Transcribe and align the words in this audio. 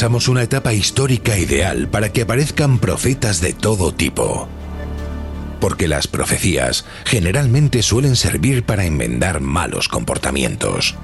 Una 0.00 0.44
etapa 0.44 0.74
histórica 0.74 1.36
ideal 1.36 1.88
para 1.88 2.12
que 2.12 2.22
aparezcan 2.22 2.78
profetas 2.78 3.40
de 3.40 3.52
todo 3.52 3.92
tipo. 3.92 4.46
Porque 5.60 5.88
las 5.88 6.06
profecías 6.06 6.84
generalmente 7.04 7.82
suelen 7.82 8.14
servir 8.14 8.62
para 8.62 8.84
enmendar 8.84 9.40
malos 9.40 9.88
comportamientos. 9.88 10.94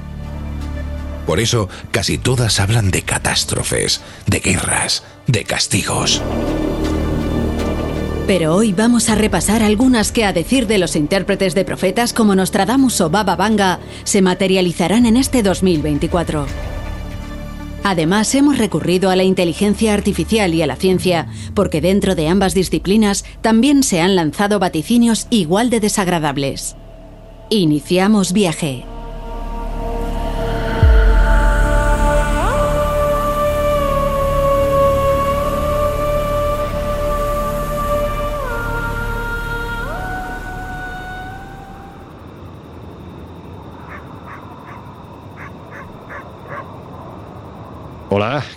Por 1.26 1.40
eso, 1.40 1.68
casi 1.90 2.18
todas 2.18 2.60
hablan 2.60 2.92
de 2.92 3.02
catástrofes, 3.02 4.00
de 4.26 4.38
guerras, 4.38 5.02
de 5.26 5.42
castigos. 5.42 6.22
Pero 8.28 8.54
hoy 8.54 8.72
vamos 8.72 9.10
a 9.10 9.16
repasar 9.16 9.64
algunas 9.64 10.12
que, 10.12 10.24
a 10.24 10.32
decir 10.32 10.68
de 10.68 10.78
los 10.78 10.94
intérpretes 10.94 11.56
de 11.56 11.64
profetas 11.64 12.12
como 12.12 12.36
Nostradamus 12.36 13.00
o 13.00 13.10
Baba 13.10 13.34
Vanga, 13.34 13.80
se 14.04 14.22
materializarán 14.22 15.04
en 15.04 15.16
este 15.16 15.42
2024. 15.42 16.73
Además, 17.86 18.34
hemos 18.34 18.56
recurrido 18.56 19.10
a 19.10 19.16
la 19.16 19.24
inteligencia 19.24 19.92
artificial 19.92 20.54
y 20.54 20.62
a 20.62 20.66
la 20.66 20.76
ciencia, 20.76 21.28
porque 21.54 21.82
dentro 21.82 22.14
de 22.14 22.28
ambas 22.28 22.54
disciplinas 22.54 23.26
también 23.42 23.82
se 23.82 24.00
han 24.00 24.16
lanzado 24.16 24.58
vaticinios 24.58 25.26
igual 25.28 25.68
de 25.68 25.80
desagradables. 25.80 26.76
Iniciamos 27.50 28.32
viaje. 28.32 28.86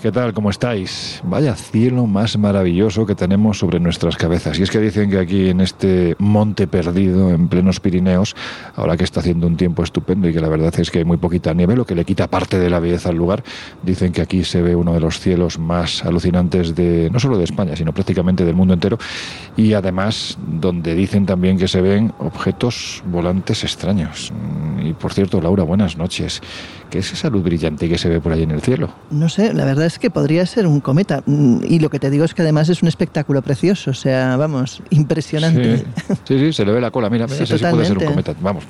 ¿Qué 0.01 0.11
tal? 0.11 0.33
¿Cómo 0.33 0.49
estáis? 0.49 1.21
Vaya 1.23 1.55
cielo 1.55 2.05
más 2.05 2.37
maravilloso 2.37 3.05
que 3.05 3.15
tenemos 3.15 3.59
sobre 3.59 3.79
nuestras 3.79 4.15
cabezas. 4.15 4.59
Y 4.59 4.63
es 4.63 4.69
que 4.69 4.79
dicen 4.79 5.09
que 5.09 5.19
aquí 5.19 5.49
en 5.49 5.61
este 5.61 6.15
monte 6.19 6.67
perdido, 6.67 7.31
en 7.31 7.47
plenos 7.47 7.79
Pirineos, 7.79 8.35
ahora 8.75 8.97
que 8.97 9.03
está 9.03 9.21
haciendo 9.21 9.47
un 9.47 9.57
tiempo 9.57 9.83
estupendo 9.83 10.27
y 10.27 10.33
que 10.33 10.39
la 10.39 10.49
verdad 10.49 10.73
es 10.79 10.91
que 10.91 10.99
hay 10.99 11.05
muy 11.05 11.17
poquita 11.17 11.53
nieve, 11.53 11.75
lo 11.75 11.85
que 11.85 11.95
le 11.95 12.05
quita 12.05 12.27
parte 12.27 12.59
de 12.59 12.69
la 12.69 12.79
belleza 12.79 13.09
al 13.09 13.15
lugar, 13.15 13.43
dicen 13.83 14.11
que 14.11 14.21
aquí 14.21 14.43
se 14.43 14.61
ve 14.61 14.75
uno 14.75 14.93
de 14.93 14.99
los 14.99 15.19
cielos 15.19 15.57
más 15.57 16.03
alucinantes 16.05 16.75
de 16.75 17.09
no 17.11 17.19
solo 17.19 17.37
de 17.37 17.45
España, 17.45 17.75
sino 17.75 17.93
prácticamente 17.93 18.45
del 18.45 18.55
mundo 18.55 18.73
entero. 18.73 18.97
Y 19.55 19.73
además, 19.73 20.37
donde 20.47 20.95
dicen 20.95 21.25
también 21.25 21.57
que 21.57 21.67
se 21.67 21.81
ven 21.81 22.13
objetos 22.19 23.03
volantes 23.05 23.63
extraños. 23.63 24.31
Y 24.83 24.93
por 24.93 25.13
cierto, 25.13 25.41
Laura, 25.41 25.63
buenas 25.63 25.97
noches. 25.97 26.41
¿Qué 26.89 26.99
es 26.99 27.11
esa 27.11 27.29
luz 27.29 27.43
brillante 27.43 27.89
que 27.89 27.97
se 27.97 28.07
ve 28.07 28.21
por 28.21 28.31
ahí 28.31 28.43
en 28.43 28.51
el 28.51 28.61
cielo? 28.61 28.89
No 29.11 29.27
sé, 29.27 29.53
la 29.53 29.65
verdad 29.65 29.85
es 29.85 29.96
que 29.99 30.09
podría 30.09 30.45
ser 30.45 30.67
un 30.67 30.79
cometa. 30.79 31.23
Mm, 31.25 31.59
Y 31.67 31.79
lo 31.79 31.89
que 31.89 31.99
te 31.99 32.09
digo 32.09 32.25
es 32.25 32.33
que 32.33 32.41
además 32.41 32.69
es 32.69 32.81
un 32.81 32.87
espectáculo 32.87 33.41
precioso, 33.41 33.91
o 33.91 33.93
sea, 33.93 34.37
vamos, 34.37 34.81
impresionante. 34.89 35.77
Sí, 35.77 35.83
sí, 36.25 36.39
sí, 36.39 36.53
se 36.53 36.65
le 36.65 36.71
ve 36.71 36.81
la 36.81 36.91
cola. 36.91 37.09
Mira, 37.09 37.25
mira, 37.25 37.37
Sí, 37.37 37.43
ese 37.43 37.57
sí 37.57 37.65
puede 37.69 37.85
ser 37.85 37.97
un 37.97 38.05
cometa. 38.05 38.33
Vamos, 38.41 38.63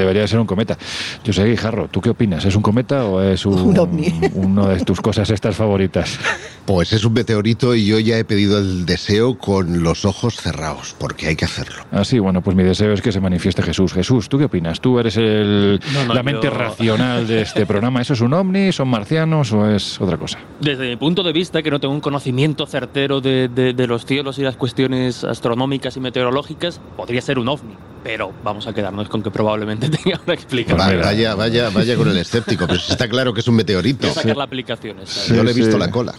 debería 0.00 0.26
ser 0.26 0.38
un 0.40 0.46
cometa. 0.46 0.76
Yo 1.24 1.32
sé, 1.32 1.44
Guijarro, 1.44 1.88
¿tú 1.88 2.00
qué 2.00 2.10
opinas? 2.10 2.44
¿Es 2.44 2.56
un 2.56 2.62
cometa 2.62 3.04
o 3.04 3.20
es 3.22 3.46
un, 3.46 3.60
Un 3.60 3.78
ovni. 3.78 4.12
una 4.34 4.68
de 4.68 4.84
tus 4.84 5.00
cosas 5.00 5.30
estas 5.30 5.56
favoritas? 5.56 6.18
Pues 6.66 6.92
es 6.92 7.04
un 7.04 7.12
meteorito 7.12 7.74
y 7.74 7.86
yo 7.86 7.98
ya 7.98 8.16
he 8.18 8.24
pedido 8.24 8.58
el 8.58 8.86
deseo 8.86 9.36
con 9.38 9.82
los 9.82 10.04
ojos 10.04 10.36
cerrados, 10.36 10.94
porque 10.98 11.26
hay 11.28 11.36
que 11.36 11.44
hacerlo. 11.44 11.84
Ah, 11.92 12.04
sí, 12.04 12.18
bueno, 12.18 12.42
pues 12.42 12.56
mi 12.56 12.62
deseo 12.62 12.92
es 12.92 13.02
que 13.02 13.12
se 13.12 13.20
manifieste 13.20 13.62
Jesús. 13.62 13.92
Jesús, 13.92 14.28
¿tú 14.28 14.38
qué 14.38 14.44
opinas? 14.44 14.80
¿Tú 14.80 14.98
eres 14.98 15.16
el, 15.16 15.80
No, 15.94 16.04
no, 16.06 16.14
la 16.14 16.22
mente 16.22 16.46
yo- 16.46 16.50
racional 16.54 17.26
de 17.26 17.42
este 17.42 17.66
programa? 17.66 18.00
¿Eso 18.02 18.14
es 18.14 18.20
un 18.20 18.32
ovni, 18.34 18.72
son 18.72 18.88
marcianos 18.88 19.52
o 19.52 19.68
es 19.68 20.00
otra 20.00 20.16
cosa? 20.16 20.38
Desde 20.60 20.88
mi 20.88 20.96
punto 20.96 21.22
de 21.22 21.32
vista, 21.32 21.62
que 21.62 21.70
no 21.70 21.80
tengo 21.80 21.94
un 21.94 22.00
conocimiento 22.00 22.66
certero 22.66 23.20
de, 23.20 23.48
de- 23.48 23.72
de 23.72 23.86
los 23.86 24.04
cielos 24.06 24.38
y 24.38 24.42
las 24.42 24.56
cuestiones 24.56 25.24
astronómicas 25.24 25.96
y 25.96 26.00
meteorológicas, 26.00 26.80
podría 26.96 27.20
ser 27.20 27.38
un 27.38 27.48
ovni. 27.48 27.74
Pero 28.02 28.32
vamos 28.42 28.66
a 28.66 28.72
quedarnos 28.72 29.08
con 29.10 29.22
que 29.22 29.30
probablemente 29.30 29.88
tenga 30.02 30.18
una 30.24 30.32
explicación. 30.34 30.78
Vaya, 31.00 31.34
vaya, 31.34 31.68
vaya 31.70 31.96
con 31.96 32.08
el 32.08 32.16
escéptico, 32.16 32.66
pero 32.66 32.78
si 32.78 32.92
está 32.92 33.08
claro 33.08 33.34
que 33.34 33.40
es 33.40 33.48
un 33.48 33.56
meteorito. 33.56 34.02
Voy 34.06 34.10
a 34.10 34.14
sacar 34.14 34.36
la 34.38 34.44
aplicación 34.44 34.98
esta. 35.00 35.20
Sí, 35.20 35.34
Yo 35.36 35.44
le 35.44 35.50
he 35.50 35.54
visto 35.54 35.72
sí. 35.72 35.78
la 35.78 35.90
cola. 35.90 36.14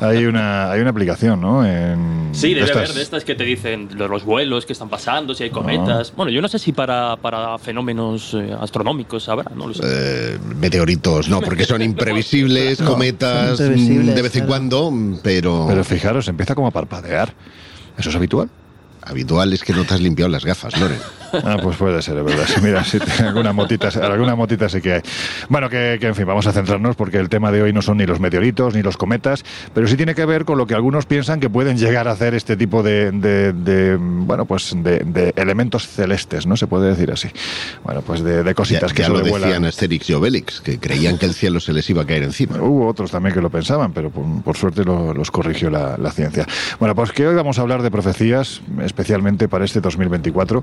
Hay 0.00 0.24
una, 0.26 0.70
hay 0.70 0.80
una 0.80 0.90
aplicación, 0.90 1.40
¿no? 1.40 1.66
En 1.66 2.28
Sí, 2.32 2.50
debe 2.54 2.60
estas- 2.66 2.76
haber 2.76 2.92
de 2.92 3.02
estas 3.02 3.24
que 3.24 3.34
te 3.34 3.42
dicen 3.44 3.88
los 3.96 4.24
vuelos 4.24 4.66
que 4.66 4.72
están 4.72 4.88
pasando, 4.88 5.34
si 5.34 5.42
hay 5.44 5.50
cometas. 5.50 6.12
Bueno, 6.14 6.30
yo 6.30 6.40
no 6.40 6.48
sé 6.48 6.58
si 6.60 6.72
para, 6.72 7.16
para 7.16 7.58
fenómenos 7.58 8.34
eh, 8.34 8.54
astronómicos 8.60 9.28
habrá, 9.28 9.50
no 9.54 9.66
lo 9.68 9.74
sé. 9.74 9.82
Eh, 9.84 10.38
meteoritos, 10.56 11.28
no, 11.28 11.40
porque 11.40 11.64
son 11.64 11.82
imprevisibles, 11.82 12.80
cometas, 12.82 13.56
son 13.56 13.66
imprevisibles, 13.66 14.12
mm, 14.12 14.16
de 14.16 14.22
vez 14.22 14.34
en 14.36 14.40
claro. 14.42 14.48
cuando, 14.48 14.90
mm, 14.92 15.18
pero, 15.22 15.64
Pero 15.68 15.82
fijaros, 15.82 16.28
empieza 16.28 16.54
como 16.54 16.68
a 16.68 16.70
parpadear. 16.70 17.32
¿Eso 17.98 18.10
es 18.10 18.16
habitual? 18.16 18.48
Habitual 19.06 19.52
es 19.52 19.62
que 19.62 19.72
no 19.72 19.84
te 19.84 19.94
has 19.94 20.00
limpiado 20.00 20.30
las 20.30 20.44
gafas, 20.44 20.78
Loren. 20.78 20.98
Ah, 21.32 21.58
pues 21.62 21.76
puede 21.76 22.00
ser, 22.02 22.16
es 22.18 22.24
verdad. 22.24 22.44
Sí, 22.46 22.60
Mira, 22.62 22.84
sí, 22.84 22.98
alguna 23.22 23.52
motita, 23.52 23.88
alguna 24.02 24.34
motita 24.36 24.68
sí 24.68 24.80
que 24.80 24.94
hay. 24.94 25.00
Bueno, 25.48 25.68
que, 25.68 25.98
que, 26.00 26.06
en 26.06 26.14
fin, 26.14 26.24
vamos 26.26 26.46
a 26.46 26.52
centrarnos 26.52 26.96
porque 26.96 27.18
el 27.18 27.28
tema 27.28 27.50
de 27.52 27.62
hoy 27.62 27.72
no 27.72 27.82
son 27.82 27.98
ni 27.98 28.06
los 28.06 28.20
meteoritos 28.20 28.74
ni 28.74 28.82
los 28.82 28.96
cometas, 28.96 29.44
pero 29.74 29.86
sí 29.88 29.96
tiene 29.96 30.14
que 30.14 30.24
ver 30.24 30.44
con 30.44 30.56
lo 30.56 30.66
que 30.66 30.74
algunos 30.74 31.04
piensan 31.04 31.40
que 31.40 31.50
pueden 31.50 31.76
llegar 31.78 32.08
a 32.08 32.12
hacer 32.12 32.34
este 32.34 32.56
tipo 32.56 32.82
de, 32.82 33.10
de- 33.10 33.52
de, 33.52 33.96
bueno, 34.00 34.44
pues 34.46 34.72
de, 34.76 35.00
de 35.00 35.32
elementos 35.36 35.86
celestes, 35.88 36.46
¿no? 36.46 36.56
Se 36.56 36.66
puede 36.66 36.88
decir 36.90 37.10
así. 37.10 37.28
Bueno, 37.84 38.02
pues 38.02 38.22
de, 38.22 38.38
de 38.42 38.50
Ya, 38.50 38.54
cositas 38.54 38.92
que 38.92 39.02
ya 39.02 39.08
lo 39.08 39.20
decían 39.20 39.64
Asterix 39.64 40.08
y 40.10 40.14
Obelix, 40.14 40.60
que 40.60 40.78
creían 40.78 41.18
que 41.18 41.26
el 41.26 41.34
cielo 41.34 41.60
se 41.60 41.72
les 41.72 41.88
iba 41.90 42.02
a 42.02 42.06
caer 42.06 42.22
encima. 42.22 42.56
Hubo 42.62 42.86
otros 42.88 43.10
también 43.10 43.34
que 43.34 43.40
lo 43.42 43.50
pensaban, 43.50 43.92
pero 43.92 44.10
por, 44.10 44.24
por 44.42 44.56
suerte 44.56 44.84
lo- 44.84 45.12
los 45.12 45.30
corrigió 45.30 45.70
la, 45.70 45.96
la 45.98 46.12
ciencia. 46.12 46.46
Bueno, 46.78 46.94
pues 46.94 47.12
que 47.12 47.26
hoy 47.26 47.34
vamos 47.34 47.58
a 47.58 47.62
hablar 47.62 47.82
de 47.82 47.90
profecías, 47.90 48.60
especialmente 48.96 49.46
para 49.46 49.66
este 49.66 49.82
2024, 49.82 50.62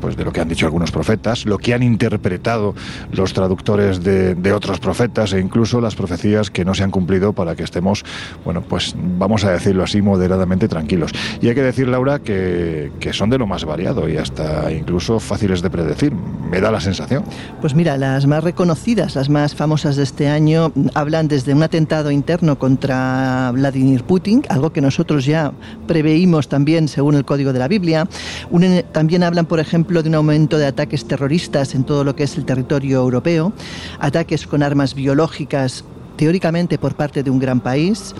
pues 0.00 0.16
de 0.16 0.24
lo 0.24 0.32
que 0.32 0.40
han 0.40 0.48
dicho 0.48 0.66
algunos 0.66 0.90
profetas, 0.90 1.46
lo 1.46 1.58
que 1.58 1.74
han 1.74 1.84
interpretado 1.84 2.74
los 3.12 3.32
traductores 3.32 4.02
de, 4.02 4.34
de 4.34 4.52
otros 4.52 4.80
profetas 4.80 5.32
e 5.32 5.38
incluso 5.38 5.80
las 5.80 5.94
profecías 5.94 6.50
que 6.50 6.64
no 6.64 6.74
se 6.74 6.82
han 6.82 6.90
cumplido 6.90 7.32
para 7.34 7.54
que 7.54 7.62
estemos, 7.62 8.04
bueno, 8.44 8.62
pues 8.62 8.96
vamos 8.96 9.44
a 9.44 9.52
decirlo 9.52 9.84
así, 9.84 10.02
moderadamente 10.02 10.66
tranquilos. 10.66 11.12
Y 11.40 11.48
hay 11.48 11.54
que 11.54 11.62
decir, 11.62 11.86
Laura, 11.86 12.18
que, 12.18 12.90
que 12.98 13.12
son 13.12 13.30
de 13.30 13.38
lo 13.38 13.46
más 13.46 13.64
variado 13.64 14.08
y 14.08 14.16
hasta 14.16 14.72
incluso 14.72 15.20
fáciles 15.20 15.62
de 15.62 15.70
predecir. 15.70 16.12
Me 16.12 16.60
da 16.60 16.72
la 16.72 16.80
sensación. 16.80 17.22
Pues 17.60 17.76
mira, 17.76 17.96
las 17.96 18.26
más 18.26 18.42
reconocidas, 18.42 19.14
las 19.14 19.28
más 19.28 19.54
famosas 19.54 19.94
de 19.94 20.02
este 20.02 20.28
año, 20.28 20.72
mm, 20.74 20.88
hablan 20.94 21.28
desde 21.28 21.54
un 21.54 21.62
atentado 21.62 22.10
interno 22.10 22.58
contra 22.58 23.52
Vladimir 23.52 24.02
Putin, 24.02 24.42
algo 24.48 24.72
que 24.72 24.80
nosotros 24.80 25.24
ya 25.24 25.52
preveímos 25.86 26.48
también 26.48 26.88
según 26.88 27.14
el 27.14 27.24
código 27.24 27.51
de 27.52 27.58
la 27.58 27.68
Biblia. 27.68 28.08
Un- 28.50 28.82
también 28.92 29.22
hablan, 29.22 29.46
por 29.46 29.60
ejemplo, 29.60 30.02
de 30.02 30.08
un 30.08 30.14
aumento 30.16 30.58
de 30.58 30.66
ataques 30.66 31.04
terroristas 31.06 31.74
en 31.74 31.84
todo 31.84 32.04
lo 32.04 32.14
que 32.16 32.24
es 32.24 32.36
el 32.36 32.44
territorio 32.44 32.98
europeo, 33.00 33.52
ataques 33.98 34.46
con 34.46 34.62
armas 34.62 34.94
biológicas 34.94 35.84
teóricamente 36.16 36.78
por 36.78 36.94
parte 36.94 37.22
de 37.22 37.30
un 37.30 37.38
gran 37.38 37.58
país. 37.60 38.14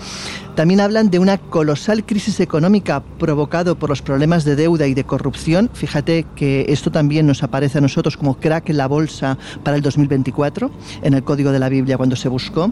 También 0.55 0.81
hablan 0.81 1.09
de 1.09 1.19
una 1.19 1.37
colosal 1.37 2.03
crisis 2.05 2.39
económica 2.39 3.01
provocado 3.19 3.75
por 3.77 3.89
los 3.89 4.01
problemas 4.01 4.43
de 4.45 4.55
deuda 4.55 4.87
y 4.87 4.93
de 4.93 5.03
corrupción. 5.03 5.69
Fíjate 5.73 6.25
que 6.35 6.65
esto 6.69 6.91
también 6.91 7.25
nos 7.27 7.43
aparece 7.43 7.77
a 7.77 7.81
nosotros 7.81 8.17
como 8.17 8.35
crack 8.39 8.69
en 8.69 8.77
la 8.77 8.87
bolsa 8.87 9.37
para 9.63 9.77
el 9.77 9.83
2024, 9.83 10.71
en 11.03 11.13
el 11.13 11.23
código 11.23 11.51
de 11.51 11.59
la 11.59 11.69
Biblia 11.69 11.95
cuando 11.97 12.15
se 12.15 12.29
buscó. 12.29 12.71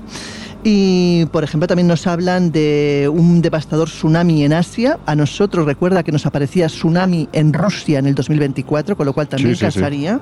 Y, 0.63 1.25
por 1.31 1.43
ejemplo, 1.43 1.65
también 1.65 1.87
nos 1.87 2.05
hablan 2.05 2.51
de 2.51 3.09
un 3.11 3.41
devastador 3.41 3.89
tsunami 3.89 4.43
en 4.43 4.53
Asia. 4.53 4.99
A 5.07 5.15
nosotros 5.15 5.65
recuerda 5.65 6.03
que 6.03 6.11
nos 6.11 6.27
aparecía 6.27 6.67
tsunami 6.67 7.27
en 7.33 7.51
Rusia 7.51 7.97
en 7.97 8.05
el 8.05 8.13
2024, 8.13 8.95
con 8.95 9.07
lo 9.07 9.13
cual 9.13 9.27
también 9.27 9.55
Sí, 9.55 9.65
sí, 9.65 9.71
sí. 9.71 9.79
casaría. 9.79 10.19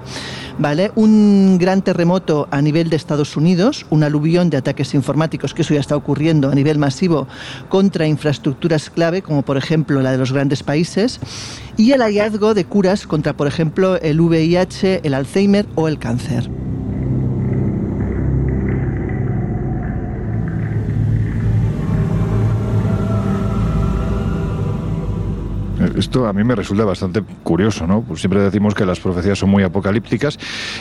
¿Vale? 0.57 0.91
Un 0.95 1.57
gran 1.59 1.81
terremoto 1.81 2.47
a 2.51 2.61
nivel 2.61 2.89
de 2.89 2.95
Estados 2.95 3.35
Unidos, 3.35 3.85
un 3.89 4.03
aluvión 4.03 4.49
de 4.49 4.55
ataques 4.57 4.93
informáticos, 4.93 5.53
que 5.53 5.63
eso 5.63 5.73
ya 5.73 5.81
está 5.81 5.97
ocurriendo 5.97 6.49
a 6.49 6.55
nivel 6.55 6.77
masivo 6.77 7.27
contra 7.67 8.07
infraestructuras 8.07 8.89
clave, 8.89 9.21
como 9.21 9.41
por 9.41 9.57
ejemplo 9.57 10.01
la 10.01 10.13
de 10.13 10.17
los 10.19 10.31
grandes 10.31 10.63
países, 10.63 11.19
y 11.75 11.91
el 11.91 12.01
hallazgo 12.01 12.53
de 12.53 12.63
curas 12.63 13.07
contra, 13.07 13.33
por 13.33 13.47
ejemplo, 13.47 13.97
el 13.99 14.21
VIH, 14.21 15.01
el 15.03 15.13
Alzheimer 15.13 15.65
o 15.75 15.89
el 15.89 15.99
cáncer. 15.99 16.49
Esto 25.97 26.27
a 26.27 26.33
mí 26.33 26.43
me 26.43 26.55
resulta 26.55 26.85
bastante 26.85 27.21
curioso, 27.43 27.87
¿no? 27.87 28.01
Pues 28.01 28.21
siempre 28.21 28.41
decimos 28.41 28.75
que 28.75 28.85
las 28.85 28.99
profecías 28.99 29.39
son 29.39 29.49
muy 29.49 29.63
apocalípticas 29.63 30.37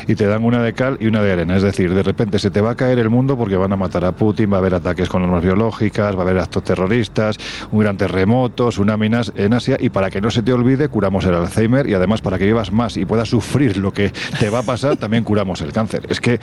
y 0.06 0.14
te 0.14 0.26
dan 0.26 0.44
una 0.44 0.62
de 0.62 0.72
cal 0.72 0.96
y 1.00 1.06
una 1.06 1.22
de 1.22 1.32
arena. 1.32 1.56
Es 1.56 1.62
decir, 1.62 1.94
de 1.94 2.02
repente 2.02 2.38
se 2.38 2.50
te 2.50 2.60
va 2.60 2.72
a 2.72 2.74
caer 2.76 2.98
el 2.98 3.10
mundo 3.10 3.36
porque 3.36 3.56
van 3.56 3.72
a 3.72 3.76
matar 3.76 4.04
a 4.04 4.12
Putin, 4.12 4.52
va 4.52 4.56
a 4.56 4.60
haber 4.60 4.74
ataques 4.74 5.08
con 5.08 5.22
armas 5.22 5.42
biológicas, 5.42 6.14
va 6.14 6.20
a 6.20 6.22
haber 6.22 6.38
actos 6.38 6.64
terroristas, 6.64 7.36
un 7.72 7.80
gran 7.80 7.96
terremoto, 7.96 8.68
tsunamis 8.68 9.32
en 9.36 9.54
Asia 9.54 9.76
y 9.80 9.90
para 9.90 10.10
que 10.10 10.20
no 10.20 10.30
se 10.30 10.42
te 10.42 10.52
olvide 10.52 10.88
curamos 10.88 11.24
el 11.24 11.34
Alzheimer 11.34 11.88
y 11.88 11.94
además 11.94 12.20
para 12.20 12.38
que 12.38 12.44
vivas 12.44 12.72
más 12.72 12.96
y 12.96 13.04
puedas 13.04 13.28
sufrir 13.28 13.76
lo 13.76 13.92
que 13.92 14.12
te 14.38 14.50
va 14.50 14.60
a 14.60 14.62
pasar 14.62 14.96
también 14.96 15.24
curamos 15.24 15.60
el 15.60 15.72
cáncer. 15.72 16.06
Es 16.08 16.20
que 16.20 16.40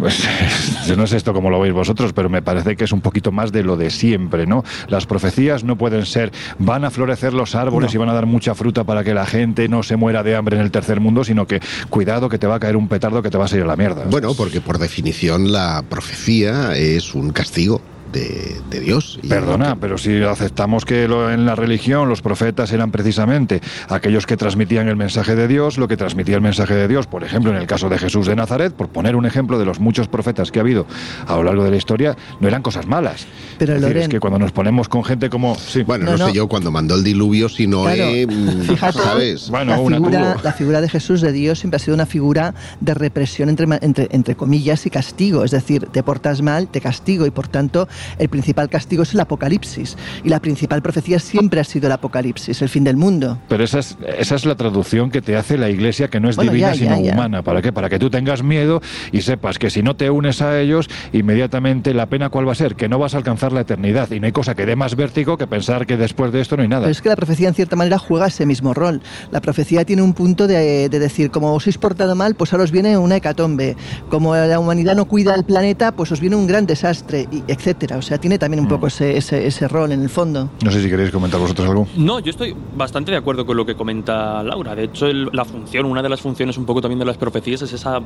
pues, 0.00 0.28
yo 0.86 0.96
no 0.96 1.06
sé 1.06 1.16
esto 1.16 1.32
como 1.32 1.50
lo 1.50 1.58
veis 1.58 1.72
vosotros, 1.72 2.12
pero 2.12 2.28
me 2.28 2.42
parece 2.42 2.76
que 2.76 2.84
es 2.84 2.92
un 2.92 3.00
poquito 3.00 3.32
más 3.32 3.50
de 3.50 3.62
lo 3.62 3.76
de 3.76 3.90
siempre, 3.90 4.46
¿no? 4.46 4.62
Las 4.88 5.06
profecías 5.06 5.64
no 5.64 5.76
pueden 5.76 6.06
ser 6.06 6.32
van 6.58 6.84
a 6.84 6.90
florecer 6.90 7.32
los 7.32 7.54
árboles 7.54 7.79
y 7.92 7.96
van 7.96 8.08
a 8.08 8.12
dar 8.12 8.26
mucha 8.26 8.54
fruta 8.54 8.84
para 8.84 9.04
que 9.04 9.14
la 9.14 9.26
gente 9.26 9.68
no 9.68 9.82
se 9.82 9.96
muera 9.96 10.22
de 10.22 10.36
hambre 10.36 10.56
en 10.56 10.62
el 10.62 10.70
tercer 10.70 11.00
mundo, 11.00 11.24
sino 11.24 11.46
que 11.46 11.60
cuidado 11.88 12.28
que 12.28 12.38
te 12.38 12.46
va 12.46 12.56
a 12.56 12.60
caer 12.60 12.76
un 12.76 12.88
petardo 12.88 13.22
que 13.22 13.30
te 13.30 13.38
va 13.38 13.44
a 13.44 13.48
salir 13.48 13.64
a 13.64 13.68
la 13.68 13.76
mierda. 13.76 14.04
Bueno, 14.10 14.34
porque 14.34 14.60
por 14.60 14.78
definición 14.78 15.52
la 15.52 15.82
profecía 15.88 16.76
es 16.76 17.14
un 17.14 17.30
castigo 17.30 17.80
de, 18.12 18.60
de 18.70 18.80
Dios. 18.80 19.18
Y 19.22 19.28
Perdona, 19.28 19.76
pero 19.76 19.98
si 19.98 20.22
aceptamos 20.22 20.84
que 20.84 21.06
lo- 21.08 21.30
en 21.30 21.46
la 21.46 21.54
religión 21.54 22.08
los 22.08 22.22
profetas 22.22 22.72
eran 22.72 22.90
precisamente 22.90 23.60
aquellos 23.88 24.26
que 24.26 24.36
transmitían 24.36 24.88
el 24.88 24.96
mensaje 24.96 25.34
de 25.36 25.48
Dios, 25.48 25.78
lo 25.78 25.88
que 25.88 25.96
transmitía 25.96 26.36
el 26.36 26.40
mensaje 26.42 26.74
de 26.74 26.88
Dios, 26.88 27.06
por 27.06 27.24
ejemplo, 27.24 27.50
en 27.50 27.56
el 27.58 27.66
caso 27.66 27.88
de 27.88 27.98
Jesús 27.98 28.26
de 28.26 28.36
Nazaret, 28.36 28.72
por 28.72 28.88
poner 28.88 29.16
un 29.16 29.26
ejemplo 29.26 29.58
de 29.58 29.64
los 29.64 29.80
muchos 29.80 30.08
profetas 30.08 30.50
que 30.50 30.58
ha 30.58 30.62
habido 30.62 30.86
a 31.26 31.36
lo 31.36 31.44
largo 31.44 31.64
de 31.64 31.70
la 31.70 31.76
historia, 31.76 32.16
no 32.40 32.48
eran 32.48 32.62
cosas 32.62 32.86
malas. 32.86 33.26
Pero, 33.58 33.74
es, 33.76 33.80
decir, 33.82 33.96
es 33.98 34.08
que 34.08 34.20
cuando 34.20 34.38
nos 34.38 34.52
ponemos 34.52 34.88
con 34.88 35.04
gente 35.04 35.28
como... 35.30 35.54
Sí, 35.56 35.82
Bueno, 35.82 36.04
No, 36.06 36.12
no, 36.12 36.18
no. 36.18 36.26
sé 36.28 36.32
yo, 36.34 36.48
cuando 36.48 36.70
mandó 36.70 36.94
el 36.94 37.04
diluvio, 37.04 37.48
si 37.48 37.66
Noé, 37.66 38.26
Claro. 38.26 38.62
Fíjate, 38.64 38.98
¿sabes? 38.98 39.50
Bueno, 39.50 39.72
la, 39.72 39.78
una 39.80 39.96
figura, 39.98 40.36
la 40.42 40.52
figura 40.52 40.80
de 40.80 40.88
Jesús 40.88 41.20
de 41.20 41.32
Dios 41.32 41.58
siempre 41.60 41.76
ha 41.76 41.78
sido 41.78 41.94
una 41.94 42.06
figura 42.06 42.54
de 42.80 42.94
represión 42.94 43.48
entre, 43.48 43.66
ma- 43.66 43.78
entre, 43.80 44.08
entre 44.10 44.34
comillas 44.34 44.86
y 44.86 44.90
castigo. 44.90 45.44
Es 45.44 45.50
decir, 45.50 45.86
te 45.92 46.02
portas 46.02 46.42
mal, 46.42 46.68
te 46.68 46.80
castigo 46.80 47.26
y 47.26 47.30
por 47.30 47.48
tanto 47.48 47.88
el 48.18 48.28
principal 48.28 48.68
castigo 48.68 49.02
es 49.02 49.14
el 49.14 49.20
apocalipsis. 49.20 49.96
Y 50.24 50.28
la 50.28 50.40
principal 50.40 50.82
profecía 50.82 51.18
siempre 51.18 51.60
ha 51.60 51.64
sido 51.64 51.86
el 51.86 51.92
apocalipsis, 51.92 52.60
el 52.62 52.68
fin 52.68 52.84
del 52.84 52.96
mundo. 52.96 53.38
Pero 53.48 53.64
esa 53.64 53.78
es, 53.80 53.96
esa 54.18 54.34
es 54.34 54.44
la 54.44 54.54
traducción 54.54 55.10
que 55.10 55.20
te 55.22 55.36
hace 55.36 55.56
la 55.58 55.68
iglesia, 55.70 56.08
que 56.08 56.20
no 56.20 56.28
es 56.30 56.36
Bueno, 56.36 56.52
divina, 56.52 56.74
ya, 56.74 56.74
sino 56.74 57.00
ya. 57.00 57.12
humana. 57.12 57.42
¿Para 57.42 57.62
qué? 57.62 57.72
Para 57.72 57.88
que 57.88 57.98
tú 57.98 58.10
tengas 58.10 58.42
miedo 58.42 58.80
y 59.12 59.22
sepas 59.22 59.58
que 59.58 59.70
si 59.70 59.82
no 59.82 59.96
te 59.96 60.10
unes 60.10 60.42
a 60.42 60.60
ellos, 60.60 60.88
inmediatamente 61.12 61.94
la 61.94 62.06
pena 62.06 62.28
cuál 62.30 62.48
va 62.48 62.52
a 62.52 62.54
ser, 62.54 62.74
que 62.74 62.88
no 62.88 62.98
vas 62.98 63.14
a 63.14 63.18
alcanzar 63.18 63.52
la 63.52 63.60
eternidad. 63.60 64.10
Y 64.10 64.20
no 64.20 64.26
hay 64.26 64.32
cosa 64.32 64.54
que 64.54 64.66
dé 64.66 64.76
más 64.76 64.96
vértigo 64.96 65.36
que 65.36 65.46
pensar 65.46 65.86
que 65.86 65.96
después 65.96 66.32
de 66.32 66.40
esto 66.40 66.56
no 66.56 66.62
hay 66.62 66.68
nada. 66.68 66.82
Pero 66.82 66.92
es 66.92 67.02
que 67.02 67.08
la 67.08 67.16
profecía 67.16 67.48
en 67.48 67.54
cierta 67.54 67.76
manera 67.76 67.98
juega 67.98 68.26
ese 68.26 68.46
mismo 68.46 68.74
rol. 68.74 69.00
La 69.30 69.40
profecía 69.40 69.84
tiene 69.84 70.02
un 70.02 70.12
punto 70.14 70.46
de, 70.46 70.88
de 70.88 70.98
decir, 70.98 71.30
como 71.30 71.54
os 71.54 71.64
habéis 71.64 71.78
portado 71.78 72.14
mal, 72.14 72.34
pues 72.34 72.52
ahora 72.52 72.64
os 72.64 72.70
viene 72.70 72.96
una 72.98 73.16
hecatombe. 73.16 73.76
Como 74.08 74.34
la 74.34 74.58
humanidad 74.58 74.96
no 74.96 75.04
cuida 75.06 75.34
el 75.34 75.44
planeta, 75.44 75.92
pues 75.92 76.10
os 76.12 76.20
viene 76.20 76.36
un 76.36 76.46
gran 76.46 76.66
desastre, 76.66 77.28
y 77.30 77.42
etcétera. 77.90 77.98
O 77.98 78.02
sea, 78.02 78.18
tiene 78.18 78.38
también 78.38 78.60
un 78.60 78.66
Mm. 78.66 78.68
poco 78.70 78.86
ese, 78.86 79.16
ese, 79.16 79.46
ese 79.46 79.68
rol 79.68 79.92
en 79.92 80.02
el 80.02 80.08
fondo. 80.08 80.50
No 80.64 80.70
sé 80.70 80.82
si 80.82 80.88
queréis 80.88 81.10
comentar 81.10 81.40
vosotros 81.40 81.68
algo. 81.68 81.86
No, 81.96 82.18
yo 82.20 82.30
estoy 82.30 82.54
bastante 82.76 83.10
de 83.10 83.16
acuerdo 83.16 83.44
con 83.46 83.56
lo 83.56 83.66
que 83.66 83.74
comenta 83.74 84.42
Laura. 84.42 84.74
De 84.74 84.84
hecho, 84.84 85.06
el- 85.06 85.28
la 85.32 85.44
función, 85.44 85.86
una 85.86 86.02
de 86.02 86.08
las 86.08 86.20
funciones 86.20 86.56
un 86.58 86.64
poco 86.66 86.80
también 86.80 86.98
de 86.98 87.04
las 87.04 87.16
profecías 87.16 87.62
es 87.62 87.72
esa 87.72 88.00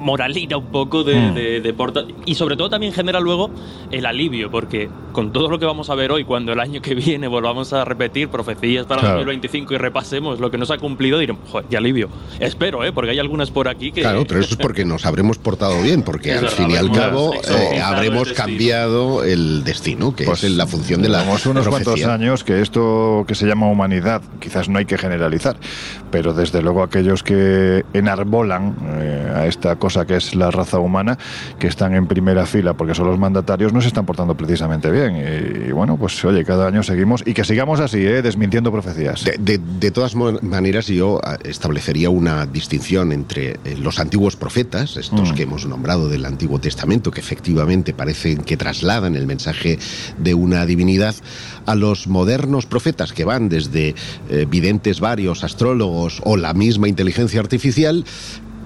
moralina 0.00 0.56
un 0.56 0.66
poco 0.66 1.04
de, 1.04 1.14
Mm. 1.14 1.34
de- 1.34 1.60
de 1.60 1.74
porta- 1.74 2.04
y 2.26 2.34
sobre 2.34 2.56
todo 2.56 2.70
también 2.70 2.92
genera 2.92 3.20
luego 3.20 3.50
el 3.90 4.06
alivio 4.06 4.50
porque 4.50 4.88
con 5.12 5.32
todo 5.32 5.48
lo 5.50 5.58
que 5.58 5.66
vamos 5.66 5.90
a 5.90 5.94
ver 5.94 6.12
hoy 6.12 6.24
cuando 6.24 6.52
el 6.52 6.60
año 6.60 6.80
que 6.80 6.94
viene 6.94 7.28
volvamos 7.28 7.72
a 7.72 7.84
repetir 7.84 8.28
profecías 8.28 8.86
para 8.86 9.00
Claro. 9.00 9.16
2025 9.16 9.74
y 9.74 9.78
repasemos 9.78 10.40
lo 10.40 10.50
que 10.50 10.58
nos 10.58 10.70
ha 10.70 10.78
cumplido 10.78 11.18
diremos 11.18 11.48
joder 11.50 11.66
qué 11.68 11.76
alivio 11.76 12.08
espero 12.38 12.84
eh 12.84 12.92
porque 12.92 13.10
hay 13.10 13.18
algunas 13.18 13.50
por 13.50 13.68
aquí 13.68 13.92
que 13.92 14.00
Claro, 14.02 14.24
pero 14.26 14.40
eso 14.40 14.50
es 14.54 14.56
porque 14.56 14.84
nos 14.84 15.04
habremos 15.06 15.38
portado 15.38 15.80
bien, 15.82 16.02
porque 16.02 16.32
al 16.32 16.48
fin 16.48 16.70
y 16.70 16.76
al 16.76 16.90
cabo 16.92 17.34
eh, 17.34 17.38
el 17.76 17.82
habremos 17.82 18.28
destino. 18.28 18.44
cambiado 18.46 19.24
el 19.24 19.64
destino, 19.64 20.14
que 20.14 20.24
Pues 20.24 20.44
es 20.44 20.52
la 20.52 20.66
función 20.66 21.02
de 21.02 21.08
la 21.08 21.20
Llevamos 21.20 21.44
unos 21.46 21.64
profecía. 21.64 21.92
cuantos 21.92 22.06
años 22.14 22.44
que 22.44 22.60
esto 22.60 23.24
que 23.26 23.34
se 23.34 23.46
llama 23.46 23.66
humanidad, 23.68 24.22
quizás 24.40 24.68
no 24.68 24.78
hay 24.78 24.84
que 24.84 24.96
generalizar, 24.96 25.56
pero 26.10 26.32
desde 26.32 26.62
luego 26.62 26.82
aquellos 26.82 27.22
que 27.22 27.84
enarbolan 27.92 28.76
eh, 29.00 29.32
a 29.34 29.46
esta 29.46 29.76
cosa 29.76 29.89
que 30.06 30.16
es 30.16 30.34
la 30.34 30.50
raza 30.50 30.78
humana, 30.78 31.18
que 31.58 31.66
están 31.66 31.94
en 31.94 32.06
primera 32.06 32.46
fila 32.46 32.74
porque 32.74 32.94
son 32.94 33.06
los 33.06 33.18
mandatarios, 33.18 33.72
no 33.72 33.80
se 33.80 33.88
están 33.88 34.06
portando 34.06 34.36
precisamente 34.36 34.90
bien. 34.90 35.16
Y, 35.16 35.68
y 35.68 35.72
bueno, 35.72 35.96
pues 35.96 36.24
oye, 36.24 36.44
cada 36.44 36.66
año 36.68 36.82
seguimos 36.82 37.22
y 37.26 37.34
que 37.34 37.44
sigamos 37.44 37.80
así, 37.80 37.98
eh, 37.98 38.22
desmintiendo 38.22 38.70
profecías. 38.72 39.24
De, 39.24 39.36
de- 39.38 39.58
de 39.80 39.90
todas 39.90 40.14
maneras, 40.14 40.86
yo 40.86 41.20
ah, 41.24 41.36
establecería 41.44 42.10
una 42.10 42.46
distinción 42.46 43.12
entre 43.12 43.50
eh, 43.64 43.76
los 43.80 43.98
antiguos 43.98 44.36
profetas, 44.36 44.96
estos 44.96 45.32
Mm. 45.32 45.34
que 45.34 45.42
hemos 45.42 45.66
nombrado 45.66 46.08
del 46.08 46.24
Antiguo 46.24 46.58
Testamento, 46.60 47.10
que 47.10 47.20
efectivamente 47.20 47.92
parecen 47.92 48.38
que 48.38 48.56
trasladan 48.56 49.16
el 49.16 49.26
mensaje 49.26 49.78
de 50.18 50.34
una 50.34 50.64
divinidad, 50.66 51.14
a 51.66 51.74
los 51.74 52.06
modernos 52.08 52.66
profetas 52.66 53.12
que 53.12 53.24
van 53.24 53.48
desde 53.48 53.94
eh, 54.28 54.46
videntes 54.48 55.00
varios, 55.00 55.44
astrólogos 55.44 56.20
o 56.24 56.36
la 56.36 56.54
misma 56.54 56.88
inteligencia 56.88 57.40
artificial 57.40 58.04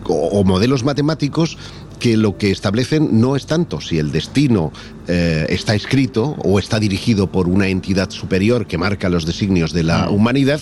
o, 0.09 0.41
o 0.41 0.45
modelos 0.45 0.85
matemáticos 0.85 1.57
que 1.99 2.17
lo 2.17 2.37
que 2.37 2.51
establecen 2.51 3.21
no 3.21 3.37
es 3.37 3.47
tanto 3.47 3.81
si 3.81 3.99
el 3.99 4.13
destino 4.13 4.73
eh, 5.09 5.47
está 5.49 5.75
escrito 5.75 6.37
o 6.45 6.59
está 6.59 6.79
dirigido 6.79 7.31
por 7.31 7.49
una 7.49 7.69
entidad 7.69 8.11
superior 8.11 8.67
que 8.67 8.77
marca 8.79 9.09
los 9.09 9.25
designios 9.27 9.73
de 9.73 9.85
la 9.85 10.11
humanidad, 10.11 10.61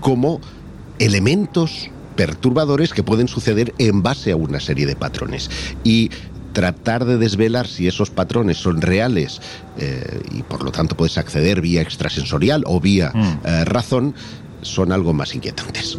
como 0.00 0.40
elementos 0.98 1.90
perturbadores 2.16 2.92
que 2.92 3.02
pueden 3.02 3.28
suceder 3.28 3.72
en 3.78 4.02
base 4.02 4.32
a 4.32 4.36
una 4.36 4.60
serie 4.60 4.84
de 4.86 4.96
patrones. 4.96 5.50
Y 5.82 6.10
tratar 6.52 7.06
de 7.06 7.16
desvelar 7.16 7.66
si 7.66 7.88
esos 7.88 8.10
patrones 8.10 8.58
son 8.58 8.82
reales 8.82 9.40
eh, 9.78 10.20
y 10.32 10.42
por 10.42 10.62
lo 10.62 10.70
tanto 10.72 10.94
puedes 10.96 11.16
acceder 11.16 11.62
vía 11.62 11.80
extrasensorial 11.80 12.64
o 12.66 12.78
vía 12.80 13.10
Mm. 13.14 13.38
eh, 13.44 13.64
razón, 13.64 14.14
son 14.60 14.92
algo 14.92 15.14
más 15.14 15.34
inquietantes. 15.34 15.98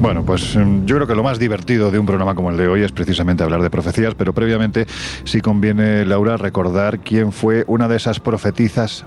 Bueno, 0.00 0.24
pues 0.24 0.56
mm, 0.56 0.86
yo 0.86 0.96
creo 0.96 1.06
que 1.06 1.14
lo 1.14 1.22
más 1.22 1.38
divertido 1.38 1.90
de 1.90 1.98
un 1.98 2.06
programa 2.06 2.34
como 2.34 2.50
el 2.50 2.56
de 2.56 2.66
hoy 2.68 2.82
es 2.82 2.90
precisamente 2.90 3.44
hablar 3.44 3.60
de 3.60 3.68
profecías, 3.68 4.14
pero 4.14 4.32
previamente 4.32 4.86
sí 5.24 5.42
conviene, 5.42 6.06
Laura, 6.06 6.38
recordar 6.38 7.00
quién 7.00 7.32
fue 7.32 7.64
una 7.66 7.86
de 7.86 7.96
esas 7.96 8.18
profetizas, 8.18 9.04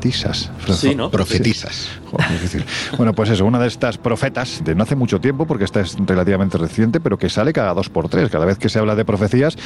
profetisas. 0.00 0.50
Sí, 0.78 0.94
¿no? 0.94 1.10
Profetizas. 1.10 1.88
Joder, 2.10 2.26
qué 2.26 2.32
difícil. 2.34 2.64
Bueno, 2.96 3.12
pues 3.12 3.30
eso, 3.30 3.44
una 3.44 3.58
de 3.58 3.68
estas 3.68 3.98
profetas 3.98 4.62
de 4.64 4.74
no 4.74 4.82
hace 4.82 4.96
mucho 4.96 5.20
tiempo, 5.20 5.46
porque 5.46 5.64
esta 5.64 5.80
es 5.80 5.96
relativamente 6.06 6.58
reciente, 6.58 7.00
pero 7.00 7.18
que 7.18 7.28
sale 7.28 7.52
cada 7.52 7.74
dos 7.74 7.88
por 7.88 8.08
tres. 8.08 8.30
Cada 8.30 8.46
vez 8.46 8.58
que 8.58 8.68
se 8.68 8.78
habla 8.78 8.94
de 8.94 9.04
profecías, 9.04 9.56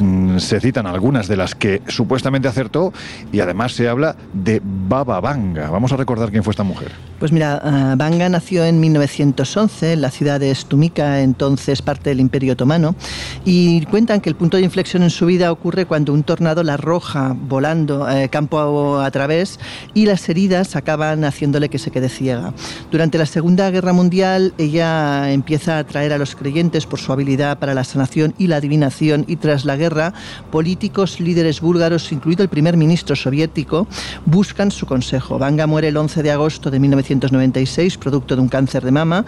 mm, 0.00 0.38
se 0.38 0.60
citan 0.60 0.86
algunas 0.86 1.28
de 1.28 1.36
las 1.36 1.54
que 1.54 1.82
supuestamente 1.88 2.48
acertó 2.48 2.92
y 3.32 3.40
además 3.40 3.72
se 3.72 3.88
habla 3.88 4.16
de 4.32 4.60
Baba 4.64 5.20
Vanga. 5.20 5.70
Vamos 5.70 5.92
a 5.92 5.96
recordar 5.96 6.30
quién 6.30 6.42
fue 6.42 6.52
esta 6.52 6.64
mujer. 6.64 6.92
Pues 7.18 7.32
mira, 7.32 7.60
ah, 7.62 7.94
Banga 7.96 8.28
nació 8.28 8.64
en 8.64 8.80
1911 8.80 9.92
en 9.92 10.00
la 10.00 10.10
ciudad 10.10 10.40
de 10.40 10.54
Stumica, 10.54 11.20
entonces 11.20 11.82
parte 11.82 12.10
del 12.10 12.20
Imperio 12.20 12.54
Otomano, 12.54 12.94
y 13.44 13.84
cuentan 13.86 14.20
que 14.20 14.28
el 14.28 14.36
punto 14.36 14.56
de 14.56 14.64
inflexión 14.64 15.02
en 15.02 15.10
su 15.10 15.26
vida 15.26 15.52
ocurre 15.52 15.86
cuando 15.86 16.12
un 16.12 16.22
tornado 16.22 16.62
la 16.62 16.74
arroja 16.74 17.34
volando 17.38 18.08
eh, 18.10 18.28
campo 18.28 18.98
a 18.98 19.10
través 19.10 19.58
y 19.94 20.06
las 20.06 20.28
heridas 20.28 20.76
acaban 20.76 21.24
haciéndole 21.24 21.68
que 21.68 21.78
se 21.78 21.90
quede 21.90 22.08
ciega. 22.08 22.52
Durante 22.90 23.18
la 23.18 23.26
Segunda 23.26 23.70
Guerra 23.70 23.92
Mundial 23.92 24.54
ella 24.58 25.32
empieza 25.32 25.76
a 25.76 25.80
atraer 25.80 26.12
a 26.12 26.18
los 26.18 26.36
creyentes 26.36 26.86
por 26.86 26.98
su 26.98 27.12
habilidad 27.12 27.58
para 27.58 27.74
la 27.74 27.84
sanación 27.84 28.34
y 28.38 28.46
la 28.46 28.56
adivinación 28.56 29.24
y 29.26 29.36
tras 29.36 29.64
la 29.64 29.76
guerra 29.76 30.12
políticos, 30.50 31.20
líderes 31.20 31.60
búlgaros, 31.60 32.12
incluido 32.12 32.42
el 32.42 32.48
primer 32.48 32.76
ministro 32.76 33.16
soviético, 33.16 33.86
buscan 34.24 34.70
su 34.70 34.86
consejo. 34.86 35.38
Vanga 35.38 35.66
muere 35.66 35.88
el 35.88 35.96
11 35.96 36.22
de 36.22 36.30
agosto 36.30 36.70
de 36.70 36.78
1996 36.78 37.98
producto 37.98 38.36
de 38.36 38.42
un 38.42 38.48
cáncer 38.48 38.84
de 38.84 38.92
mama. 38.92 39.24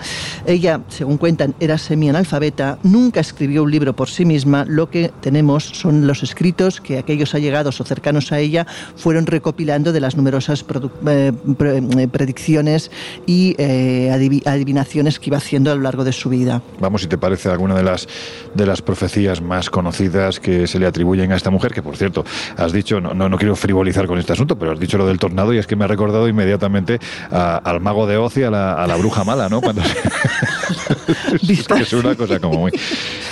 Ella, 0.46 0.80
según 0.88 1.18
cuentan, 1.18 1.54
era 1.60 1.78
semi-analfabeta, 1.78 2.78
nunca 2.82 3.20
escribió 3.20 3.62
un 3.62 3.70
libro 3.70 3.94
por 3.94 4.08
sí 4.08 4.24
misma, 4.24 4.64
lo 4.66 4.90
que 4.90 5.12
tenemos 5.20 5.64
son 5.64 6.06
los 6.06 6.22
escritos 6.22 6.80
que 6.80 6.98
aquellos 6.98 7.34
allegados 7.34 7.80
o 7.80 7.84
cercanos 7.84 8.32
a 8.32 8.38
ella 8.38 8.66
fueron 8.96 9.26
recopilando 9.26 9.92
de 9.92 10.00
las 10.00 10.16
numerosas 10.16 10.27
eh, 10.28 11.32
eh, 11.60 12.08
predicciones 12.08 12.90
y 13.26 13.54
eh, 13.58 14.10
adivinaciones 14.44 15.18
que 15.18 15.30
iba 15.30 15.38
haciendo 15.38 15.72
a 15.72 15.74
lo 15.74 15.82
largo 15.82 16.04
de 16.04 16.12
su 16.12 16.28
vida. 16.28 16.62
Vamos, 16.80 17.02
si 17.02 17.08
te 17.08 17.18
parece 17.18 17.50
alguna 17.50 17.74
de 17.74 17.82
las, 17.82 18.08
de 18.54 18.66
las 18.66 18.82
profecías 18.82 19.40
más 19.40 19.70
conocidas 19.70 20.40
que 20.40 20.66
se 20.66 20.78
le 20.78 20.86
atribuyen 20.86 21.32
a 21.32 21.36
esta 21.36 21.50
mujer, 21.50 21.72
que 21.72 21.82
por 21.82 21.96
cierto, 21.96 22.24
has 22.56 22.72
dicho, 22.72 23.00
no, 23.00 23.14
no, 23.14 23.38
quiero 23.38 23.56
frivolizar 23.56 24.06
con 24.06 24.18
este 24.18 24.32
asunto, 24.32 24.58
pero 24.58 24.72
has 24.72 24.80
dicho 24.80 24.98
lo 24.98 25.06
del 25.06 25.18
tornado 25.18 25.52
y 25.52 25.58
es 25.58 25.66
que 25.66 25.76
me 25.76 25.84
ha 25.84 25.88
recordado 25.88 26.28
inmediatamente 26.28 26.98
al 27.30 27.80
mago 27.80 28.06
de 28.06 28.16
Oz 28.16 28.36
y 28.36 28.42
a 28.42 28.50
la, 28.50 28.72
a 28.74 28.86
la 28.86 28.96
bruja 28.96 29.24
mala, 29.24 29.48
¿no? 29.48 29.60
Cuando 29.60 29.82
es, 31.80 31.92
una 31.92 32.14
cosa 32.14 32.38
como 32.40 32.60
muy... 32.60 32.72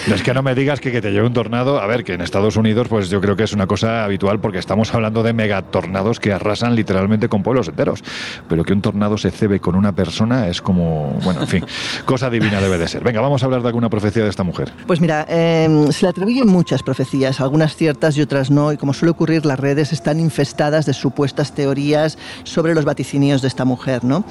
Es 0.07 0.23
que 0.23 0.33
no 0.33 0.43
me 0.43 0.55
digas 0.55 0.81
que, 0.81 0.93
que 0.93 1.03
te 1.03 1.11
lleve 1.11 1.27
un 1.27 1.33
tornado. 1.33 1.81
A 1.81 1.87
ver, 1.87 2.05
que 2.05 2.15
en 2.15 2.21
Estados 2.21 2.57
Unidos, 2.57 2.87
pues 2.89 3.11
yo 3.11 3.21
creo 3.21 3.35
que 3.35 3.43
es 3.43 3.53
una 3.53 3.67
cosa 3.67 4.05
habitual 4.05 4.39
porque 4.39 4.59
estamos 4.59 4.95
hablando 4.95 5.25
de 5.25 5.33
megatornados 5.33 6.21
que 6.21 6.33
arrasan 6.33 6.77
literalmente 6.77 7.29
con 7.29 7.43
pueblos 7.43 7.67
enteros. 7.69 8.05
Pero 8.49 8.63
que 8.63 8.73
un 8.73 8.83
tornado 8.83 9.19
se 9.19 9.33
cebe 9.33 9.59
con 9.59 9.75
una 9.75 9.93
persona 9.93 10.47
es 10.47 10.63
como, 10.63 11.19
bueno, 11.25 11.41
en 11.41 11.49
fin, 11.49 11.65
cosa 12.05 12.31
divina 12.31 12.61
debe 12.61 12.79
de 12.79 12.87
ser. 12.87 13.03
Venga, 13.03 13.21
vamos 13.21 13.43
a 13.43 13.47
hablar 13.47 13.63
de 13.63 13.69
alguna 13.69 13.91
profecía 13.91 14.23
de 14.23 14.31
esta 14.31 14.45
mujer. 14.45 14.73
Pues 14.87 15.01
mira, 15.01 15.27
em, 15.29 15.91
se 15.91 16.05
le 16.05 16.11
atribuyen 16.11 16.47
muchas 16.47 16.85
profecías, 16.85 17.41
algunas 17.41 17.75
ciertas 17.75 18.17
y 18.17 18.23
otras 18.23 18.51
no, 18.51 18.73
y 18.73 18.77
como 18.77 18.95
suele 18.95 19.11
ocurrir, 19.11 19.45
las 19.45 19.59
redes 19.59 19.93
están 19.93 20.21
infestadas 20.21 20.87
de 20.87 20.95
supuestas 20.95 21.53
teorías 21.53 22.17
sobre 22.45 22.75
los 22.75 22.85
vaticinios 22.85 23.43
de 23.43 23.49
esta 23.49 23.65
mujer, 23.65 24.05
¿no? 24.05 24.25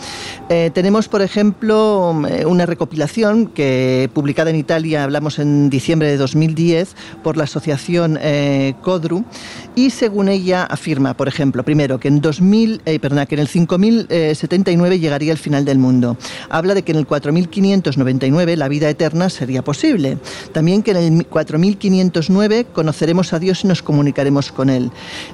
Eh, 0.49 0.71
tenemos, 0.73 1.09
por 1.09 1.21
ejemplo, 1.21 2.15
eh, 2.29 2.45
una 2.45 2.65
recopilación 2.65 3.34
que 3.43 4.09
publicada 4.13 4.49
en 4.49 4.55
Italia, 4.55 5.03
hablamos 5.03 5.39
en 5.39 5.69
diciembre 5.69 6.07
de 6.07 6.17
2010, 6.17 6.95
por 7.23 7.35
la 7.37 7.43
asociación 7.43 8.17
eh, 8.21 8.75
Codru, 8.81 9.25
y 9.75 9.89
según 9.89 10.29
ella 10.29 10.63
afirma, 10.63 11.15
por 11.15 11.27
ejemplo, 11.27 11.63
primero, 11.63 11.99
que 11.99 12.07
en 12.07 12.21
2000, 12.21 12.81
eh, 12.85 12.99
perdona, 12.99 13.25
que 13.25 13.35
en 13.35 13.41
el 13.41 13.47
5079 13.47 14.99
llegaría 14.99 15.31
el 15.31 15.37
final 15.37 15.65
del 15.65 15.77
mundo. 15.77 16.17
Habla 16.49 16.73
de 16.73 16.83
que 16.83 16.93
en 16.93 16.97
el 16.97 17.05
4599 17.05 18.55
la 18.55 18.67
vida 18.69 18.89
eterna 18.89 19.29
sería 19.29 19.63
posible. 19.63 20.17
También 20.53 20.81
que 20.81 20.91
en 20.91 20.97
el 20.97 21.25
4509 21.25 22.67
conoceremos 22.71 23.33
a 23.33 23.39
Dios 23.39 23.63
y 23.63 23.67
nos 23.67 23.81
comunicaremos 23.81 24.51
con 24.51 24.69
Él. 24.69 24.91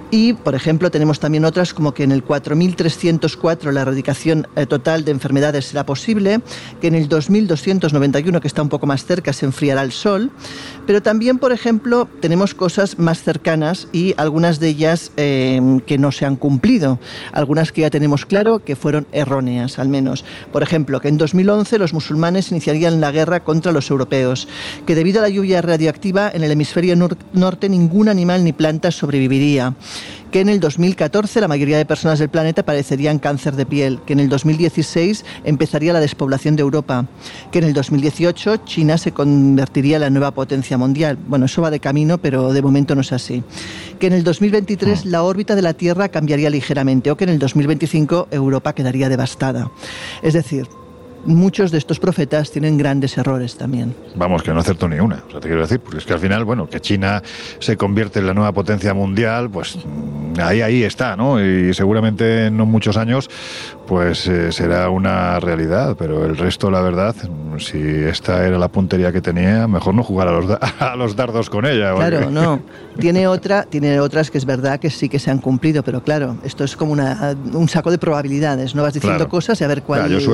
Y, 0.09 0.33
por 0.33 0.55
ejemplo, 0.55 0.89
tenemos 0.89 1.19
también 1.19 1.45
otras 1.45 1.73
como 1.73 1.93
que 1.93 2.03
en 2.03 2.11
el 2.11 2.23
4304 2.23 3.71
la 3.71 3.81
erradicación 3.81 4.47
eh, 4.55 4.65
total 4.65 5.05
de 5.05 5.11
enfermedades 5.11 5.65
será 5.65 5.85
posible, 5.85 6.41
que 6.79 6.87
en 6.87 6.95
el 6.95 7.07
2291, 7.91 8.41
que 8.41 8.47
está 8.47 8.61
un 8.61 8.69
poco 8.69 8.87
más 8.87 9.05
cerca, 9.05 9.33
se 9.33 9.45
enfriará 9.45 9.83
el 9.83 9.91
sol. 9.91 10.31
Pero 10.87 11.01
también, 11.01 11.37
por 11.37 11.51
ejemplo, 11.51 12.07
tenemos 12.19 12.53
cosas 12.53 12.97
más 12.97 13.21
cercanas 13.21 13.87
y 13.91 14.13
algunas 14.17 14.59
de 14.59 14.69
ellas 14.69 15.11
em, 15.17 15.79
que 15.79 15.97
no 15.97 16.11
se 16.11 16.25
han 16.25 16.35
cumplido. 16.35 16.99
Algunas 17.31 17.71
que 17.71 17.81
ya 17.81 17.89
tenemos 17.89 18.25
claro 18.25 18.59
que 18.59 18.75
fueron 18.75 19.07
erróneas, 19.11 19.79
al 19.79 19.89
menos. 19.89 20.25
Por 20.51 20.63
ejemplo, 20.63 20.99
que 20.99 21.07
en 21.07 21.17
2011 21.17 21.77
los 21.77 21.93
musulmanes 21.93 22.51
iniciarían 22.51 23.01
la 23.01 23.11
guerra 23.11 23.41
contra 23.41 23.71
los 23.71 23.89
europeos. 23.89 24.47
Que 24.85 24.95
debido 24.95 25.19
a 25.19 25.23
la 25.23 25.29
lluvia 25.29 25.61
radioactiva 25.61 26.31
en 26.33 26.43
el 26.43 26.51
hemisferio 26.51 26.95
norte 27.33 27.69
ningún 27.69 28.09
animal 28.09 28.43
ni 28.43 28.53
planta 28.53 28.91
sobreviviría 28.91 29.75
que 30.31 30.39
en 30.39 30.49
el 30.49 30.59
2014 30.59 31.41
la 31.41 31.47
mayoría 31.47 31.77
de 31.77 31.85
personas 31.85 32.17
del 32.17 32.29
planeta 32.29 32.63
padecerían 32.63 33.19
cáncer 33.19 33.55
de 33.55 33.65
piel, 33.65 33.99
que 34.05 34.13
en 34.13 34.21
el 34.21 34.29
2016 34.29 35.25
empezaría 35.43 35.93
la 35.93 35.99
despoblación 35.99 36.55
de 36.55 36.61
Europa, 36.61 37.05
que 37.51 37.59
en 37.59 37.65
el 37.65 37.73
2018 37.73 38.57
China 38.65 38.97
se 38.97 39.11
convertiría 39.11 39.97
en 39.97 40.01
la 40.01 40.09
nueva 40.09 40.31
potencia 40.31 40.77
mundial. 40.77 41.17
Bueno, 41.27 41.45
eso 41.45 41.61
va 41.61 41.69
de 41.69 41.79
camino, 41.79 42.17
pero 42.17 42.53
de 42.53 42.61
momento 42.61 42.95
no 42.95 43.01
es 43.01 43.11
así. 43.11 43.43
Que 43.99 44.07
en 44.07 44.13
el 44.13 44.23
2023 44.23 45.05
la 45.05 45.23
órbita 45.23 45.55
de 45.55 45.61
la 45.61 45.73
Tierra 45.73 46.09
cambiaría 46.09 46.49
ligeramente 46.49 47.11
o 47.11 47.17
que 47.17 47.25
en 47.25 47.31
el 47.31 47.39
2025 47.39 48.29
Europa 48.31 48.73
quedaría 48.73 49.09
devastada. 49.09 49.69
Es 50.23 50.33
decir, 50.33 50.67
muchos 51.25 51.71
de 51.71 51.77
estos 51.77 51.99
profetas 51.99 52.51
tienen 52.51 52.77
grandes 52.77 53.17
errores 53.17 53.57
también. 53.57 53.95
Vamos, 54.15 54.43
que 54.43 54.51
no 54.53 54.59
acertó 54.59 54.87
ni 54.87 54.99
una, 54.99 55.23
o 55.27 55.31
sea, 55.31 55.39
te 55.39 55.47
quiero 55.47 55.61
decir, 55.61 55.79
porque 55.79 55.99
es 55.99 56.05
que 56.05 56.13
al 56.13 56.19
final, 56.19 56.45
bueno, 56.45 56.67
que 56.69 56.79
China 56.79 57.21
se 57.59 57.77
convierte 57.77 58.19
en 58.19 58.27
la 58.27 58.33
nueva 58.33 58.51
potencia 58.51 58.93
mundial, 58.93 59.49
pues 59.49 59.77
mm, 59.77 60.39
ahí, 60.39 60.61
ahí 60.61 60.83
está, 60.83 61.15
¿no? 61.15 61.43
Y 61.43 61.73
seguramente 61.73 62.47
en 62.47 62.57
no 62.57 62.65
muchos 62.65 62.97
años, 62.97 63.29
pues 63.87 64.27
eh, 64.27 64.51
será 64.51 64.89
una 64.89 65.39
realidad, 65.39 65.95
pero 65.97 66.25
el 66.25 66.37
resto, 66.37 66.71
la 66.71 66.81
verdad, 66.81 67.15
si 67.57 67.77
esta 67.77 68.45
era 68.47 68.57
la 68.57 68.69
puntería 68.69 69.11
que 69.11 69.21
tenía, 69.21 69.67
mejor 69.67 69.93
no 69.93 70.03
jugar 70.03 70.27
a 70.27 70.31
los, 70.31 70.45
a 70.79 70.95
los 70.95 71.15
dardos 71.15 71.49
con 71.49 71.65
ella. 71.65 71.93
Claro, 71.95 72.29
no. 72.29 72.61
Tiene, 72.99 73.27
otra, 73.27 73.63
tiene 73.63 73.99
otras 73.99 74.31
que 74.31 74.37
es 74.37 74.45
verdad 74.45 74.79
que 74.79 74.89
sí 74.89 75.09
que 75.09 75.19
se 75.19 75.31
han 75.31 75.39
cumplido, 75.39 75.83
pero 75.83 76.03
claro, 76.03 76.37
esto 76.43 76.63
es 76.63 76.75
como 76.75 76.91
una, 76.91 77.35
un 77.53 77.67
saco 77.69 77.91
de 77.91 77.97
probabilidades, 77.97 78.75
no 78.75 78.83
vas 78.83 78.93
diciendo 78.93 79.27
cosas 79.27 79.59
y 79.61 79.63
a 79.63 79.67
ver 79.67 79.83
cuál 79.83 80.11
es 80.13 80.27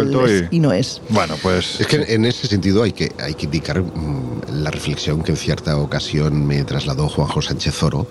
y 0.51 0.59
no 0.59 0.71
es. 0.71 0.76
Bueno, 1.09 1.35
pues. 1.41 1.79
Es 1.79 1.87
que 1.87 2.05
en 2.07 2.25
ese 2.25 2.47
sentido 2.47 2.83
hay 2.83 2.91
que, 2.91 3.11
hay 3.19 3.33
que 3.33 3.45
indicar 3.45 3.81
mm, 3.81 4.41
la 4.51 4.71
reflexión 4.71 5.23
que 5.23 5.31
en 5.31 5.37
cierta 5.37 5.77
ocasión 5.77 6.45
me 6.45 6.63
trasladó 6.63 7.09
Juanjo 7.09 7.41
Sánchez 7.41 7.81
Oro, 7.83 8.07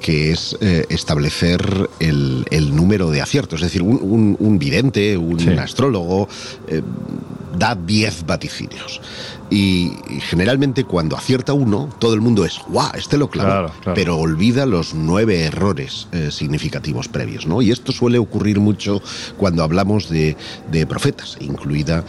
que 0.00 0.32
es 0.32 0.56
eh, 0.60 0.86
establecer 0.88 1.88
el, 2.00 2.74
número 2.74 3.10
de 3.10 3.20
aciertos. 3.20 3.60
Es 3.60 3.66
decir, 3.66 3.82
un, 3.82 4.58
vidente, 4.58 5.16
un 5.16 5.58
astrólogo, 5.58 6.28
eh, 6.68 6.82
da 7.56 7.74
10 7.74 8.26
vaticinios. 8.26 9.00
Y, 9.50 9.92
generalmente 10.20 10.84
cuando 10.84 11.16
acierta 11.16 11.52
uno, 11.52 11.88
todo 11.98 12.14
el 12.14 12.20
mundo 12.20 12.44
es, 12.44 12.60
¡guau! 12.68 12.90
Este 12.94 13.18
lo 13.18 13.28
claro, 13.28 13.72
pero 13.94 14.16
olvida 14.16 14.64
los 14.64 14.94
nueve 14.94 15.42
errores 15.42 16.08
eh, 16.12 16.30
significativos 16.30 17.08
previos, 17.08 17.46
¿no? 17.46 17.60
Y 17.60 17.70
esto 17.70 17.92
suele 17.92 18.18
ocurrir 18.18 18.60
mucho 18.60 19.02
cuando 19.36 19.62
hablamos 19.62 20.08
de, 20.08 20.36
profetas, 20.88 21.36
incluida... 21.40 22.04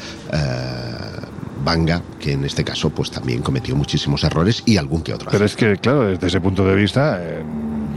Banga, 1.64 2.02
que 2.20 2.34
en 2.34 2.44
este 2.44 2.64
caso 2.64 2.90
pues 2.90 3.12
también 3.12 3.42
cometió 3.42 3.76
muchísimos 3.76 4.24
errores 4.24 4.64
y 4.66 4.78
algún 4.78 5.02
que 5.04 5.14
otro. 5.14 5.30
Pero 5.32 5.46
es 5.46 5.56
que, 5.56 5.78
claro, 5.78 6.08
desde 6.08 6.26
ese 6.26 6.42
punto 6.42 6.66
de 6.66 6.76
vista, 6.76 7.22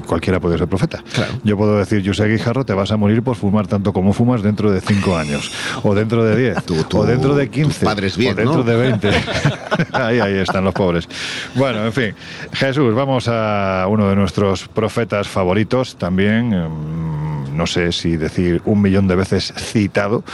cualquiera 0.04 0.40
puede 0.40 0.58
ser 0.58 0.68
profeta. 0.68 1.02
Yo 1.42 1.56
puedo 1.56 1.78
decir, 1.78 2.06
José 2.06 2.26
Guijarro, 2.28 2.64
te 2.64 2.74
vas 2.74 2.90
a 2.90 2.96
morir 2.96 3.22
por 3.22 3.36
fumar 3.36 3.66
tanto 3.66 3.92
como 3.92 4.12
fumas 4.12 4.42
dentro 4.42 4.70
de 4.70 4.80
cinco 4.80 5.16
años, 5.16 5.50
o 5.82 5.94
dentro 5.94 6.24
de 6.24 6.36
diez, 6.36 6.58
o 6.92 7.04
dentro 7.04 7.34
de 7.34 7.50
quince, 7.50 7.86
o 7.86 8.34
dentro 8.34 8.62
de 8.62 8.76
veinte. 8.76 9.10
ahí, 9.92 10.20
ahí 10.20 10.34
están 10.34 10.64
los 10.64 10.74
pobres. 10.74 11.08
Bueno, 11.54 11.84
en 11.84 11.92
fin, 11.92 12.14
Jesús, 12.52 12.94
vamos 12.94 13.28
a 13.28 13.86
uno 13.88 14.08
de 14.08 14.16
nuestros 14.16 14.68
profetas 14.68 15.28
favoritos 15.28 15.96
también. 15.96 17.13
No 17.54 17.66
sé 17.66 17.92
si 17.92 18.16
decir 18.16 18.60
un 18.64 18.82
millón 18.82 19.08
de 19.08 19.16
veces 19.16 19.52
citado, 19.56 20.24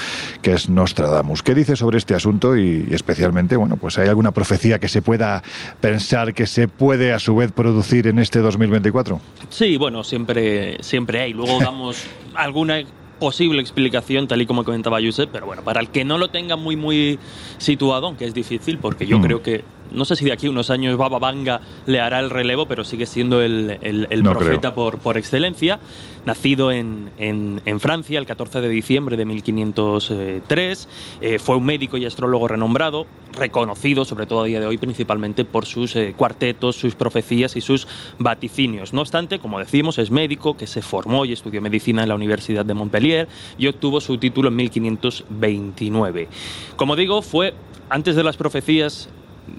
que 0.43 0.53
es 0.53 0.69
Nostradamus. 0.69 1.43
¿Qué 1.43 1.55
dice 1.55 1.77
sobre 1.77 1.99
este 1.99 2.15
asunto 2.15 2.57
y, 2.57 2.89
especialmente, 2.91 3.57
bueno, 3.57 3.77
pues 3.77 3.99
hay 3.99 4.09
alguna 4.09 4.33
profecía 4.33 4.79
que 4.79 4.89
se 4.89 5.03
pueda 5.03 5.43
pensar 5.81 6.35
que 6.35 6.47
se 6.47 6.69
puede 6.69 7.12
a 7.12 7.19
su 7.19 7.37
vez 7.37 7.53
producir 7.53 8.07
en 8.07 8.19
este 8.19 8.41
2024? 8.41 9.21
Sí, 9.49 9.77
bueno, 9.77 10.05
siempre, 10.05 10.83
siempre 10.83 11.21
hay. 11.21 11.33
Luego 11.33 11.59
damos 11.61 12.05
alguna 12.35 12.83
posible 13.19 13.61
explicación, 13.61 14.27
tal 14.27 14.41
y 14.43 14.47
como 14.47 14.65
comentaba 14.65 14.99
Josep, 15.00 15.31
pero 15.31 15.47
bueno, 15.47 15.62
para 15.62 15.81
el 15.81 15.91
que 15.91 16.05
no 16.05 16.19
lo 16.19 16.29
tenga 16.29 16.57
muy, 16.57 16.75
muy 16.75 17.19
situado, 17.59 18.07
aunque 18.07 18.25
es 18.25 18.35
difícil, 18.35 18.79
porque 18.79 19.07
yo 19.07 19.19
mm. 19.19 19.23
creo 19.23 19.43
que 19.43 19.62
no 19.93 20.05
sé 20.05 20.17
si 20.17 20.25
de 20.25 20.33
aquí 20.33 20.47
a 20.47 20.51
unos 20.51 20.71
años 20.71 20.97
Baba 20.97 21.19
Vanga 21.19 21.61
le 21.87 22.01
hará 22.01 22.21
el 22.21 22.31
relevo, 22.31 22.67
pero 22.67 22.85
sigue 22.85 23.07
siendo 23.07 23.43
el, 23.43 23.79
profeta 24.23 24.75
por, 24.75 24.99
por, 24.99 25.17
excelencia. 25.17 25.81
Nacido 26.27 26.71
en, 26.71 27.11
en, 27.17 27.81
Francia 27.81 28.19
el 28.19 28.27
14 28.27 28.61
de 28.61 28.69
diciembre 28.69 29.17
de 29.17 29.25
1503, 29.25 30.89
eh, 31.21 31.39
fue 31.39 31.57
un 31.57 31.65
médico 31.65 31.97
y 31.97 32.05
astrólogo 32.05 32.47
renombrado, 32.47 33.07
reconocido 33.33 34.05
sobre 34.05 34.27
todo 34.27 34.43
a 34.43 34.45
día 34.45 34.61
de 34.61 34.67
hoy 34.67 34.77
principalmente 34.77 35.45
por 35.45 35.65
sus 35.65 35.97
eh, 35.97 36.15
cuartetos, 36.17 36.77
sus 36.77 36.95
profecías 36.95 37.57
y 37.57 37.61
sus 37.61 37.89
vaticinios. 38.19 38.93
No 38.93 39.01
obstante, 39.01 39.39
como 39.39 39.59
decimos, 39.59 39.99
es 39.99 40.11
médico 40.11 40.57
que 40.57 40.67
se 40.67 40.83
formó 40.83 41.25
y 41.25 41.33
estudió 41.33 41.63
medicina 41.63 42.03
en 42.03 42.11
la 42.11 42.15
Universidad 42.15 42.65
de 42.65 42.75
Montpellier 42.75 43.29
y 43.57 43.67
obtuvo 43.67 44.01
su 44.01 44.19
título 44.19 44.49
en 44.49 44.57
1529. 44.57 46.29
Como 46.77 46.97
digo, 46.97 47.23
fue 47.23 47.55
antes 47.89 48.15
de 48.15 48.25
las 48.25 48.37
profecías 48.37 49.09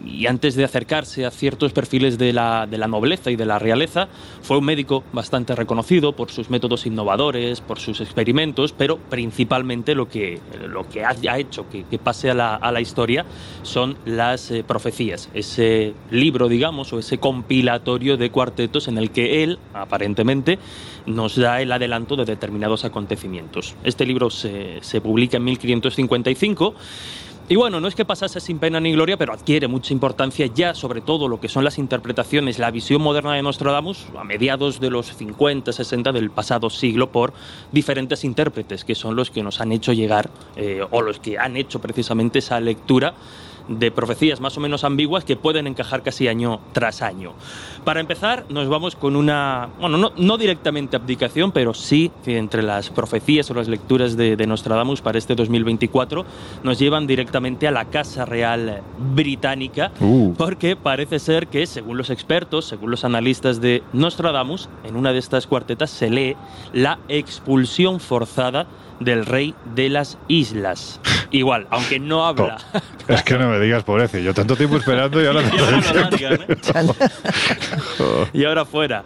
y 0.05 0.27
antes 0.27 0.55
de 0.55 0.63
acercarse 0.63 1.25
a 1.25 1.31
ciertos 1.31 1.73
perfiles 1.73 2.17
de 2.17 2.33
la, 2.33 2.67
de 2.67 2.77
la 2.77 2.87
nobleza 2.87 3.31
y 3.31 3.35
de 3.35 3.45
la 3.45 3.59
realeza, 3.59 4.07
fue 4.41 4.57
un 4.57 4.65
médico 4.65 5.03
bastante 5.13 5.55
reconocido 5.55 6.13
por 6.13 6.31
sus 6.31 6.49
métodos 6.49 6.85
innovadores, 6.85 7.61
por 7.61 7.79
sus 7.79 8.01
experimentos, 8.01 8.73
pero 8.73 8.97
principalmente 8.97 9.95
lo 9.95 10.07
que, 10.07 10.39
lo 10.67 10.87
que 10.87 11.03
ha, 11.05 11.37
hecho 11.37 11.65
que, 11.69 11.83
pase 11.99 12.29
a 12.29 12.33
la, 12.33 12.55
a 12.55 12.71
la, 12.71 12.81
historia 12.81 13.25
son 13.63 13.97
las 14.05 14.51
eh, 14.51 14.63
profecías, 14.63 15.29
ese 15.33 15.93
libro, 16.09 16.49
digamos, 16.49 16.91
o 16.93 16.99
ese 16.99 17.19
compilatorio 17.19 18.17
de 18.17 18.29
cuartetos 18.29 18.87
en 18.87 18.97
el 18.97 19.11
que 19.11 19.43
él, 19.43 19.59
aparentemente, 19.73 20.59
nos 21.05 21.35
da 21.35 21.61
el 21.61 21.71
adelanto 21.71 22.15
de 22.15 22.25
determinados 22.25 22.85
acontecimientos. 22.85 23.75
Este 23.83 24.05
libro 24.05 24.29
se, 24.29 24.79
se 24.81 25.01
publica 25.01 25.37
en 25.37 25.43
1555 25.45 26.75
y 27.51 27.57
bueno, 27.57 27.81
no 27.81 27.89
es 27.89 27.95
que 27.95 28.05
pasase 28.05 28.39
sin 28.39 28.59
pena 28.59 28.79
ni 28.79 28.93
gloria, 28.93 29.17
pero 29.17 29.33
adquiere 29.33 29.67
mucha 29.67 29.91
importancia 29.91 30.45
ya, 30.45 30.73
sobre 30.73 31.01
todo 31.01 31.27
lo 31.27 31.41
que 31.41 31.49
son 31.49 31.65
las 31.65 31.79
interpretaciones, 31.79 32.59
la 32.59 32.71
visión 32.71 33.01
moderna 33.01 33.33
de 33.33 33.41
Nostradamus 33.41 34.05
a 34.17 34.23
mediados 34.23 34.79
de 34.79 34.89
los 34.89 35.13
50, 35.13 35.73
60 35.73 36.13
del 36.13 36.31
pasado 36.31 36.69
siglo 36.69 37.11
por 37.11 37.33
diferentes 37.73 38.23
intérpretes, 38.23 38.85
que 38.85 38.95
son 38.95 39.17
los 39.17 39.31
que 39.31 39.43
nos 39.43 39.59
han 39.59 39.73
hecho 39.73 39.91
llegar, 39.91 40.29
eh, 40.55 40.81
o 40.91 41.01
los 41.01 41.19
que 41.19 41.37
han 41.37 41.57
hecho 41.57 41.81
precisamente 41.81 42.39
esa 42.39 42.57
lectura 42.61 43.15
de 43.67 43.91
profecías 43.91 44.39
más 44.39 44.57
o 44.57 44.61
menos 44.61 44.83
ambiguas 44.83 45.23
que 45.23 45.35
pueden 45.35 45.67
encajar 45.67 46.03
casi 46.03 46.27
año 46.27 46.59
tras 46.73 47.01
año. 47.01 47.33
Para 47.83 47.99
empezar, 47.99 48.45
nos 48.49 48.69
vamos 48.69 48.95
con 48.95 49.15
una, 49.15 49.69
bueno, 49.79 49.97
no, 49.97 50.11
no 50.15 50.37
directamente 50.37 50.95
abdicación, 50.95 51.51
pero 51.51 51.73
sí 51.73 52.11
entre 52.25 52.63
las 52.63 52.89
profecías 52.89 53.49
o 53.49 53.53
las 53.53 53.67
lecturas 53.67 54.17
de, 54.17 54.35
de, 54.35 54.47
Nostradamus 54.47 55.01
para 55.01 55.17
este 55.17 55.35
2024 55.35 56.25
nos 56.63 56.79
llevan 56.79 57.07
directamente 57.07 57.67
a 57.67 57.71
la 57.71 57.85
Casa 57.85 58.25
Real 58.25 58.81
Británica, 59.13 59.91
uh. 59.99 60.33
porque 60.37 60.75
parece 60.75 61.19
ser 61.19 61.47
que, 61.47 61.65
según 61.65 61.97
los 61.97 62.09
expertos, 62.09 62.65
según 62.65 62.91
los 62.91 63.05
analistas 63.05 63.61
de 63.61 63.83
Nostradamus, 63.93 64.69
en 64.83 64.95
una 64.95 65.13
de 65.13 65.19
estas 65.19 65.47
cuartetas 65.47 65.89
se 65.89 66.09
lee 66.09 66.35
la 66.73 66.99
expulsión 67.07 67.99
forzada 67.99 68.67
del 69.01 69.25
rey 69.25 69.53
de 69.75 69.89
las 69.89 70.17
islas. 70.27 70.99
Igual, 71.31 71.67
aunque 71.69 71.99
no 71.99 72.25
habla. 72.25 72.57
es 73.07 73.23
que 73.23 73.37
no 73.37 73.49
me 73.49 73.59
digas 73.59 73.83
pobreza, 73.83 74.19
yo 74.19 74.33
tanto 74.33 74.55
tiempo 74.55 74.77
esperando 74.77 75.21
y 75.21 75.27
ahora, 75.27 75.43
y 78.33 78.45
ahora 78.45 78.65
fuera. 78.65 79.03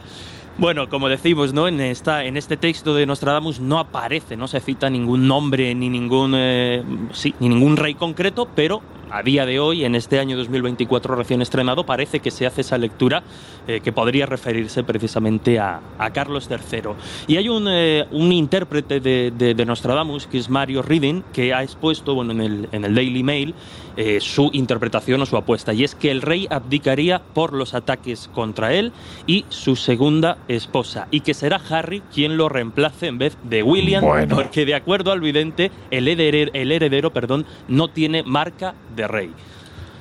Bueno, 0.58 0.88
como 0.88 1.10
decimos, 1.10 1.54
¿no? 1.54 1.68
En, 1.68 1.82
esta, 1.82 2.24
en 2.24 2.38
este 2.38 2.56
texto 2.56 2.96
de 2.96 3.06
Nostradamus 3.06 3.60
no 3.60 3.78
aparece, 3.78 4.38
no 4.38 4.48
se 4.48 4.62
cita 4.62 4.90
ningún 4.90 5.28
nombre 5.28 5.76
ni 5.76 5.90
ningún, 5.90 6.34
eh, 6.36 6.82
sí, 7.12 7.36
ni 7.42 7.50
ningún 7.50 7.76
rey 7.76 7.94
concreto, 7.94 8.48
pero 8.56 8.82
a 9.16 9.24
día 9.24 9.46
de 9.46 9.62
hoy, 9.62 9.86
en 9.86 9.96
este 9.96 10.20
año 10.20 10.36
2024 10.36 11.16
recién 11.16 11.42
estrenado, 11.42 11.86
parece 11.86 12.20
que 12.20 12.32
se 12.32 12.46
hace 12.46 12.62
esa 12.62 12.78
lectura 12.78 13.24
eh, 13.66 13.80
que 13.80 13.94
podría 13.94 14.26
referirse 14.26 14.84
precisamente 14.84 15.58
a, 15.58 15.82
Carlos 16.14 16.50
III. 16.50 16.92
Y 17.28 17.38
hay 17.38 17.48
un, 17.48 17.68
eh, 17.70 18.06
un 18.12 18.32
intérprete 18.32 19.00
de, 19.00 19.32
de, 19.32 19.66
Nostradamus, 19.66 20.28
que 20.28 20.38
es 20.38 20.50
Mario 20.50 20.82
Reading, 20.82 21.24
que 21.34 21.54
ha 21.54 21.64
expuesto 21.64 22.14
bueno, 22.14 22.34
en, 22.34 22.42
el, 22.42 22.70
en 22.72 22.86
el 22.86 22.94
Daily 22.94 23.24
Mail 23.24 23.56
eh, 23.98 24.20
su 24.20 24.50
interpretación 24.52 25.22
o 25.22 25.26
su 25.26 25.38
apuesta, 25.38 25.74
y 25.74 25.86
es 25.86 25.96
que 25.96 26.12
el 26.12 26.22
rey 26.22 26.48
abdicaría 26.50 27.22
por 27.34 27.54
los 27.54 27.74
ataques 27.74 28.30
contra 28.34 28.74
él 28.74 28.92
y 29.26 29.46
su 29.48 29.78
segunda 29.78 30.38
esposa, 30.50 31.08
y 31.12 31.22
que 31.22 31.34
será 31.34 31.62
Harry 31.70 32.02
quien 32.14 32.36
lo 32.36 32.50
reemplace 32.50 33.08
en 33.08 33.18
vez 33.18 33.38
de 33.44 33.64
William, 33.64 34.04
porque 34.30 34.66
de 34.66 34.76
acuerdo 34.76 35.14
al 35.14 35.22
vidente, 35.22 35.72
el 35.92 36.10
heredero, 36.10 36.52
el 36.54 36.74
heredero 36.74 37.14
perdón, 37.14 37.46
no 37.70 37.88
tiene 37.88 38.24
marca 38.24 38.76
de 38.96 39.05
rey. 39.08 39.32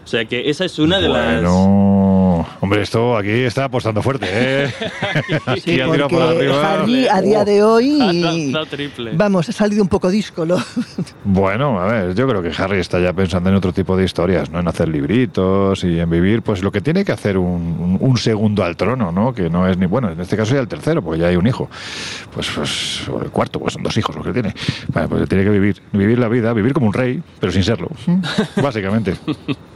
O 0.04 0.06
sea 0.06 0.26
que 0.26 0.50
esa 0.50 0.64
es 0.64 0.78
una 0.78 0.98
de 1.00 1.08
las 1.08 1.42
Hombre, 2.60 2.82
esto 2.82 3.16
aquí 3.16 3.30
está 3.30 3.64
apostando 3.64 4.02
fuerte, 4.02 4.26
¿eh? 4.30 4.72
sí, 5.62 5.78
por 5.78 6.22
arriba. 6.22 6.72
Harry 6.74 7.08
a 7.08 7.20
día 7.20 7.44
de 7.44 7.62
hoy. 7.62 8.52
Vamos, 9.14 9.48
ha 9.48 9.52
salido 9.52 9.82
un 9.82 9.88
poco 9.88 10.10
díscolo. 10.10 10.58
bueno, 11.24 11.78
a 11.80 11.86
ver, 11.86 12.14
yo 12.14 12.26
creo 12.28 12.42
que 12.42 12.50
Harry 12.56 12.78
está 12.78 13.00
ya 13.00 13.12
pensando 13.12 13.50
en 13.50 13.56
otro 13.56 13.72
tipo 13.72 13.96
de 13.96 14.04
historias, 14.04 14.50
¿no? 14.50 14.60
En 14.60 14.68
hacer 14.68 14.88
libritos 14.88 15.84
y 15.84 16.00
en 16.00 16.10
vivir, 16.10 16.42
pues 16.42 16.62
lo 16.62 16.72
que 16.72 16.80
tiene 16.80 17.04
que 17.04 17.12
hacer 17.12 17.38
un, 17.38 18.14
segundo 18.16 18.64
al 18.64 18.76
trono, 18.76 19.10
¿no? 19.10 19.34
Que 19.34 19.50
no 19.50 19.68
es 19.68 19.76
ni. 19.76 19.86
Bueno, 19.86 20.10
en 20.10 20.20
este 20.20 20.36
caso 20.36 20.54
ya 20.54 20.60
el 20.60 20.68
tercero, 20.68 21.02
porque 21.02 21.20
ya 21.20 21.28
hay 21.28 21.36
un 21.36 21.46
hijo. 21.46 21.68
Pues, 22.32 22.48
pues 22.54 23.08
o 23.08 23.20
el 23.22 23.30
cuarto, 23.30 23.58
pues 23.58 23.74
son 23.74 23.82
dos 23.82 23.96
hijos 23.96 24.14
los 24.14 24.24
que 24.24 24.32
tiene. 24.32 24.54
Bueno, 24.88 25.08
pues 25.08 25.28
tiene 25.28 25.44
que 25.44 25.50
vivir, 25.50 25.82
vivir 25.92 26.18
la 26.18 26.28
vida, 26.28 26.52
vivir 26.52 26.72
como 26.72 26.86
un 26.86 26.92
rey, 26.92 27.22
pero 27.40 27.52
sin 27.52 27.64
serlo. 27.64 27.88
Básicamente. 28.62 29.14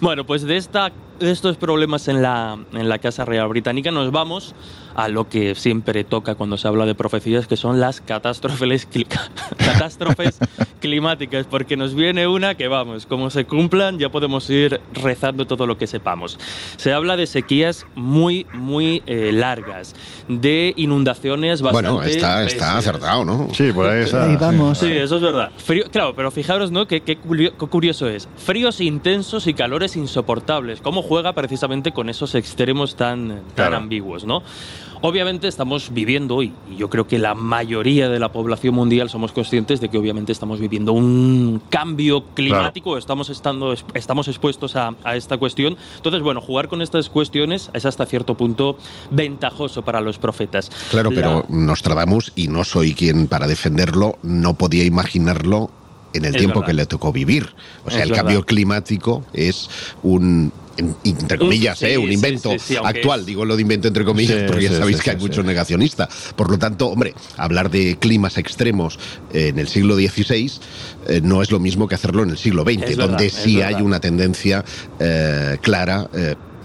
Bueno, 0.00 0.24
pues 0.24 0.42
de, 0.42 0.56
esta, 0.56 0.92
de 1.18 1.30
estos 1.30 1.56
problemas 1.56 2.08
en 2.08 2.22
la, 2.22 2.58
en 2.72 2.88
la 2.88 2.98
Casa 2.98 3.24
Real 3.24 3.48
Británica 3.48 3.90
nos 3.90 4.10
vamos 4.10 4.54
a 4.94 5.08
lo 5.08 5.28
que 5.28 5.54
siempre 5.54 6.04
toca 6.04 6.34
cuando 6.34 6.56
se 6.56 6.68
habla 6.68 6.86
de 6.86 6.94
profecías, 6.94 7.46
que 7.46 7.56
son 7.56 7.80
las 7.80 8.00
catástrofes, 8.00 8.86
catástrofes 9.56 10.38
climáticas, 10.80 11.46
porque 11.46 11.76
nos 11.76 11.94
viene 11.94 12.26
una 12.26 12.54
que 12.54 12.68
vamos, 12.68 13.06
como 13.06 13.30
se 13.30 13.44
cumplan 13.44 13.98
ya 13.98 14.10
podemos 14.10 14.48
ir 14.50 14.80
rezando 14.94 15.46
todo 15.46 15.66
lo 15.66 15.78
que 15.78 15.86
sepamos. 15.86 16.38
Se 16.76 16.92
habla 16.92 17.16
de 17.16 17.26
sequías 17.26 17.86
muy, 17.94 18.46
muy 18.52 19.02
eh, 19.06 19.30
largas, 19.32 19.94
de 20.28 20.74
inundaciones 20.76 21.62
bastante... 21.62 21.90
Bueno, 21.90 22.02
está, 22.02 22.44
está 22.44 22.78
acertado, 22.78 23.24
¿no? 23.24 23.48
Sí, 23.52 23.72
por 23.72 23.86
ahí 23.86 24.02
está. 24.02 24.26
vamos. 24.36 24.78
Sí, 24.78 24.90
eso 24.90 25.16
es 25.16 25.22
verdad. 25.22 25.50
claro, 25.90 26.14
pero 26.14 26.30
fijaros, 26.30 26.70
¿no? 26.70 26.86
Qué, 26.86 27.00
qué 27.00 27.16
curioso 27.16 28.08
es. 28.08 28.28
Fríos 28.36 28.80
intensos 28.80 29.46
y 29.46 29.54
calores 29.54 29.96
insoportables. 29.96 30.80
¿Cómo 30.80 31.02
juega 31.02 31.32
precisamente 31.32 31.92
con 31.92 32.08
esos 32.08 32.34
extremos 32.34 32.96
tan, 32.96 33.42
tan 33.54 33.74
ambiguos, 33.74 34.24
¿no? 34.24 34.42
Obviamente 35.04 35.48
estamos 35.48 35.92
viviendo, 35.92 36.44
y 36.44 36.52
yo 36.78 36.88
creo 36.88 37.08
que 37.08 37.18
la 37.18 37.34
mayoría 37.34 38.08
de 38.08 38.20
la 38.20 38.30
población 38.30 38.76
mundial 38.76 39.10
somos 39.10 39.32
conscientes 39.32 39.80
de 39.80 39.88
que 39.88 39.98
obviamente 39.98 40.30
estamos 40.30 40.60
viviendo 40.60 40.92
un 40.92 41.60
cambio 41.70 42.24
climático, 42.34 42.96
estamos, 42.96 43.28
estando, 43.28 43.74
estamos 43.94 44.28
expuestos 44.28 44.76
a, 44.76 44.94
esta 45.16 45.38
cuestión. 45.38 45.76
Entonces, 45.96 46.22
bueno, 46.22 46.40
jugar 46.40 46.68
con 46.68 46.82
estas 46.82 47.08
cuestiones 47.08 47.68
es 47.74 47.84
hasta 47.84 48.06
cierto 48.06 48.36
punto 48.36 48.78
ventajoso 49.10 49.82
para 49.82 50.00
los 50.00 50.18
profetas. 50.18 50.70
Claro, 50.90 51.10
pero 51.12 51.46
Nostradamus, 51.48 52.32
y 52.36 52.46
no 52.46 52.62
soy 52.62 52.94
quien 52.94 53.26
para 53.26 53.48
defenderlo, 53.48 54.18
no 54.22 54.54
podía 54.54 54.84
imaginarlo 54.84 55.70
en 56.12 56.26
el 56.26 56.36
tiempo 56.36 56.62
que 56.62 56.74
le 56.74 56.86
tocó 56.86 57.12
vivir. 57.12 57.54
O 57.84 57.90
sea, 57.90 58.04
el 58.04 58.12
cambio 58.12 58.44
climático 58.44 59.24
es 59.32 59.68
un 60.04 60.52
entre 60.76 61.38
comillas, 61.38 61.82
¿eh? 61.82 61.98
un 61.98 62.10
invento 62.10 62.50
actual, 62.84 63.24
digo 63.24 63.44
lo 63.44 63.56
de 63.56 63.62
invento 63.62 63.88
entre 63.88 64.04
comillas, 64.04 64.44
porque 64.44 64.64
ya 64.64 64.72
sabéis 64.72 65.00
que 65.00 65.10
hay 65.10 65.16
muchos 65.16 65.44
negacionistas. 65.44 66.32
Por 66.36 66.50
lo 66.50 66.58
tanto, 66.58 66.88
hombre, 66.88 67.14
hablar 67.36 67.70
de 67.70 67.96
climas 67.98 68.38
extremos 68.38 68.98
en 69.32 69.58
el 69.58 69.68
siglo 69.68 69.96
XVI 69.96 70.50
eh, 71.08 71.20
no 71.22 71.42
es 71.42 71.50
lo 71.50 71.60
mismo 71.60 71.88
que 71.88 71.94
hacerlo 71.94 72.22
en 72.22 72.30
el 72.30 72.38
siglo 72.38 72.64
XX, 72.64 72.96
donde 72.96 73.30
sí 73.30 73.60
hay 73.62 73.74
una 73.76 74.00
tendencia 74.00 74.64
eh, 74.98 75.58
clara 75.60 76.08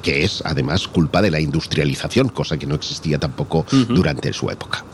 que 0.02 0.24
es 0.24 0.42
además 0.46 0.88
culpa 0.88 1.22
de 1.22 1.32
la 1.32 1.40
industrialización, 1.40 2.30
cosa 2.30 2.58
que 2.58 2.66
no 2.66 2.76
existía 2.76 3.18
tampoco 3.18 3.66
durante 3.90 4.32
su 4.32 4.50
época. 4.50 4.86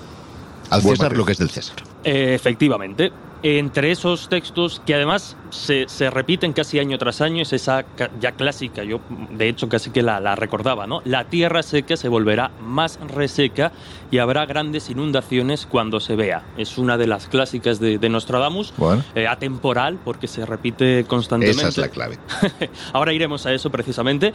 Al 0.70 0.82
César 0.82 1.16
lo 1.16 1.26
que 1.26 1.34
es 1.34 1.38
del 1.38 1.50
César. 1.50 1.76
efectivamente 2.04 3.12
entre 3.44 3.92
esos 3.92 4.30
textos 4.30 4.82
que 4.86 4.96
además 4.96 5.36
se, 5.50 5.86
se, 5.90 6.10
repiten 6.10 6.54
casi 6.54 6.80
año 6.80 6.98
tras 6.98 7.20
año, 7.20 7.42
es 7.42 7.52
esa 7.52 7.86
ya 8.20 8.32
clásica, 8.32 8.84
yo 8.84 9.02
de 9.32 9.50
hecho 9.50 9.68
casi 9.68 9.90
que 9.90 10.02
la, 10.02 10.22
la, 10.22 10.36
recordaba, 10.36 10.88
¿no? 10.88 11.02
La 11.04 11.26
tierra 11.26 11.62
seca 11.62 11.98
se 11.98 12.08
volverá 12.08 12.52
más 12.62 13.00
reseca 13.02 13.74
y 14.12 14.20
habrá 14.20 14.46
grandes 14.46 14.90
inundaciones 14.90 15.66
cuando 15.66 16.00
se 16.00 16.16
vea. 16.16 16.46
Es 16.58 16.78
una 16.78 16.98
de 16.98 17.06
las 17.06 17.28
clásicas 17.28 17.82
de, 17.82 17.98
de 17.98 18.10
Nostradamus, 18.10 18.74
eh, 19.14 19.28
atemporal 19.28 20.00
porque 20.04 20.28
se 20.28 20.46
repite 20.46 21.04
constantemente. 21.06 21.62
Esa 21.62 21.70
es 21.70 21.78
la 21.78 21.90
clave. 21.90 22.18
Ahora 22.94 23.12
iremos 23.12 23.46
a 23.46 23.54
eso 23.54 23.70
precisamente. 23.70 24.34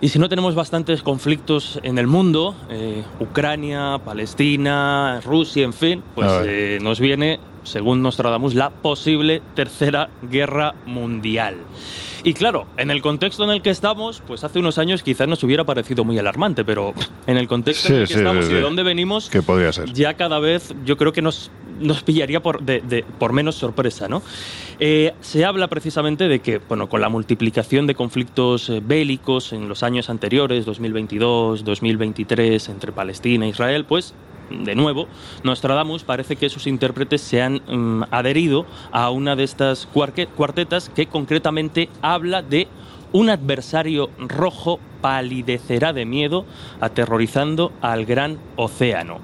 Y 0.00 0.08
si 0.08 0.18
no 0.18 0.28
tenemos 0.28 0.54
bastantes 0.54 1.02
conflictos 1.02 1.80
en 1.82 1.96
el 1.96 2.06
mundo, 2.06 2.54
eh, 2.68 3.04
Ucrania, 3.20 3.98
Palestina, 4.04 5.20
Rusia, 5.24 5.64
en 5.64 5.72
fin, 5.72 6.02
pues 6.14 6.30
eh, 6.44 6.78
nos 6.82 7.00
viene 7.00 7.40
según 7.64 8.02
Nostradamus, 8.02 8.54
la 8.54 8.70
posible 8.70 9.42
tercera 9.54 10.08
guerra 10.22 10.74
mundial. 10.86 11.56
Y 12.22 12.32
claro, 12.32 12.66
en 12.78 12.90
el 12.90 13.02
contexto 13.02 13.44
en 13.44 13.50
el 13.50 13.60
que 13.60 13.68
estamos, 13.68 14.22
pues 14.26 14.44
hace 14.44 14.58
unos 14.58 14.78
años 14.78 15.02
quizás 15.02 15.28
nos 15.28 15.42
hubiera 15.42 15.64
parecido 15.64 16.04
muy 16.04 16.18
alarmante, 16.18 16.64
pero 16.64 16.94
en 17.26 17.36
el 17.36 17.46
contexto 17.48 17.88
en 17.88 18.00
el 18.00 18.08
que 18.08 18.14
estamos 18.14 18.48
y 18.48 18.54
de 18.54 18.60
dónde 18.62 18.82
venimos, 18.82 19.28
¿Qué 19.28 19.42
podría 19.42 19.72
ser? 19.72 19.92
ya 19.92 20.14
cada 20.14 20.38
vez 20.38 20.74
yo 20.86 20.96
creo 20.96 21.12
que 21.12 21.20
nos, 21.20 21.50
nos 21.80 22.02
pillaría 22.02 22.42
por, 22.42 22.60
por 23.18 23.32
menos 23.32 23.54
sorpresa, 23.54 24.08
¿no? 24.08 24.22
Eh, 24.80 25.12
se 25.20 25.44
habla 25.44 25.68
precisamente 25.68 26.28
de 26.28 26.40
que, 26.40 26.58
bueno, 26.58 26.88
con 26.88 27.00
la 27.00 27.08
multiplicación 27.08 27.86
de 27.86 27.94
conflictos 27.94 28.68
eh, 28.68 28.82
bélicos 28.84 29.52
en 29.52 29.68
los 29.68 29.82
años 29.82 30.10
anteriores, 30.10 30.64
2022, 30.64 31.64
2023, 31.64 32.68
entre 32.68 32.92
Palestina 32.92 33.46
e 33.46 33.50
Israel, 33.50 33.84
pues 33.84 34.14
de 34.50 34.74
nuevo, 34.74 35.08
Nostradamus 35.42 36.04
parece 36.04 36.36
que 36.36 36.50
sus 36.50 36.66
intérpretes 36.66 37.22
se 37.22 37.40
han 37.40 37.62
mm, 37.66 38.04
adherido 38.10 38.66
a 38.92 39.10
una 39.10 39.36
de 39.36 39.44
estas 39.44 39.86
cuartetas 39.86 40.90
que 40.90 41.06
concretamente 41.06 41.88
habla 42.02 42.42
de 42.42 42.68
un 43.12 43.30
adversario 43.30 44.10
rojo 44.18 44.80
palidecerá 45.04 45.92
de 45.92 46.06
miedo, 46.06 46.46
aterrorizando 46.80 47.72
al 47.82 48.06
gran 48.06 48.38
océano. 48.56 49.20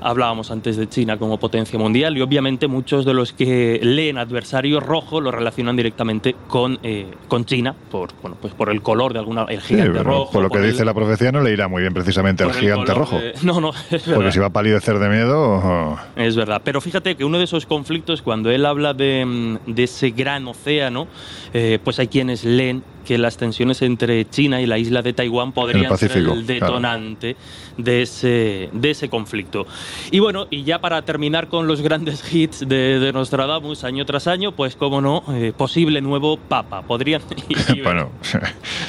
Hablábamos 0.00 0.52
antes 0.52 0.76
de 0.76 0.88
China 0.88 1.16
como 1.18 1.40
potencia 1.40 1.76
mundial 1.76 2.16
y 2.16 2.20
obviamente 2.20 2.68
muchos 2.68 3.04
de 3.04 3.14
los 3.14 3.32
que 3.32 3.80
leen 3.82 4.16
adversario 4.16 4.78
rojo 4.78 5.20
lo 5.20 5.32
relacionan 5.32 5.74
directamente 5.74 6.36
con, 6.46 6.78
eh, 6.84 7.06
con 7.26 7.46
China, 7.46 7.74
por, 7.90 8.10
bueno, 8.22 8.36
pues 8.40 8.54
por 8.54 8.70
el 8.70 8.80
color 8.80 9.12
de 9.12 9.18
alguna, 9.18 9.44
el 9.48 9.60
gigante 9.60 10.04
rojo. 10.04 10.30
Por 10.30 10.42
lo 10.44 10.50
que 10.50 10.60
dice 10.60 10.84
la 10.84 10.94
profecía 10.94 11.32
no 11.32 11.40
le 11.40 11.50
irá 11.50 11.66
muy 11.66 11.82
bien 11.82 11.92
precisamente 11.92 12.44
al 12.44 12.52
gigante 12.52 12.94
rojo. 12.94 13.18
no, 13.42 13.60
no, 13.60 13.72
es 13.90 14.04
Porque 14.04 14.30
si 14.30 14.38
va 14.38 14.46
a 14.46 14.50
palidecer 14.50 15.00
de 15.00 15.08
miedo... 15.08 15.98
Es 16.14 16.36
verdad, 16.36 16.62
pero 16.62 16.80
fíjate 16.80 17.16
que 17.16 17.24
uno 17.24 17.38
de 17.38 17.44
esos 17.44 17.66
conflictos, 17.66 18.22
cuando 18.22 18.52
él 18.52 18.64
habla 18.64 18.94
de, 18.94 19.24
mm, 19.26 19.72
de 19.74 19.82
ese 19.82 20.10
gran 20.10 20.46
océano, 20.46 21.08
eh, 21.52 21.80
pues 21.82 21.98
hay 21.98 22.06
quienes 22.06 22.44
leen 22.44 22.84
que 23.04 23.18
las 23.18 23.36
tensiones 23.36 23.82
entre 23.82 24.28
China 24.28 24.60
y 24.60 24.66
la 24.66 24.78
isla 24.78 25.02
de 25.02 25.12
Taiwán 25.12 25.23
podrían 25.52 25.96
ser 25.96 26.12
el 26.12 26.46
detonante 26.46 27.36
de, 27.76 28.02
ese, 28.02 28.70
de 28.72 28.90
ese 28.90 29.08
conflicto. 29.08 29.66
Y 30.10 30.20
bueno, 30.20 30.46
y 30.50 30.64
ya 30.64 30.80
para 30.80 31.02
terminar 31.02 31.48
con 31.48 31.66
los 31.66 31.80
grandes 31.80 32.22
hits 32.32 32.60
de, 32.60 32.98
de 32.98 33.12
Nostradamus 33.12 33.84
año 33.84 34.04
tras 34.04 34.26
año, 34.26 34.52
pues 34.52 34.76
como 34.76 35.00
no, 35.00 35.24
eh, 35.34 35.52
posible 35.56 36.00
nuevo 36.00 36.36
papa. 36.36 36.82
Podrían... 36.82 37.22
bueno, 37.84 38.10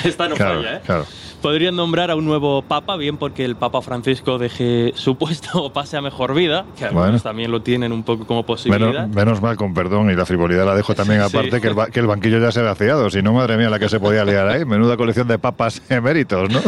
esta 0.04 0.28
no 0.28 0.36
falla, 0.36 0.78
¿eh? 0.78 0.82
Claro 0.86 1.06
podrían 1.36 1.76
nombrar 1.76 2.12
a 2.12 2.16
un 2.16 2.26
nuevo 2.26 2.62
papa, 2.62 2.96
bien 2.98 3.18
porque 3.18 3.46
el 3.46 3.56
papa 3.56 3.82
Francisco 3.82 4.38
deje 4.38 4.94
su 4.96 5.16
puesto 5.18 5.64
o 5.64 5.74
pase 5.74 5.98
a 5.98 6.02
mejor 6.02 6.34
vida, 6.34 6.66
que 6.78 6.86
algunos 6.86 7.24
también 7.24 7.52
lo 7.52 7.62
tienen 7.62 7.92
un 7.92 8.04
poco 8.04 8.26
como 8.26 8.44
posibilidad. 8.44 9.08
Menos, 9.08 9.42
mal, 9.42 9.58
con 9.58 9.74
perdón, 9.74 10.10
y 10.12 10.16
la 10.16 10.26
frivolidad 10.26 10.66
la 10.66 10.76
dejo 10.76 10.96
también 10.96 11.22
aparte, 11.22 11.62
que, 11.62 11.68
el, 11.68 11.76
que, 11.92 12.00
el, 12.00 12.08
banquillo 12.08 12.40
ya 12.40 12.52
se 12.52 12.60
ha 12.60 12.64
vaciado, 12.64 13.10
si 13.10 13.22
no, 13.22 13.34
madre 13.34 13.58
mía, 13.58 13.70
la 13.70 13.80
que 13.80 13.90
se 13.90 14.00
podía 14.00 14.24
liar 14.26 14.48
ahí, 14.48 14.66
menuda 14.66 14.98
colección 14.98 15.28
de 15.28 15.40
papas 15.40 15.82
eméritos, 15.90 16.50
¿no? 16.50 16.60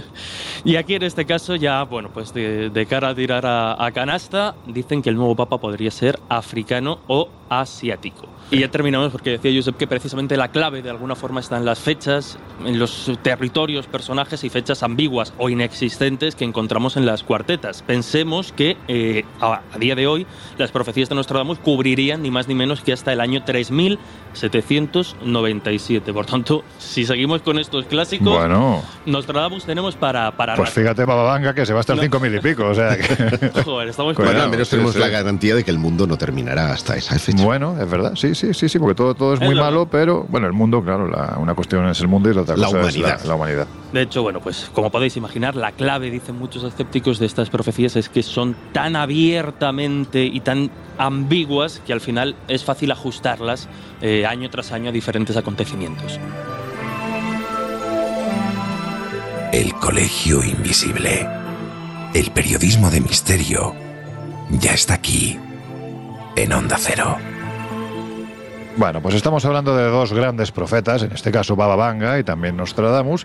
y 0.64 0.76
aquí 0.76 0.94
en 0.94 1.02
este 1.02 1.24
caso 1.24 1.56
ya, 1.56 1.82
bueno, 1.84 2.10
pues 2.12 2.32
de, 2.32 2.86
cara 2.88 3.10
a 3.10 3.14
tirar 3.14 3.44
a 3.46 3.90
canasta, 3.92 4.54
dicen 4.66 5.02
que 5.02 5.10
el 5.10 5.16
nuevo 5.16 5.34
papa 5.34 5.58
podría 5.58 5.90
ser 5.90 6.18
africano 6.28 6.98
o 7.06 7.28
asiático. 7.48 8.28
Y 8.50 8.60
ya 8.60 8.70
terminamos 8.70 9.10
porque 9.10 9.30
decía 9.30 9.50
Josep 9.54 9.74
que 9.76 9.86
precisamente 9.86 10.36
la 10.36 10.48
clave 10.48 10.82
de 10.82 10.90
alguna 10.90 11.14
forma 11.16 11.40
está 11.40 11.56
en 11.56 11.64
las 11.64 11.78
fechas, 11.78 12.36
en 12.64 12.78
los 12.78 13.10
territorios, 13.22 13.86
personajes 13.86 14.44
y 14.44 14.50
fechas 14.50 14.82
ambiguas 14.82 15.32
o 15.38 15.48
inexistentes 15.48 16.34
que 16.34 16.44
encontramos 16.44 16.98
en 16.98 17.06
las 17.06 17.22
cuartetas. 17.22 17.80
Pensemos 17.82 18.52
que 18.52 18.76
eh, 18.86 19.24
a, 19.40 19.62
día 19.78 19.94
de 19.94 20.06
hoy 20.06 20.26
las 20.58 20.70
profecías 20.70 21.08
de 21.08 21.14
Nostradamus 21.14 21.58
cubrirían 21.58 22.20
ni 22.22 22.30
más 22.30 22.46
ni 22.46 22.54
menos 22.54 22.82
que 22.82 22.92
hasta 22.92 23.10
el 23.12 23.20
año 23.20 23.44
3797. 23.44 26.12
Por 26.12 26.26
tanto, 26.26 26.62
si 26.78 27.06
seguimos 27.06 27.40
con 27.42 27.58
estos 27.58 27.86
clásicos, 27.86 28.36
bueno. 28.36 28.82
Nostradamus 29.06 29.64
tenemos 29.64 29.96
para... 29.96 30.36
para 30.36 30.54
pues 30.54 30.68
fíjate, 30.70 31.04
Bababanga, 31.04 31.54
que 31.54 31.64
se 31.64 31.72
va 31.72 31.80
hasta 31.80 31.94
el 31.94 32.00
5000 32.00 32.34
y 32.34 32.40
pico. 32.40 32.66
O 32.66 32.74
sea 32.74 32.98
Joder, 33.64 33.88
estamos 33.88 34.14
bueno, 34.16 34.42
al 34.42 34.50
menos 34.50 34.68
tenemos 34.68 34.96
la 34.96 35.08
garantía 35.08 35.54
de 35.54 35.64
que 35.64 35.70
el 35.70 35.78
mundo 35.78 36.06
no 36.06 36.18
terminará 36.18 36.72
hasta 36.72 36.96
esa 36.96 37.18
fecha. 37.18 37.33
Bueno, 37.42 37.80
es 37.80 37.90
verdad, 37.90 38.14
sí, 38.16 38.34
sí, 38.34 38.54
sí, 38.54 38.68
sí, 38.68 38.78
porque 38.78 38.94
todo, 38.94 39.14
todo 39.14 39.34
es 39.34 39.40
muy 39.40 39.54
malo, 39.54 39.86
pero 39.86 40.26
bueno, 40.28 40.46
el 40.46 40.52
mundo, 40.52 40.82
claro, 40.82 41.10
una 41.38 41.54
cuestión 41.54 41.86
es 41.88 42.00
el 42.00 42.08
mundo 42.08 42.30
y 42.30 42.34
la 42.34 42.42
otra 42.42 42.54
cosa 42.54 42.80
es 42.88 43.26
la, 43.26 43.34
humanidad. 43.34 43.66
De 43.92 44.02
hecho, 44.02 44.22
bueno, 44.22 44.40
pues 44.40 44.70
como 44.72 44.90
podéis 44.90 45.16
imaginar, 45.16 45.56
la 45.56 45.72
clave, 45.72 46.10
dicen 46.10 46.38
muchos 46.38 46.64
escépticos 46.64 47.18
de 47.18 47.26
estas 47.26 47.50
profecías, 47.50 47.96
es 47.96 48.08
que 48.08 48.22
son 48.22 48.56
tan 48.72 48.96
abiertamente 48.96 50.24
y 50.24 50.40
tan 50.40 50.70
ambiguas 50.98 51.80
que 51.86 51.92
al 51.92 52.00
final 52.00 52.36
es 52.48 52.64
fácil 52.64 52.90
ajustarlas 52.90 53.68
eh, 54.00 54.26
año 54.26 54.50
tras 54.50 54.72
año 54.72 54.90
a 54.90 54.92
diferentes 54.92 55.36
acontecimientos. 55.36 56.18
El 59.52 59.72
Colegio 59.74 60.42
Invisible. 60.42 61.28
El 62.12 62.30
periodismo 62.32 62.90
de 62.90 63.00
misterio 63.00 63.74
ya 64.50 64.72
está 64.72 64.94
aquí, 64.94 65.38
en 66.36 66.52
Onda 66.52 66.76
Cero. 66.78 67.16
Bueno, 68.76 69.00
pues 69.00 69.14
estamos 69.14 69.44
hablando 69.44 69.76
de 69.76 69.84
dos 69.84 70.12
grandes 70.12 70.50
profetas, 70.50 71.02
en 71.04 71.12
este 71.12 71.30
caso 71.30 71.54
Baba 71.54 71.76
Vanga 71.76 72.18
y 72.18 72.24
también 72.24 72.56
Nostradamus, 72.56 73.24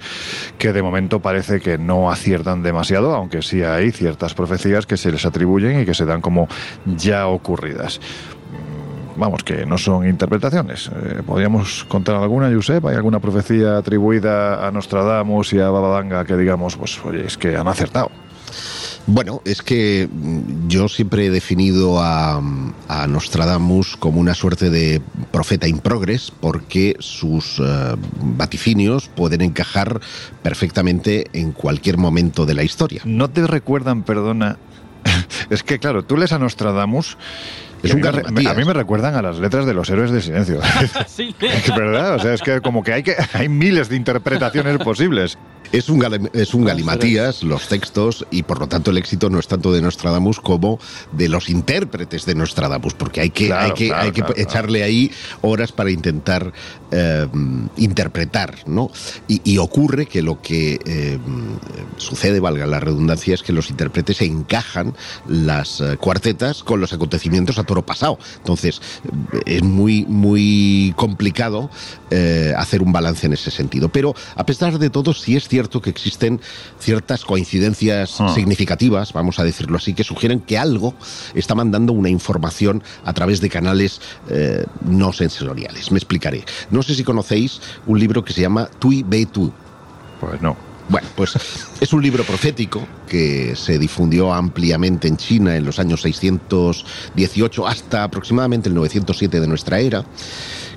que 0.59 0.73
de 0.73 0.83
momento 0.83 1.19
parece 1.19 1.59
que 1.59 1.79
no 1.79 2.11
aciertan 2.11 2.61
demasiado, 2.61 3.15
aunque 3.15 3.41
sí 3.41 3.63
hay 3.63 3.91
ciertas 3.91 4.35
profecías 4.35 4.85
que 4.85 4.95
se 4.95 5.11
les 5.11 5.25
atribuyen 5.25 5.81
y 5.81 5.85
que 5.85 5.95
se 5.95 6.05
dan 6.05 6.21
como 6.21 6.47
ya 6.85 7.25
ocurridas 7.25 7.99
mm, 7.99 9.19
vamos, 9.19 9.43
que 9.43 9.65
no 9.65 9.79
son 9.79 10.07
interpretaciones. 10.07 10.91
Eh, 10.95 11.23
¿Podríamos 11.25 11.85
contar 11.85 12.15
alguna, 12.15 12.53
Josep? 12.53 12.85
¿Hay 12.85 12.95
alguna 12.95 13.19
profecía 13.19 13.77
atribuida 13.77 14.67
a 14.67 14.71
Nostradamus 14.71 15.53
y 15.53 15.59
a 15.59 15.69
Baba 15.71 15.89
Vanga 15.89 16.25
que 16.25 16.37
digamos, 16.37 16.77
pues 16.77 17.03
oye, 17.03 17.25
es 17.25 17.39
que 17.39 17.57
han 17.57 17.67
acertado? 17.67 18.11
Bueno, 19.07 19.41
es 19.45 19.61
que 19.61 20.07
mm, 20.11 20.67
yo 20.67 20.87
siempre 20.87 21.25
he 21.25 21.29
definido 21.29 22.01
a, 22.01 22.41
Nostradamus 23.07 23.95
como 23.97 24.19
una 24.19 24.33
suerte 24.33 24.69
de 24.69 25.01
profeta 25.31 25.67
in 25.67 25.79
progress 25.79 26.31
porque 26.31 26.95
sus 26.99 27.59
eh, 27.59 27.95
vaticinios 28.21 29.07
pueden 29.07 29.41
encajar 29.41 29.99
perfectamente 30.43 31.27
en 31.33 31.51
cualquier 31.51 31.97
momento 31.97 32.45
de 32.45 32.53
la 32.55 32.63
historia. 32.63 33.01
¿No 33.05 33.29
te 33.29 33.45
recuerdan, 33.47 34.03
perdona? 34.03 34.57
es 35.49 35.63
que 35.63 35.79
claro, 35.79 36.03
tú 36.03 36.17
lees 36.17 36.33
a 36.33 36.39
Nostradamus 36.39 37.17
es 37.83 37.93
un 37.93 38.05
a 38.05 38.53
mí 38.53 38.65
me 38.65 38.73
recuerdan 38.73 39.15
a 39.15 39.21
las 39.21 39.39
letras 39.39 39.65
de 39.65 39.73
los 39.73 39.89
héroes 39.89 40.11
de 40.11 40.21
silencio. 40.21 40.59
sí. 41.07 41.35
¿Verdad? 41.75 42.15
O 42.15 42.19
sea, 42.19 42.33
es 42.33 42.41
que 42.41 42.61
como 42.61 42.83
que 42.83 42.93
hay, 42.93 43.03
que 43.03 43.15
hay 43.33 43.49
miles 43.49 43.89
de 43.89 43.95
interpretaciones 43.95 44.77
posibles. 44.79 45.37
Es 45.71 45.87
un, 45.87 46.29
es 46.33 46.55
un 46.55 46.65
galimatías 46.65 47.43
los 47.43 47.67
textos 47.67 48.25
y 48.31 48.41
por 48.41 48.59
lo 48.59 48.67
tanto 48.67 48.89
el 48.89 48.97
éxito 48.97 49.29
no 49.29 49.37
es 49.37 49.47
tanto 49.47 49.71
de 49.71 49.83
Nostradamus 49.83 50.39
como 50.39 50.79
de 51.11 51.29
los 51.29 51.47
intérpretes 51.47 52.25
de 52.25 52.33
Nostradamus, 52.33 52.95
porque 52.95 53.21
hay 53.21 53.29
que, 53.29 53.53
hay 53.53 53.73
que, 53.73 53.93
hay 53.93 54.11
que 54.11 54.23
echarle 54.35 54.81
ahí 54.81 55.11
horas 55.41 55.71
para 55.71 55.91
intentar 55.91 56.51
eh, 56.91 57.27
interpretar, 57.77 58.55
¿no? 58.65 58.89
Y, 59.27 59.59
ocurre 59.59 60.07
que 60.07 60.23
lo 60.23 60.41
que 60.41 60.79
eh, 60.85 61.19
sucede, 61.97 62.39
valga 62.39 62.65
la 62.65 62.79
redundancia, 62.79 63.35
es 63.35 63.43
que 63.43 63.53
los 63.53 63.69
intérpretes 63.69 64.21
encajan 64.21 64.95
las 65.27 65.81
eh, 65.81 65.97
cuartetas 65.97 66.63
con 66.63 66.81
los 66.81 66.93
acontecimientos 66.93 67.59
a 67.59 67.63
toro 67.69 67.85
pasado. 67.85 68.17
Entonces, 68.37 68.81
es 69.45 69.61
muy, 69.61 70.05
muy 70.07 70.93
complicado 70.95 71.69
hacer 72.57 72.81
un 72.81 72.91
balance 72.91 73.27
en 73.27 73.33
ese 73.33 73.51
sentido. 73.51 73.89
Pero 73.89 74.15
a 74.35 74.45
pesar 74.45 74.79
de 74.79 74.89
todo, 74.89 75.13
sí 75.13 75.35
es 75.35 75.47
cierto 75.47 75.59
cierto 75.59 75.81
que 75.81 75.89
existen 75.89 76.39
ciertas 76.79 77.25
coincidencias 77.25 78.21
ah. 78.21 78.33
significativas, 78.33 79.11
vamos 79.11 79.39
a 79.39 79.43
decirlo 79.43 79.75
así, 79.75 79.93
que 79.93 80.05
sugieren 80.05 80.39
que 80.39 80.57
algo 80.57 80.93
está 81.33 81.53
mandando 81.53 81.91
una 81.91 82.07
información 82.07 82.81
a 83.03 83.11
través 83.11 83.41
de 83.41 83.49
canales 83.49 83.99
eh, 84.29 84.63
no 84.85 85.11
sensoriales. 85.11 85.91
Me 85.91 85.97
explicaré. 85.97 86.45
No 86.71 86.81
sé 86.81 86.95
si 86.95 87.03
conocéis 87.03 87.59
un 87.87 87.99
libro 87.99 88.23
que 88.23 88.31
se 88.31 88.39
llama 88.39 88.69
Tui 88.79 89.03
Be 89.03 89.25
Tu. 89.25 89.51
Pues 90.21 90.41
no. 90.41 90.68
Bueno, 90.89 91.07
pues 91.15 91.37
es 91.81 91.93
un 91.93 92.01
libro 92.01 92.23
profético 92.23 92.85
que 93.07 93.55
se 93.55 93.77
difundió 93.77 94.33
ampliamente 94.33 95.07
en 95.07 95.17
China 95.17 95.55
en 95.55 95.65
los 95.65 95.79
años 95.79 96.01
618 96.01 97.67
hasta 97.67 98.03
aproximadamente 98.03 98.69
el 98.69 98.75
907 98.75 99.39
de 99.39 99.47
nuestra 99.47 99.79
era, 99.79 100.03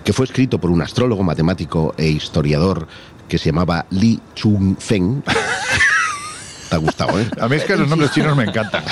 que 0.05 0.13
fue 0.13 0.27
escrito 0.27 0.61
por 0.61 0.71
un 0.71 0.83
astrólogo, 0.83 1.23
matemático 1.23 1.95
e 1.97 2.09
historiador 2.09 2.87
que 3.29 3.39
se 3.39 3.47
llamaba 3.47 3.87
Li 3.91 4.21
Chung 4.35 4.77
Feng. 4.79 5.23
Te 6.69 6.77
ha 6.77 6.79
gustado, 6.79 7.21
¿eh? 7.21 7.27
A 7.39 7.49
mí 7.49 7.57
es 7.57 7.65
que 7.65 7.77
los 7.77 7.87
nombres 7.87 8.13
chinos 8.13 8.35
me 8.35 8.45
encantan. 8.45 8.83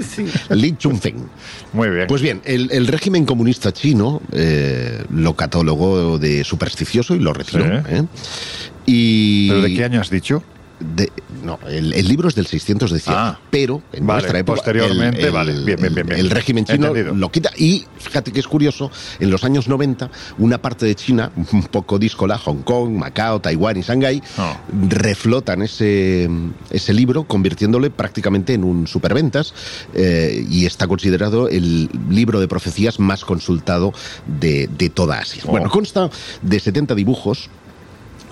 Li 0.50 0.74
Chung 0.76 0.98
Feng. 0.98 1.28
Muy 1.74 1.90
bien. 1.90 2.06
Pues 2.06 2.22
bien, 2.22 2.40
el, 2.44 2.86
régimen 2.86 3.26
comunista 3.26 3.72
chino 3.72 4.22
eh, 4.32 5.04
lo 5.10 5.34
catalogó 5.34 6.18
de 6.18 6.44
supersticioso 6.44 7.14
y 7.14 7.20
lo 7.20 7.34
retiró. 7.34 7.66
¿eh? 7.66 8.04
Y... 8.86 9.48
¿Pero 9.48 9.62
de 9.62 9.74
qué 9.74 9.84
año 9.84 10.00
has 10.00 10.08
dicho? 10.08 10.42
No, 11.42 11.58
el, 11.68 12.08
libro 12.08 12.28
es 12.28 12.34
del 12.34 12.46
617, 12.46 13.16
ah, 13.16 13.38
pero 13.50 13.82
en 13.92 14.06
nuestra 14.06 14.38
época 14.38 14.56
posteriormente, 14.56 15.22
el, 15.22 15.32
vale, 15.32 15.52
bien, 15.64 15.80
bien, 15.80 15.94
bien, 15.94 16.12
el 16.12 16.30
régimen 16.30 16.64
chino 16.64 16.92
lo 16.92 17.30
quita 17.30 17.50
y 17.56 17.84
fíjate 17.98 18.32
que 18.32 18.40
es 18.40 18.46
curioso, 18.46 18.90
en 19.18 19.30
los 19.30 19.44
años 19.44 19.68
90 19.68 20.10
una 20.38 20.60
parte 20.60 20.86
de 20.86 20.94
China, 20.94 21.32
un 21.52 21.62
poco 21.64 21.98
díscola, 21.98 22.38
Hong 22.38 22.62
Kong, 22.62 22.90
Macao, 22.90 23.40
Taiwán 23.40 23.78
y 23.78 23.82
Shanghái, 23.82 24.22
ah. 24.38 24.58
reflotan 24.90 25.62
ese, 25.62 26.28
ese 26.70 26.92
libro 26.92 27.24
convirtiéndole 27.24 27.90
prácticamente 27.90 28.54
en 28.54 28.64
un 28.64 28.86
superventas 28.86 29.54
eh, 29.94 30.44
y 30.48 30.66
está 30.66 30.86
considerado 30.86 31.48
el 31.48 31.88
libro 32.10 32.40
de 32.40 32.48
profecías 32.48 33.00
más 33.00 33.24
consultado 33.24 33.92
de, 34.26 34.66
toda 34.94 35.18
Asia. 35.18 35.42
Oh. 35.46 35.50
Bueno, 35.50 35.70
consta 35.70 36.10
de 36.42 36.60
70 36.60 36.94
dibujos 36.94 37.50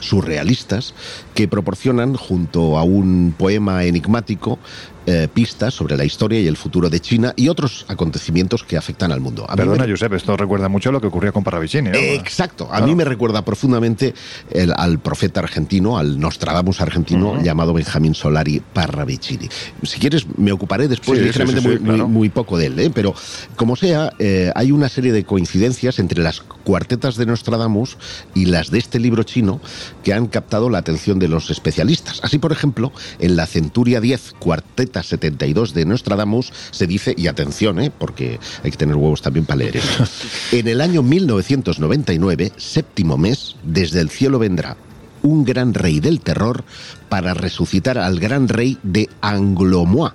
surrealistas 0.00 0.94
que 1.34 1.48
proporcionan, 1.48 2.14
junto 2.14 2.78
a 2.78 2.84
un 2.84 3.34
poema 3.36 3.84
enigmático, 3.84 4.58
eh, 5.06 5.28
pistas 5.32 5.74
sobre 5.74 5.96
la 5.96 6.04
historia 6.04 6.40
y 6.40 6.46
el 6.46 6.56
futuro 6.56 6.88
de 6.88 7.00
China 7.00 7.32
y 7.36 7.48
otros 7.48 7.84
acontecimientos 7.88 8.64
que 8.64 8.76
afectan 8.76 9.12
al 9.12 9.20
mundo. 9.20 9.46
A 9.48 9.56
Perdona, 9.56 9.84
me... 9.84 9.90
Josep, 9.90 10.14
esto 10.14 10.36
recuerda 10.36 10.68
mucho 10.68 10.88
a 10.88 10.92
lo 10.92 11.00
que 11.00 11.08
ocurría 11.08 11.32
con 11.32 11.44
Parravicini. 11.44 11.90
¿no? 11.90 11.98
exacto, 11.98 12.68
a 12.72 12.80
mí 12.80 12.94
me 12.94 13.04
recuerda 13.04 13.44
profundamente 13.44 14.14
el, 14.50 14.72
al 14.76 14.98
profeta 14.98 15.40
argentino, 15.40 15.98
al 15.98 16.18
Nostradamus 16.18 16.80
argentino 16.80 17.42
llamado 17.42 17.74
Benjamín 17.74 18.14
Solari 18.14 18.60
Parravicini. 18.60 19.48
Si 19.82 19.98
quieres, 19.98 20.26
me 20.38 20.52
ocuparé 20.52 20.88
después 20.88 21.20
ligeramente 21.20 21.78
muy, 21.78 22.02
muy, 22.02 22.28
poco 22.28 22.56
de 22.56 22.66
él, 22.66 22.78
¿eh? 22.78 22.90
pero 22.92 23.14
como 23.56 23.76
sea, 23.76 24.12
eh, 24.18 24.50
hay 24.54 24.72
una 24.72 24.88
serie 24.88 25.12
de 25.12 25.24
coincidencias 25.24 25.98
entre 25.98 26.22
las 26.22 26.40
cuartetas 26.40 27.16
de 27.16 27.26
Nostradamus 27.26 27.98
y 28.34 28.46
las 28.46 28.70
de 28.70 28.78
este 28.78 28.98
libro 28.98 29.22
chino 29.22 29.60
que 30.02 30.14
han 30.14 30.26
captado 30.26 30.70
la 30.70 30.78
atención 30.78 31.18
de 31.18 31.28
los 31.28 31.50
especialistas. 31.50 32.20
Así, 32.22 32.38
por 32.38 32.52
ejemplo, 32.52 32.92
en 33.18 33.36
la 33.36 33.46
Centuria 33.46 34.00
10, 34.00 34.34
cuarteta 34.38 34.93
72 35.02 35.74
de 35.74 35.84
Nostradamus, 35.84 36.52
se 36.70 36.86
dice, 36.86 37.14
y 37.16 37.26
atención, 37.26 37.80
¿eh? 37.80 37.90
porque 37.90 38.38
hay 38.62 38.70
que 38.70 38.76
tener 38.76 38.96
huevos 38.96 39.22
también 39.22 39.46
para 39.46 39.58
leer 39.58 39.76
eso. 39.78 40.04
En 40.52 40.68
el 40.68 40.80
año 40.80 41.02
1999, 41.02 42.52
séptimo 42.56 43.16
mes, 43.16 43.56
desde 43.62 44.00
el 44.00 44.10
cielo 44.10 44.38
vendrá 44.38 44.76
un 45.22 45.44
gran 45.44 45.74
rey 45.74 46.00
del 46.00 46.20
terror 46.20 46.64
para 47.08 47.34
resucitar 47.34 47.98
al 47.98 48.20
gran 48.20 48.46
rey 48.48 48.78
de 48.82 49.08
Anglomois. 49.20 50.12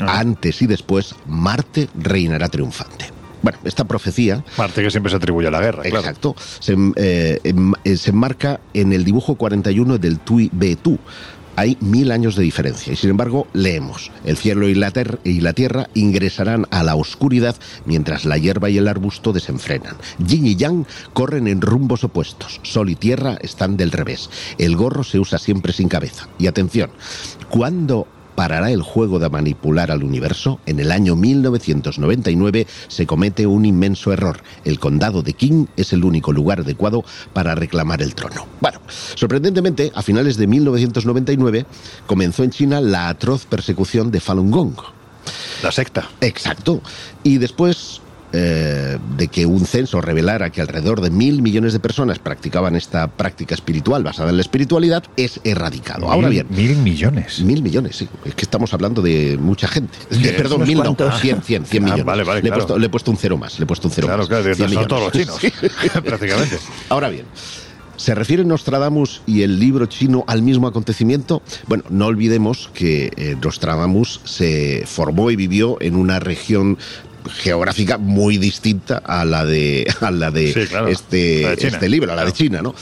Ah. 0.00 0.18
Antes 0.18 0.60
y 0.62 0.66
después, 0.66 1.14
Marte 1.26 1.88
reinará 1.94 2.48
triunfante. 2.48 3.06
Bueno, 3.40 3.58
esta 3.64 3.84
profecía... 3.84 4.44
Marte 4.56 4.82
que 4.82 4.90
siempre 4.90 5.10
se 5.10 5.16
atribuye 5.16 5.48
a 5.48 5.50
la 5.50 5.60
guerra. 5.60 5.82
Exacto. 5.84 6.34
Se, 6.60 6.76
eh, 6.96 7.40
em, 7.42 7.72
eh, 7.84 7.96
se 7.96 8.10
enmarca 8.10 8.60
en 8.72 8.92
el 8.92 9.04
dibujo 9.04 9.34
41 9.34 9.98
del 9.98 10.18
Tui 10.20 10.48
Betu, 10.52 10.98
hay 11.56 11.76
mil 11.80 12.10
años 12.10 12.36
de 12.36 12.42
diferencia. 12.42 12.92
Y 12.92 12.96
sin 12.96 13.10
embargo, 13.10 13.46
leemos, 13.52 14.10
el 14.24 14.36
cielo 14.36 14.68
y 14.68 14.74
la, 14.74 14.92
y 15.24 15.40
la, 15.40 15.52
tierra 15.52 15.88
ingresarán 15.94 16.66
a 16.70 16.82
la 16.82 16.94
oscuridad 16.94 17.56
mientras 17.84 18.24
la 18.24 18.38
hierba 18.38 18.70
y 18.70 18.78
el 18.78 18.88
arbusto 18.88 19.32
desenfrenan. 19.32 19.96
Yin 20.18 20.46
y 20.46 20.56
yang 20.56 20.86
corren 21.12 21.48
en 21.48 21.60
rumbos 21.60 22.04
opuestos. 22.04 22.60
Sol 22.62 22.90
y 22.90 22.96
tierra 22.96 23.38
están 23.40 23.76
del 23.76 23.92
revés. 23.92 24.30
El 24.58 24.76
gorro 24.76 25.04
se 25.04 25.18
usa 25.18 25.38
siempre 25.38 25.72
sin 25.72 25.88
cabeza. 25.88 26.28
Y 26.38 26.46
atención, 26.46 26.90
cuando 27.50 28.06
parará 28.34 28.70
el 28.70 28.82
juego 28.82 29.18
de 29.18 29.28
manipular 29.28 29.90
al 29.90 30.02
universo, 30.02 30.60
en 30.66 30.80
el 30.80 30.92
año 30.92 31.16
1999 31.16 32.66
se 32.88 33.06
comete 33.06 33.46
un 33.46 33.64
inmenso 33.64 34.12
error. 34.12 34.42
El 34.64 34.78
condado 34.78 35.22
de 35.22 35.34
Qing 35.34 35.68
es 35.76 35.92
el 35.92 36.04
único 36.04 36.32
lugar 36.32 36.60
adecuado 36.60 37.04
para 37.32 37.54
reclamar 37.54 38.02
el 38.02 38.14
trono. 38.14 38.46
Bueno, 38.60 38.80
sorprendentemente, 39.14 39.92
a 39.94 40.02
finales 40.02 40.36
de 40.36 40.46
1999 40.46 41.66
comenzó 42.06 42.44
en 42.44 42.50
China 42.50 42.80
la 42.80 43.08
atroz 43.08 43.46
persecución 43.46 44.10
de 44.10 44.20
Falun 44.20 44.50
Gong. 44.50 44.74
La 45.62 45.70
secta. 45.70 46.08
Exacto. 46.20 46.80
Y 47.22 47.38
después 47.38 48.00
eh, 48.32 48.98
de 49.16 49.28
que 49.28 49.46
un 49.46 49.66
censo 49.66 50.00
revelara 50.00 50.50
que 50.50 50.60
alrededor 50.60 51.00
de 51.00 51.10
mil 51.10 51.42
millones 51.42 51.72
de 51.72 51.80
personas 51.80 52.18
practicaban 52.18 52.76
esta 52.76 53.08
práctica 53.08 53.54
espiritual 53.54 54.02
basada 54.02 54.30
en 54.30 54.36
la 54.36 54.42
espiritualidad, 54.42 55.04
es 55.16 55.40
erradicado. 55.44 56.10
Ahora 56.10 56.28
bien. 56.28 56.46
Mil 56.50 56.76
millones. 56.76 57.40
Mil 57.40 57.62
millones, 57.62 57.96
sí. 57.96 58.08
Es 58.24 58.34
que 58.34 58.42
estamos 58.42 58.72
hablando 58.72 59.02
de 59.02 59.38
mucha 59.38 59.68
gente. 59.68 59.98
perdón, 60.36 60.66
mil 60.66 60.78
no. 60.78 60.96
Cien, 61.20 61.42
cien, 61.42 61.66
cien 61.66 61.82
ah, 61.82 61.86
millones. 61.86 62.04
Vale, 62.04 62.24
vale, 62.24 62.42
le, 62.42 62.48
he 62.48 62.52
puesto, 62.52 62.78
le, 62.78 62.86
he 62.86 62.88
puesto, 62.88 63.10
un 63.10 63.16
cero 63.16 63.36
más. 63.36 63.58
Le 63.58 63.64
he 63.64 63.66
puesto 63.66 63.88
un 63.88 63.94
cero 63.94 64.06
claro, 64.06 64.22
más. 64.22 64.28
Claro, 64.28 64.54
claro, 64.54 64.72
son 64.72 64.88
todos 64.88 65.02
los 65.02 65.12
chinos. 65.12 65.38
prácticamente. 66.02 66.58
Ahora 66.88 67.08
bien. 67.08 67.26
¿Se 67.96 68.16
refiere 68.16 68.44
Nostradamus 68.44 69.22
y 69.26 69.42
el 69.42 69.60
libro 69.60 69.86
chino 69.86 70.24
al 70.26 70.42
mismo 70.42 70.66
acontecimiento? 70.66 71.40
Bueno, 71.68 71.84
no 71.88 72.06
olvidemos 72.06 72.68
que 72.74 73.12
eh, 73.16 73.36
Nostradamus 73.40 74.20
se 74.24 74.82
formó 74.86 75.30
y 75.30 75.36
vivió 75.36 75.76
en 75.80 75.94
una 75.94 76.18
región 76.18 76.78
geográfica 77.30 77.98
muy 77.98 78.38
distinta 78.38 78.98
a 78.98 79.24
la 79.24 79.44
de, 79.44 79.86
a 80.00 80.10
la 80.10 80.30
de 80.30 80.50
este, 80.88 81.52
este 81.52 81.88
libro, 81.88 82.12
a 82.12 82.16
la 82.16 82.24
de 82.24 82.32
China, 82.32 82.62
¿no? 82.62 82.74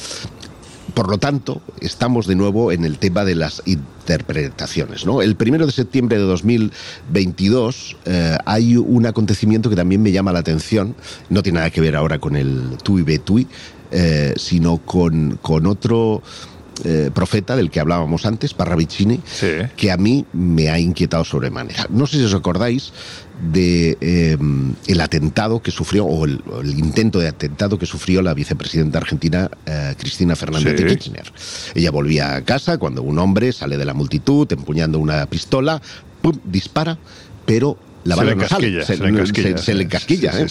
Por 0.94 1.09
lo 1.09 1.18
tanto, 1.18 1.62
estamos 1.81 2.26
de 2.26 2.35
nuevo 2.35 2.72
en 2.72 2.85
el 2.85 2.98
tema 2.98 3.24
de 3.24 3.35
las 3.35 3.62
interpretaciones. 3.64 5.07
¿no? 5.07 5.22
El 5.22 5.37
primero 5.37 5.66
de 5.66 5.72
septiembre 5.72 6.18
de 6.18 6.24
2022 6.24 7.96
eh, 8.05 8.37
hay 8.44 8.76
un 8.76 9.07
acontecimiento 9.07 9.70
que 9.70 9.76
también 9.76 10.03
me 10.03 10.11
llama 10.11 10.33
la 10.33 10.40
atención, 10.40 10.96
no 11.29 11.42
tiene 11.42 11.59
nada 11.59 11.70
que 11.70 11.81
ver 11.81 11.96
ahora 11.96 12.18
con 12.18 12.37
el 12.37 12.76
Tui 12.83 13.03
Betui, 13.03 13.46
eh, 13.92 14.35
sino 14.37 14.79
con, 14.79 15.38
con 15.42 15.66
otro 15.66 16.22
eh, 16.84 17.10
profeta 17.12 17.56
del 17.56 17.70
que 17.70 17.80
hablábamos 17.80 18.26
antes, 18.26 18.54
Parravicini, 18.54 19.20
que 19.76 19.90
a 19.90 19.96
mí 19.96 20.24
me 20.32 20.70
ha 20.70 20.78
inquietado 20.78 21.24
sobremanera. 21.24 21.86
No 21.90 22.06
sé 22.06 22.18
si 22.18 22.24
os 22.24 22.34
acordáis 22.34 22.92
de 23.52 23.96
em, 24.00 24.74
el 24.86 25.00
atentado 25.00 25.60
que 25.62 25.70
sufrió 25.70 26.04
o 26.04 26.24
el, 26.24 26.40
intento 26.78 27.18
de 27.18 27.28
atentado 27.28 27.78
que 27.78 27.86
sufrió 27.86 28.22
la 28.22 28.34
vicepresidenta 28.34 28.98
argentina 28.98 29.50
eh, 29.66 29.94
Cristina 29.98 30.36
Fernández 30.36 30.76
de 30.76 30.86
Kirchner. 30.86 31.32
Ella 31.74 31.90
volvía 31.90 32.36
a 32.36 32.44
casa 32.44 32.78
cuando 32.78 33.02
un 33.02 33.18
hombre 33.18 33.52
sale 33.52 33.76
de 33.76 33.84
la 33.84 33.94
multitud 33.94 34.50
empuñando 34.52 34.98
una 34.98 35.26
pistola, 35.26 35.80
pum, 36.20 36.38
dispara, 36.44 36.98
pero 37.46 37.78
la 38.04 38.16
bala 38.16 38.34
no 38.34 38.48
sale, 38.48 38.84
se, 38.84 38.96
le 38.96 39.82
encasquilla. 39.82 40.32
¿eh? 40.40 40.46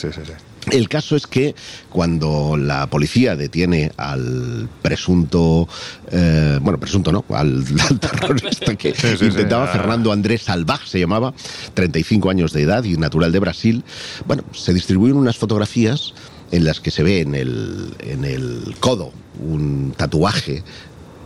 El 0.72 0.88
caso 0.88 1.16
es 1.16 1.26
que 1.26 1.56
cuando 1.90 2.58
la 2.58 2.88
policía 2.88 3.36
detiene 3.36 3.92
al 3.98 4.70
presunto, 4.82 5.68
eh, 6.12 6.60
bueno, 6.62 6.80
presunto 6.80 7.12
no, 7.12 7.26
al, 7.30 7.64
terrorista 8.00 8.76
que 8.76 8.94
intentaba, 9.22 9.68
Fernando 9.68 10.12
Andrés 10.12 10.44
Salvaj 10.44 10.86
se 10.86 11.00
llamaba, 11.00 11.34
35 11.74 12.30
años 12.30 12.54
de 12.54 12.64
edad 12.64 12.84
y 12.84 12.98
natural 12.98 13.32
de 13.32 13.40
Brasil, 13.40 13.84
bueno, 14.28 14.44
se 14.54 14.74
distribuyen 14.74 15.18
unas 15.18 15.38
fotografías 15.38 16.14
en 16.52 16.64
las 16.64 16.80
que 16.80 16.92
se 16.92 17.04
ve 17.04 17.22
en 17.22 17.36
el, 17.36 17.94
en 18.00 18.26
el 18.26 18.76
codo 18.80 19.12
un 19.40 19.94
tatuaje 19.96 20.64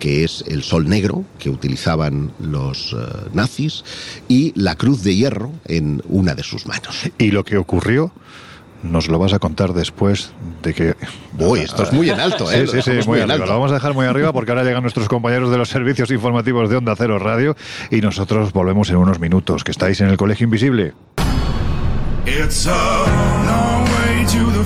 que 0.04 0.26
es 0.26 0.44
el 0.48 0.64
sol 0.64 0.90
negro 0.90 1.24
que 1.40 1.50
utilizaban 1.50 2.34
los 2.38 2.92
eh, 2.92 2.98
nazis 3.32 3.86
y 4.28 4.52
la 4.54 4.76
cruz 4.76 5.02
de 5.02 5.16
hierro 5.16 5.54
en 5.64 6.04
una 6.10 6.36
de 6.36 6.44
sus 6.44 6.66
manos. 6.66 7.10
¿Y 7.18 7.32
lo 7.32 7.46
que 7.46 7.56
ocurrió? 7.56 8.12
nos 8.82 9.08
lo 9.08 9.18
vas 9.18 9.32
a 9.32 9.40
contar 9.40 9.72
después 9.72 10.34
de 10.62 10.74
que... 10.74 10.96
Uy, 11.40 11.62
esto 11.62 11.84
es 11.84 11.94
muy 11.94 12.10
en 12.10 12.20
alto, 12.20 12.52
¿eh? 12.52 12.68
Sí, 12.68 12.82
sí, 12.82 13.02
sí, 13.02 13.08
muy, 13.08 13.22
alto. 13.22 13.38
Lo 13.46 13.54
vamos 13.54 13.72
a 13.72 13.76
dejar 13.76 13.94
muy 13.94 14.06
arriba 14.06 14.34
porque 14.34 14.52
ahora 14.52 14.66
llegan 14.66 14.82
nuestros 14.82 15.08
compañeros 15.08 15.50
de 15.52 15.58
los 15.58 15.70
servicios 15.70 16.12
informativos 16.12 16.70
de 16.70 16.76
Onda 16.76 16.94
Cero 16.98 17.18
Radio 17.18 17.56
y 17.90 18.02
nosotros 18.02 18.52
volvemos 18.52 18.90
en 18.90 18.98
unos 18.98 19.22
minutos. 19.22 19.64
¿Que 19.64 19.72
estáis 19.72 20.02
en 20.02 20.10
el 20.10 20.18
Colegio 20.18 20.44
Invisible? 20.44 20.96
It's 22.26 22.68
a 22.68 23.06
long 23.46 23.86
way 23.86 24.26
to 24.26 24.52
the 24.52 24.64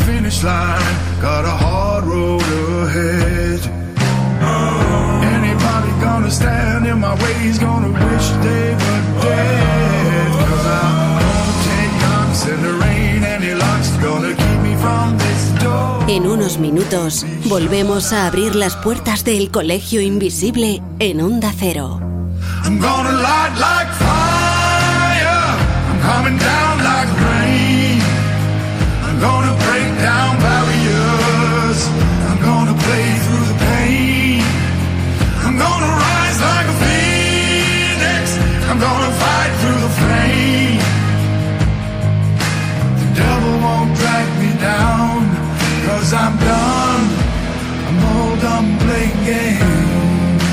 gonna 6.27 6.35
stand 6.35 6.85
in 6.85 6.99
my 6.99 7.13
way, 7.23 7.33
he's 7.41 7.57
gonna 7.57 7.87
wish 7.87 8.27
they 8.43 8.75
were 8.75 9.03
dead. 9.21 10.31
Cause 10.31 10.65
I'm 10.65 11.19
gonna 11.23 11.63
take 11.67 11.93
knocks 12.01 12.47
in 12.47 12.61
the 12.61 12.73
rain 12.83 13.23
and 13.23 13.43
he 13.43 13.53
locks 13.53 13.89
gonna 14.01 14.35
keep 14.35 14.59
me 14.61 14.75
from 14.75 15.17
this 15.17 15.63
door. 15.63 16.03
En 16.09 16.27
unos 16.27 16.57
minutos 16.59 17.25
volvemos 17.45 18.11
a 18.11 18.27
abrir 18.27 18.55
las 18.55 18.75
puertas 18.75 19.23
del 19.23 19.49
colegio 19.51 20.01
invisible 20.01 20.81
en 20.99 21.21
Onda 21.21 21.53
Cero. 21.57 22.01
I'm 22.65 22.79
gonna 22.79 23.11
light 23.11 23.53
like 23.57 23.91
fire, 23.93 25.57
I'm 25.89 25.99
coming 26.01 26.37
down 26.37 26.83
like 26.83 27.09
rain. 27.29 28.01
I'm 29.05 29.19
gonna 29.21 29.53
break 29.65 29.97
down 30.01 30.37
barriers, 30.39 31.87
Gonna 38.79 39.11
fight 39.23 39.53
through 39.61 39.79
the 39.85 39.93
flame. 39.99 40.79
The 43.01 43.07
devil 43.21 43.53
won't 43.65 43.91
drag 43.97 44.27
me 44.41 44.51
down, 44.61 45.17
cause 45.85 46.13
I'm 46.13 46.37
done. 46.37 47.03
I'm 47.87 47.97
all 48.11 48.35
done 48.47 48.69
playing 48.83 49.19
games. 49.25 50.43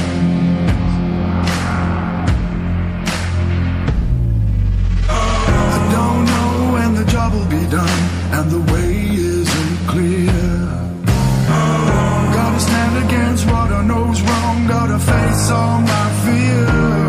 I 5.08 5.78
don't 5.96 6.22
know 6.32 6.72
when 6.74 6.94
the 6.94 7.04
job 7.12 7.32
will 7.34 7.50
be 7.58 7.64
done, 7.70 8.02
and 8.36 8.50
the 8.50 8.62
way 8.72 8.90
isn't 9.36 9.76
clear. 9.86 10.54
Gotta 12.36 12.60
stand 12.60 12.94
against 13.04 13.44
what 13.46 13.70
I 13.70 13.82
know's 13.84 14.20
wrong, 14.22 14.66
gotta 14.66 14.98
face 14.98 15.50
all 15.50 15.80
my 15.82 16.06
fears. 16.24 17.03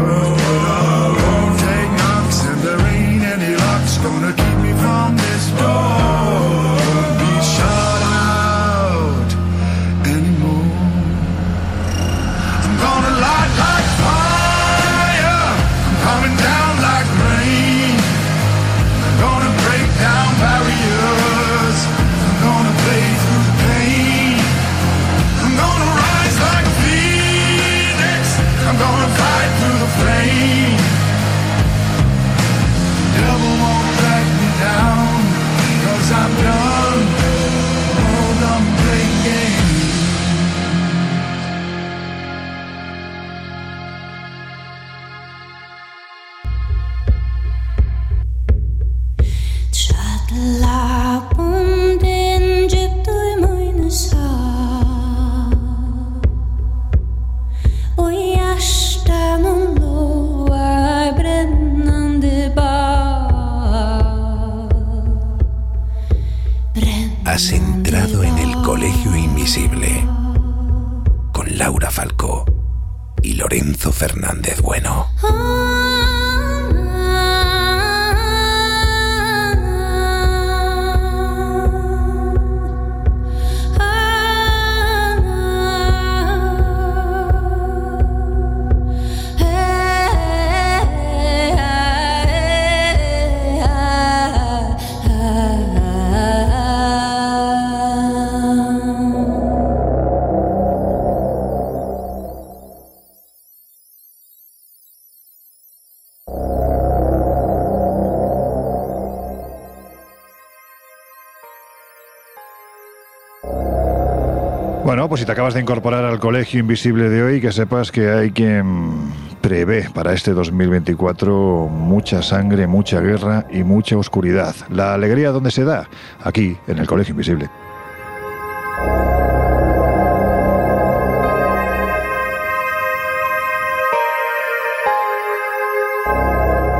Te 115.25 115.31
acabas 115.31 115.55
de 115.55 115.61
incorporar 115.61 116.05
al 116.05 116.19
Colegio 116.19 116.59
Invisible 116.59 117.09
de 117.09 117.23
hoy, 117.23 117.41
que 117.41 117.51
sepas 117.51 117.91
que 117.91 118.09
hay 118.09 118.29
quien 118.29 119.11
prevé 119.41 119.89
para 119.91 120.13
este 120.13 120.33
2024 120.33 121.67
mucha 121.67 122.21
sangre, 122.21 122.67
mucha 122.67 122.99
guerra 122.99 123.47
y 123.49 123.63
mucha 123.63 123.97
oscuridad. 123.97 124.55
¿La 124.69 124.93
alegría 124.93 125.31
dónde 125.31 125.49
se 125.49 125.63
da? 125.63 125.89
Aquí, 126.21 126.57
en 126.67 126.77
el 126.77 126.85
Colegio 126.85 127.13
Invisible. 127.13 127.49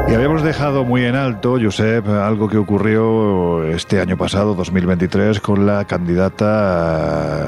Y 0.08 0.14
habíamos 0.14 0.44
dejado 0.44 0.86
muy 0.86 1.04
en 1.04 1.16
alto, 1.16 1.58
Josep, 1.60 2.08
algo 2.08 2.48
que 2.48 2.58
ocurrió 2.58 3.64
este 3.64 4.00
año 4.00 4.18
pasado, 4.18 4.54
2023, 4.54 5.40
con 5.40 5.66
la 5.66 5.86
candidata, 5.86 7.45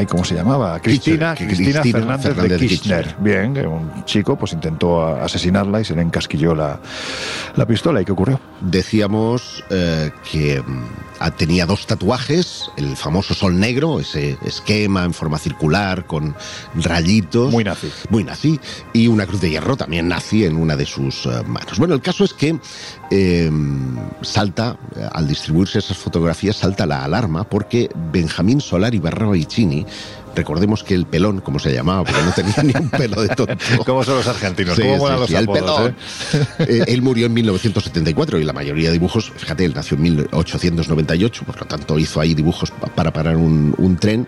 ay, 0.00 0.06
¿cómo 0.06 0.24
se 0.24 0.34
llamaba? 0.34 0.80
Cristina, 0.80 1.34
Cristina, 1.34 1.80
Cristina 1.80 1.98
Fernández, 2.00 2.26
Fernández 2.26 2.50
de 2.50 2.58
de 2.58 2.66
Kirchner. 2.66 3.04
Kirchner. 3.04 3.48
Bien, 3.52 3.66
un 3.66 4.04
chico 4.04 4.36
pues 4.36 4.52
intentó 4.52 5.06
asesinarla 5.06 5.80
y 5.80 5.84
se 5.84 5.94
le 5.94 6.02
encasquilló 6.02 6.54
la, 6.54 6.80
la 7.54 7.66
pistola. 7.66 8.00
¿Y 8.00 8.04
qué 8.04 8.12
ocurrió? 8.12 8.40
Decíamos 8.60 9.62
eh, 9.70 10.10
que 10.30 10.62
tenía 11.36 11.66
dos 11.66 11.86
tatuajes, 11.86 12.70
el 12.76 12.96
famoso 12.96 13.34
sol 13.34 13.58
negro, 13.60 14.00
ese 14.00 14.38
esquema 14.42 15.04
en 15.04 15.12
forma 15.12 15.38
circular 15.38 16.06
con 16.06 16.34
rayitos. 16.74 17.52
Muy 17.52 17.64
nazi. 17.64 17.90
Muy 18.08 18.24
nazi. 18.24 18.58
Y 18.94 19.08
una 19.08 19.26
cruz 19.26 19.42
de 19.42 19.50
hierro 19.50 19.76
también 19.76 20.08
nazi 20.08 20.46
en 20.46 20.56
una 20.56 20.76
de 20.76 20.86
sus 20.86 21.26
eh, 21.26 21.42
manos. 21.46 21.78
Bueno, 21.78 21.94
el 21.94 22.00
caso 22.00 22.24
es 22.24 22.32
que 22.32 22.58
eh, 23.10 23.50
salta, 24.22 24.78
eh, 24.96 25.06
al 25.12 25.28
distribuirse 25.28 25.78
esas 25.78 25.98
fotografías, 25.98 26.56
salta 26.56 26.86
la 26.86 27.04
alarma 27.04 27.44
porque 27.44 27.90
Benjamín 28.12 28.60
Solari 28.60 28.98
Barravicini, 28.98 29.84
recordemos 30.34 30.82
que 30.84 30.94
el 30.94 31.06
pelón, 31.06 31.40
como 31.40 31.58
se 31.58 31.72
llamaba, 31.72 32.04
porque 32.04 32.22
no 32.22 32.32
tenía 32.32 32.54
ni 32.62 32.72
un 32.82 32.88
pelo 32.90 33.22
de 33.22 33.28
tonto. 33.30 33.54
¿Cómo 33.84 34.04
son 34.04 34.16
los 34.16 34.26
argentinos? 34.26 34.76
Sí, 34.76 34.82
¿Cómo 34.82 35.06
sí, 35.08 35.12
los 35.14 35.28
sí, 35.28 35.34
el 35.36 35.48
pelón. 35.48 35.88
eh? 35.88 36.46
Eh, 36.60 36.84
él 36.88 37.02
murió 37.02 37.26
en 37.26 37.34
1974 37.34 38.38
y 38.38 38.44
la 38.44 38.52
mayoría 38.52 38.88
de 38.88 38.92
dibujos, 38.94 39.32
fíjate, 39.36 39.64
él 39.64 39.72
nació 39.74 39.96
en 39.96 40.02
1898, 40.02 41.44
por 41.44 41.58
lo 41.60 41.66
tanto 41.66 41.98
hizo 41.98 42.20
ahí 42.20 42.34
dibujos 42.34 42.70
pa- 42.70 42.88
para 42.88 43.12
parar 43.12 43.36
un, 43.36 43.74
un 43.78 43.96
tren. 43.96 44.26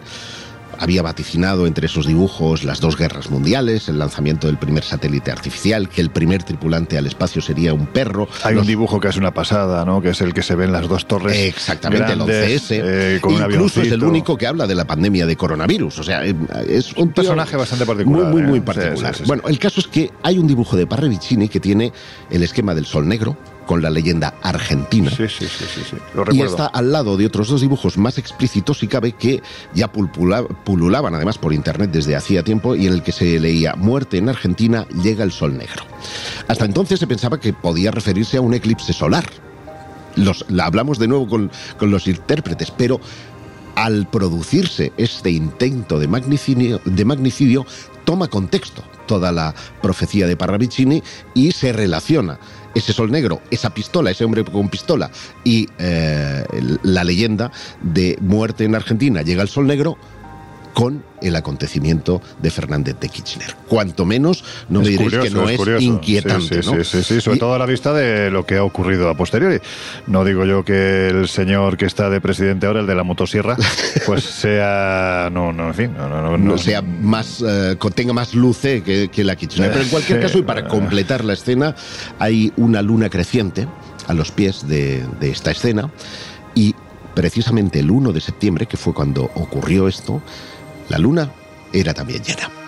Había 0.83 1.01
vaticinado 1.03 1.68
entre 1.68 1.87
esos 1.87 2.09
dibujos 2.09 2.64
las 2.64 2.81
dos 2.81 2.97
guerras 2.97 3.31
mundiales, 3.31 3.88
el 3.88 4.01
lanzamiento 4.01 4.49
del 4.49 4.57
primer 4.59 4.83
satélite 4.83 5.31
artificial, 5.31 5.88
que 5.88 6.01
el 6.01 6.11
primer 6.11 6.42
tripulante 6.42 6.99
al 6.99 7.07
espacio 7.07 7.40
sería 7.40 7.73
un 7.73 7.87
perro. 7.87 8.27
Hay 8.42 8.57
Los- 8.57 8.62
un 8.62 8.66
dibujo 8.66 8.99
que 8.99 9.07
es 9.07 9.16
una 9.16 9.33
pasada, 9.33 9.85
¿no? 9.85 10.03
Que 10.03 10.09
es 10.11 10.21
el 10.23 10.35
que 10.35 10.42
se 10.42 10.57
ve 10.57 10.64
en 10.64 10.73
las 10.73 10.88
dos 10.88 11.07
torres. 11.07 11.38
Exactamente, 11.38 12.05
grandes, 12.16 12.37
el 12.37 12.42
11S. 12.59 12.81
eh, 12.85 13.18
con 13.21 13.35
un 13.35 13.42
Incluso 13.42 13.81
es 13.81 13.92
el 13.92 14.03
único 14.03 14.37
que 14.37 14.49
habla 14.49 14.66
de 14.66 14.75
la 14.75 14.85
pandemia 14.85 15.25
de 15.25 15.37
coronavirus. 15.37 16.01
O 16.01 16.03
sea, 16.03 16.27
eh, 16.27 16.35
es 16.68 16.92
un, 16.95 17.12
personaje 17.12 17.57
bastante 17.57 17.87
particular, 17.87 18.25
Muy, 18.25 18.42
muy, 18.42 18.51
muy 18.51 18.59
¿eh? 18.59 18.62
particular. 18.62 19.14
Sí, 19.14 19.18
sí, 19.18 19.23
sí, 19.23 19.29
bueno, 19.29 19.45
el 19.47 19.61
caso 19.61 19.79
es 19.79 19.87
que 19.87 20.11
hay 20.25 20.37
un 20.40 20.49
dibujo 20.49 20.77
de 20.77 20.88
Parravicini 20.88 21.49
que 21.49 21.61
tiene 21.61 21.92
el 22.29 22.42
esquema 22.42 22.75
del 22.75 22.87
sol 22.87 23.07
negro 23.07 23.37
con 23.66 23.83
la 23.83 23.90
leyenda 23.90 24.35
argentina. 24.42 25.11
Sí, 25.11 25.29
sí, 25.29 25.46
sí, 25.46 25.64
sí, 25.72 25.83
sí. 25.90 25.96
Lo 26.14 26.22
Y 26.22 26.27
recuerdo. 26.27 26.44
está 26.51 26.66
al 26.66 26.92
lado 26.92 27.16
de 27.16 27.27
otros 27.27 27.48
dos 27.48 27.61
dibujos 27.61 27.96
más 27.98 28.18
explícitos 28.18 28.83
y 28.83 28.88
cabe 28.88 29.12
que 29.12 29.42
ya 29.75 29.90
pululaban 29.90 31.14
además 31.14 31.38
por 31.38 31.53
internet 31.53 31.90
desde 31.92 32.16
hacía 32.16 32.42
tiempo 32.42 32.75
y 32.75 32.87
en 32.87 32.92
el 32.94 33.03
que 33.03 33.12
se 33.12 33.38
leía 33.38 33.75
muerte 33.77 34.18
en 34.18 34.29
Argentina 34.29 34.87
llega 35.03 35.25
el 35.25 35.33
sol 35.33 35.57
negro. 35.57 35.85
Hasta 36.48 36.64
entonces 36.64 36.98
se 37.01 37.07
pensaba 37.07 37.38
que 37.38 37.53
podía 37.53 37.90
referirse 37.90 38.37
a 38.37 38.40
un 38.40 38.55
eclipse 38.55 38.92
solar. 38.92 39.25
Los, 40.16 40.44
la 40.51 40.66
hablamos 40.66 40.98
de 40.98 41.09
nuevo 41.09 41.27
con, 41.27 41.51
con 41.79 41.90
los 41.90 42.07
intérpretes, 42.07 42.70
pero 42.70 43.01
al 43.75 44.07
producirse 44.11 44.92
este 44.98 45.31
intento 45.31 45.98
de 45.98 46.09
magnicidio, 46.09 46.81
de 46.85 47.05
magnicidio, 47.05 47.64
toma 48.05 48.29
contexto 48.29 48.83
toda 49.07 49.33
la 49.33 49.55
profecía 49.81 50.27
de 50.27 50.37
Parravicini 50.37 51.03
y 51.35 51.53
se 51.53 51.72
relaciona 51.72 52.38
ese 52.74 52.92
sol 52.92 53.11
negro, 53.11 53.40
esa 53.50 53.70
pistola, 53.70 54.11
ese 54.11 54.24
hombre 54.24 54.44
con 54.44 54.68
pistola 54.68 55.11
y 55.44 55.68
eh, 55.78 56.44
la 56.82 57.04
leyenda 57.04 57.50
de 57.82 58.16
muerte 58.20 58.64
en 58.64 58.74
Argentina, 58.74 59.22
llega 59.22 59.42
el 59.42 59.48
sol 59.48 59.66
negro 59.66 59.98
con 60.72 61.04
el 61.20 61.37
acontecimiento 61.37 62.20
de 62.40 62.50
Fernández 62.50 62.96
de 62.98 63.08
Kirchner. 63.08 63.54
Cuanto 63.68 64.04
menos, 64.04 64.44
no 64.68 64.80
me 64.80 64.88
diréis 64.88 65.11
curioso, 65.11 65.24
que 65.28 65.30
no 65.30 65.48
es, 65.48 65.56
curioso. 65.56 65.82
inquietante, 65.85 66.62
Sí, 66.62 66.68
sí, 66.85 66.96
¿no? 66.96 67.02
sí, 67.04 67.20
sobre 67.20 67.37
Y- 67.37 67.40
todo 67.40 67.54
a 67.54 67.58
la 67.58 67.66
vista 67.66 67.92
de 67.92 68.30
lo 68.30 68.44
que 68.46 68.56
ha 68.56 68.64
ocurrido 68.64 69.08
a 69.08 69.14
posteriori. 69.16 69.58
No 70.06 70.24
digo 70.24 70.44
yo 70.44 70.64
que 70.64 71.08
el 71.08 71.28
señor 71.28 71.76
que 71.76 71.85
está 71.87 72.11
de 72.11 72.20
presidente 72.20 72.66
ahora, 72.66 72.80
el 72.80 72.87
de 72.87 72.94
la 72.94 73.04
motosierra, 73.04 73.56
pues 74.06 74.24
sea, 74.24 75.28
no, 75.32 75.52
no, 75.52 75.68
en 75.68 75.74
fin, 75.74 75.94
no, 75.96 76.38
no, 76.38 76.58
sea 76.58 76.82
más 76.82 77.42
eh, 77.46 77.76
tenga 77.94 78.12
más 78.12 78.35
luce 78.35 78.82
que, 78.82 79.08
que 79.12 79.24
la 79.24 79.37
Kitchener. 79.37 79.70
Pero 79.70 79.85
en 79.85 79.90
cualquier 79.90 80.20
caso, 80.20 80.38
y 80.38 80.42
para 80.42 80.66
completar 80.66 81.24
la 81.24 81.35
escena, 81.35 81.74
hay 82.18 82.52
una 82.56 82.82
luna 82.82 83.11
creciente 83.11 83.68
a 84.08 84.14
los 84.14 84.30
pies 84.32 84.66
de, 84.66 85.04
de 85.20 85.30
esta 85.30 85.50
escena 85.50 85.90
y 86.54 86.74
precisamente 87.14 87.80
el 87.80 87.90
1 87.90 88.12
de 88.12 88.20
septiembre, 88.20 88.66
que 88.66 88.76
fue 88.76 88.94
cuando 88.94 89.24
ocurrió 89.35 89.87
esto, 89.88 90.22
la 90.92 90.98
luna 90.98 91.33
era 91.72 91.94
también 91.94 92.22
llena. 92.22 92.61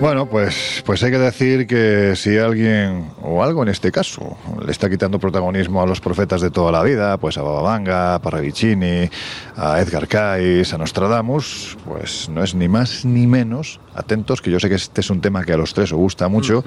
Bueno, 0.00 0.26
pues, 0.26 0.82
pues 0.86 1.02
hay 1.02 1.10
que 1.10 1.18
decir 1.18 1.66
que 1.66 2.14
si 2.14 2.38
alguien, 2.38 3.10
o 3.20 3.42
algo 3.42 3.64
en 3.64 3.68
este 3.68 3.90
caso, 3.90 4.38
le 4.64 4.70
está 4.70 4.88
quitando 4.88 5.18
protagonismo 5.18 5.82
a 5.82 5.86
los 5.86 6.00
profetas 6.00 6.40
de 6.40 6.52
toda 6.52 6.70
la 6.70 6.84
vida, 6.84 7.16
pues 7.16 7.36
a 7.36 7.42
Bababanga, 7.42 8.14
a 8.14 8.18
Parravicini, 8.20 9.10
a 9.56 9.80
Edgar 9.80 10.06
Cayce, 10.06 10.72
a 10.72 10.78
Nostradamus, 10.78 11.76
pues 11.84 12.28
no 12.28 12.44
es 12.44 12.54
ni 12.54 12.68
más 12.68 13.04
ni 13.04 13.26
menos, 13.26 13.80
atentos, 13.92 14.40
que 14.40 14.52
yo 14.52 14.60
sé 14.60 14.68
que 14.68 14.76
este 14.76 15.00
es 15.00 15.10
un 15.10 15.20
tema 15.20 15.44
que 15.44 15.52
a 15.52 15.56
los 15.56 15.74
tres 15.74 15.92
os 15.92 15.98
gusta 15.98 16.28
mucho, 16.28 16.62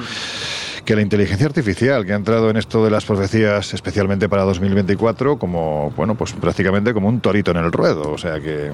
que 0.83 0.95
la 0.95 1.01
inteligencia 1.01 1.45
artificial 1.45 2.05
que 2.05 2.13
ha 2.13 2.15
entrado 2.15 2.49
en 2.49 2.57
esto 2.57 2.83
de 2.83 2.91
las 2.91 3.05
profecías, 3.05 3.73
especialmente 3.73 4.27
para 4.27 4.43
2024, 4.43 5.37
como, 5.37 5.91
bueno, 5.95 6.15
pues 6.15 6.33
prácticamente 6.33 6.93
como 6.93 7.07
un 7.07 7.21
torito 7.21 7.51
en 7.51 7.57
el 7.57 7.71
ruedo. 7.71 8.11
O 8.11 8.17
sea 8.17 8.39
que, 8.39 8.71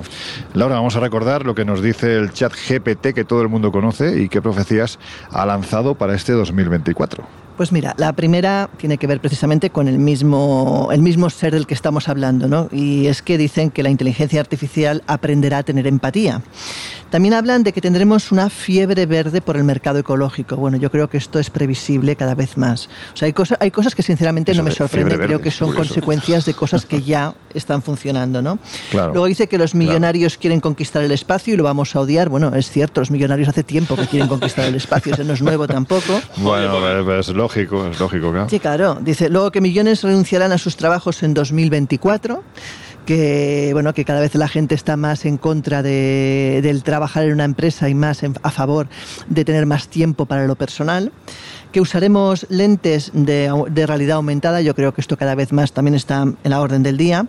Laura, 0.53 0.75
vamos 0.75 0.95
a 0.95 0.99
recordar 0.99 1.45
lo 1.45 1.53
que 1.53 1.65
nos 1.65 1.81
dice 1.81 2.15
el 2.15 2.31
chat 2.31 2.53
GPT 2.53 3.13
que 3.13 3.23
todo 3.23 3.41
el 3.41 3.49
mundo 3.49 3.71
conoce 3.71 4.21
y 4.21 4.29
qué 4.29 4.41
profecías 4.47 4.97
ha 5.31 5.45
lanzado 5.45 5.95
para 5.95 6.15
este 6.15 6.31
2024. 6.31 7.25
Pues 7.57 7.71
mira, 7.71 7.95
la 7.97 8.13
primera 8.13 8.69
tiene 8.77 8.99
que 8.99 9.07
ver 9.07 9.19
precisamente 9.19 9.71
con 9.71 9.87
el 9.87 9.97
mismo, 9.97 10.89
el 10.91 11.01
mismo 11.01 11.27
ser 11.31 11.53
del 11.53 11.65
que 11.65 11.73
estamos 11.73 12.07
hablando, 12.07 12.47
¿no? 12.47 12.69
Y 12.71 13.07
es 13.07 13.23
que 13.23 13.35
dicen 13.39 13.71
que 13.71 13.81
la 13.81 13.89
inteligencia 13.89 14.39
artificial 14.39 15.01
aprenderá 15.07 15.57
a 15.57 15.63
tener 15.63 15.87
empatía. 15.87 16.43
También 17.09 17.33
hablan 17.33 17.63
de 17.63 17.71
que 17.71 17.81
tendremos 17.81 18.31
una 18.31 18.49
fiebre 18.49 19.05
verde 19.05 19.41
por 19.41 19.55
el 19.55 19.63
mercado 19.63 19.99
ecológico. 19.99 20.57
Bueno, 20.57 20.77
yo 20.77 20.91
creo 20.91 21.09
que 21.09 21.17
esto 21.17 21.39
es 21.39 21.49
previsible 21.49 22.15
cada 22.15 22.35
vez 22.35 22.57
más. 22.57 22.89
O 23.13 23.17
sea, 23.17 23.27
hay, 23.27 23.33
cosas, 23.33 23.57
hay 23.61 23.71
cosas 23.71 23.95
que 23.95 24.03
sinceramente 24.03 24.53
no 24.53 24.63
me 24.63 24.71
sorprenden, 24.71 25.17
creo 25.19 25.41
que 25.41 25.51
son 25.51 25.73
consecuencias 25.73 26.45
de 26.45 26.53
cosas 26.53 26.85
que 26.85 27.01
ya 27.01 27.33
están 27.53 27.81
funcionando, 27.81 28.41
¿no? 28.41 28.59
Luego 28.91 29.25
dice 29.25 29.47
que 29.47 29.57
los 29.57 29.73
millonarios 29.73 30.37
quieren 30.37 30.59
conquistar 30.59 31.03
el 31.03 31.11
espacio 31.11 31.53
y 31.53 31.57
lo 31.57 31.63
vamos 31.63 31.95
a 31.95 32.01
odiar. 32.01 32.29
Bueno, 32.29 32.53
es 32.55 32.69
cierto, 32.69 33.01
los 33.01 33.11
millonarios 33.11 33.47
hace 33.47 33.63
tiempo 33.63 33.95
que 33.95 34.07
quieren 34.07 34.27
conquistar 34.27 34.65
el 34.65 34.75
espacio, 34.75 35.13
eso 35.13 35.23
no 35.23 35.33
es 35.33 35.41
nuevo 35.41 35.67
tampoco. 35.67 36.21
Bueno, 36.37 37.17
es 37.19 37.29
lógico, 37.29 37.87
es 37.87 37.99
lógico, 37.99 38.31
claro. 38.31 38.49
Sí, 38.49 38.59
claro. 38.59 38.97
Dice, 39.01 39.29
luego 39.29 39.51
que 39.51 39.59
millones 39.59 40.03
renunciarán 40.03 40.51
a 40.51 40.57
sus 40.57 40.77
trabajos 40.77 41.23
en 41.23 41.33
2024 41.33 42.43
que 43.07 43.69
bueno 43.71 43.93
que 43.93 44.03
cada 44.03 44.19
vez 44.19 44.35
la 44.35 44.49
gente 44.49 44.75
está 44.75 44.97
más 44.97 45.25
en 45.25 45.37
contra 45.37 45.81
de, 45.81 46.59
del 46.61 46.83
trabajar 46.83 47.23
en 47.23 47.31
una 47.31 47.45
empresa 47.45 47.87
y 47.87 47.95
más 47.95 48.21
a 48.43 48.51
favor 48.51 48.89
de 49.29 49.45
tener 49.45 49.65
más 49.65 49.87
tiempo 49.87 50.25
para 50.25 50.45
lo 50.45 50.55
personal 50.55 51.13
que 51.71 51.81
usaremos 51.81 52.45
lentes 52.49 53.11
de, 53.13 53.85
realidad 53.87 54.17
aumentada, 54.17 54.61
yo 54.61 54.75
creo 54.75 54.93
que 54.93 55.01
esto 55.01 55.17
cada 55.17 55.35
vez 55.35 55.51
más 55.51 55.71
también 55.71 55.95
está 55.95 56.21
en 56.21 56.37
la 56.43 56.61
orden 56.61 56.81
del 56.81 56.97
día, 56.97 57.27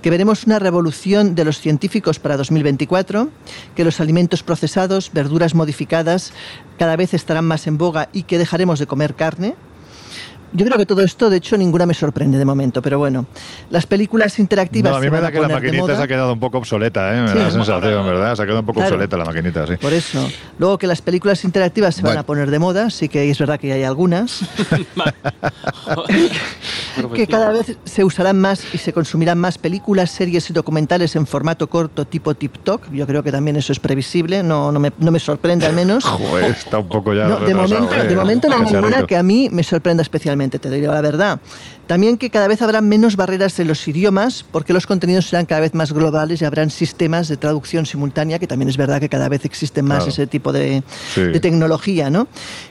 que 0.00 0.10
veremos 0.10 0.44
una 0.44 0.58
revolución 0.58 1.34
de 1.34 1.44
los 1.44 1.58
científicos 1.58 2.18
para 2.18 2.36
2024, 2.36 3.28
que 3.74 3.84
los 3.84 4.00
alimentos 4.00 4.42
procesados, 4.42 5.10
verduras 5.12 5.54
modificadas, 5.54 6.32
cada 6.78 6.96
vez 6.96 7.14
estarán 7.14 7.44
más 7.44 7.66
en 7.66 7.78
boga 7.78 8.08
y 8.12 8.22
que 8.22 8.38
dejaremos 8.38 8.78
de 8.78 8.86
comer 8.86 9.14
carne, 9.14 9.54
yo 10.52 10.66
creo 10.66 10.78
que 10.78 10.86
todo 10.86 11.02
esto, 11.02 11.30
de 11.30 11.36
hecho, 11.36 11.56
ninguna 11.56 11.86
me 11.86 11.94
sorprende 11.94 12.38
de 12.38 12.44
momento, 12.44 12.82
pero 12.82 12.98
bueno. 12.98 13.26
Las 13.70 13.86
películas 13.86 14.38
interactivas. 14.38 14.90
No, 14.90 14.98
a 14.98 15.00
mí 15.00 15.10
me 15.10 15.20
da 15.20 15.30
que 15.30 15.40
la 15.40 15.48
maquinita 15.48 15.96
se 15.96 16.02
ha 16.02 16.08
quedado 16.08 16.32
un 16.32 16.40
poco 16.40 16.58
obsoleta, 16.58 17.16
¿eh? 17.16 17.22
Me 17.22 17.28
da 17.28 17.34
la 17.34 17.50
sensación, 17.50 18.04
¿verdad? 18.04 18.34
Se 18.34 18.42
ha 18.42 18.44
quedado 18.46 18.60
un 18.60 18.66
poco 18.66 18.80
obsoleta 18.80 19.16
la 19.16 19.24
maquinita, 19.24 19.66
sí. 19.66 19.76
Por 19.76 19.92
eso. 19.92 20.28
Luego 20.58 20.78
que 20.78 20.86
las 20.86 21.02
películas 21.02 21.44
interactivas 21.44 21.94
se 21.94 22.02
van 22.02 22.18
a 22.18 22.24
poner 22.24 22.50
de 22.50 22.58
moda, 22.58 22.90
sí 22.90 23.08
que 23.08 23.30
es 23.30 23.38
verdad 23.38 23.60
que 23.60 23.72
hay 23.72 23.84
algunas. 23.84 24.40
que 27.14 27.26
cada 27.26 27.52
vez 27.52 27.76
se 27.84 28.04
usarán 28.04 28.40
más 28.40 28.64
y 28.74 28.78
se 28.78 28.92
consumirán 28.92 29.38
más 29.38 29.56
películas, 29.58 30.10
series 30.10 30.50
y 30.50 30.52
documentales 30.52 31.14
en 31.14 31.26
formato 31.26 31.68
corto 31.68 32.06
tipo 32.06 32.34
TikTok. 32.34 32.90
Yo 32.90 33.06
creo 33.06 33.22
que 33.22 33.30
también 33.30 33.56
eso 33.56 33.72
es 33.72 33.78
previsible, 33.78 34.42
no, 34.42 34.72
no, 34.72 34.80
me, 34.80 34.92
no 34.98 35.12
me 35.12 35.20
sorprende 35.20 35.66
al 35.66 35.74
menos. 35.74 36.04
Joder, 36.20 36.50
está 36.50 36.78
un 36.78 36.88
poco 36.88 37.14
ya. 37.14 37.28
de, 37.28 37.54
momento, 37.54 37.94
de 37.94 38.16
momento 38.16 38.48
no 38.48 38.56
hay 38.56 38.62
ninguna 38.62 39.06
que 39.06 39.16
a 39.16 39.22
mí 39.22 39.48
me 39.50 39.62
sorprenda 39.62 40.02
especialmente 40.02 40.39
te 40.48 40.70
digo 40.70 40.92
la 40.92 41.00
verdad. 41.00 41.40
También 41.86 42.18
que 42.18 42.30
cada 42.30 42.46
vez 42.46 42.62
habrá 42.62 42.80
menos 42.80 43.16
barreras 43.16 43.58
en 43.58 43.66
los 43.66 43.86
idiomas, 43.88 44.44
porque 44.50 44.72
los 44.72 44.86
contenidos 44.86 45.26
serán 45.26 45.44
cada 45.44 45.60
vez 45.60 45.74
más 45.74 45.92
globales 45.92 46.40
y 46.40 46.44
habrán 46.44 46.70
sistemas 46.70 47.26
de 47.26 47.36
traducción 47.36 47.84
simultánea, 47.84 48.38
que 48.38 48.46
también 48.46 48.68
es 48.68 48.76
verdad 48.76 49.00
que 49.00 49.08
cada 49.08 49.28
vez 49.28 49.44
existe 49.44 49.82
más 49.82 50.06
ese 50.06 50.28
tipo 50.28 50.52
de, 50.52 50.84
tecnología, 51.42 52.08
¿no? 52.08 52.28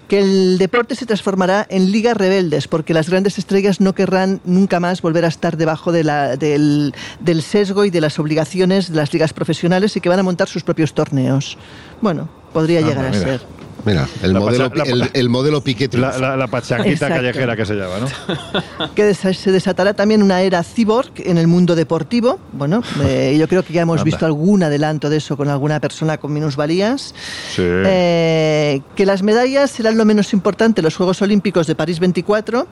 Que 0.08 0.20
el 0.20 0.58
deporte 0.58 0.96
se 0.96 1.06
transformará 1.06 1.68
en 1.70 1.92
ligas 1.92 2.16
rebeldes, 2.16 2.70
porque 2.70 2.94
las 2.94 3.10
grandes 3.10 3.38
estrellas 3.38 3.82
no 3.82 3.94
querrán 3.94 4.40
nunca 4.46 4.80
más 4.80 5.02
volver 5.02 5.26
a 5.26 5.28
estar 5.28 5.58
debajo 5.58 5.92
de 5.92 6.06
la, 6.06 6.38
del, 6.38 6.94
del 7.20 7.42
sesgo 7.42 7.84
y 7.84 7.90
de 7.90 8.00
las 8.00 8.20
obligaciones 8.20 8.90
de 8.90 8.96
las 8.96 9.12
ligas 9.12 9.34
profesionales 9.34 9.98
y 9.98 10.02
que 10.02 10.08
van 10.08 10.20
a 10.20 10.24
montar 10.24 10.48
sus 10.48 10.64
propios 10.64 10.94
torneos. 10.94 11.58
Bueno, 12.02 12.30
podría 12.54 12.80
llegar 12.80 13.06
a 13.06 13.14
ser. 13.14 13.42
Mira, 13.86 14.08
el, 14.22 14.34
modelo, 14.34 14.72
el, 15.14 15.30
modelo 15.30 15.62
Piquete. 15.62 15.98
La, 15.98 16.36
la, 16.36 16.48
pachanquita 16.48 17.08
callejera 17.08 17.56
que 17.56 17.66
se 17.66 17.76
llama, 17.76 17.96
¿no? 18.00 18.94
que 18.96 19.14
se 19.14 19.52
desatará 19.52 19.94
también 19.94 20.22
una 20.22 20.42
era 20.42 20.64
cyborg 20.64 21.12
en 21.18 21.38
el 21.38 21.48
mundo 21.48 21.76
deportivo. 21.76 22.40
Bueno, 22.52 22.84
eh, 23.04 23.38
yo 23.40 23.48
creo 23.48 23.64
que 23.64 23.74
ya 23.74 23.82
hemos 23.82 24.04
visto 24.04 24.26
algún 24.26 24.64
adelanto 24.64 25.10
de 25.10 25.18
eso 25.18 25.38
con 25.38 25.48
alguna 25.48 25.80
persona 25.80 26.18
con 26.18 26.34
minusvalías. 26.34 27.14
Sí. 27.56 27.64
Eh, 27.66 28.82
que 28.96 29.06
las 29.06 29.24
medallas 29.24 29.72
serán 29.72 29.98
lo 29.98 30.06
menos 30.06 30.34
importante 30.34 30.82
en 30.82 30.86
los 30.86 30.96
Juegos 30.96 31.22
Olímpicos 31.22 31.68
de 31.68 31.76
París 31.76 32.00
24, 32.00 32.68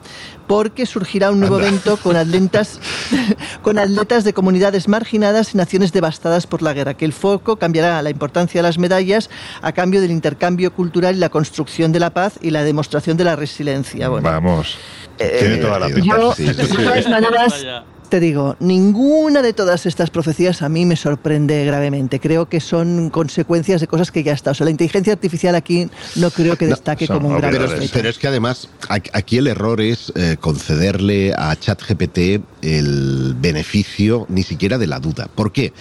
porque 0.46 0.84
surgirá 0.84 1.30
un 1.30 1.40
nuevo 1.40 1.58
evento 1.58 1.96
con 1.96 2.16
atletas, 2.16 2.80
con 3.62 3.78
atletas 3.78 4.24
de 4.24 4.34
comunidades 4.34 4.88
marginadas 4.88 5.54
y 5.54 5.56
naciones 5.56 5.92
devastadas 5.92 6.46
por 6.46 6.60
la 6.60 6.74
guerra. 6.74 6.94
Que 6.94 7.06
el 7.06 7.14
foco 7.14 7.56
cambiará 7.56 8.02
la 8.02 8.10
importancia 8.10 8.58
de 8.58 8.62
las 8.62 8.78
medallas 8.78 9.30
a 9.62 9.72
cambio 9.72 10.00
del 10.00 10.10
intercambio 10.10 10.72
cultural 10.72 10.97
y 10.98 11.18
la 11.18 11.28
construcción 11.28 11.92
de 11.92 12.00
la 12.00 12.10
paz 12.10 12.34
y 12.40 12.50
la 12.50 12.64
demostración 12.64 13.16
de 13.16 13.24
la 13.24 13.36
resiliencia. 13.36 14.08
Vamos. 14.08 14.78
Tiene 15.16 15.56
toda 15.56 15.78
la 15.80 15.86
pinta. 15.86 16.00
Te 18.08 18.20
digo, 18.20 18.56
ninguna 18.60 19.42
de 19.42 19.52
todas 19.52 19.86
estas 19.86 20.10
profecías 20.10 20.62
a 20.62 20.68
mí 20.68 20.86
me 20.86 20.96
sorprende 20.96 21.64
gravemente. 21.64 22.20
Creo 22.20 22.48
que 22.48 22.60
son 22.60 23.10
consecuencias 23.10 23.80
de 23.80 23.86
cosas 23.86 24.10
que 24.10 24.22
ya 24.22 24.32
está. 24.32 24.52
O 24.52 24.54
sea, 24.54 24.64
la 24.64 24.70
inteligencia 24.70 25.12
artificial 25.12 25.54
aquí 25.54 25.88
no 26.16 26.30
creo 26.30 26.56
que 26.56 26.66
destaque 26.66 27.06
como 27.06 27.28
un 27.28 27.38
gran 27.38 27.50
pero, 27.50 27.68
pero, 27.92 28.08
es 28.08 28.18
que 28.18 28.28
además 28.28 28.68
aquí 28.88 29.38
el 29.38 29.46
error 29.46 29.80
es 29.80 30.12
eh, 30.16 30.36
concederle 30.40 31.34
a 31.36 31.54
ChatGPT 31.56 32.42
el 32.62 33.34
beneficio 33.38 34.26
ni 34.28 34.42
siquiera 34.42 34.78
de 34.78 34.86
la 34.86 34.98
duda. 34.98 35.28
¿Por 35.34 35.52
qué? 35.52 35.72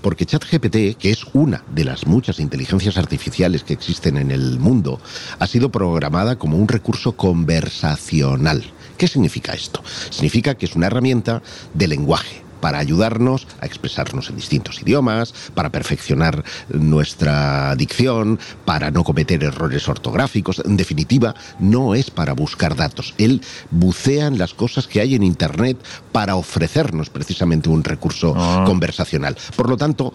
Porque 0.00 0.26
ChatGPT, 0.26 0.96
que 0.98 1.10
es 1.10 1.24
una 1.32 1.62
de 1.74 1.84
las 1.84 2.06
muchas 2.06 2.40
inteligencias 2.40 2.96
artificiales 2.96 3.64
que 3.64 3.74
existen 3.74 4.16
en 4.16 4.30
el 4.30 4.58
mundo, 4.58 5.00
ha 5.38 5.46
sido 5.46 5.70
programada 5.70 6.36
como 6.36 6.56
un 6.56 6.68
recurso 6.68 7.12
conversacional. 7.12 8.64
¿Qué 8.96 9.08
significa 9.08 9.52
esto? 9.52 9.82
Significa 10.10 10.54
que 10.54 10.66
es 10.66 10.76
una 10.76 10.86
herramienta 10.86 11.42
de 11.72 11.88
lenguaje 11.88 12.44
para 12.64 12.78
ayudarnos 12.78 13.46
a 13.60 13.66
expresarnos 13.66 14.30
en 14.30 14.36
distintos 14.36 14.80
idiomas, 14.80 15.34
para 15.52 15.68
perfeccionar 15.68 16.42
nuestra 16.70 17.76
dicción, 17.76 18.40
para 18.64 18.90
no 18.90 19.04
cometer 19.04 19.44
errores 19.44 19.86
ortográficos. 19.86 20.62
En 20.64 20.78
definitiva, 20.78 21.34
no 21.58 21.94
es 21.94 22.10
para 22.10 22.32
buscar 22.32 22.74
datos. 22.74 23.12
Él 23.18 23.42
bucea 23.70 24.28
en 24.28 24.38
las 24.38 24.54
cosas 24.54 24.86
que 24.86 25.02
hay 25.02 25.14
en 25.14 25.24
Internet 25.24 25.76
para 26.10 26.36
ofrecernos 26.36 27.10
precisamente 27.10 27.68
un 27.68 27.84
recurso 27.84 28.32
ah. 28.34 28.64
conversacional. 28.66 29.36
Por 29.56 29.68
lo 29.68 29.76
tanto, 29.76 30.14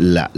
la, 0.00 0.30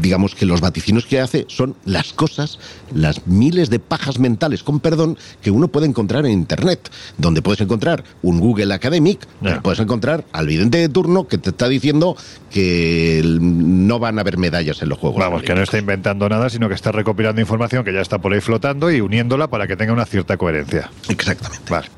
digamos 0.00 0.34
que 0.34 0.46
los 0.46 0.60
vaticinos 0.60 1.06
que 1.06 1.20
hace 1.20 1.44
son 1.48 1.76
las 1.84 2.12
cosas, 2.12 2.58
las 2.94 3.26
miles 3.26 3.70
de 3.70 3.78
pajas 3.78 4.18
mentales, 4.18 4.62
con 4.62 4.80
perdón, 4.80 5.18
que 5.42 5.50
uno 5.50 5.68
puede 5.68 5.86
encontrar 5.86 6.26
en 6.26 6.32
Internet, 6.32 6.90
donde 7.18 7.42
puedes 7.42 7.60
encontrar 7.60 8.04
un 8.22 8.40
Google 8.40 8.72
Academic, 8.74 9.26
puedes 9.62 9.80
encontrar 9.80 10.24
al 10.32 10.46
vidente 10.46 10.78
de 10.78 10.88
turno 10.88 11.28
que 11.28 11.38
te 11.38 11.50
está 11.50 11.68
diciendo 11.68 12.16
que 12.50 13.22
no 13.24 13.98
van 13.98 14.18
a 14.18 14.22
haber 14.22 14.38
medallas 14.38 14.82
en 14.82 14.88
los 14.88 14.98
juegos. 14.98 15.18
Vamos, 15.18 15.42
que 15.42 15.54
no 15.54 15.62
está 15.62 15.78
inventando 15.78 16.28
nada, 16.28 16.50
sino 16.50 16.68
que 16.68 16.74
está 16.74 16.92
recopilando 16.92 17.40
información 17.40 17.84
que 17.84 17.92
ya 17.92 18.00
está 18.00 18.18
por 18.18 18.32
ahí 18.32 18.40
flotando 18.40 18.90
y 18.90 19.00
uniéndola 19.00 19.48
para 19.48 19.66
que 19.66 19.76
tenga 19.76 19.92
una 19.92 20.06
cierta 20.06 20.36
coherencia. 20.36 20.90
Exactamente. 21.08 21.70
Vale. 21.70 21.88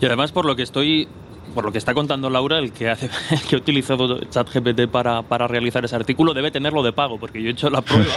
Y 0.00 0.06
además, 0.06 0.32
por 0.32 0.44
lo 0.44 0.54
que 0.54 0.62
estoy 0.62 1.08
por 1.54 1.64
lo 1.64 1.72
que 1.72 1.78
está 1.78 1.94
contando 1.94 2.30
Laura, 2.30 2.58
el 2.58 2.72
que, 2.72 2.88
hace, 2.90 3.08
que 3.48 3.56
ha 3.56 3.58
utilizado 3.58 4.20
ChatGPT 4.24 4.88
para, 4.90 5.22
para 5.22 5.48
realizar 5.48 5.84
ese 5.84 5.96
artículo 5.96 6.34
debe 6.34 6.50
tenerlo 6.50 6.82
de 6.82 6.92
pago, 6.92 7.18
porque 7.18 7.42
yo 7.42 7.48
he 7.48 7.52
hecho 7.52 7.70
la 7.70 7.82
prueba. 7.82 8.12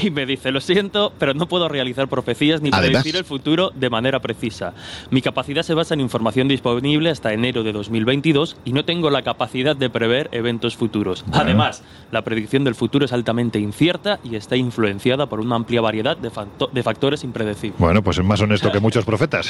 y, 0.02 0.10
me 0.10 0.26
dice, 0.26 0.50
lo 0.50 0.60
siento, 0.60 1.12
pero 1.18 1.34
no 1.34 1.46
puedo 1.46 1.68
realizar 1.68 2.08
profecías 2.08 2.60
ni 2.60 2.70
predecir 2.70 3.16
el 3.16 3.24
futuro 3.24 3.70
de 3.74 3.90
manera 3.90 4.20
precisa. 4.20 4.74
Mi 5.10 5.22
capacidad 5.22 5.62
se 5.62 5.74
basa 5.74 5.94
en 5.94 6.00
información 6.00 6.48
disponible 6.48 7.10
hasta 7.10 7.32
enero 7.32 7.62
de 7.62 7.72
2022 7.72 8.56
y 8.64 8.72
no 8.72 8.84
tengo 8.84 9.10
la 9.10 9.22
capacidad 9.22 9.76
de 9.76 9.90
prever 9.90 10.28
eventos 10.32 10.76
futuros. 10.76 11.24
Además, 11.32 11.82
la 12.10 12.22
predicción 12.22 12.64
del 12.64 12.74
futuro 12.74 13.04
es 13.04 13.12
altamente 13.12 13.58
incierta 13.58 14.20
y 14.24 14.36
está 14.36 14.56
influenciada 14.56 15.26
por 15.26 15.40
una 15.40 15.56
amplia 15.56 15.80
variedad 15.80 16.16
de, 16.16 16.30
de 16.72 16.82
factores 16.82 17.24
impredecibles. 17.24 17.78
Bueno, 17.78 18.02
pues 18.02 18.18
es 18.18 18.24
más 18.24 18.40
honesto 18.40 18.70
que 18.70 18.80
muchos 18.80 19.04
profetas. 19.04 19.46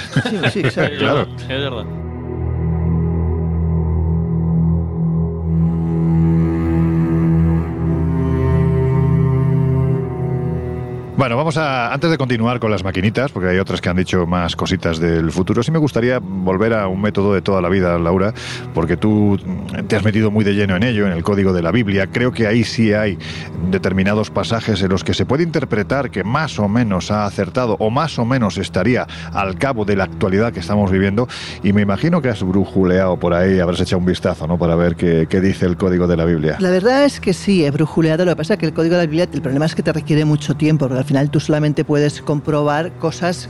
Sí, 0.52 0.62
sí, 0.62 0.80
claro. 0.98 1.26
Es 1.42 1.48
verdad. 1.48 2.09
Bueno, 11.20 11.36
vamos 11.36 11.58
a, 11.58 11.92
antes 11.92 12.10
de 12.10 12.16
continuar 12.16 12.60
con 12.60 12.70
las 12.70 12.82
maquinitas, 12.82 13.30
porque 13.30 13.50
hay 13.50 13.58
otras 13.58 13.82
que 13.82 13.90
han 13.90 13.96
dicho 13.98 14.26
más 14.26 14.56
cositas 14.56 14.98
del 14.98 15.30
futuro, 15.30 15.62
sí 15.62 15.70
me 15.70 15.76
gustaría 15.78 16.18
volver 16.18 16.72
a 16.72 16.88
un 16.88 17.02
método 17.02 17.34
de 17.34 17.42
toda 17.42 17.60
la 17.60 17.68
vida, 17.68 17.98
Laura, 17.98 18.32
porque 18.72 18.96
tú 18.96 19.38
te 19.86 19.96
has 19.96 20.02
metido 20.02 20.30
muy 20.30 20.46
de 20.46 20.54
lleno 20.54 20.76
en 20.76 20.82
ello, 20.82 21.06
en 21.06 21.12
el 21.12 21.22
código 21.22 21.52
de 21.52 21.60
la 21.60 21.72
Biblia. 21.72 22.06
Creo 22.06 22.32
que 22.32 22.46
ahí 22.46 22.64
sí 22.64 22.94
hay 22.94 23.18
determinados 23.70 24.30
pasajes 24.30 24.80
en 24.80 24.88
los 24.88 25.04
que 25.04 25.12
se 25.12 25.26
puede 25.26 25.42
interpretar 25.42 26.10
que 26.10 26.24
más 26.24 26.58
o 26.58 26.68
menos 26.68 27.10
ha 27.10 27.26
acertado 27.26 27.76
o 27.80 27.90
más 27.90 28.18
o 28.18 28.24
menos 28.24 28.56
estaría 28.56 29.06
al 29.34 29.58
cabo 29.58 29.84
de 29.84 29.96
la 29.96 30.04
actualidad 30.04 30.54
que 30.54 30.60
estamos 30.60 30.90
viviendo. 30.90 31.28
Y 31.62 31.74
me 31.74 31.82
imagino 31.82 32.22
que 32.22 32.30
has 32.30 32.42
brujuleado 32.42 33.18
por 33.18 33.34
ahí, 33.34 33.60
habrás 33.60 33.82
echado 33.82 33.98
un 33.98 34.06
vistazo, 34.06 34.46
¿no? 34.46 34.56
Para 34.56 34.74
ver 34.74 34.96
qué, 34.96 35.40
dice 35.42 35.66
el 35.66 35.76
código 35.76 36.06
de 36.06 36.16
la 36.16 36.24
Biblia. 36.24 36.56
La 36.60 36.70
verdad 36.70 37.04
es 37.04 37.20
que 37.20 37.34
sí, 37.34 37.62
he 37.62 37.70
brujuleado. 37.70 38.24
Lo 38.24 38.32
que 38.32 38.36
pasa 38.36 38.54
es 38.54 38.60
que 38.60 38.64
el 38.64 38.72
código 38.72 38.94
de 38.94 39.02
la 39.02 39.06
Biblia, 39.06 39.28
el 39.30 39.42
problema 39.42 39.66
es 39.66 39.74
que 39.74 39.82
te 39.82 39.92
requiere 39.92 40.24
mucho 40.24 40.54
tiempo, 40.54 40.88
final 41.10 41.28
tú 41.28 41.40
solamente 41.40 41.84
puedes 41.84 42.22
comprobar 42.22 42.92
cosas 42.92 43.48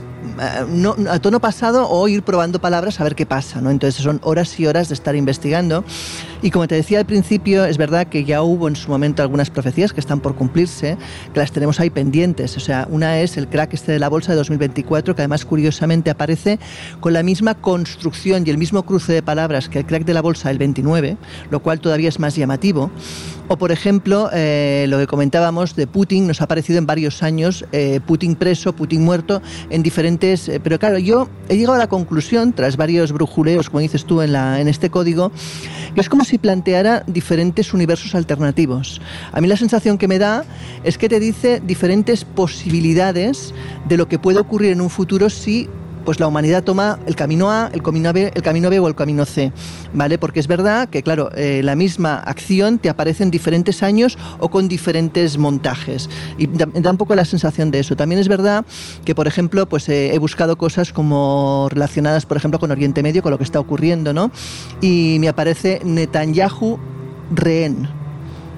no, 0.67 0.95
a 1.07 1.19
tono 1.19 1.39
pasado 1.39 1.87
o 1.87 2.07
ir 2.07 2.23
probando 2.23 2.59
palabras 2.59 2.99
a 2.99 3.03
ver 3.03 3.13
qué 3.13 3.27
pasa, 3.27 3.61
¿no? 3.61 3.69
Entonces 3.69 4.01
son 4.01 4.19
horas 4.23 4.59
y 4.59 4.65
horas 4.65 4.89
de 4.89 4.95
estar 4.95 5.15
investigando. 5.15 5.83
Y 6.43 6.49
como 6.49 6.67
te 6.67 6.73
decía 6.73 6.97
al 6.97 7.05
principio, 7.05 7.65
es 7.65 7.77
verdad 7.77 8.07
que 8.07 8.25
ya 8.25 8.41
hubo 8.41 8.67
en 8.67 8.75
su 8.75 8.89
momento 8.89 9.21
algunas 9.21 9.51
profecías 9.51 9.93
que 9.93 9.99
están 9.99 10.21
por 10.21 10.35
cumplirse, 10.35 10.97
que 11.33 11.39
las 11.39 11.51
tenemos 11.51 11.79
ahí 11.79 11.91
pendientes. 11.91 12.57
O 12.57 12.59
sea, 12.59 12.87
una 12.89 13.19
es 13.19 13.37
el 13.37 13.47
crack 13.47 13.75
este 13.75 13.91
de 13.91 13.99
la 13.99 14.09
bolsa 14.09 14.31
de 14.31 14.37
2024, 14.37 15.15
que 15.15 15.21
además 15.21 15.45
curiosamente 15.45 16.09
aparece 16.09 16.59
con 16.99 17.13
la 17.13 17.21
misma 17.21 17.53
construcción 17.53 18.43
y 18.45 18.49
el 18.49 18.57
mismo 18.57 18.83
cruce 18.83 19.13
de 19.13 19.21
palabras 19.21 19.69
que 19.69 19.79
el 19.79 19.85
crack 19.85 20.03
de 20.03 20.15
la 20.15 20.21
bolsa 20.21 20.49
del 20.49 20.57
29, 20.57 21.17
lo 21.51 21.59
cual 21.59 21.79
todavía 21.79 22.09
es 22.09 22.19
más 22.19 22.35
llamativo. 22.35 22.89
O, 23.47 23.57
por 23.57 23.73
ejemplo, 23.73 24.29
eh, 24.31 24.85
lo 24.87 24.97
que 24.97 25.07
comentábamos 25.07 25.75
de 25.75 25.85
Putin, 25.85 26.25
nos 26.25 26.39
ha 26.39 26.45
aparecido 26.45 26.79
en 26.79 26.85
varios 26.85 27.21
años, 27.21 27.65
eh, 27.73 27.99
Putin 28.05 28.35
preso, 28.35 28.73
Putin 28.73 29.03
muerto, 29.03 29.41
en 29.69 29.83
diferentes... 29.83 30.47
Eh, 30.47 30.61
pero 30.63 30.79
claro, 30.79 30.97
yo 30.97 31.27
he 31.49 31.57
llegado 31.57 31.75
a 31.75 31.77
la 31.77 31.87
conclusión, 31.87 32.53
tras 32.53 32.77
varios 32.77 33.11
brujuleos, 33.11 33.69
como 33.69 33.81
dices 33.81 34.05
tú, 34.05 34.21
en, 34.21 34.31
la, 34.31 34.61
en 34.61 34.69
este 34.69 34.89
código, 34.89 35.33
que 35.93 35.99
es 35.99 36.07
como 36.07 36.23
si 36.23 36.30
planteara 36.37 37.03
diferentes 37.07 37.73
universos 37.73 38.15
alternativos. 38.15 39.01
A 39.31 39.41
mí 39.41 39.47
la 39.47 39.57
sensación 39.57 39.97
que 39.97 40.07
me 40.07 40.19
da 40.19 40.43
es 40.83 40.97
que 40.97 41.09
te 41.09 41.19
dice 41.19 41.61
diferentes 41.65 42.25
posibilidades 42.25 43.53
de 43.87 43.97
lo 43.97 44.07
que 44.07 44.19
puede 44.19 44.39
ocurrir 44.39 44.71
en 44.71 44.81
un 44.81 44.89
futuro 44.89 45.29
si 45.29 45.69
pues 46.05 46.19
la 46.19 46.27
humanidad 46.27 46.63
toma 46.63 46.99
el 47.05 47.15
camino 47.15 47.51
A, 47.51 47.69
el 47.73 47.81
camino 47.81 48.13
B, 48.13 48.31
el 48.33 48.41
camino 48.41 48.69
B 48.69 48.79
o 48.79 48.87
el 48.87 48.95
camino 48.95 49.25
C, 49.25 49.51
¿vale? 49.93 50.17
Porque 50.17 50.39
es 50.39 50.47
verdad 50.47 50.89
que, 50.89 51.03
claro, 51.03 51.29
eh, 51.35 51.61
la 51.63 51.75
misma 51.75 52.15
acción 52.15 52.79
te 52.79 52.89
aparece 52.89 53.23
en 53.23 53.31
diferentes 53.31 53.83
años 53.83 54.17
o 54.39 54.49
con 54.49 54.67
diferentes 54.67 55.37
montajes. 55.37 56.09
Y 56.37 56.47
da, 56.47 56.67
un 56.91 56.97
poco 56.97 57.15
la 57.15 57.25
sensación 57.25 57.71
de 57.71 57.79
eso. 57.79 57.95
También 57.95 58.19
es 58.19 58.27
verdad 58.27 58.65
que, 59.05 59.15
por 59.15 59.27
ejemplo, 59.27 59.67
pues 59.67 59.87
eh, 59.89 60.13
he 60.13 60.19
buscado 60.19 60.57
cosas 60.57 60.93
como 60.93 61.67
relacionadas, 61.71 62.25
por 62.25 62.37
ejemplo, 62.37 62.59
con 62.59 62.71
Oriente 62.71 63.03
Medio, 63.03 63.21
con 63.21 63.31
lo 63.31 63.37
que 63.37 63.43
está 63.43 63.59
ocurriendo, 63.59 64.13
¿no? 64.13 64.31
Y 64.81 65.17
me 65.19 65.29
aparece 65.29 65.81
Netanyahu 65.83 66.79
rehén 67.33 68.00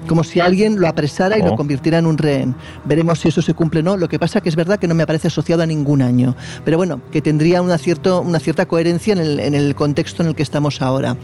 como 0.06 0.24
si 0.24 0.40
alguien 0.40 0.80
lo 0.80 0.88
apresara 0.88 1.38
y 1.38 1.42
lo 1.42 1.52
oh. 1.52 1.56
convirtiera 1.56 1.98
en 1.98 2.06
un 2.06 2.18
rehén. 2.18 2.54
Veremos 2.84 3.20
si 3.20 3.28
eso 3.28 3.42
se 3.42 3.54
cumple 3.54 3.80
o 3.80 3.82
no. 3.82 3.96
Lo 3.96 4.08
que 4.08 4.18
pasa 4.18 4.40
que 4.40 4.48
es 4.48 4.56
verdad 4.56 4.78
que 4.78 4.88
no 4.88 4.94
me 4.94 5.06
parece 5.06 5.28
asociado 5.28 5.62
a 5.62 5.66
ningún 5.66 6.02
año, 6.02 6.36
pero 6.64 6.76
bueno, 6.76 7.00
que 7.10 7.22
tendría 7.22 7.62
una, 7.62 7.78
cierto, 7.78 8.20
una 8.20 8.38
cierta 8.38 8.66
coherencia 8.66 9.12
en 9.12 9.18
el, 9.18 9.40
en 9.40 9.54
el 9.54 9.74
contexto 9.74 10.22
en 10.22 10.28
el 10.28 10.34
que 10.34 10.42
estamos 10.42 10.82
ahora. 10.82 11.16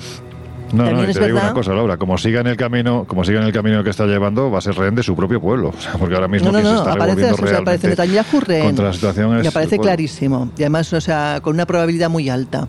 No, 0.72 0.90
no, 0.90 1.08
y 1.08 1.12
te 1.12 1.26
digo 1.26 1.38
una 1.38 1.52
cosa, 1.52 1.72
Laura, 1.72 1.96
como 1.96 2.16
siga 2.16 2.40
en 2.40 2.46
el 2.46 2.56
camino, 2.56 3.04
como 3.06 3.24
siga 3.24 3.40
en 3.40 3.46
el 3.46 3.52
camino 3.52 3.82
que 3.82 3.90
está 3.90 4.06
llevando, 4.06 4.50
va 4.50 4.58
a 4.58 4.60
ser 4.60 4.74
rehén 4.76 4.94
de 4.94 5.02
su 5.02 5.16
propio 5.16 5.40
pueblo, 5.40 5.72
porque 5.98 6.14
ahora 6.14 6.28
mismo 6.28 6.52
no, 6.52 6.60
no, 6.60 6.70
se 6.70 6.76
está 6.76 6.92
aparece, 6.92 7.32
o 7.32 7.46
sea, 7.46 7.58
aparece 7.58 7.88
Netanyahu 7.88 8.40
rehén. 8.40 8.66
Contra 8.66 8.86
la 8.86 8.92
situación 8.92 9.40
Me 9.40 9.48
aparece 9.48 9.78
clarísimo 9.78 10.50
y 10.56 10.62
además, 10.62 10.92
o 10.92 11.00
sea, 11.00 11.40
con 11.42 11.54
una 11.54 11.66
probabilidad 11.66 12.08
muy 12.08 12.28
alta. 12.28 12.68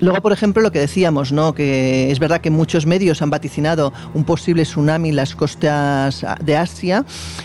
Luego, 0.00 0.20
por 0.20 0.32
ejemplo, 0.32 0.62
lo 0.62 0.70
que 0.70 0.78
decíamos, 0.78 1.32
¿no? 1.32 1.54
que 1.54 2.10
es 2.10 2.18
verdad 2.18 2.40
que 2.40 2.50
muchos 2.50 2.86
medios 2.86 3.22
han 3.22 3.30
vaticinado 3.30 3.92
un 4.12 4.24
posible 4.24 4.64
tsunami 4.64 5.08
en 5.08 5.16
las 5.16 5.34
costas 5.34 6.24
de 6.44 6.56
Asia 6.56 7.04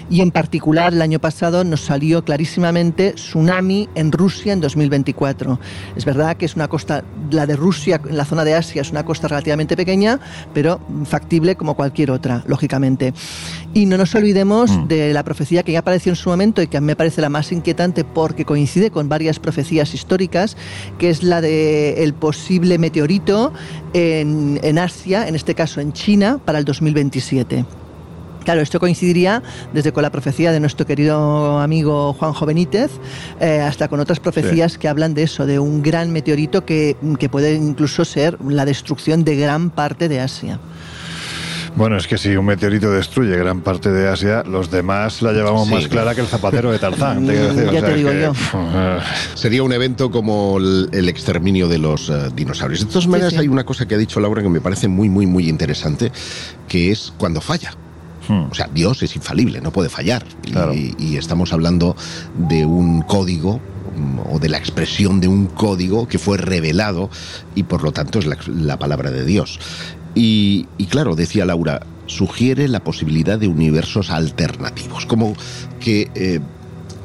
y 0.09 0.21
en 0.21 0.31
particular 0.31 0.91
el 0.93 1.01
año 1.01 1.19
pasado 1.19 1.63
nos 1.63 1.81
salió 1.81 2.25
clarísimamente 2.25 3.13
tsunami 3.13 3.87
en 3.95 4.11
Rusia 4.11 4.51
en 4.51 4.59
2024. 4.59 5.59
Es 5.95 6.03
verdad 6.03 6.35
que 6.35 6.45
es 6.45 6.55
una 6.55 6.67
costa, 6.67 7.05
la 7.31 7.45
de 7.45 7.55
Rusia 7.55 8.01
en 8.07 8.17
la 8.17 8.25
zona 8.25 8.43
de 8.43 8.55
Asia 8.55 8.81
es 8.81 8.91
una 8.91 9.05
costa 9.05 9.29
relativamente 9.29 9.77
pequeña, 9.77 10.19
pero 10.53 10.81
factible 11.05 11.55
como 11.55 11.75
cualquier 11.75 12.11
otra, 12.11 12.43
lógicamente. 12.47 13.13
Y 13.73 13.85
no 13.85 13.97
nos 13.97 14.13
olvidemos 14.15 14.71
mm. 14.71 14.87
de 14.87 15.13
la 15.13 15.23
profecía 15.23 15.63
que 15.63 15.71
ya 15.71 15.79
apareció 15.79 16.11
en 16.11 16.17
su 16.17 16.29
momento 16.29 16.61
y 16.61 16.67
que 16.67 16.75
a 16.75 16.81
mí 16.81 16.87
me 16.87 16.97
parece 16.97 17.21
la 17.21 17.29
más 17.29 17.51
inquietante 17.53 18.03
porque 18.03 18.43
coincide 18.43 18.91
con 18.91 19.07
varias 19.07 19.39
profecías 19.39 19.93
históricas, 19.93 20.57
que 20.97 21.09
es 21.09 21.23
la 21.23 21.39
de 21.39 22.03
el 22.03 22.13
posible 22.13 22.40
posible 22.41 22.79
meteorito 22.79 23.53
en, 23.93 24.59
en 24.63 24.79
Asia, 24.79 25.27
en 25.27 25.35
este 25.35 25.53
caso 25.53 25.79
en 25.79 25.93
China, 25.93 26.39
para 26.43 26.57
el 26.57 26.65
2027. 26.65 27.65
Claro, 28.43 28.61
esto 28.61 28.79
coincidiría 28.79 29.43
desde 29.71 29.91
con 29.93 30.01
la 30.01 30.09
profecía 30.09 30.51
de 30.51 30.59
nuestro 30.59 30.87
querido 30.87 31.59
amigo 31.59 32.13
Juanjo 32.13 32.47
Benítez 32.47 32.89
eh, 33.39 33.59
hasta 33.61 33.87
con 33.89 33.99
otras 33.99 34.19
profecías 34.19 34.79
que 34.79 34.87
hablan 34.87 35.13
de 35.13 35.21
eso, 35.21 35.45
de 35.45 35.59
un 35.59 35.83
gran 35.83 36.11
meteorito 36.11 36.65
que, 36.65 36.97
que 37.19 37.29
puede 37.29 37.53
incluso 37.53 38.05
ser 38.05 38.39
la 38.43 38.65
destrucción 38.65 39.23
de 39.23 39.35
gran 39.35 39.69
parte 39.69 40.09
de 40.09 40.19
Asia. 40.19 40.59
Bueno, 41.75 41.97
es 41.97 42.07
que 42.07 42.17
si 42.17 42.35
un 42.35 42.45
meteorito 42.45 42.91
destruye 42.91 43.35
gran 43.37 43.61
parte 43.61 43.91
de 43.91 44.07
Asia, 44.09 44.43
los 44.43 44.69
demás 44.69 45.21
la 45.21 45.31
llevamos 45.31 45.69
más 45.69 45.87
clara 45.87 46.13
que 46.13 46.21
el 46.21 46.27
zapatero 46.27 46.71
de 46.71 46.79
Tarzán. 46.79 47.25
ya 47.25 47.81
te 47.81 47.93
digo 47.95 48.11
yo. 48.11 48.33
Sería 49.35 49.63
un 49.63 49.73
evento 49.73 50.11
como 50.11 50.57
el, 50.57 51.09
exterminio 51.09 51.67
de 51.67 51.77
los 51.77 52.09
eh, 52.09 52.29
dinosaurios. 52.35 52.81
De 52.81 52.85
todas 52.87 53.07
maneras, 53.07 53.37
hay 53.37 53.47
una 53.47 53.63
cosa 53.63 53.87
que 53.87 53.95
ha 53.95 53.97
dicho 53.97 54.19
Laura 54.19 54.41
que 54.41 54.49
me 54.49 54.61
parece 54.61 54.87
muy, 54.87 55.09
muy, 55.09 55.25
muy 55.25 55.49
interesante, 55.49 56.11
que 56.67 56.91
es 56.91 57.13
cuando 57.17 57.41
falla. 57.41 57.73
Hmm. 58.27 58.51
O 58.51 58.53
sea, 58.53 58.69
Dios 58.71 59.01
es 59.03 59.15
infalible, 59.15 59.61
no 59.61 59.71
puede 59.71 59.89
fallar. 59.89 60.25
Y, 60.73 61.15
estamos 61.15 61.53
hablando 61.53 61.95
de 62.35 62.65
un 62.65 63.01
código 63.01 63.59
mm, 63.95 64.33
o 64.33 64.39
de 64.39 64.49
la 64.49 64.57
expresión 64.57 65.19
de 65.19 65.27
un 65.27 65.47
código 65.47 66.07
que 66.07 66.19
fue 66.19 66.37
revelado 66.37 67.09
y 67.55 67.63
por 67.63 67.83
lo 67.83 67.91
tanto 67.91 68.19
es 68.19 68.25
la 68.25 68.77
palabra 68.77 69.11
de 69.11 69.25
Dios. 69.25 69.59
Y, 70.15 70.65
claro, 70.89 71.15
decía 71.15 71.45
Laura, 71.45 71.81
sugiere 72.05 72.67
la 72.67 72.83
posibilidad 72.83 73.39
de 73.39 73.47
universos 73.47 74.09
alternativos, 74.09 75.05
como 75.05 75.35
que 75.79 76.11
eh, 76.15 76.39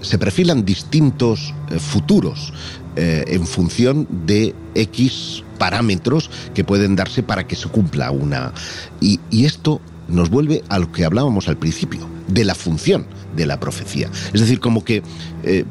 se 0.00 0.18
perfilan 0.18 0.64
distintos 0.64 1.54
eh, 1.70 1.78
futuros 1.78 2.52
eh, 2.96 3.24
en 3.28 3.46
función 3.46 4.08
de 4.26 4.54
X 4.74 5.44
parámetros 5.58 6.30
que 6.54 6.64
pueden 6.64 6.96
darse 6.96 7.22
para 7.22 7.46
que 7.46 7.54
se 7.54 7.68
cumpla 7.68 8.10
una. 8.10 8.52
Y, 9.00 9.20
y 9.30 9.44
esto 9.44 9.80
nos 10.08 10.28
vuelve 10.28 10.62
a 10.68 10.78
lo 10.78 10.90
que 10.90 11.04
hablábamos 11.04 11.48
al 11.48 11.56
principio, 11.56 12.08
de 12.28 12.44
la 12.44 12.54
función 12.54 13.06
de 13.36 13.46
la 13.46 13.60
profecía. 13.60 14.10
Es 14.32 14.40
decir, 14.40 14.60
como 14.60 14.82
que 14.82 15.02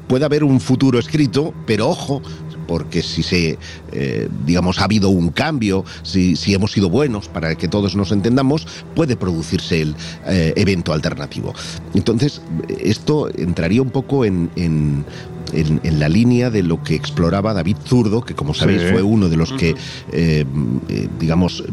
puede 0.08 0.26
haber 0.26 0.44
un 0.44 0.60
futuro 0.60 1.00
escrito, 1.00 1.54
pero 1.66 1.90
ojo, 1.90 2.22
porque 2.68 3.02
si 3.02 3.24
se, 3.24 3.58
eh, 3.92 4.30
digamos, 4.46 4.80
ha 4.80 4.86
habido 4.86 5.10
un 5.10 5.30
cambio, 5.30 5.86
si, 6.04 6.36
si, 6.36 6.54
hemos 6.54 6.72
sido 6.72 6.90
buenos 6.90 7.28
para 7.28 7.56
que 7.56 7.68
todos 7.68 7.96
nos 7.96 8.12
entendamos, 8.12 8.68
puede 8.96 9.16
producirse 9.16 9.82
el 9.82 9.96
eh, 10.28 10.54
evento 10.56 10.94
alternativo. 10.94 11.54
Entonces, 11.94 12.42
esto 12.80 13.30
entraría 13.36 13.82
un 13.82 13.90
poco 13.90 14.26
en, 14.26 14.50
en, 14.56 15.06
la 15.54 16.10
línea 16.10 16.50
de 16.50 16.64
lo 16.64 16.82
que 16.84 16.96
exploraba 16.96 17.54
David 17.54 17.78
Zurdo, 17.86 18.22
que 18.22 18.34
como 18.34 18.54
sabéis 18.54 18.84
fue 18.92 19.02
uno 19.02 19.30
de 19.30 19.38
los 19.38 19.54
que, 19.54 19.76
eh, 20.12 20.46
eh, 20.90 21.08
digamos, 21.20 21.64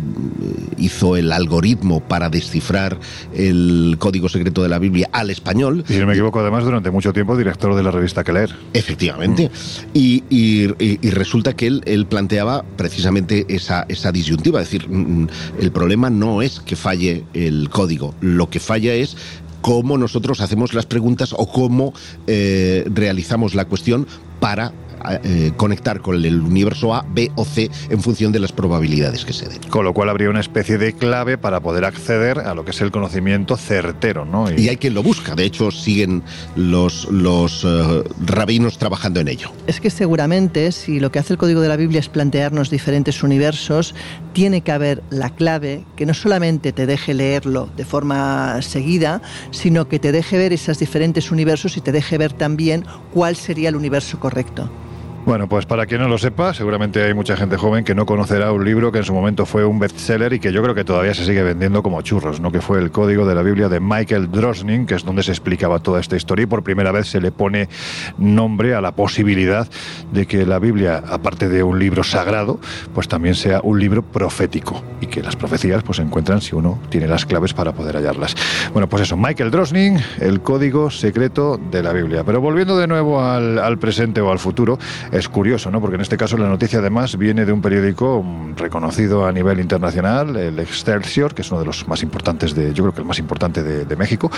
hizo 0.79 1.16
el 1.16 1.33
algoritmo 1.33 2.01
para 2.01 2.29
descifrar 2.29 2.99
el 3.35 3.97
código 3.99 4.29
secreto 4.29 4.62
de 4.62 4.68
la 4.68 4.79
Biblia 4.79 5.09
al 5.12 5.31
español. 5.31 5.85
Y 5.89 5.95
si 5.95 5.99
no 5.99 6.07
me 6.07 6.12
equivoco, 6.12 6.41
además, 6.41 6.64
durante 6.64 6.91
mucho 6.91 7.12
tiempo 7.12 7.37
director 7.37 7.75
de 7.75 7.83
la 7.83 7.91
revista 7.91 8.25
Que 8.25 8.33
Leer. 8.33 8.55
Efectivamente. 8.73 9.49
Mm. 9.49 9.99
Y, 9.99 11.11
resulta 11.12 11.55
que 11.55 11.66
él, 11.66 11.83
él 11.87 12.07
planteaba 12.07 12.64
precisamente 12.77 13.45
esa, 13.49 13.85
esa 13.89 14.12
disyuntiva, 14.12 14.61
es 14.61 14.70
decir, 14.70 14.89
mm, 14.89 15.23
mm, 15.23 15.29
el 15.61 15.73
problema 15.73 16.11
no 16.11 16.43
es 16.43 16.61
que 16.61 16.77
falle 16.77 17.25
el 17.35 17.68
código, 17.70 18.14
lo 18.20 18.51
que 18.51 18.61
falla 18.61 18.95
es 18.95 19.16
cómo 19.63 19.97
nosotros 19.97 20.41
hacemos 20.43 20.75
las 20.75 20.85
preguntas 20.85 21.35
o 21.37 21.47
cómo 21.51 21.95
eh, 22.27 22.85
realizamos 22.93 23.55
la 23.55 23.65
cuestión 23.65 24.07
para 24.41 24.73
eh, 25.24 25.53
conectar 25.57 26.00
con 26.00 26.24
el 26.24 26.40
universo 26.40 26.94
A, 26.94 27.05
B 27.09 27.30
o 27.34 27.44
C 27.44 27.70
en 27.90 28.00
función 28.00 28.32
de 28.32 28.40
las 28.40 28.53
probabilidades 28.53 29.24
que 29.24 29.32
se 29.32 29.48
den. 29.48 29.61
Con 29.70 29.84
lo 29.84 29.94
cual 29.94 30.09
habría 30.09 30.30
una 30.30 30.40
especie 30.40 30.78
de 30.78 30.92
clave 30.92 31.38
para 31.38 31.61
poder 31.61 31.84
acceder 31.84 32.40
a 32.40 32.55
lo 32.55 32.64
que 32.64 32.70
es 32.70 32.80
el 32.80 32.90
conocimiento 32.90 33.57
certero, 33.57 34.24
¿no? 34.24 34.50
Y, 34.50 34.68
hay 34.68 34.76
quien 34.76 34.94
lo 34.94 35.03
busca, 35.03 35.34
de 35.34 35.44
hecho 35.44 35.70
siguen 35.70 36.22
los, 36.57 37.07
los 37.11 37.64
eh, 37.64 38.03
rabinos 38.24 38.78
trabajando 38.78 39.20
en 39.20 39.28
ello. 39.28 39.50
Es 39.66 39.80
que 39.80 39.90
seguramente 39.90 40.72
si 40.72 41.00
lo 41.00 41.11
que 41.12 41.18
hace 41.18 41.32
el 41.32 41.38
código 41.38 41.61
de 41.61 41.68
la 41.68 41.76
Biblia 41.76 42.00
es 42.00 42.09
plantearnos 42.09 42.70
diferentes 42.70 43.22
universos, 43.22 43.94
tiene 44.32 44.62
que 44.62 44.72
haber 44.72 45.03
la 45.11 45.30
clave 45.30 45.84
que 45.96 46.07
no 46.07 46.14
solamente 46.14 46.72
te 46.72 46.86
deje 46.86 47.14
leerlo 47.14 47.68
de 47.76 47.84
forma 47.84 48.61
seguida, 48.62 49.22
sino 49.50 49.88
que 49.88 49.98
te 49.98 50.12
deje 50.12 50.38
ver 50.38 50.53
esos 50.53 50.78
diferentes 50.78 51.30
universos 51.30 51.76
y 51.76 51.80
te 51.80 51.92
deje 51.92 52.18
ver 52.18 52.32
también 52.32 52.84
cuál 53.12 53.36
sería 53.36 53.68
el 53.68 53.76
universo 53.76 54.18
correcto. 54.18 54.70
Bueno, 55.25 55.49
pues 55.49 55.66
para 55.66 55.87
quien 55.87 56.01
no 56.01 56.09
lo 56.09 56.18
sepa, 56.18 56.53
seguramente 56.53 57.01
hay 57.01 57.14
mucha 57.14 57.37
gente 57.37 57.57
joven 57.57 57.85
que 57.85 57.95
no 57.95 58.07
conocerá 58.07 58.51
un 58.51 58.64
libro 58.64 58.91
que 58.91 58.99
en 58.99 59.05
su 59.05 59.14
momento 59.14 59.47
fue 59.47 59.64
un 59.64 59.79
bestseller 59.79 60.33
y 60.33 60.41
que 60.41 60.53
yo 60.53 60.64
creo 60.64 60.75
que 60.75 60.83
todavía 60.83 61.14
se 61.14 61.25
sigue 61.25 61.45
vendiendo 61.45 61.81
como 61.81 62.03
churros, 62.03 62.41
¿no? 62.41 62.51
Que 62.51 62.61
fue 62.61 62.81
el 62.81 62.91
Código 62.91 63.25
de 63.25 63.37
la 63.37 63.43
Biblia 63.43 63.68
de 63.68 63.79
Michael 63.79 64.33
Drosnin, 64.33 64.85
que 64.85 64.97
es 64.97 65.05
donde 65.05 65.23
se 65.23 65.31
explicaba 65.31 65.79
toda 65.79 66.01
esta 66.01 66.16
historia 66.16 66.43
y 66.43 66.47
por 66.47 66.64
primera 66.64 66.91
vez 66.91 67.07
se 67.07 67.20
le 67.20 67.31
pone 67.31 67.68
nombre 68.18 68.75
a 68.75 68.81
la 68.81 68.97
posibilidad 68.97 69.68
de 70.11 70.27
que 70.27 70.45
la 70.45 70.59
Biblia, 70.59 71.01
aparte 71.09 71.49
de 71.49 71.62
un 71.62 71.79
libro 71.79 72.03
sagrado, 72.03 72.59
pues 72.93 73.07
también 73.07 73.37
sea 73.37 73.61
un 73.62 73.79
libro 73.79 74.03
profético 74.03 74.83
y 75.01 75.07
que 75.07 75.23
las 75.23 75.37
profecías 75.37 75.85
pues 75.85 75.99
se 75.99 76.03
encuentran 76.03 76.41
si 76.41 76.57
uno 76.57 76.81
tiene 76.89 77.07
las 77.07 77.27
claves 77.27 77.55
para 77.55 77.73
poder 77.73 77.95
hallarlas. 77.95 78.35
Bueno, 78.73 78.89
pues 78.89 79.05
eso, 79.05 79.16
Michael 79.16 79.53
Drosnin, 79.53 80.01
el 80.18 80.41
Código 80.41 80.91
Secreto 80.91 81.61
de 81.70 81.81
la 81.81 81.93
Biblia. 81.93 82.25
Pero 82.25 82.41
volviendo 82.41 82.77
de 82.77 82.89
nuevo 82.89 83.23
al, 83.23 83.61
al 83.61 83.79
presente 83.79 84.20
o 84.20 84.33
al 84.33 84.41
futuro, 84.41 84.81
es 85.13 85.29
curioso, 85.29 85.71
¿no? 85.71 85.81
Porque 85.81 85.97
en 85.97 86.01
este 86.01 86.17
caso 86.17 86.39
la 86.39 86.49
noticia 86.49 86.79
además 86.79 87.19
viene 87.19 87.45
de 87.45 87.53
un 87.53 87.61
periódico 87.61 88.23
mm, 88.23 88.57
reconocido 88.57 89.27
a 89.27 89.33
nivel 89.33 89.61
internacional, 89.61 90.35
el 90.37 90.59
Excelsior, 90.59 91.35
que 91.35 91.43
es 91.43 91.51
uno 91.51 91.61
de 91.61 91.67
los 91.67 91.87
más 91.87 92.03
importantes 92.03 92.55
de, 92.55 92.73
yo 92.73 92.85
creo 92.85 92.95
que 92.95 93.01
el 93.03 93.07
más 93.07 93.19
importante 93.19 93.63
de, 93.63 93.85
de 93.85 93.97
México, 93.97 94.31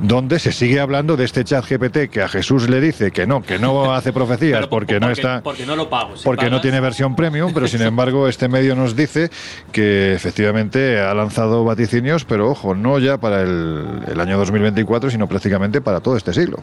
donde 0.00 0.38
se 0.38 0.52
sigue 0.52 0.78
hablando 0.78 1.16
de 1.16 1.24
este 1.24 1.42
chat 1.44 1.68
GPT 1.68 2.08
que 2.08 2.22
a 2.22 2.28
Jesús 2.28 2.68
le 2.68 2.80
dice 2.80 3.10
que 3.10 3.26
no, 3.26 3.42
que 3.42 3.58
no 3.58 3.92
hace 3.92 4.12
profecías 4.12 4.58
Pero 4.58 4.70
porque, 4.70 5.00
no 5.00 5.10
está 5.10 5.42
Porque 5.42 5.66
no 5.66 5.74
lo 5.74 5.90
pago. 5.90 6.16
Si 6.16 6.24
porque 6.24 6.50
no 6.50 6.60
tiene 6.60 6.80
versión 6.80 7.16
premium, 7.16 7.52
pero 7.52 7.66
sin 7.66 7.82
embargo 7.82 8.28
este 8.28 8.48
medio 8.48 8.76
nos 8.76 8.94
dice 8.94 9.30
que 9.72 10.14
efectivamente 10.14 11.00
ha 11.00 11.14
lanzado 11.14 11.64
vaticinios, 11.64 12.24
pero 12.24 12.48
ojo, 12.48 12.76
no 12.76 13.00
ya 13.00 13.18
para 13.18 13.42
el, 13.42 14.02
el 14.06 14.20
año 14.20 14.38
2024, 14.38 15.10
sino 15.10 15.26
prácticamente 15.26 15.80
para 15.80 16.00
todo 16.00 16.16
este 16.16 16.32
siglo. 16.32 16.58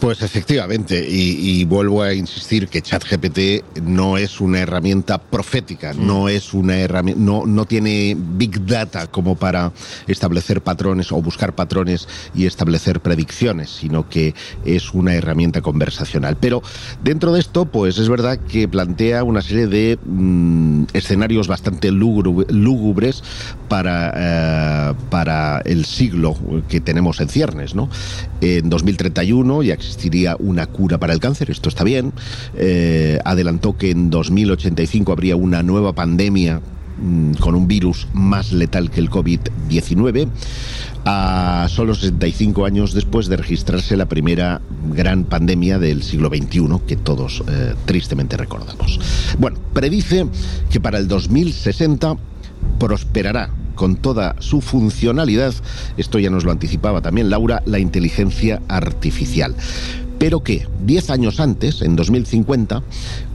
Pues 0.00 0.20
efectivamente, 0.20 1.06
y, 1.08 1.60
y 1.60 1.64
vuelvo 1.64 2.02
a 2.02 2.12
insistir 2.24 2.68
que 2.68 2.82
ChatGPT 2.82 3.80
no 3.82 4.16
es 4.16 4.40
una 4.40 4.60
herramienta 4.60 5.18
profética, 5.18 5.92
no 5.92 6.28
es 6.28 6.54
una 6.54 6.78
herramienta, 6.78 7.20
no, 7.20 7.46
no 7.46 7.64
tiene 7.66 8.16
big 8.18 8.64
data 8.66 9.06
como 9.06 9.36
para 9.36 9.72
establecer 10.06 10.62
patrones 10.62 11.12
o 11.12 11.20
buscar 11.20 11.54
patrones 11.54 12.08
y 12.34 12.46
establecer 12.46 13.00
predicciones, 13.00 13.70
sino 13.70 14.08
que 14.08 14.34
es 14.64 14.94
una 14.94 15.14
herramienta 15.14 15.60
conversacional. 15.60 16.36
Pero 16.36 16.62
dentro 17.02 17.32
de 17.32 17.40
esto, 17.40 17.66
pues 17.66 17.98
es 17.98 18.08
verdad 18.08 18.38
que 18.38 18.66
plantea 18.68 19.22
una 19.22 19.42
serie 19.42 19.66
de 19.66 19.98
mm, 20.04 20.84
escenarios 20.94 21.46
bastante 21.46 21.90
lúgubres 21.90 23.22
para, 23.68 24.12
eh, 24.16 24.94
para 25.10 25.58
el 25.64 25.84
siglo 25.84 26.36
que 26.68 26.80
tenemos 26.80 27.20
en 27.20 27.28
ciernes, 27.28 27.74
¿no? 27.74 27.90
En 28.40 28.70
2031 28.70 29.62
ya 29.62 29.74
existiría 29.74 30.36
una 30.38 30.66
cura 30.66 30.98
para 30.98 31.12
el 31.12 31.20
cáncer, 31.20 31.50
esto 31.50 31.68
está 31.68 31.84
bien. 31.84 32.13
Eh, 32.54 33.18
adelantó 33.24 33.76
que 33.76 33.90
en 33.90 34.10
2085 34.10 35.12
habría 35.12 35.36
una 35.36 35.62
nueva 35.62 35.92
pandemia 35.92 36.60
mm, 36.98 37.34
con 37.34 37.54
un 37.54 37.66
virus 37.68 38.08
más 38.12 38.52
letal 38.52 38.90
que 38.90 39.00
el 39.00 39.10
COVID-19, 39.10 40.28
a 41.04 41.66
solo 41.68 41.94
65 41.94 42.64
años 42.64 42.94
después 42.94 43.26
de 43.26 43.36
registrarse 43.36 43.96
la 43.96 44.06
primera 44.06 44.60
gran 44.92 45.24
pandemia 45.24 45.78
del 45.78 46.02
siglo 46.02 46.28
XXI 46.28 46.80
que 46.86 46.96
todos 46.96 47.42
eh, 47.46 47.74
tristemente 47.84 48.36
recordamos. 48.36 49.00
Bueno, 49.38 49.58
predice 49.72 50.26
que 50.70 50.80
para 50.80 50.98
el 50.98 51.08
2060 51.08 52.16
prosperará 52.78 53.50
con 53.74 53.96
toda 53.96 54.36
su 54.38 54.60
funcionalidad, 54.60 55.52
esto 55.96 56.18
ya 56.18 56.30
nos 56.30 56.44
lo 56.44 56.52
anticipaba 56.52 57.02
también 57.02 57.30
Laura, 57.30 57.62
la 57.66 57.78
inteligencia 57.78 58.62
artificial. 58.68 59.54
Pero 60.24 60.42
que 60.42 60.66
10 60.86 61.10
años 61.10 61.38
antes, 61.38 61.82
en 61.82 61.96
2050, 61.96 62.82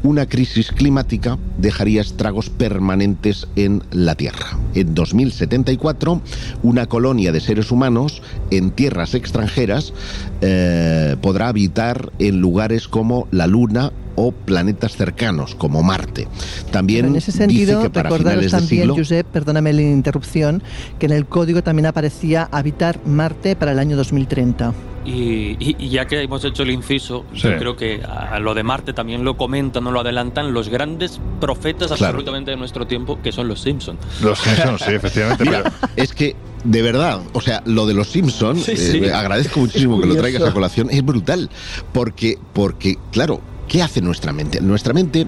una 0.02 0.26
crisis 0.26 0.72
climática 0.72 1.38
dejaría 1.60 2.02
estragos 2.02 2.50
permanentes 2.50 3.48
en 3.56 3.84
la 3.92 4.16
Tierra. 4.16 4.58
En 4.74 4.96
2074, 4.96 6.20
una 6.64 6.88
colonia 6.88 7.32
de 7.32 7.42
seres 7.42 7.70
humanos 7.70 8.24
en 8.50 8.72
tierras 8.72 9.14
extranjeras 9.14 9.94
eh, 10.42 11.16
podrá 11.22 11.50
habitar 11.50 12.12
en 12.18 12.42
lugares 12.42 12.88
como 12.88 13.28
la 13.30 13.46
Luna 13.46 13.94
o 14.16 14.32
planetas 14.32 14.96
cercanos 14.96 15.54
como 15.54 15.84
Marte. 15.84 16.28
También 16.72 17.02
Pero 17.02 17.10
en 17.10 17.18
ese 17.18 17.32
dice 17.32 17.44
sentido, 17.46 17.84
que 17.84 17.92
para 17.92 18.10
recordaros 18.10 18.50
también, 18.50 18.68
siglo 18.68 18.96
Josep, 18.96 19.28
perdóname 19.28 19.74
la 19.74 19.84
interrupción, 19.84 20.64
que 20.98 21.06
en 21.06 21.12
el 21.12 21.28
código 21.28 21.62
también 21.62 21.86
aparecía 21.86 22.50
habitar 22.52 23.00
Marte 23.06 23.56
para 23.56 23.74
el 23.74 23.78
año 23.78 23.96
2030. 23.96 24.74
Y, 25.06 25.56
y- 25.60 25.76
y 25.80 25.90
ya 25.90 26.06
que 26.06 26.22
hemos 26.22 26.44
hecho 26.44 26.64
el 26.64 26.72
inciso, 26.72 27.26
Sí. 27.34 27.42
yo 27.44 27.58
creo 27.58 27.76
que 27.76 28.02
a, 28.04 28.36
a 28.36 28.40
lo 28.40 28.54
de 28.54 28.64
Marte 28.64 28.94
también 28.94 29.24
lo 29.24 29.38
comentan 29.38 29.88
o 29.88 29.92
lo 29.92 30.02
adelantan 30.02 30.54
los 30.54 30.70
grandes 30.70 31.20
profetas 31.40 31.88
Claro. 31.88 32.06
absolutamente 32.06 32.52
de 32.52 32.58
nuestro 32.58 32.86
tiempo, 32.86 33.20
que 33.22 33.32
son 33.32 33.48
los 33.48 33.62
Simpsons. 33.62 33.98
Los 34.22 34.40
Simpsons, 34.40 34.82
sí, 34.82 34.92
efectivamente. 34.94 35.44
Mira, 35.46 35.64
pero- 35.64 35.76
es 35.96 36.14
que 36.14 36.36
de 36.64 36.82
verdad, 36.82 37.22
o 37.34 37.40
sea, 37.42 37.64
lo 37.66 37.86
de 37.88 37.94
los 37.94 38.10
Simpsons, 38.10 38.64
Sí, 38.66 38.76
sí. 38.76 39.06
agradezco 39.10 39.62
muchísimo 39.62 40.00
que 40.02 40.08
lo 40.08 40.16
traigas 40.18 40.44
a 40.44 40.52
colación, 40.54 40.90
es 40.92 41.04
brutal, 41.04 41.50
porque, 41.94 42.38
porque, 42.54 42.98
claro, 43.12 43.40
¿qué 43.70 43.82
hace 43.82 44.02
nuestra 44.02 44.34
mente? 44.34 44.60
Nuestra 44.60 44.94
mente 44.94 45.26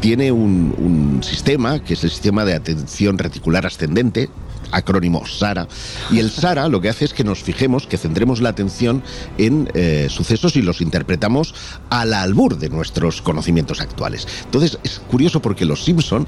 tiene 0.00 0.32
un, 0.32 0.74
un 0.76 1.22
sistema, 1.22 1.78
que 1.78 1.94
es 1.94 2.02
el 2.04 2.10
sistema 2.10 2.44
de 2.44 2.54
atención 2.54 3.16
reticular 3.18 3.64
ascendente, 3.64 4.28
acrónimo 4.70 5.26
SARA, 5.26 5.68
y 6.10 6.18
el 6.18 6.30
SARA 6.30 6.68
lo 6.68 6.80
que 6.80 6.88
hace 6.88 7.04
es 7.04 7.14
que 7.14 7.24
nos 7.24 7.42
fijemos, 7.42 7.86
que 7.86 7.96
centremos 7.98 8.40
la 8.40 8.50
atención 8.50 9.02
en 9.38 9.70
eh, 9.74 10.08
sucesos 10.10 10.56
y 10.56 10.62
los 10.62 10.80
interpretamos 10.80 11.54
al 11.90 12.12
albur 12.14 12.58
de 12.58 12.68
nuestros 12.68 13.22
conocimientos 13.22 13.80
actuales. 13.80 14.26
Entonces, 14.44 14.78
es 14.84 15.00
curioso 15.10 15.40
porque 15.40 15.64
los 15.64 15.84
Simpson 15.84 16.26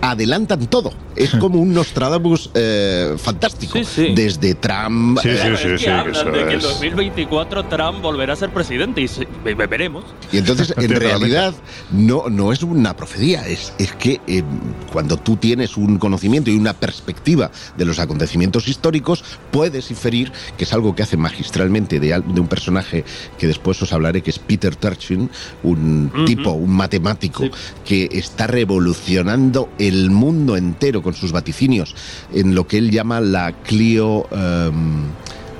adelantan 0.00 0.66
todo. 0.68 0.92
Es 1.16 1.30
como 1.34 1.58
un 1.58 1.74
Nostradamus 1.74 2.50
eh, 2.54 3.16
fantástico. 3.18 3.78
Sí, 3.78 3.84
sí. 3.84 4.12
Desde 4.14 4.54
Trump. 4.54 5.18
Sí, 5.20 5.30
sí, 5.30 5.84
que 5.84 5.90
hablan 5.90 6.32
de 6.32 6.40
en 6.42 6.48
es. 6.58 6.62
2024 6.62 7.64
Trump 7.66 8.00
volverá 8.00 8.34
a 8.34 8.36
ser 8.36 8.50
presidente 8.50 9.00
y 9.00 9.08
ve- 9.44 9.54
veremos. 9.66 10.04
Y 10.32 10.38
entonces, 10.38 10.72
en 10.76 10.90
realidad, 10.90 11.52
no, 11.90 12.28
no 12.30 12.52
es 12.52 12.62
una 12.62 12.94
profecía, 12.96 13.46
es, 13.48 13.72
es 13.78 13.92
que 13.94 14.20
eh, 14.28 14.44
cuando 14.92 15.16
tú 15.16 15.36
tienes 15.36 15.76
un 15.76 15.98
conocimiento 15.98 16.50
y 16.50 16.56
una 16.56 16.74
perspectiva 16.74 17.50
de 17.76 17.84
los 17.88 17.98
acontecimientos 17.98 18.68
históricos, 18.68 19.24
puedes 19.50 19.90
inferir 19.90 20.30
que 20.56 20.64
es 20.64 20.72
algo 20.72 20.94
que 20.94 21.02
hace 21.02 21.16
magistralmente 21.16 21.98
de, 21.98 22.08
de 22.08 22.40
un 22.40 22.46
personaje 22.48 23.04
que 23.38 23.46
después 23.46 23.80
os 23.82 23.92
hablaré, 23.92 24.22
que 24.22 24.30
es 24.30 24.38
Peter 24.38 24.76
Turchin, 24.76 25.30
un 25.64 26.12
tipo, 26.26 26.52
un 26.52 26.70
matemático, 26.70 27.44
Sí. 27.44 27.50
que 27.84 28.08
está 28.12 28.46
revolucionando 28.46 29.70
el 29.78 30.10
mundo 30.10 30.56
entero 30.56 31.02
con 31.02 31.14
sus 31.14 31.32
vaticinios 31.32 31.94
en 32.32 32.54
lo 32.54 32.66
que 32.66 32.78
él 32.78 32.90
llama 32.90 33.20
la 33.20 33.52
Clio. 33.62 34.26
em, 34.30 35.04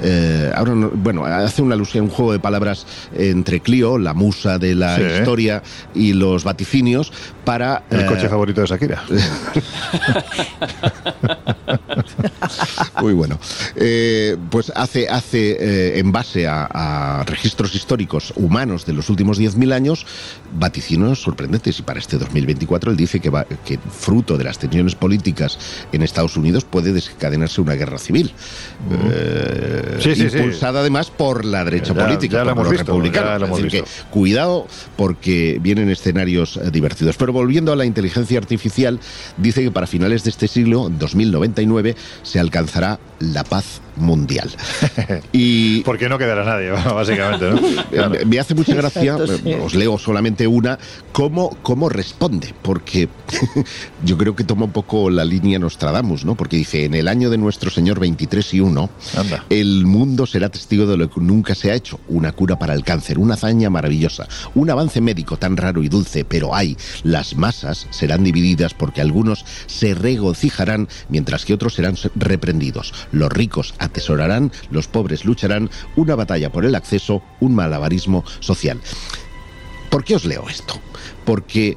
eh, 0.02 0.50
ahora 0.54 0.74
no- 0.74 0.90
bueno, 0.90 1.24
hace 1.24 1.62
una 1.62 1.74
alusión, 1.74 2.04
un 2.04 2.10
juego 2.10 2.32
de 2.32 2.38
palabras 2.38 2.86
entre 3.14 3.60
Clio, 3.60 3.98
la 3.98 4.14
musa 4.14 4.58
de 4.58 4.74
la 4.74 4.96
Sí. 4.96 5.02
historia, 5.18 5.62
y 5.94 6.12
los 6.12 6.44
vaticinios 6.44 7.12
para. 7.44 7.84
El 7.90 8.00
eh, 8.00 8.06
coche 8.06 8.28
favorito 8.28 8.60
de 8.60 8.66
Shakira. 8.66 9.02
Muy 13.00 13.12
bueno. 13.12 13.38
Eh, 13.76 14.36
pues 14.50 14.72
hace, 14.74 15.08
hace 15.08 15.98
en 15.98 16.12
base 16.12 16.46
a, 16.46 16.68
a 17.20 17.24
registros 17.24 17.74
históricos 17.74 18.32
humanos 18.36 18.86
de 18.86 18.92
los 18.92 19.08
últimos 19.10 19.38
10.000 19.40 19.72
años, 19.72 20.06
vaticinios 20.58 21.20
sorprendentes. 21.22 21.78
Y 21.78 21.82
para 21.82 21.98
este 22.00 22.18
2024 22.18 22.90
él 22.90 22.96
dice 22.96 23.20
que, 23.20 23.30
va- 23.30 23.44
que 23.64 23.78
fruto 23.78 24.36
de 24.36 24.44
las 24.44 24.58
tensiones 24.58 24.94
políticas 24.94 25.58
en 25.92 26.02
Estados 26.02 26.36
Unidos 26.36 26.64
puede 26.64 26.92
desencadenarse 26.92 27.60
una 27.60 27.74
guerra 27.74 27.98
civil. 27.98 28.32
Eh, 29.10 29.84
Sí, 29.87 29.87
sí, 30.00 30.14
sí. 30.14 30.36
impulsada 30.36 30.80
además 30.80 31.10
por 31.10 31.44
la 31.44 31.64
derecha 31.64 31.94
Ya- 31.94 32.04
política, 32.06 32.36
ya 32.38 32.42
por 32.44 32.52
hemos 32.52 32.64
los 32.64 32.72
visto, 32.72 32.86
republicanos. 32.86 33.42
hemos 33.48 33.62
decir, 33.62 33.82
visto. 33.82 33.86
que 34.04 34.10
cuidado 34.10 34.66
porque 34.96 35.58
vienen 35.60 35.90
escenarios 35.90 36.56
eh, 36.56 36.70
divertidos. 36.70 37.16
Pero 37.16 37.32
volviendo 37.32 37.72
a 37.72 37.76
la 37.76 37.84
inteligencia 37.84 38.38
artificial, 38.38 39.00
dice 39.36 39.62
que 39.62 39.70
para 39.70 39.86
finales 39.86 40.24
de 40.24 40.30
este 40.30 40.48
siglo, 40.48 40.86
en 40.88 40.98
2099, 40.98 41.96
se 42.22 42.38
alcanzará 42.40 42.98
la 43.20 43.44
paz 43.44 43.80
mundial. 43.98 44.50
Y 45.32 45.80
Porque 45.82 46.08
no 46.08 46.18
quedará 46.18 46.44
nadie, 46.44 46.70
básicamente, 46.94 47.50
¿no? 47.50 47.60
Claro. 47.90 48.26
me- 48.26 48.38
hace 48.38 48.54
mucha 48.54 48.74
gracia, 48.74 49.12
Exacto, 49.12 49.36
sí. 49.38 49.50
eh, 49.50 49.60
os 49.62 49.74
leo 49.74 49.98
solamente 49.98 50.46
una, 50.46 50.78
cómo, 51.12 51.56
cómo 51.62 51.88
responde, 51.88 52.54
porque 52.62 53.08
yo 54.04 54.16
creo 54.18 54.34
que 54.36 54.44
toma 54.44 54.64
un 54.64 54.72
poco 54.72 55.10
la 55.10 55.24
línea 55.24 55.58
Nostradamus, 55.58 56.24
¿no? 56.24 56.34
Porque 56.34 56.56
dice, 56.56 56.84
en 56.84 56.94
el 56.94 57.08
año 57.08 57.30
de 57.30 57.38
nuestro 57.38 57.70
Señor 57.70 57.98
23 58.00 58.54
y 58.54 58.60
1, 58.60 58.90
Anda. 59.16 59.44
el 59.50 59.86
mundo 59.86 60.26
será 60.26 60.48
testigo 60.48 60.86
de 60.86 60.96
lo 60.96 61.10
que 61.10 61.20
nunca 61.20 61.54
se 61.54 61.70
ha 61.70 61.74
hecho, 61.74 62.00
una 62.08 62.32
cura 62.32 62.58
para 62.58 62.74
el 62.74 62.84
cáncer, 62.84 63.18
una 63.18 63.34
hazaña 63.34 63.70
maravillosa, 63.70 64.26
un 64.54 64.70
avance 64.70 65.00
médico 65.00 65.36
tan 65.36 65.56
raro 65.56 65.82
y 65.82 65.88
dulce, 65.88 66.24
pero 66.24 66.54
hay, 66.54 66.76
las 67.02 67.34
masas 67.36 67.86
serán 67.90 68.24
divididas 68.24 68.74
porque 68.74 69.00
algunos 69.00 69.44
se 69.66 69.94
regocijarán 69.94 70.88
mientras 71.08 71.44
que 71.44 71.54
otros 71.54 71.74
serán 71.74 71.96
reprendidos. 72.14 72.92
Los 73.12 73.30
ricos 73.32 73.74
atesorarán, 73.88 74.52
los 74.70 74.86
pobres 74.86 75.24
lucharán, 75.24 75.68
una 75.96 76.14
batalla 76.14 76.50
por 76.50 76.64
el 76.64 76.74
acceso, 76.74 77.22
un 77.40 77.54
malabarismo 77.54 78.24
social. 78.40 78.80
¿Por 79.90 80.04
qué 80.04 80.14
os 80.14 80.24
leo 80.24 80.48
esto? 80.48 80.80
Porque 81.24 81.76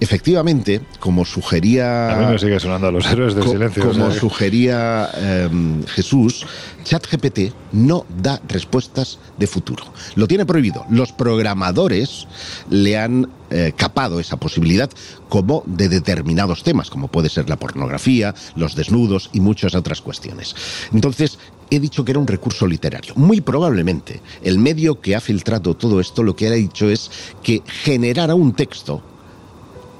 Efectivamente, 0.00 0.80
como 0.98 1.26
sugería. 1.26 2.16
A 2.16 2.20
mí 2.20 2.32
me 2.32 2.38
sigue 2.38 2.58
sonando 2.58 2.88
a 2.88 2.92
los 2.92 3.06
héroes 3.06 3.34
del 3.34 3.46
silencio. 3.46 3.86
Como 3.86 4.10
sugería 4.10 5.10
em, 5.14 5.84
Jesús, 5.84 6.46
ChatGPT 6.84 7.52
no 7.72 8.06
da 8.08 8.40
respuestas 8.48 9.18
de 9.36 9.46
futuro. 9.46 9.84
Lo 10.14 10.26
tiene 10.26 10.46
prohibido. 10.46 10.86
Los 10.88 11.12
programadores 11.12 12.26
le 12.70 12.98
han 12.98 13.28
eh, 13.50 13.72
capado 13.76 14.20
esa 14.20 14.38
posibilidad 14.38 14.90
como 15.28 15.62
de 15.66 15.90
determinados 15.90 16.62
temas, 16.62 16.88
como 16.88 17.08
puede 17.08 17.28
ser 17.28 17.50
la 17.50 17.58
pornografía, 17.58 18.34
los 18.56 18.74
desnudos 18.74 19.28
y 19.34 19.40
muchas 19.40 19.74
otras 19.74 20.00
cuestiones. 20.00 20.56
Entonces, 20.94 21.38
he 21.70 21.78
dicho 21.78 22.04
que 22.04 22.12
era 22.12 22.20
un 22.20 22.26
recurso 22.26 22.66
literario. 22.66 23.14
Muy 23.16 23.40
probablemente 23.40 24.20
el 24.42 24.58
medio 24.58 25.00
que 25.00 25.14
ha 25.14 25.20
filtrado 25.20 25.76
todo 25.76 26.00
esto 26.00 26.22
lo 26.22 26.34
que 26.34 26.48
ha 26.48 26.52
dicho 26.52 26.88
es 26.88 27.10
que 27.42 27.62
generara 27.66 28.34
un 28.34 28.54
texto 28.54 29.02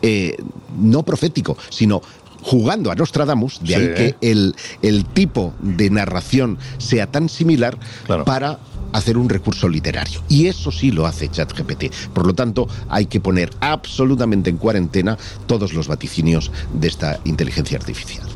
eh, 0.03 0.37
no 0.79 1.03
profético, 1.03 1.57
sino 1.69 2.03
jugando 2.43 2.91
a 2.91 2.95
Nostradamus, 2.95 3.61
de 3.63 3.77
ahí 3.77 3.95
que 3.95 4.17
el, 4.21 4.55
el, 4.83 5.05
tipo 5.05 5.53
de 5.61 5.91
narración 5.91 6.59
sea 6.79 7.07
tan 7.07 7.29
similar 7.29 7.79
para 8.25 8.59
hacer 8.93 9.17
un 9.17 9.29
recurso 9.29 9.69
literario. 9.69 10.23
Y 10.29 10.47
eso 10.47 10.73
sí 10.73 10.91
lo 10.91 11.07
hace 11.07 11.29
ChatGPT. 11.29 11.93
Por 12.13 12.27
lo 12.27 12.35
tanto, 12.35 12.69
hay 12.89 13.07
que 13.07 13.21
poner 13.21 13.51
absolutamente 13.61 14.51
en 14.51 14.57
cuarentena 14.57 15.19
todos 15.47 15.73
los 15.73 15.89
vaticinios 15.89 16.51
de 16.73 16.89
esta 16.89 17.21
inteligencia 17.25 17.79
artificial. 17.79 18.27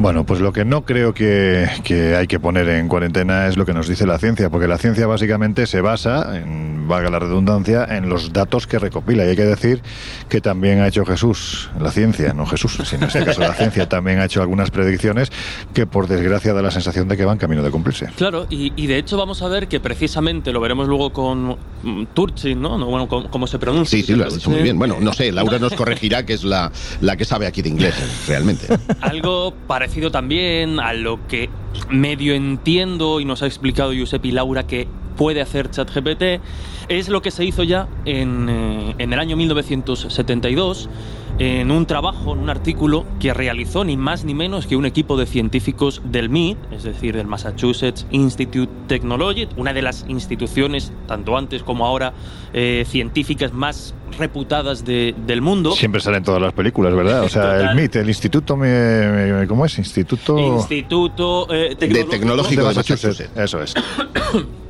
Bueno, 0.00 0.24
pues 0.24 0.40
lo 0.40 0.50
que 0.50 0.64
no 0.64 0.86
creo 0.86 1.12
que, 1.12 1.68
hay 2.16 2.26
que 2.26 2.40
poner 2.40 2.66
en 2.70 2.88
cuarentena 2.88 3.48
es 3.48 3.58
lo 3.58 3.66
que 3.66 3.74
nos 3.74 3.86
dice 3.86 4.06
la 4.06 4.18
ciencia, 4.18 4.48
porque 4.48 4.66
la 4.66 4.78
ciencia 4.78 5.06
básicamente 5.06 5.66
se 5.66 5.82
basa, 5.82 6.38
en, 6.38 6.88
valga 6.88 7.10
la 7.10 7.18
redundancia, 7.18 7.84
en 7.84 8.08
los 8.08 8.32
datos 8.32 8.66
que 8.66 8.78
recopila. 8.78 9.26
Y 9.26 9.28
hay 9.28 9.36
que 9.36 9.44
decir 9.44 9.82
que 10.30 10.40
también 10.40 10.80
ha 10.80 10.88
hecho 10.88 11.04
Jesús, 11.04 11.68
la 11.78 11.90
ciencia, 11.90 12.32
no 12.32 12.46
Jesús, 12.46 12.80
sino 12.86 13.02
en 13.02 13.08
este 13.08 13.26
caso 13.26 13.42
la 13.42 13.52
ciencia, 13.52 13.90
también 13.90 14.20
ha 14.20 14.24
hecho 14.24 14.40
algunas 14.40 14.70
predicciones 14.70 15.30
que 15.74 15.86
por 15.86 16.08
desgracia 16.08 16.54
da 16.54 16.62
la 16.62 16.70
sensación 16.70 17.06
de 17.06 17.18
que 17.18 17.26
van 17.26 17.36
camino 17.36 17.62
de 17.62 17.70
cumplirse. 17.70 18.06
Claro, 18.16 18.46
y, 18.48 18.86
de 18.86 18.96
hecho 18.96 19.18
vamos 19.18 19.42
a 19.42 19.48
ver 19.48 19.68
que 19.68 19.80
precisamente, 19.80 20.50
lo 20.50 20.62
veremos 20.62 20.88
luego 20.88 21.12
con 21.12 21.58
Turchin, 22.14 22.58
¿no? 22.58 22.78
Bueno, 22.86 23.06
¿cómo, 23.06 23.46
se 23.46 23.58
pronuncia? 23.58 23.98
Sí, 23.98 24.02
sí, 24.02 24.14
lo 24.14 24.24
ha 24.24 24.28
dicho 24.28 24.48
muy 24.48 24.62
bien. 24.62 24.78
Bueno, 24.78 24.96
no 24.98 25.12
sé, 25.12 25.30
Laura 25.30 25.58
nos 25.58 25.74
corregirá, 25.74 26.24
que 26.24 26.32
es 26.32 26.42
la, 26.42 26.72
la 27.02 27.18
que 27.18 27.26
sabe 27.26 27.46
aquí 27.46 27.60
de 27.60 27.68
inglés, 27.68 27.94
realmente. 28.26 28.66
Algo 29.02 29.52
parecido 29.66 29.89
también 30.10 30.80
a 30.80 30.92
lo 30.92 31.26
que 31.26 31.50
medio 31.90 32.34
entiendo 32.34 33.20
y 33.20 33.24
nos 33.24 33.42
ha 33.42 33.46
explicado 33.46 33.92
Giuseppe 33.92 34.28
y 34.28 34.30
Laura 34.32 34.66
que 34.66 34.86
puede 35.16 35.40
hacer 35.40 35.70
ChatGPT, 35.70 36.40
es 36.88 37.08
lo 37.08 37.22
que 37.22 37.30
se 37.30 37.44
hizo 37.44 37.62
ya 37.62 37.88
en, 38.04 38.48
eh, 38.48 38.94
en 38.98 39.12
el 39.12 39.18
año 39.18 39.36
1972 39.36 40.88
en 41.38 41.70
un 41.70 41.86
trabajo, 41.86 42.32
en 42.32 42.40
un 42.40 42.50
artículo 42.50 43.06
que 43.18 43.32
realizó 43.32 43.84
ni 43.84 43.96
más 43.96 44.24
ni 44.24 44.34
menos 44.34 44.66
que 44.66 44.76
un 44.76 44.86
equipo 44.86 45.16
de 45.16 45.26
científicos 45.26 46.02
del 46.04 46.28
MIT, 46.28 46.58
es 46.72 46.82
decir, 46.82 47.16
del 47.16 47.26
Massachusetts 47.26 48.06
Institute 48.10 48.72
Technology, 48.86 49.48
una 49.56 49.72
de 49.72 49.82
las 49.82 50.04
instituciones, 50.08 50.92
tanto 51.06 51.36
antes 51.36 51.62
como 51.62 51.86
ahora, 51.86 52.12
eh, 52.52 52.84
científicas 52.86 53.52
más 53.52 53.94
reputadas 54.18 54.84
del 54.84 55.40
mundo. 55.40 55.72
Siempre 55.72 56.00
salen 56.00 56.22
todas 56.22 56.42
las 56.42 56.52
películas, 56.52 56.94
¿verdad? 56.94 57.24
O 57.24 57.28
sea, 57.28 57.70
el 57.70 57.76
MIT, 57.76 57.96
el 57.96 58.08
Instituto, 58.08 58.54
¿cómo 58.54 59.64
es? 59.64 59.78
Instituto... 59.78 60.38
Instituto 60.38 61.46
eh, 61.50 61.76
Tecnológico, 61.76 62.62
de 62.62 62.66
Massachusetts. 62.66 63.30
Eso 63.36 63.62
es. 63.62 63.74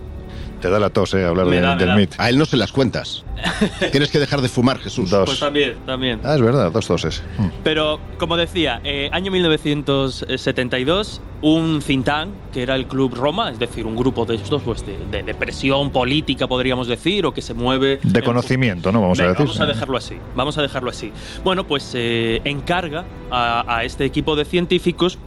Te 0.60 0.68
da 0.68 0.78
la 0.78 0.90
tos, 0.90 1.14
¿eh? 1.14 1.24
Hablar 1.24 1.78
del 1.78 1.94
MIT. 1.94 2.14
A 2.18 2.28
él 2.28 2.38
no 2.38 2.44
se 2.44 2.56
las 2.56 2.70
cuentas. 2.72 3.24
Tienes 3.90 4.10
que 4.10 4.18
dejar 4.18 4.42
de 4.42 4.48
fumar, 4.48 4.78
Jesús. 4.78 5.10
Dos. 5.10 5.24
Pues 5.26 5.40
también, 5.40 5.76
también. 5.86 6.20
Ah, 6.22 6.34
es 6.34 6.40
verdad, 6.42 6.70
dos 6.70 6.86
toses. 6.86 7.22
Hmm. 7.38 7.48
Pero, 7.64 7.98
como 8.18 8.36
decía, 8.36 8.80
eh, 8.84 9.08
año 9.12 9.30
1972, 9.32 11.22
un 11.42 11.80
think 11.80 12.04
tank, 12.04 12.30
que 12.52 12.62
era 12.62 12.76
el 12.76 12.86
Club 12.86 13.14
Roma, 13.14 13.50
es 13.50 13.58
decir, 13.58 13.86
un 13.86 13.96
grupo 13.96 14.26
de 14.26 14.34
estos, 14.34 14.60
pues, 14.62 14.84
de, 14.84 15.22
de, 15.22 15.34
presión 15.34 15.90
política, 15.90 16.46
podríamos 16.46 16.86
decir, 16.86 17.24
o 17.24 17.32
que 17.32 17.40
se 17.40 17.54
mueve... 17.54 17.98
De 18.02 18.22
conocimiento, 18.22 18.92
¿no? 18.92 19.00
Vamos 19.00 19.18
a 19.20 19.28
decir. 19.28 19.38
Vamos 19.38 19.60
a 19.60 19.66
dejarlo 19.66 19.96
así. 19.96 20.18
Vamos 20.34 20.58
a 20.58 20.62
dejarlo 20.62 20.90
así. 20.90 21.12
Bueno, 21.42 21.66
pues 21.66 21.92
eh, 21.94 22.42
encarga 22.44 23.06
a, 23.30 23.76
a 23.76 23.84
este 23.84 24.04
equipo 24.04 24.36
de 24.36 24.44
científicos 24.44 25.18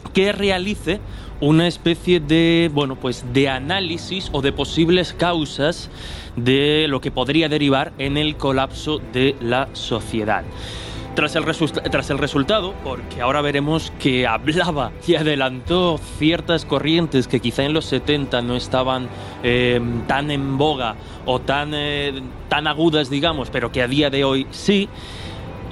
que 0.00 0.32
realice 0.32 1.00
una 1.40 1.66
especie 1.66 2.20
de, 2.20 2.70
bueno, 2.72 2.96
pues 2.96 3.24
de 3.32 3.48
análisis 3.48 4.28
o 4.32 4.42
de 4.42 4.52
posibles 4.52 5.14
causas 5.14 5.90
de 6.36 6.86
lo 6.88 7.00
que 7.00 7.10
podría 7.10 7.48
derivar 7.48 7.92
en 7.98 8.16
el 8.16 8.36
colapso 8.36 9.00
de 9.12 9.34
la 9.40 9.68
sociedad. 9.72 10.44
Tras 11.14 11.34
el, 11.34 11.44
tras 11.90 12.08
el, 12.10 12.18
resultado, 12.18 12.72
porque 12.84 13.20
ahora 13.20 13.40
veremos 13.40 13.92
que 13.98 14.28
hablaba 14.28 14.92
y 15.06 15.16
adelantó 15.16 15.98
ciertas 16.18 16.64
corrientes 16.64 17.26
que 17.26 17.40
quizá 17.40 17.64
en 17.64 17.72
los 17.72 17.86
70 17.86 18.42
no 18.42 18.54
estaban 18.54 19.08
em, 19.42 20.06
tan 20.06 20.30
en 20.30 20.56
boga 20.56 20.94
o 21.26 21.40
tan, 21.40 21.72
eh, 21.74 22.22
tan 22.48 22.66
agudas, 22.66 23.10
digamos, 23.10 23.50
pero 23.50 23.72
que 23.72 23.82
a 23.82 23.88
día 23.88 24.08
de 24.08 24.22
hoy 24.22 24.46
sí, 24.50 24.88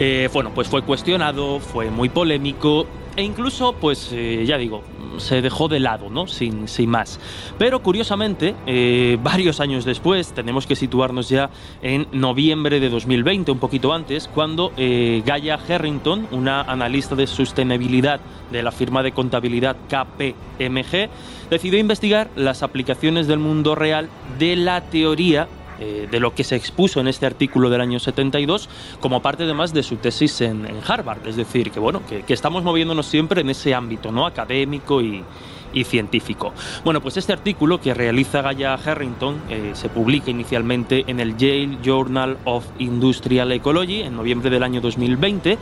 eh, 0.01 0.29
bueno, 0.33 0.51
pues 0.55 0.67
fue 0.69 0.83
cuestionado, 0.83 1.61
fue 1.61 1.89
muy 1.91 2.09
polémico 2.09 2.87
e 3.19 3.23
incluso, 3.23 3.73
pues 3.73 4.11
eh, 4.13 4.45
ya 4.47 4.57
digo, 4.59 4.85
se 5.17 5.43
dejó 5.43 5.67
de 5.67 5.81
lado, 5.81 6.09
¿no? 6.09 6.29
Sin, 6.29 6.69
sin 6.69 6.89
más. 6.89 7.19
Pero 7.59 7.83
curiosamente, 7.83 8.55
eh, 8.65 9.19
varios 9.25 9.59
años 9.59 9.85
después, 9.85 10.33
tenemos 10.33 10.69
que 10.69 10.77
situarnos 10.77 11.29
ya 11.29 11.51
en 11.83 12.07
noviembre 12.13 12.79
de 12.79 12.89
2020, 12.89 13.51
un 13.51 13.59
poquito 13.59 13.93
antes, 13.93 14.29
cuando 14.29 14.73
eh, 14.77 15.25
Gaia 15.27 15.59
Harrington, 15.69 16.29
una 16.31 16.61
analista 16.61 17.17
de 17.17 17.27
sostenibilidad 17.27 18.21
de 18.53 18.63
la 18.63 18.71
firma 18.71 19.03
de 19.03 19.11
contabilidad 19.11 19.77
KPMG, 19.89 21.11
decidió 21.51 21.81
investigar 21.81 22.31
las 22.37 22.63
aplicaciones 22.63 23.27
del 23.27 23.41
mundo 23.41 23.75
real 23.75 24.09
de 24.39 24.55
la 24.55 24.83
teoría 24.83 25.49
eh, 25.81 26.09
de 26.11 26.19
lo 26.19 26.35
que 26.35 26.43
se 26.43 26.57
expuso 26.57 26.99
en 27.01 27.07
este 27.07 27.25
artículo 27.25 27.71
del 27.71 27.81
año 27.81 28.01
72 28.01 28.69
como 29.01 29.23
parte 29.23 29.45
además 29.45 29.73
de 29.73 29.85
su 29.85 29.97
tesis 29.97 30.41
en, 30.41 30.67
Harvard. 30.87 31.27
Es 31.27 31.37
decir, 31.37 31.71
que 31.71 31.79
bueno, 31.79 32.03
que, 32.07 32.25
estamos 32.33 32.65
moviéndonos 32.65 33.07
siempre 33.07 33.43
en 33.43 33.51
ese 33.51 33.75
ámbito 33.75 34.11
¿no? 34.11 34.27
académico 34.27 35.01
y, 35.01 35.25
científico. 35.85 36.53
Bueno, 36.83 37.01
pues 37.01 37.17
este 37.19 37.33
artículo 37.33 37.81
que 37.81 37.95
realiza 37.95 38.43
Gaia 38.43 38.75
Harrington 38.75 39.41
eh, 39.49 39.71
se 39.75 39.89
publica 39.89 40.29
inicialmente 40.29 41.05
en 41.07 41.21
el 41.21 41.37
Yale 41.37 41.79
Journal 41.85 42.37
of 42.47 42.67
Industrial 42.81 43.53
Ecology 43.53 44.01
en 44.01 44.17
noviembre 44.17 44.51
del 44.51 44.65
año 44.65 44.81
2020 44.81 45.57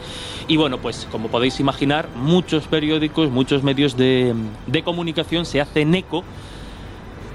y 0.49 0.57
bueno, 0.57 0.79
pues 0.79 1.07
como 1.13 1.29
podéis 1.29 1.61
imaginar, 1.61 2.09
muchos 2.15 2.67
periódicos, 2.67 3.31
muchos 3.31 3.63
medios 3.63 3.99
de, 3.99 4.35
de 4.67 4.83
comunicación 4.83 5.45
se 5.45 5.61
hacen 5.61 5.95
eco 5.95 6.25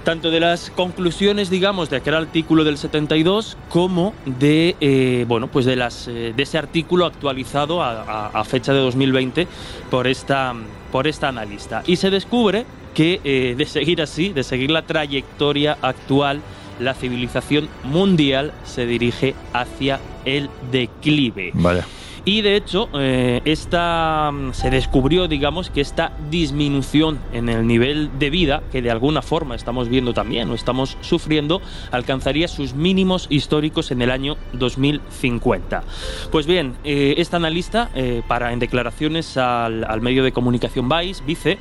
tanto 0.03 0.31
de 0.31 0.39
las 0.39 0.69
conclusiones, 0.71 1.49
digamos, 1.49 1.89
de 1.89 1.97
aquel 1.97 2.15
artículo 2.15 2.63
del 2.63 2.77
72, 2.77 3.57
como 3.69 4.13
de, 4.25 4.75
eh, 4.81 5.25
bueno, 5.27 5.47
pues 5.47 5.65
de, 5.65 5.75
las, 5.75 6.07
eh, 6.07 6.33
de 6.35 6.43
ese 6.43 6.57
artículo 6.57 7.05
actualizado 7.05 7.81
a, 7.81 8.43
fecha 8.45 8.73
de 8.73 8.79
2020 8.79 9.47
por 9.89 10.07
esta, 10.07 10.53
por 10.91 11.07
esta 11.07 11.27
analista. 11.29 11.83
Y 11.85 11.97
se 11.97 12.09
descubre 12.09 12.65
que 12.93 13.21
eh, 13.23 13.55
de 13.57 13.65
seguir 13.65 14.01
así, 14.01 14.29
de 14.29 14.43
seguir 14.43 14.71
la 14.71 14.81
trayectoria 14.81 15.77
actual, 15.81 16.41
la 16.79 16.93
civilización 16.93 17.69
mundial 17.83 18.53
se 18.65 18.85
dirige 18.85 19.35
hacia 19.53 19.99
el 20.25 20.49
declive. 20.71 21.51
Vaya. 21.53 21.85
Y 22.23 22.41
de 22.41 22.55
hecho, 22.55 22.87
eh, 22.93 23.41
esta, 23.45 24.31
mm, 24.31 24.53
se 24.53 24.69
descubrió, 24.69 25.27
digamos, 25.27 25.71
que 25.71 25.81
esta 25.81 26.13
disminución 26.29 27.19
en 27.33 27.49
el 27.49 27.65
nivel 27.65 28.11
de 28.19 28.29
vida, 28.29 28.61
que 28.71 28.83
de 28.83 28.91
alguna 28.91 29.23
forma 29.23 29.55
estamos 29.55 29.89
viendo 29.89 30.13
también 30.13 30.49
o 30.51 30.53
estamos 30.53 30.97
sufriendo, 31.01 31.61
alcanzaría 31.89 32.47
sus 32.47 32.75
mínimos 32.75 33.25
históricos 33.31 33.89
en 33.89 34.03
el 34.03 34.11
año 34.11 34.37
2050. 34.53 35.83
Pues 36.31 36.45
bien, 36.45 36.75
eh, 36.83 37.15
esta 37.17 37.37
analista, 37.37 37.89
eh, 37.95 38.21
para 38.27 38.53
en 38.53 38.59
declaraciones 38.59 39.35
al, 39.37 39.83
al, 39.83 40.01
medio 40.01 40.23
de 40.23 40.31
comunicación 40.31 40.89
Vice, 40.89 41.23
Vice 41.25 41.57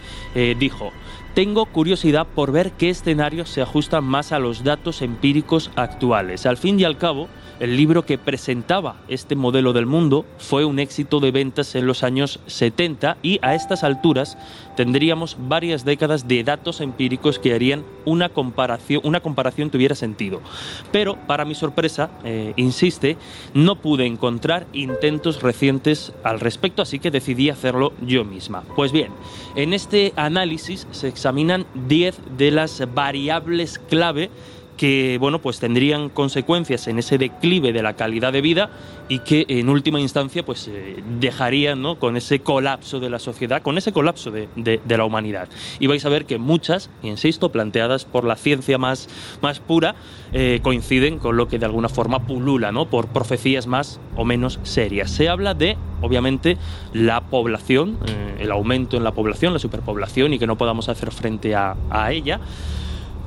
dijo, 0.58 0.92
tengo 1.34 1.66
curiosidad 1.66 2.26
por 2.26 2.52
ver 2.52 2.72
qué 2.72 2.90
escenarios 2.90 3.48
se 3.48 3.62
ajustan 3.62 4.04
más 4.04 4.32
a 4.32 4.38
los 4.38 4.64
datos 4.64 5.00
empíricos 5.00 5.70
actuales. 5.76 6.44
Al 6.44 6.56
fin 6.56 6.78
y 6.80 6.84
al 6.84 6.98
cabo, 6.98 7.28
el 7.60 7.76
libro 7.76 8.04
que 8.04 8.18
presentaba 8.18 8.96
este 9.08 9.36
modelo 9.36 9.72
del 9.72 9.86
mundo, 9.86 10.24
fue 10.38 10.64
un 10.64 10.78
éxito 10.78 11.20
de 11.20 11.30
ventas 11.30 11.74
en 11.74 11.86
los 11.86 12.02
años 12.02 12.40
70 12.46 13.18
y 13.22 13.38
a 13.42 13.54
estas 13.54 13.84
alturas 13.84 14.36
tendríamos 14.76 15.36
varias 15.38 15.84
décadas 15.84 16.26
de 16.26 16.42
datos 16.42 16.80
empíricos 16.80 17.38
que 17.38 17.54
harían 17.54 17.84
una 18.06 18.30
comparación, 18.30 19.02
una 19.04 19.20
comparación 19.20 19.70
tuviera 19.70 19.94
sentido. 19.94 20.40
Pero, 20.90 21.16
para 21.26 21.44
mi 21.44 21.54
sorpresa, 21.54 22.10
eh, 22.24 22.54
insiste, 22.56 23.18
no 23.52 23.76
pude 23.76 24.06
encontrar 24.06 24.66
intentos 24.72 25.42
recientes 25.42 26.12
al 26.24 26.40
respecto, 26.40 26.82
así 26.82 26.98
que 26.98 27.10
decidí 27.10 27.50
hacerlo 27.50 27.92
yo 28.00 28.24
misma. 28.24 28.64
Pues 28.74 28.90
bien, 28.90 29.12
en 29.54 29.74
este 29.74 30.14
análisis 30.16 30.86
se 30.90 31.08
examinan 31.08 31.66
10 31.86 32.38
de 32.38 32.50
las 32.50 32.82
variables 32.94 33.78
clave 33.78 34.30
que 34.80 35.18
bueno, 35.20 35.42
pues 35.42 35.60
tendrían 35.60 36.08
consecuencias 36.08 36.88
en 36.88 36.98
ese 36.98 37.18
declive 37.18 37.74
de 37.74 37.82
la 37.82 37.96
calidad 37.96 38.32
de 38.32 38.40
vida 38.40 38.70
y 39.10 39.18
que 39.18 39.44
en 39.46 39.68
última 39.68 40.00
instancia 40.00 40.42
pues 40.42 40.68
eh, 40.68 41.02
dejarían 41.20 41.82
¿no? 41.82 41.98
con 41.98 42.16
ese 42.16 42.38
colapso 42.38 42.98
de 42.98 43.10
la 43.10 43.18
sociedad, 43.18 43.60
con 43.60 43.76
ese 43.76 43.92
colapso 43.92 44.30
de, 44.30 44.80
la 44.88 45.04
humanidad. 45.04 45.50
Y 45.80 45.86
vais 45.86 46.02
a 46.06 46.08
ver 46.08 46.24
que 46.24 46.38
muchas, 46.38 46.88
insisto, 47.02 47.52
planteadas 47.52 48.06
por 48.06 48.24
la 48.24 48.36
ciencia 48.36 48.78
más, 48.78 49.10
más 49.42 49.60
pura, 49.60 49.96
eh, 50.32 50.60
coinciden 50.62 51.18
con 51.18 51.36
lo 51.36 51.46
que 51.46 51.58
de 51.58 51.66
alguna 51.66 51.90
forma 51.90 52.26
pulula, 52.26 52.72
¿no? 52.72 52.86
por 52.86 53.08
profecías 53.08 53.66
más 53.66 54.00
o 54.16 54.24
menos 54.24 54.60
serias. 54.62 55.10
Se 55.10 55.28
habla 55.28 55.52
de, 55.52 55.76
obviamente, 56.00 56.56
la 56.94 57.20
población, 57.20 57.98
eh, 58.06 58.38
el 58.38 58.50
aumento 58.50 58.96
en 58.96 59.04
la 59.04 59.12
población, 59.12 59.52
la 59.52 59.58
superpoblación 59.58 60.32
y 60.32 60.38
que 60.38 60.46
no 60.46 60.56
podamos 60.56 60.88
hacer 60.88 61.10
frente 61.10 61.54
a, 61.54 61.76
a 61.90 62.12
ella. 62.12 62.40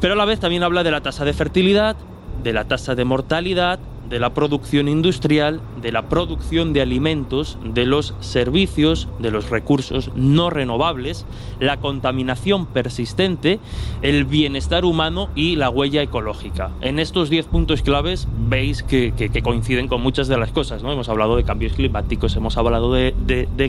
Pero 0.03 0.15
a 0.15 0.17
la 0.17 0.25
vez 0.25 0.37
también 0.37 0.63
habla 0.63 0.83
de 0.83 0.91
la 0.91 0.99
tasa 0.99 1.23
de 1.23 1.31
fertilidad, 1.31 1.95
de 2.43 2.51
la 2.51 2.65
tasa 2.65 2.93
de 2.93 3.05
mortalidad, 3.05 3.79
de 4.09 4.19
la 4.19 4.33
producción 4.33 4.87
industrial, 4.87 5.61
de 5.81 5.91
la 5.91 6.09
producción 6.09 6.73
de 6.73 6.81
alimentos, 6.81 7.57
de 7.63 7.85
los 7.85 8.13
servicios, 8.19 9.07
de 9.19 9.31
los 9.31 9.49
recursos 9.49 10.11
no 10.15 10.49
renovables, 10.49 11.25
la 11.59 11.79
contaminación 11.79 12.65
persistente, 12.65 13.59
el 14.01 14.25
bienestar 14.25 14.85
humano 14.85 15.29
y 15.35 15.55
la 15.55 15.69
huella 15.69 16.01
ecológica. 16.01 16.71
En 16.81 16.99
estos 16.99 17.29
10 17.29 17.47
puntos 17.47 17.81
claves 17.81 18.27
veis 18.49 18.83
que, 18.83 19.13
coinciden 19.43 19.87
con 19.87 20.01
muchas 20.01 20.27
de 20.27 20.37
las 20.37 20.51
cosas. 20.51 20.83
¿no? 20.83 20.91
Hemos 20.91 21.09
hablado 21.09 21.35
de 21.35 21.43
cambios 21.43 21.73
climáticos, 21.73 22.35
hemos 22.35 22.57
hablado 22.57 22.93
de, 22.93 23.13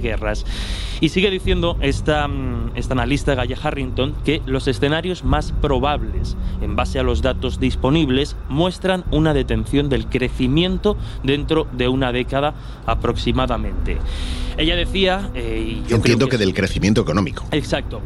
guerras. 0.03 0.45
Y 1.01 1.11
sigue 1.11 1.30
diciendo 1.30 1.76
esta, 1.80 2.26
mm, 2.28 2.72
esta 2.74 2.95
analista 2.95 3.35
Gaia 3.35 3.57
Harrington 3.62 4.14
que 4.24 4.43
los 4.47 4.68
escenarios 4.68 5.24
más 5.24 5.53
probables, 5.53 6.37
en 6.61 6.76
base 6.76 6.99
a 6.99 7.03
los 7.03 7.22
datos 7.22 7.61
disponibles, 7.61 8.37
muestran 8.49 9.05
una 9.11 9.32
detención 9.32 9.89
del 9.89 10.07
crecimiento 10.07 10.34
crecimiento 10.35 10.97
dentro 11.22 11.66
de 11.72 11.89
una 11.89 12.11
década 12.12 12.55
aproximadamente. 12.87 13.99
Ella 14.57 14.74
decía... 14.76 15.30
Eh, 15.35 15.80
yo 15.89 15.97
entiendo 15.97 16.28
que, 16.28 16.39
del 16.39 16.53
crecimiento 16.55 17.01
económico. 17.01 17.45
Exacto. 17.53 18.01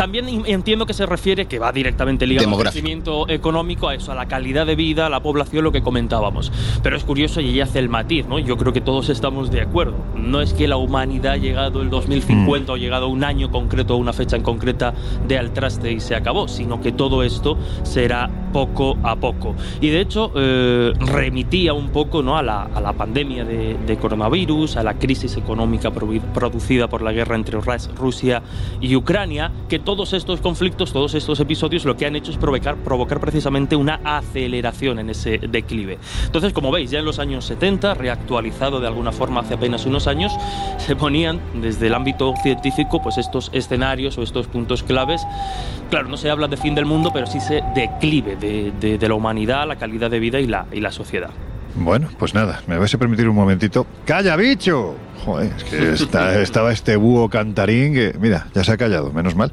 También 0.00 0.44
entiendo 0.46 0.86
que 0.86 0.94
se 0.94 1.04
refiere, 1.04 1.44
que 1.44 1.58
va 1.58 1.72
directamente 1.72 2.26
ligado 2.26 2.48
al 2.48 2.62
crecimiento 2.62 3.28
económico, 3.28 3.86
a 3.86 3.94
eso, 3.94 4.12
a 4.12 4.14
la 4.14 4.26
calidad 4.26 4.64
de 4.64 4.74
vida, 4.74 5.04
a 5.04 5.10
la 5.10 5.20
población, 5.20 5.62
lo 5.62 5.72
que 5.72 5.82
comentábamos. 5.82 6.50
Pero 6.82 6.96
es 6.96 7.04
curioso 7.04 7.42
y 7.42 7.50
ella 7.50 7.64
hace 7.64 7.80
el 7.80 7.90
matiz, 7.90 8.26
¿no? 8.26 8.38
Yo 8.38 8.56
creo 8.56 8.72
que 8.72 8.80
todos 8.80 9.10
estamos 9.10 9.50
de 9.50 9.60
acuerdo. 9.60 9.98
No 10.16 10.40
es 10.40 10.54
que 10.54 10.66
la 10.68 10.78
humanidad 10.78 11.34
ha 11.34 11.36
llegado 11.36 11.82
el 11.82 11.90
2050 11.90 12.72
mm. 12.72 12.74
o 12.74 12.78
llegado 12.78 13.08
un 13.08 13.24
año 13.24 13.50
concreto 13.50 13.94
o 13.94 13.98
una 13.98 14.14
fecha 14.14 14.36
en 14.36 14.42
concreta 14.42 14.94
de 15.28 15.36
al 15.36 15.52
traste 15.52 15.92
y 15.92 16.00
se 16.00 16.14
acabó, 16.14 16.48
sino 16.48 16.80
que 16.80 16.92
todo 16.92 17.22
esto 17.22 17.58
será 17.82 18.30
poco 18.54 18.96
a 19.02 19.16
poco. 19.16 19.54
Y 19.82 19.90
de 19.90 20.00
hecho, 20.00 20.32
eh, 20.34 20.94
remitía 20.98 21.74
un 21.74 21.90
poco 21.90 22.22
¿no? 22.22 22.38
a, 22.38 22.42
la, 22.42 22.62
a 22.62 22.80
la 22.80 22.94
pandemia 22.94 23.44
de, 23.44 23.76
de, 23.86 23.96
coronavirus, 23.98 24.78
a 24.78 24.82
la 24.82 24.94
crisis 24.94 25.36
económica 25.36 25.90
producida 25.90 26.88
por 26.88 27.02
la 27.02 27.12
guerra 27.12 27.36
entre 27.36 27.58
Rusia 27.60 28.42
y 28.80 28.96
Ucrania, 28.96 29.52
que 29.68 29.78
todos 29.90 30.12
estos 30.12 30.40
conflictos, 30.40 30.92
todos 30.92 31.14
estos 31.14 31.40
episodios 31.40 31.84
lo 31.84 31.96
que 31.96 32.06
han 32.06 32.14
hecho 32.14 32.30
es 32.30 32.36
provocar, 32.36 32.76
provocar 32.76 33.18
precisamente 33.18 33.74
una 33.74 33.98
aceleración 34.04 35.00
en 35.00 35.10
ese 35.10 35.38
declive. 35.38 35.98
Entonces, 36.26 36.52
como 36.52 36.70
veis, 36.70 36.92
ya 36.92 37.00
en 37.00 37.04
los 37.04 37.18
años 37.18 37.44
70, 37.46 37.94
reactualizado 37.94 38.78
de 38.78 38.86
alguna 38.86 39.10
forma 39.10 39.40
hace 39.40 39.54
apenas 39.54 39.86
unos 39.86 40.06
años, 40.06 40.32
se 40.78 40.94
ponían 40.94 41.40
desde 41.54 41.88
el 41.88 41.94
ámbito 41.94 42.34
científico 42.40 43.02
pues 43.02 43.18
estos 43.18 43.50
escenarios 43.52 44.16
o 44.16 44.22
estos 44.22 44.46
puntos 44.46 44.84
claves. 44.84 45.26
Claro, 45.90 46.08
no 46.08 46.16
se 46.16 46.30
habla 46.30 46.46
de 46.46 46.56
fin 46.56 46.76
del 46.76 46.84
mundo, 46.84 47.10
pero 47.12 47.26
sí 47.26 47.40
se 47.40 47.60
declive 47.74 48.36
de, 48.36 49.08
la 49.08 49.14
humanidad, 49.14 49.66
la 49.66 49.74
calidad 49.74 50.08
de 50.08 50.20
vida 50.20 50.38
y 50.38 50.46
la 50.46 50.92
sociedad. 50.92 51.30
Bueno, 51.74 52.08
pues 52.18 52.34
nada, 52.34 52.62
me 52.66 52.78
vais 52.78 52.92
a 52.94 52.98
permitir 52.98 53.28
un 53.28 53.36
momentito. 53.36 53.86
¡Calla, 54.04 54.36
bicho! 54.36 54.96
Joder, 55.24 55.52
es 55.56 55.64
que 55.64 55.92
estaba 56.42 56.72
este 56.72 56.96
búho 56.96 57.28
cantarín 57.28 57.92
que, 57.92 58.14
mira, 58.18 58.48
ya 58.54 58.64
se 58.64 58.72
ha 58.72 58.76
callado, 58.76 59.12
menos 59.12 59.34
mal, 59.34 59.50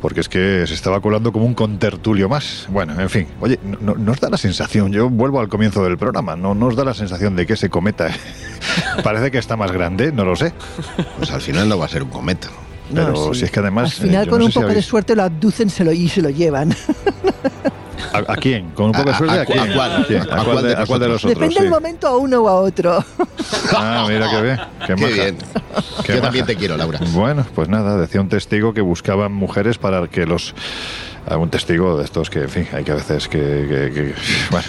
porque 0.00 0.20
es 0.20 0.28
que 0.28 0.66
se 0.66 0.74
estaba 0.74 1.00
colando 1.00 1.32
como 1.32 1.46
un 1.46 1.54
contertulio 1.54 2.28
más. 2.28 2.66
Bueno, 2.68 3.00
en 3.00 3.08
fin, 3.08 3.26
oye, 3.40 3.58
no, 3.80 3.94
nos 3.94 4.20
da 4.20 4.28
la 4.28 4.36
sensación, 4.36 4.92
yo 4.92 5.08
vuelvo 5.08 5.40
al 5.40 5.48
comienzo 5.48 5.82
del 5.82 5.96
programa, 5.98 6.36
¿no 6.36 6.54
nos 6.54 6.76
da 6.76 6.84
la 6.84 6.94
sensación 6.94 7.36
de 7.36 7.46
que 7.46 7.54
ese 7.54 7.70
cometa 7.70 8.08
parece 9.02 9.30
que 9.30 9.38
está 9.38 9.56
más 9.56 9.72
grande? 9.72 10.12
No 10.12 10.24
lo 10.24 10.36
sé. 10.36 10.52
Pues 11.16 11.30
al 11.30 11.40
final 11.40 11.68
no 11.68 11.78
va 11.78 11.86
a 11.86 11.88
ser 11.88 12.02
un 12.02 12.10
cometa. 12.10 12.48
Pero 12.92 13.34
si 13.34 13.44
es 13.44 13.50
que 13.50 13.60
además... 13.60 14.00
Al 14.00 14.06
final 14.06 14.26
eh, 14.26 14.30
con 14.30 14.42
un 14.42 14.50
poco 14.50 14.68
de 14.68 14.82
suerte 14.82 15.14
lo 15.14 15.22
abducen 15.22 15.68
se 15.68 15.84
lo, 15.84 15.92
y 15.92 16.08
se 16.08 16.22
lo 16.22 16.30
llevan. 16.30 16.74
¿A, 18.12 18.36
quién? 18.36 18.70
¿Con 18.70 18.86
un 18.86 18.92
poco 18.92 19.10
de 19.10 19.16
suerte? 19.16 19.40
¿A, 19.40 19.44
quién? 19.44 19.58
¿A 19.58 19.74
cuál? 19.74 19.92
¿A, 19.92 20.44
cuál, 20.44 20.62
de, 20.62 20.86
cuál 20.86 21.00
de 21.00 21.08
los 21.08 21.24
otros? 21.24 21.38
Depende 21.38 21.60
del 21.60 21.70
momento 21.70 22.06
a 22.06 22.16
uno 22.16 22.42
o 22.42 22.48
a 22.48 22.54
otro. 22.60 23.04
Ah, 23.74 24.06
mira 24.08 24.28
qué 24.30 24.42
bien. 24.42 24.60
Qué, 24.86 24.94
qué 24.94 25.12
bien. 25.12 25.38
Yo 26.06 26.20
también 26.20 26.46
te 26.46 26.56
quiero, 26.56 26.76
Laura. 26.76 26.98
Bueno, 27.12 27.46
pues 27.54 27.68
nada, 27.68 27.96
decía 27.96 28.20
un 28.20 28.28
testigo 28.28 28.72
que 28.74 28.80
buscaban 28.80 29.32
mujeres 29.32 29.78
para 29.78 30.06
que 30.08 30.26
los 30.26 30.54
algún 31.26 31.50
testigo 31.50 31.96
de 31.98 32.04
estos 32.04 32.30
que, 32.30 32.40
en 32.40 32.48
fin, 32.48 32.68
hay 32.72 32.84
que 32.84 32.92
a 32.92 32.96
veces 32.96 33.28
que, 33.28 34.14
bueno, 34.50 34.66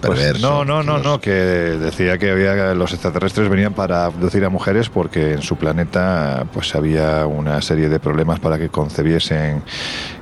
pues, 0.00 0.40
no, 0.40 0.64
no, 0.64 0.82
no, 0.82 0.98
no, 0.98 1.20
que 1.20 1.30
decía 1.30 2.18
que 2.18 2.30
había 2.30 2.74
los 2.74 2.92
extraterrestres 2.92 3.48
venían 3.48 3.74
para 3.74 4.06
abducir 4.06 4.44
a 4.44 4.48
mujeres 4.48 4.88
porque 4.88 5.32
en 5.32 5.42
su 5.42 5.56
planeta 5.56 6.46
pues 6.52 6.74
había 6.74 7.26
una 7.26 7.60
serie 7.62 7.88
de 7.88 8.00
problemas 8.00 8.40
para 8.40 8.58
que 8.58 8.68
concebiesen 8.68 9.62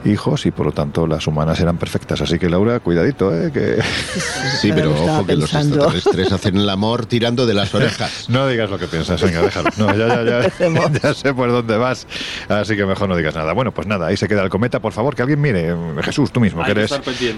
hijos 0.04 0.46
y 0.46 0.50
por 0.50 0.66
lo 0.66 0.72
tanto 0.72 1.06
las 1.06 1.26
humanas 1.26 1.60
eran 1.60 1.78
perfectas. 1.78 2.20
Así 2.20 2.38
que 2.38 2.48
Laura, 2.48 2.80
cuidadito, 2.80 3.34
¿eh? 3.34 3.50
Que... 3.52 3.82
Sí, 4.60 4.72
pero 4.74 4.92
ojo 4.92 5.26
que 5.26 5.36
los 5.36 5.54
extraterrestres 5.54 6.32
hacen 6.32 6.56
el 6.56 6.68
amor 6.68 7.06
tirando 7.06 7.46
de 7.46 7.54
las 7.54 7.74
orejas. 7.74 8.26
No 8.28 8.46
digas 8.46 8.70
lo 8.70 8.78
que 8.78 8.86
piensas, 8.86 9.20
venga, 9.22 9.40
déjalo. 9.42 9.70
No, 9.78 9.94
ya, 9.94 10.22
ya, 10.22 10.42
ya, 10.42 10.92
ya 11.02 11.14
sé 11.14 11.32
por 11.32 11.50
dónde 11.50 11.76
vas, 11.76 12.06
así 12.48 12.76
que 12.76 12.84
mejor 12.84 13.08
no 13.08 13.16
digas 13.16 13.34
nada. 13.34 13.52
Bueno, 13.52 13.72
pues 13.72 13.86
nada, 13.86 14.06
ahí 14.06 14.16
se 14.16 14.28
queda 14.28 14.42
el 14.42 14.50
cometa, 14.50 14.80
por 14.80 14.92
favor, 14.92 15.14
que 15.14 15.22
alguien 15.22 15.40
mire 15.40 15.67
eh, 15.68 16.02
Jesús, 16.02 16.32
tú 16.32 16.40
mismo, 16.40 16.64
que 16.64 16.72
eres, 16.72 16.92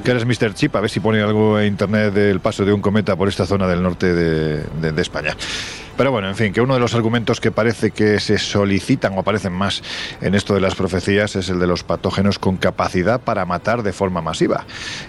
que 0.04 0.10
eres 0.10 0.24
Mr. 0.24 0.54
Chip, 0.54 0.74
a 0.76 0.80
ver 0.80 0.90
si 0.90 1.00
pone 1.00 1.20
algo 1.20 1.58
en 1.58 1.66
internet 1.68 2.12
del 2.12 2.40
paso 2.40 2.64
de 2.64 2.72
un 2.72 2.80
cometa 2.80 3.16
por 3.16 3.28
esta 3.28 3.46
zona 3.46 3.66
del 3.66 3.82
norte 3.82 4.12
de, 4.12 5.00
España. 5.00 5.34
Pero 5.96 6.12
bueno, 6.12 6.28
en 6.28 6.36
fin, 6.36 6.52
que 6.52 6.60
uno 6.60 6.74
de 6.74 6.80
los 6.80 6.94
argumentos 6.94 7.40
que 7.40 7.50
parece 7.50 7.90
que 7.90 8.20
se 8.20 8.38
solicitan 8.38 9.16
o 9.16 9.20
aparecen 9.20 9.52
más 9.52 9.82
en 10.20 10.34
esto 10.34 10.54
de 10.54 10.60
las 10.60 10.74
profecías 10.74 11.36
es 11.36 11.48
el 11.48 11.58
de 11.58 11.66
los 11.66 11.84
patógenos 11.84 12.38
con 12.38 12.56
capacidad 12.56 13.20
para 13.20 13.44
matar 13.44 13.82
de 13.82 13.92
forma 13.92 14.20
masiva 14.22 14.64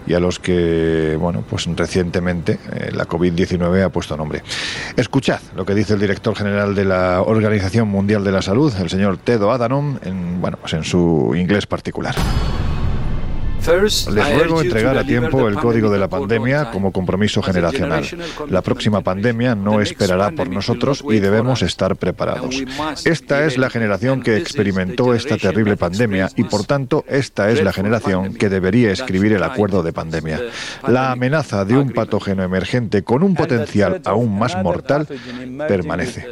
y 0.05 0.13
a 0.13 0.19
los 0.19 0.39
que, 0.39 1.17
bueno, 1.19 1.43
pues 1.49 1.65
recientemente 1.75 2.59
eh, 2.73 2.91
la 2.93 3.07
COVID-19 3.07 3.83
ha 3.83 3.89
puesto 3.89 4.17
nombre. 4.17 4.43
Escuchad 4.97 5.39
lo 5.55 5.65
que 5.65 5.75
dice 5.75 5.93
el 5.93 5.99
director 5.99 6.35
general 6.35 6.75
de 6.75 6.85
la 6.85 7.21
Organización 7.21 7.87
Mundial 7.87 8.23
de 8.23 8.31
la 8.31 8.41
Salud, 8.41 8.73
el 8.79 8.89
señor 8.89 9.17
Tedo 9.17 9.51
Adhanom, 9.51 9.97
en, 10.03 10.41
bueno, 10.41 10.57
pues 10.57 10.73
en 10.73 10.83
su 10.83 11.33
inglés 11.35 11.67
particular. 11.67 12.15
Les 13.67 14.33
ruego 14.33 14.61
entregar 14.61 14.97
a 14.97 15.03
tiempo 15.03 15.47
el 15.47 15.55
código 15.55 15.91
de 15.91 15.99
la 15.99 16.07
pandemia 16.07 16.71
como 16.71 16.91
compromiso 16.91 17.43
generacional. 17.43 18.03
La 18.49 18.61
próxima 18.61 19.01
pandemia 19.01 19.53
no 19.53 19.81
esperará 19.81 20.31
por 20.31 20.49
nosotros 20.49 21.03
y 21.07 21.19
debemos 21.19 21.61
estar 21.61 21.95
preparados. 21.95 22.63
Esta 23.05 23.45
es 23.45 23.57
la 23.57 23.69
generación 23.69 24.21
que 24.21 24.37
experimentó 24.37 25.13
esta 25.13 25.37
terrible 25.37 25.77
pandemia 25.77 26.29
y 26.35 26.43
por 26.43 26.65
tanto 26.65 27.05
esta 27.07 27.51
es 27.51 27.63
la 27.63 27.71
generación 27.71 28.33
que 28.33 28.49
debería 28.49 28.91
escribir 28.91 29.33
el 29.33 29.43
acuerdo 29.43 29.83
de 29.83 29.93
pandemia. 29.93 30.39
La 30.87 31.11
amenaza 31.11 31.63
de 31.63 31.77
un 31.77 31.91
patógeno 31.91 32.43
emergente 32.43 33.03
con 33.03 33.21
un 33.21 33.35
potencial 33.35 34.01
aún 34.05 34.39
más 34.39 34.57
mortal 34.63 35.07
permanece. 35.67 36.25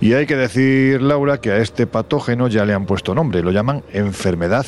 Y 0.00 0.14
hay 0.14 0.26
que 0.26 0.36
decir, 0.36 1.02
Laura, 1.02 1.40
que 1.40 1.50
a 1.50 1.58
este 1.58 1.86
patógeno 1.86 2.48
ya 2.48 2.64
le 2.64 2.72
han 2.72 2.86
puesto 2.86 3.14
nombre, 3.14 3.42
lo 3.42 3.50
llaman 3.50 3.82
enfermedad 3.92 4.64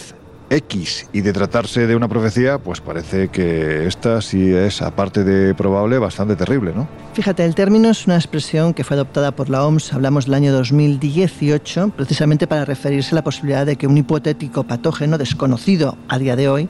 X 0.53 1.09
y 1.13 1.23
de 1.23 1.33
tratarse 1.33 1.87
de 1.87 1.97
una 1.97 2.09
profecía, 2.09 2.59
pues 2.59 2.81
parece 2.81 3.29
que 3.29 3.87
esta 3.87 4.21
sí 4.21 4.53
es, 4.53 4.83
aparte 4.83 5.25
de 5.25 5.55
probable, 5.55 5.99
bastante 5.99 6.37
terrible, 6.37 6.73
¿no? 6.75 6.89
Fíjate, 7.15 7.45
el 7.45 7.55
término 7.55 7.91
es 7.91 8.07
una 8.07 8.17
expresión 8.17 8.75
que 8.75 8.85
fue 8.85 8.97
adoptada 8.97 9.33
por 9.33 9.51
la 9.51 9.67
OMS, 9.67 9.93
hablamos 9.93 10.27
del 10.27 10.35
año 10.35 10.53
2018, 10.53 11.93
precisamente 11.97 12.47
para 12.47 12.65
referirse 12.65 13.15
a 13.15 13.17
la 13.17 13.25
posibilidad 13.25 13.67
de 13.67 13.77
que 13.77 13.87
un 13.87 13.97
hipotético 13.97 14.65
patógeno 14.65 15.19
desconocido 15.19 15.97
a 16.09 16.19
día 16.19 16.37
de 16.37 16.49
hoy 16.49 16.69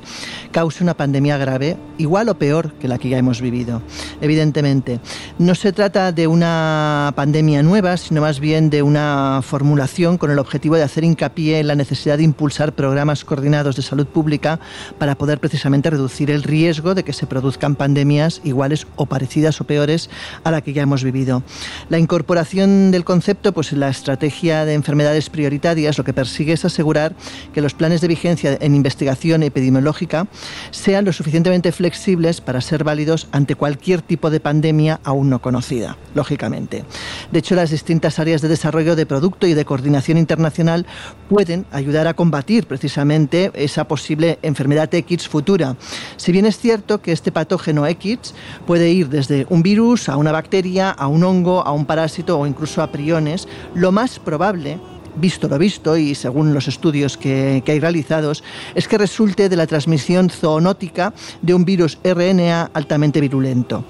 cause 0.50 0.82
una 0.82 0.94
pandemia 0.94 1.36
grave, 1.36 1.76
igual 1.98 2.28
o 2.28 2.38
peor 2.38 2.72
que 2.74 2.88
la 2.88 2.98
que 2.98 3.08
ya 3.08 3.18
hemos 3.18 3.40
vivido. 3.40 3.82
Evidentemente, 4.20 5.00
no 5.38 5.54
se 5.54 5.72
trata 5.72 6.12
de 6.12 6.26
una 6.26 7.12
pandemia 7.14 7.62
nueva, 7.62 7.96
sino 7.96 8.20
más 8.20 8.40
bien 8.40 8.70
de 8.70 8.82
una 8.82 9.40
formulación 9.42 10.18
con 10.18 10.30
el 10.30 10.38
objetivo 10.38 10.76
de 10.76 10.82
hacer 10.82 11.04
hincapié 11.04 11.60
en 11.60 11.68
la 11.68 11.74
necesidad 11.74 12.18
de 12.18 12.24
impulsar 12.24 12.72
programas 12.72 13.24
coordinados 13.24 13.71
de 13.76 13.82
salud 13.82 14.06
pública 14.06 14.60
para 14.98 15.16
poder 15.16 15.38
precisamente 15.38 15.90
reducir 15.90 16.30
el 16.30 16.42
riesgo 16.42 16.94
de 16.94 17.02
que 17.02 17.12
se 17.12 17.26
produzcan 17.26 17.76
pandemias 17.76 18.40
iguales 18.44 18.86
o 18.96 19.06
parecidas 19.06 19.60
o 19.60 19.64
peores 19.64 20.10
a 20.44 20.50
la 20.50 20.60
que 20.60 20.72
ya 20.72 20.82
hemos 20.82 21.04
vivido. 21.04 21.42
La 21.88 21.98
incorporación 21.98 22.90
del 22.90 23.04
concepto 23.04 23.52
pues, 23.52 23.72
en 23.72 23.80
la 23.80 23.88
estrategia 23.88 24.64
de 24.64 24.74
enfermedades 24.74 25.30
prioritarias 25.30 25.98
lo 25.98 26.04
que 26.04 26.12
persigue 26.12 26.52
es 26.52 26.64
asegurar 26.64 27.14
que 27.52 27.60
los 27.60 27.74
planes 27.74 28.00
de 28.00 28.08
vigencia 28.08 28.56
en 28.60 28.74
investigación 28.74 29.42
epidemiológica 29.42 30.26
sean 30.70 31.04
lo 31.04 31.12
suficientemente 31.12 31.72
flexibles 31.72 32.40
para 32.40 32.60
ser 32.60 32.84
válidos 32.84 33.28
ante 33.32 33.54
cualquier 33.54 34.02
tipo 34.02 34.30
de 34.30 34.40
pandemia 34.40 35.00
aún 35.04 35.30
no 35.30 35.40
conocida, 35.40 35.96
lógicamente. 36.14 36.84
De 37.30 37.38
hecho, 37.38 37.54
las 37.54 37.70
distintas 37.70 38.18
áreas 38.18 38.42
de 38.42 38.48
desarrollo 38.48 38.96
de 38.96 39.06
producto 39.06 39.46
y 39.46 39.54
de 39.54 39.64
coordinación 39.64 40.18
internacional 40.18 40.86
pueden 41.28 41.66
ayudar 41.72 42.06
a 42.06 42.14
combatir 42.14 42.66
precisamente 42.66 43.50
esa 43.64 43.84
posible 43.84 44.38
enfermedad 44.42 44.92
X 44.92 45.28
futura. 45.28 45.76
Si 46.16 46.32
bien 46.32 46.46
es 46.46 46.58
cierto 46.58 47.00
que 47.00 47.12
este 47.12 47.32
patógeno 47.32 47.86
X 47.86 48.34
puede 48.66 48.90
ir 48.90 49.08
desde 49.08 49.46
un 49.50 49.62
virus 49.62 50.08
a 50.08 50.16
una 50.16 50.32
bacteria, 50.32 50.90
a 50.90 51.06
un 51.06 51.24
hongo, 51.24 51.66
a 51.66 51.72
un 51.72 51.86
parásito 51.86 52.38
o 52.38 52.46
incluso 52.46 52.82
a 52.82 52.92
priones, 52.92 53.48
lo 53.74 53.92
más 53.92 54.18
probable 54.18 54.78
visto 55.16 55.48
lo 55.48 55.58
visto 55.58 55.96
y 55.96 56.14
según 56.14 56.54
los 56.54 56.68
estudios 56.68 57.16
que, 57.16 57.62
hay 57.66 57.80
realizados, 57.80 58.42
es 58.74 58.88
que 58.88 58.98
resulte 58.98 59.48
de 59.48 59.56
la 59.56 59.66
transmisión 59.66 60.30
zoonótica 60.30 61.12
de 61.42 61.54
un 61.54 61.64
virus 61.64 61.98
RNA 62.04 62.70
altamente 62.72 63.20
virulento 63.20 63.84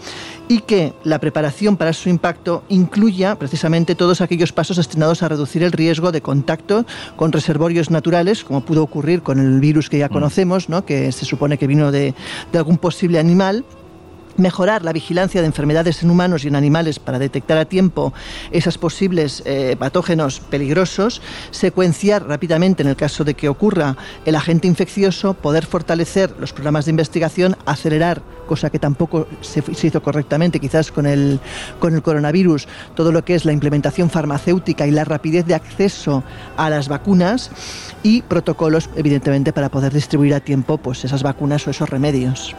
y 0.48 0.60
que 0.60 0.92
la 1.04 1.18
preparación 1.18 1.76
para 1.76 1.92
su 1.92 2.08
impacto 2.08 2.62
incluya 2.68 3.36
precisamente 3.36 3.94
todos 3.94 4.20
aquellos 4.20 4.52
pasos 4.52 4.76
destinados 4.76 5.22
a 5.22 5.28
reducir 5.28 5.62
el 5.62 5.72
riesgo 5.72 6.12
de 6.12 6.20
contacto 6.20 6.84
con 7.16 7.32
reservorios 7.32 7.90
naturales, 7.90 8.44
como 8.44 8.64
pudo 8.64 8.82
ocurrir 8.82 9.22
con 9.22 9.38
el 9.38 9.60
virus 9.60 9.88
que 9.88 9.98
ya 9.98 10.08
mm. 10.08 10.12
conocemos, 10.12 10.68
¿no? 10.68 10.84
que 10.84 11.12
se 11.12 11.24
supone 11.24 11.58
que 11.58 11.66
vino 11.66 11.92
de, 11.92 12.14
de 12.52 12.58
algún 12.58 12.78
posible 12.78 13.18
animal 13.18 13.64
mejorar 14.36 14.84
la 14.84 14.92
vigilancia 14.92 15.40
de 15.40 15.46
enfermedades 15.46 16.02
en 16.02 16.10
humanos 16.10 16.44
y 16.44 16.48
en 16.48 16.56
animales 16.56 16.98
para 16.98 17.18
detectar 17.18 17.58
a 17.58 17.64
tiempo 17.64 18.12
esos 18.50 18.78
posibles 18.78 19.42
eh, 19.44 19.76
patógenos 19.78 20.40
peligrosos, 20.40 21.22
secuenciar 21.50 22.26
rápidamente 22.26 22.82
en 22.82 22.88
el 22.88 22.96
caso 22.96 23.24
de 23.24 23.34
que 23.34 23.48
ocurra 23.48 23.96
el 24.24 24.34
agente 24.34 24.68
infeccioso, 24.68 25.34
poder 25.34 25.66
fortalecer 25.66 26.34
los 26.38 26.52
programas 26.52 26.86
de 26.86 26.90
investigación, 26.90 27.56
acelerar, 27.66 28.22
cosa 28.46 28.70
que 28.70 28.78
tampoco 28.78 29.26
se, 29.40 29.62
hizo 29.86 30.02
correctamente 30.02 30.60
quizás 30.60 30.92
con 30.92 31.06
el, 31.06 31.40
con 31.78 31.94
el 31.94 32.02
coronavirus, 32.02 32.68
todo 32.94 33.12
lo 33.12 33.24
que 33.24 33.34
es 33.34 33.44
la 33.44 33.52
implementación 33.52 34.10
farmacéutica 34.10 34.86
y 34.86 34.90
la 34.90 35.04
rapidez 35.04 35.46
de 35.46 35.54
acceso 35.54 36.22
a 36.56 36.70
las 36.70 36.88
vacunas 36.88 37.50
y 38.02 38.22
protocolos, 38.22 38.90
evidentemente, 38.96 39.52
para 39.52 39.68
poder 39.68 39.92
distribuir 39.92 40.34
a 40.34 40.40
tiempo 40.40 40.78
pues, 40.78 41.04
esas 41.04 41.22
vacunas 41.22 41.66
o 41.66 41.70
esos 41.70 41.88
remedios. 41.88 42.54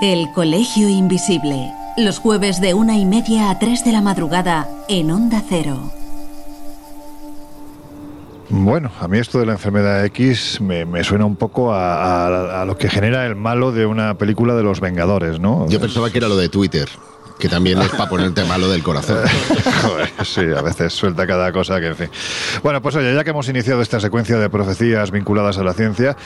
El 0.00 0.30
Colegio 0.30 0.88
Invisible. 0.88 1.74
Los 1.96 2.20
jueves 2.20 2.60
de 2.60 2.72
una 2.72 2.96
y 2.96 3.04
media 3.04 3.50
a 3.50 3.58
tres 3.58 3.84
de 3.84 3.90
la 3.90 4.00
madrugada 4.00 4.68
en 4.88 5.10
Onda 5.10 5.42
Cero. 5.48 5.90
Bueno, 8.48 8.92
a 9.00 9.08
mí 9.08 9.18
esto 9.18 9.40
de 9.40 9.46
la 9.46 9.52
enfermedad 9.52 10.04
X 10.04 10.60
me, 10.60 11.02
suena 11.02 11.24
un 11.24 11.34
poco 11.34 11.72
a, 11.72 12.60
a, 12.62 12.64
lo 12.64 12.78
que 12.78 12.88
genera 12.88 13.26
el 13.26 13.34
malo 13.34 13.72
de 13.72 13.86
una 13.86 14.16
película 14.16 14.54
de 14.54 14.62
los 14.62 14.78
Vengadores, 14.78 15.40
¿no? 15.40 15.68
Yo 15.68 15.80
pensaba 15.80 16.10
que 16.10 16.18
era 16.18 16.28
lo 16.28 16.36
de 16.36 16.48
Twitter 16.48 16.88
que 17.38 17.48
también 17.48 17.80
es 17.80 17.90
para 17.90 18.08
ponerte 18.08 18.44
malo 18.44 18.68
del 18.68 18.82
corazón. 18.82 19.18
sí, 20.24 20.40
a 20.40 20.62
veces 20.62 20.92
suelta 20.92 21.26
cada 21.26 21.52
cosa 21.52 21.80
que, 21.80 21.86
en 21.88 21.96
fin. 21.96 22.10
Bueno, 22.62 22.82
pues 22.82 22.96
oye, 22.96 23.14
ya 23.14 23.24
que 23.24 23.30
hemos 23.30 23.48
iniciado 23.48 23.80
esta 23.80 24.00
secuencia 24.00 24.38
de 24.38 24.50
profecías 24.50 25.10
vinculadas 25.10 25.58
a 25.58 25.62
la 25.62 25.72
ciencia, 25.72 26.16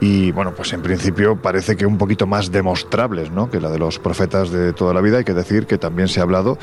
y 0.00 0.32
bueno, 0.32 0.54
pues 0.54 0.72
en 0.72 0.82
principio 0.82 1.36
parece 1.36 1.76
que 1.76 1.86
un 1.86 1.98
poquito 1.98 2.26
más 2.26 2.50
demostrables, 2.50 3.30
¿no? 3.30 3.50
Que 3.50 3.60
la 3.60 3.70
de 3.70 3.78
los 3.78 3.98
profetas 3.98 4.50
de 4.50 4.72
toda 4.72 4.94
la 4.94 5.00
vida, 5.00 5.18
hay 5.18 5.24
que 5.24 5.34
decir 5.34 5.66
que 5.66 5.78
también 5.78 6.08
se 6.08 6.20
ha 6.20 6.22
hablado 6.22 6.58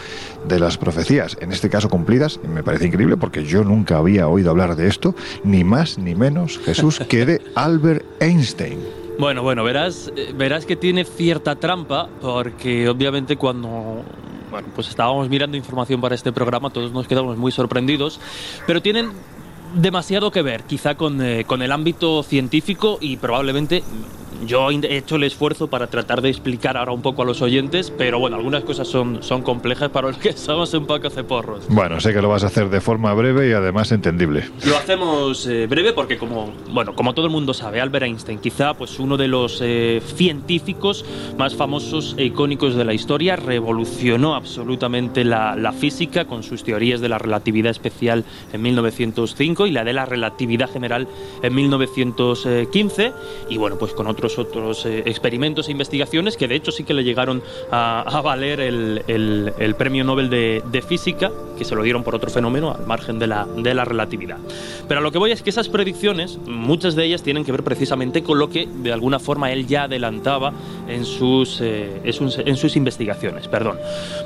de 0.48 0.60
las 0.60 0.78
profecías, 0.78 1.38
en 1.40 1.52
este 1.52 1.70
caso 1.70 1.90
cumplidas, 1.90 2.40
y 2.44 2.48
me 2.48 2.64
parece 2.64 2.88
increíble 2.88 3.18
porque 3.18 3.44
yo 3.44 3.64
nunca 3.64 3.98
había 3.98 4.28
oído 4.28 4.50
hablar 4.50 4.76
de 4.76 4.88
esto, 4.88 5.16
ni 5.44 5.64
más 5.64 5.98
ni 5.98 6.16
menos, 6.16 6.60
Jesús, 6.60 7.00
que 7.08 7.26
de 7.26 7.42
Albert 7.56 8.04
Einstein. 8.20 9.09
Bueno, 9.20 9.44
bueno, 9.44 9.66
verás, 9.66 10.10
eh, 10.16 10.32
verás 10.34 10.66
que 10.66 10.78
tiene 10.78 11.04
cierta 11.04 11.58
trampa, 11.58 12.08
porque 12.22 12.88
obviamente 12.88 13.36
cuando 13.36 14.02
bueno, 14.50 14.70
pues 14.74 14.88
estábamos 14.88 15.28
mirando 15.28 15.58
información 15.58 16.00
para 16.00 16.16
este 16.16 16.32
programa, 16.32 16.70
todos 16.70 16.94
nos 16.94 17.06
quedamos 17.06 17.38
muy 17.38 17.52
sorprendidos, 17.52 18.22
pero 18.66 18.82
tienen 18.82 19.12
demasiado 19.76 20.32
que 20.32 20.42
ver, 20.42 20.64
quizá 20.64 20.96
con, 20.96 21.22
eh, 21.22 21.44
con 21.44 21.62
el 21.62 21.74
ámbito 21.74 22.24
científico 22.24 22.98
y 23.02 23.18
probablemente 23.18 23.84
yo 24.46 24.70
he 24.70 24.98
hecho 24.98 25.16
el 25.16 25.24
esfuerzo 25.24 25.68
para 25.68 25.88
tratar 25.88 26.22
de 26.22 26.30
explicar 26.30 26.78
ahora 26.78 26.92
un 26.92 27.02
poco 27.02 27.22
a 27.22 27.26
los 27.26 27.42
oyentes, 27.42 27.92
pero 27.96 28.20
bueno, 28.20 28.38
algunas 28.38 28.64
cosas 28.64 28.88
son, 28.88 29.22
son 29.22 29.42
complejas 29.42 29.90
para 29.90 30.08
los 30.08 30.18
que 30.18 30.34
somos 30.38 30.74
un 30.74 30.86
poco 30.86 31.10
ceporros. 31.10 31.68
Bueno, 31.70 32.00
sé 32.00 32.14
que 32.14 32.22
lo 32.22 32.30
vas 32.30 32.44
a 32.44 32.48
hacer 32.48 32.70
de 32.70 32.82
forma 32.82 33.14
breve 33.14 33.50
y 33.50 33.54
además 33.54 33.92
entendible. 33.92 34.50
Lo 34.66 34.78
hacemos 34.78 35.46
eh, 35.48 35.68
breve 35.68 35.94
porque 35.94 36.18
como, 36.18 36.54
bueno, 36.72 36.96
como 36.96 37.14
todo 37.14 37.26
el 37.26 37.32
mundo 37.32 37.54
sabe, 37.54 37.82
Albert 37.82 38.06
Einstein, 38.06 38.40
quizá 38.40 38.74
pues 38.74 39.00
uno 39.00 39.18
de 39.18 39.28
los 39.28 39.60
eh, 39.62 40.02
científicos 40.16 41.06
más 41.38 41.56
famosos 41.56 42.16
e 42.18 42.26
icónicos 42.26 42.76
de 42.76 42.86
la 42.86 42.94
historia, 42.94 43.36
revolucionó 43.36 44.36
absolutamente 44.36 45.24
la, 45.24 45.56
la 45.56 45.72
física 45.72 46.26
con 46.26 46.44
sus 46.44 46.64
teorías 46.64 47.02
de 47.02 47.10
la 47.10 47.18
relatividad 47.18 47.72
especial 47.72 48.24
en 48.54 48.62
1905 48.62 49.68
y 49.68 49.72
la 49.72 49.84
de 49.84 49.94
la 49.94 50.06
relatividad 50.06 50.70
general 50.70 51.08
en 51.42 51.56
1915 51.56 53.14
y 53.50 53.58
bueno, 53.58 53.78
pues 53.78 53.94
con 53.94 54.08
otros 54.08 54.29
otros 54.38 54.86
eh, 54.86 55.04
experimentos 55.06 55.68
e 55.68 55.72
investigaciones 55.72 56.38
que 56.38 56.48
de 56.48 56.56
hecho 56.56 56.72
sí 56.72 56.84
que 56.84 56.94
le 56.94 57.04
llegaron 57.04 57.42
a, 57.72 58.22
valer 58.24 58.60
el, 58.60 59.76
premio 59.78 60.04
Nobel 60.04 60.30
de, 60.30 60.84
Física, 60.88 61.32
que 61.58 61.66
se 61.66 61.76
lo 61.76 61.84
dieron 61.84 62.04
por 62.04 62.16
otro 62.16 62.30
fenómeno 62.30 62.74
al 62.74 62.86
margen 62.86 63.20
de 63.20 63.28
la, 63.28 63.86
relatividad. 63.86 64.38
Pero 64.88 65.00
a 65.00 65.04
lo 65.04 65.12
que 65.12 65.18
voy 65.18 65.32
es 65.32 65.42
que 65.42 65.50
esas 65.50 65.70
predicciones, 65.70 66.38
muchas 66.46 66.96
de 66.96 67.06
ellas 67.06 67.24
tienen 67.24 67.46
que 67.46 67.52
ver 67.52 67.64
precisamente 67.64 68.24
con 68.24 68.40
lo 68.40 68.50
que 68.50 68.68
de 68.68 68.92
alguna 68.92 69.20
forma 69.20 69.52
él 69.52 69.68
ya 69.68 69.84
adelantaba 69.84 70.54
en 70.88 71.06
sus, 71.06 71.62
eh, 71.62 72.02
en 72.04 72.58
sus 72.58 72.76
investigaciones. 72.76 73.48
Perdón. 73.48 73.78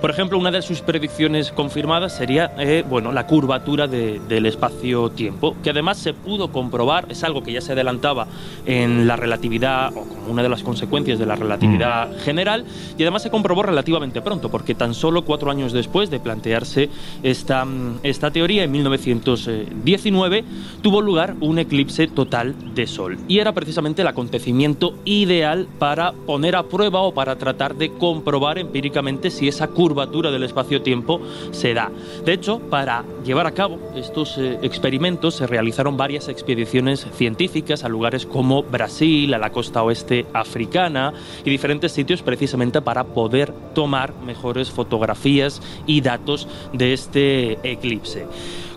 Por 0.02 0.10
ejemplo, 0.10 0.38
una 0.38 0.52
de 0.52 0.62
sus 0.62 0.82
predicciones 0.82 1.52
confirmadas 1.52 2.16
sería 2.16 2.54
eh, 2.58 2.84
bueno, 2.88 3.12
la 3.12 3.28
curvatura 3.28 3.88
del 3.88 4.46
espacio-tiempo, 4.46 5.56
que 5.64 5.70
además 5.70 5.98
se 5.98 6.14
pudo 6.14 6.52
comprobar, 6.52 7.06
es 7.10 7.24
algo 7.24 7.44
que 7.44 7.52
ya 7.52 7.62
se 7.62 7.74
adelantaba 7.74 8.28
en 8.66 9.08
la 9.08 9.16
relatividad 9.16 9.93
como 9.94 10.32
una 10.32 10.44
de 10.44 10.50
las 10.50 10.64
consecuencias 10.64 11.20
de 11.20 11.26
la 11.26 11.36
relatividad 11.36 12.10
mm. 12.10 12.20
general 12.20 12.66
y 12.98 13.04
además 13.04 13.24
se 13.24 13.30
comprobó 13.30 13.64
relativamente 13.64 14.22
pronto 14.22 14.50
porque 14.50 14.76
tan 14.76 14.94
solo 14.94 15.24
cuatro 15.24 15.52
años 15.52 15.74
después 15.74 16.10
de 16.10 16.20
plantearse 16.20 16.90
esta, 17.22 17.66
mm, 17.66 18.00
esta 18.04 18.32
teoría 18.32 18.64
en 18.64 18.72
1919 18.72 20.44
tuvo 20.82 21.02
lugar 21.02 21.36
un 21.42 21.60
eclipse 21.60 22.08
total 22.08 22.56
de 22.74 22.88
Sol 22.88 23.18
y 23.28 23.40
era 23.40 23.54
precisamente 23.54 24.02
el 24.02 24.08
acontecimiento 24.08 24.96
ideal 25.06 25.68
para 25.80 26.12
poner 26.12 26.56
a 26.56 26.64
prueba 26.64 27.02
o 27.02 27.14
para 27.14 27.38
tratar 27.38 27.76
de 27.76 27.92
comprobar 27.92 28.58
empíricamente 28.58 29.30
si 29.30 29.48
esa 29.48 29.68
curvatura 29.68 30.32
del 30.32 30.44
espacio-tiempo 30.44 31.22
se 31.52 31.74
da. 31.74 31.92
De 32.26 32.34
hecho, 32.34 32.60
para 32.60 33.04
llevar 33.24 33.48
a 33.48 33.52
cabo 33.52 33.80
estos 33.96 34.38
eh, 34.38 34.60
experimentos 34.62 35.36
se 35.36 35.48
realizaron 35.48 35.98
varias 35.98 36.28
expediciones 36.28 37.08
científicas 37.16 37.84
a 37.84 37.90
lugares 37.90 38.26
como 38.26 38.64
Brasil, 38.64 39.34
a 39.34 39.38
la 39.38 39.52
costa 39.52 39.83
oeste 39.84 40.26
africana 40.34 41.14
y 41.44 41.50
diferentes 41.50 41.92
sitios 41.92 42.22
precisamente 42.22 42.82
para 42.82 43.04
poder 43.04 43.54
tomar 43.74 44.14
mejores 44.16 44.72
fotografías 44.72 45.62
y 45.86 46.02
datos 46.02 46.48
de 46.74 46.94
este 46.94 47.60
eclipse. 47.70 48.26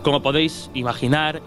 Como 0.03 0.21
podéis 0.21 0.69
imaginar, 0.73 1.41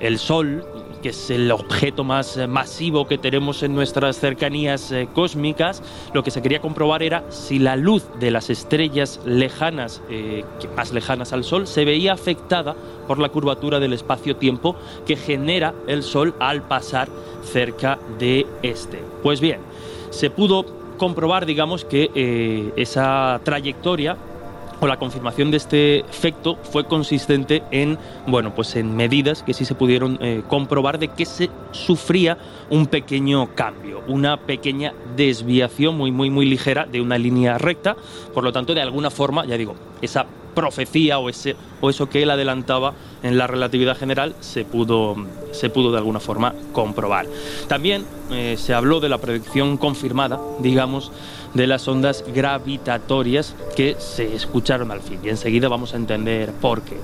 el, 0.00 0.18
Sol 0.18 0.64
que 1.02 1.10
es 1.10 1.30
el 1.30 1.50
objeto 1.50 2.04
más 2.04 2.36
eh, 2.36 2.46
masivo 2.46 3.06
que 3.06 3.18
tenemos 3.18 3.62
en 3.62 3.74
nuestras 3.74 4.18
cercanías 4.18 4.90
eh, 4.92 5.08
cósmicas, 5.12 5.82
lo 6.14 6.22
que 6.22 6.30
se 6.30 6.40
quería 6.40 6.60
comprobar 6.60 7.02
era 7.02 7.24
si 7.30 7.58
la 7.58 7.76
luz 7.76 8.04
de 8.20 8.30
las 8.30 8.48
estrellas 8.48 9.20
lejanas, 9.26 10.00
eh, 10.08 10.44
más 10.76 10.92
lejanas 10.92 11.32
al 11.32 11.44
Sol, 11.44 11.66
se 11.66 11.84
veía 11.84 12.12
afectada 12.12 12.74
por 13.06 13.18
la 13.18 13.28
curvatura 13.28 13.80
del 13.80 13.92
espacio-tiempo 13.92 14.76
que 15.04 15.16
genera 15.16 15.74
el 15.88 16.02
Sol 16.02 16.34
al 16.38 16.62
pasar 16.62 17.08
cerca 17.42 17.98
de 18.18 18.46
este. 18.62 19.02
Pues 19.22 19.40
bien, 19.40 19.58
se 20.10 20.30
pudo 20.30 20.64
comprobar, 20.96 21.46
digamos, 21.46 21.84
que 21.84 22.72
esa 22.76 23.40
trayectoria 23.42 24.16
o 24.82 24.86
la 24.88 24.98
confirmación 24.98 25.52
de 25.52 25.58
este 25.58 26.00
efecto 26.00 26.58
fue 26.60 26.86
consistente 26.86 27.62
en, 27.70 27.98
bueno, 28.26 28.52
pues 28.52 28.74
en 28.74 28.96
medidas 28.96 29.44
que 29.44 29.54
sí 29.54 29.64
se 29.64 29.76
pudieron 29.76 30.18
eh, 30.20 30.42
comprobar 30.48 30.98
de 30.98 31.06
que 31.06 31.24
se 31.24 31.50
sufría 31.70 32.36
un 32.68 32.88
pequeño 32.88 33.54
cambio, 33.54 34.02
una 34.08 34.38
pequeña 34.38 34.92
desviación 35.14 35.96
muy, 35.96 36.10
muy, 36.10 36.30
muy 36.30 36.46
ligera 36.46 36.84
de 36.84 37.00
una 37.00 37.16
línea 37.16 37.58
recta. 37.58 37.96
Por 38.34 38.42
lo 38.42 38.52
tanto, 38.52 38.74
de 38.74 38.82
alguna 38.82 39.10
forma, 39.10 39.46
ya 39.46 39.56
digo, 39.56 39.76
esa 40.00 40.26
profecía 40.52 41.20
o, 41.20 41.28
ese, 41.28 41.56
o 41.80 41.88
eso 41.88 42.08
que 42.08 42.22
él 42.22 42.30
adelantaba 42.30 42.94
en 43.22 43.38
la 43.38 43.46
relatividad 43.46 43.96
general 43.96 44.34
se 44.40 44.64
pudo, 44.64 45.14
se 45.52 45.70
pudo 45.70 45.92
de 45.92 45.98
alguna 45.98 46.18
forma 46.18 46.54
comprobar. 46.72 47.26
También 47.68 48.04
eh, 48.30 48.56
se 48.58 48.74
habló 48.74 48.98
de 48.98 49.08
la 49.08 49.18
predicción 49.18 49.76
confirmada, 49.76 50.40
digamos, 50.58 51.12
de 51.54 51.66
las 51.66 51.86
ondas 51.88 52.24
gravitatorias 52.34 53.54
que 53.76 53.96
se 53.98 54.34
escucharon 54.34 54.90
al 54.90 55.00
fin. 55.00 55.20
Y 55.22 55.28
enseguida 55.28 55.68
vamos 55.68 55.94
a 55.94 55.96
entender 55.96 56.52
por 56.52 56.82
qué. 56.82 56.96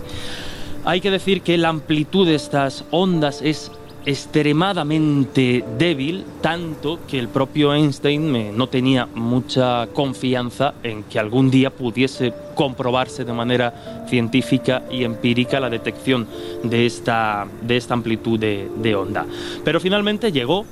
Hay 0.85 1.01
que 1.01 1.11
decir 1.11 1.43
que 1.43 1.59
la 1.59 1.69
amplitud 1.69 2.27
de 2.27 2.35
estas 2.35 2.85
ondas 2.91 3.43
es 3.43 3.71
extremadamente 4.07 5.63
débil, 5.77 6.25
tanto 6.41 7.01
que 7.07 7.19
el 7.19 7.29
propio 7.29 7.75
Einstein 7.75 8.57
no 8.57 8.67
tenía 8.69 9.07
mucha 9.15 9.87
confianza 9.89 10.75
en 10.83 11.03
que 11.03 11.19
algún 11.19 11.51
día 11.51 11.69
pudiese 11.69 12.33
comprobarse 12.55 13.27
de 13.27 13.33
manera 13.35 14.07
científica 14.09 14.85
y 14.91 15.05
empírica 15.05 15.61
la 15.61 15.69
detección 15.69 16.27
de 16.63 16.87
esta, 16.87 17.47
de 17.61 17.77
esta 17.77 17.93
amplitud 17.93 18.39
de 18.39 18.95
onda. 18.95 19.27
Pero 19.63 19.79
finalmente 19.79 20.33
llegó, 20.33 20.65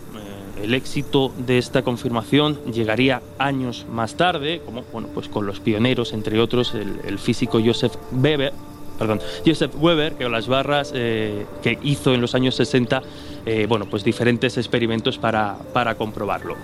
el 0.62 0.74
éxito 0.74 1.32
de 1.38 1.58
esta 1.58 1.82
confirmación 1.82 2.58
llegaría 2.72 3.22
años 3.38 3.86
más 3.90 4.16
tarde, 4.16 4.60
como 4.64 4.82
bueno, 4.92 5.08
pues 5.12 5.28
con 5.28 5.46
los 5.46 5.60
pioneros, 5.60 6.12
entre 6.12 6.40
otros, 6.40 6.74
el, 6.74 7.18
físico 7.18 7.60
Joseph 7.64 7.94
Weber, 8.12 8.52
perdón, 8.98 9.20
Joseph 9.44 9.74
Weber, 9.78 10.14
que 10.14 10.28
las 10.28 10.48
barras 10.48 10.92
eh, 10.94 11.46
que 11.62 11.78
hizo 11.82 12.14
en 12.14 12.20
los 12.20 12.34
años 12.34 12.54
60, 12.54 13.02
eh, 13.44 13.66
bueno, 13.68 13.86
pues 13.86 14.04
diferentes 14.04 14.56
experimentos 14.56 15.18
para, 15.18 15.56
para 15.72 15.96
comprobarlo. 15.96 16.56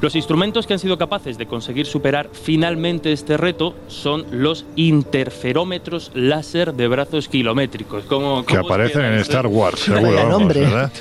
Los 0.00 0.14
instrumentos 0.14 0.66
que 0.66 0.74
han 0.74 0.78
sido 0.78 0.96
capaces 0.96 1.38
de 1.38 1.46
conseguir 1.46 1.86
superar 1.86 2.30
finalmente 2.32 3.12
este 3.12 3.36
reto 3.36 3.74
son 3.88 4.24
los 4.30 4.64
interferómetros 4.76 6.12
láser 6.14 6.74
de 6.74 6.86
brazos 6.86 7.28
kilométricos. 7.28 8.04
Como, 8.04 8.44
que 8.44 8.56
aparecen 8.56 9.04
en 9.04 9.14
Star 9.14 9.46
Wars, 9.46 9.80
seguro. 9.80 10.46
¿verdad? 10.46 10.92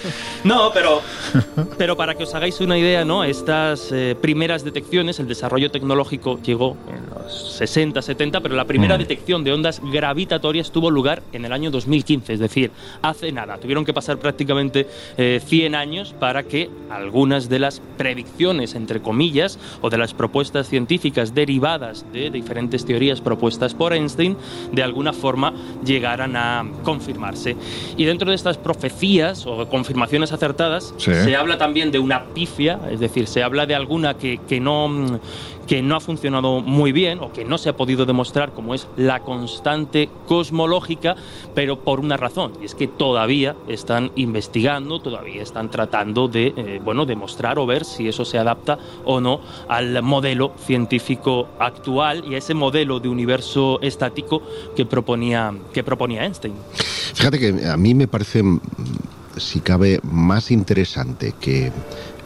No, 0.44 0.72
pero, 0.74 1.02
pero 1.78 1.96
para 1.96 2.16
que 2.16 2.24
os 2.24 2.34
hagáis 2.34 2.60
una 2.60 2.78
idea, 2.78 3.06
¿no? 3.06 3.24
estas 3.24 3.92
eh, 3.92 4.16
primeras 4.20 4.64
detecciones, 4.64 5.20
el 5.20 5.28
desarrollo 5.28 5.70
tecnológico 5.70 6.40
llegó 6.42 6.78
en 6.88 7.10
los 7.14 7.58
60, 7.58 8.02
70, 8.02 8.42
pero 8.42 8.56
la 8.56 8.66
primera 8.66 8.96
mm. 8.96 9.00
detección 9.00 9.44
de 9.44 9.54
ondas 9.54 9.80
gravitatorias 9.84 10.72
tuvo 10.72 10.90
lugar 10.90 11.22
en 11.34 11.46
el 11.46 11.54
año 11.54 11.70
2015, 11.70 12.34
es 12.34 12.40
decir, 12.40 12.72
hace 13.02 13.32
nada. 13.32 13.58
Tuvieron 13.58 13.86
que 13.86 13.94
pasar 13.94 14.18
prácticamente 14.18 14.88
100 15.18 15.74
eh, 15.74 15.78
años 15.78 16.16
para 16.20 16.44
que 16.44 16.70
algunas 16.90 17.50
de 17.50 17.60
las 17.60 17.82
predicciones 17.98 18.74
en 18.74 18.87
entre 18.88 19.02
comillas, 19.02 19.60
o 19.82 19.90
de 19.90 19.98
las 19.98 20.14
propuestas 20.14 20.70
científicas 20.70 21.36
derivadas 21.36 22.06
de 22.14 22.30
diferentes 22.30 22.86
teorías 22.86 23.20
propuestas 23.20 23.74
por 23.74 23.92
Einstein, 23.92 24.38
de 24.72 24.82
alguna 24.82 25.12
forma 25.12 25.54
llegaran 25.84 26.38
a 26.38 26.66
confirmarse. 26.84 27.58
Y 27.98 28.06
dentro 28.06 28.30
de 28.30 28.36
estas 28.36 28.58
profecías 28.58 29.46
o 29.46 29.68
confirmaciones 29.68 30.32
acertadas, 30.32 30.94
se 30.98 31.36
habla 31.36 31.58
también 31.58 31.92
de 31.92 32.00
una 32.00 32.28
pifia, 32.28 32.80
es 32.90 33.02
decir, 33.02 33.28
se 33.28 33.44
habla 33.44 33.66
de 33.66 33.76
alguna 33.76 34.14
que, 34.14 34.40
que 34.48 34.62
no 34.62 35.20
que 35.68 35.82
no 35.82 35.96
ha 35.96 36.00
funcionado 36.00 36.62
muy 36.62 36.92
bien 36.92 37.20
o 37.20 37.32
que 37.32 37.46
no 37.46 37.58
se 37.58 37.70
ha 37.70 37.76
podido 37.76 38.06
demostrar 38.06 38.54
como 38.54 38.74
es 38.74 38.88
la 38.96 39.20
constante 39.20 40.10
cosmológica, 40.26 41.16
pero 41.54 41.80
por 41.84 42.00
una 42.00 42.18
razón, 42.18 42.54
y 42.62 42.66
es 42.66 42.74
que 42.74 42.88
todavía 42.88 43.56
están 43.68 44.12
investigando, 44.16 45.00
todavía 45.00 45.44
están 45.44 45.70
tratando 45.70 46.28
de 46.28 46.54
eh, 46.56 46.82
bueno, 46.84 47.06
demostrar 47.06 47.60
o 47.60 47.66
ver 47.66 47.86
si 47.86 48.08
eso 48.08 48.26
se 48.26 48.38
adapta 48.38 48.80
o 49.06 49.20
no 49.20 49.42
al 49.68 50.02
modelo 50.02 50.54
científico 50.58 51.50
actual 51.60 52.24
y 52.30 52.36
a 52.36 52.38
ese 52.38 52.54
modelo 52.54 53.00
de 53.00 53.10
universo 53.10 53.80
estático 53.82 54.42
que 54.76 54.86
proponía, 54.86 55.54
que 55.74 55.84
proponía 55.84 56.24
Einstein. 56.24 56.54
Fíjate 57.14 57.40
que 57.40 57.68
a 57.68 57.78
mí 57.78 57.94
me 57.94 58.08
parece, 58.08 58.44
si 59.40 59.60
cabe, 59.60 60.00
más 60.04 60.52
interesante 60.52 61.34
que 61.40 61.72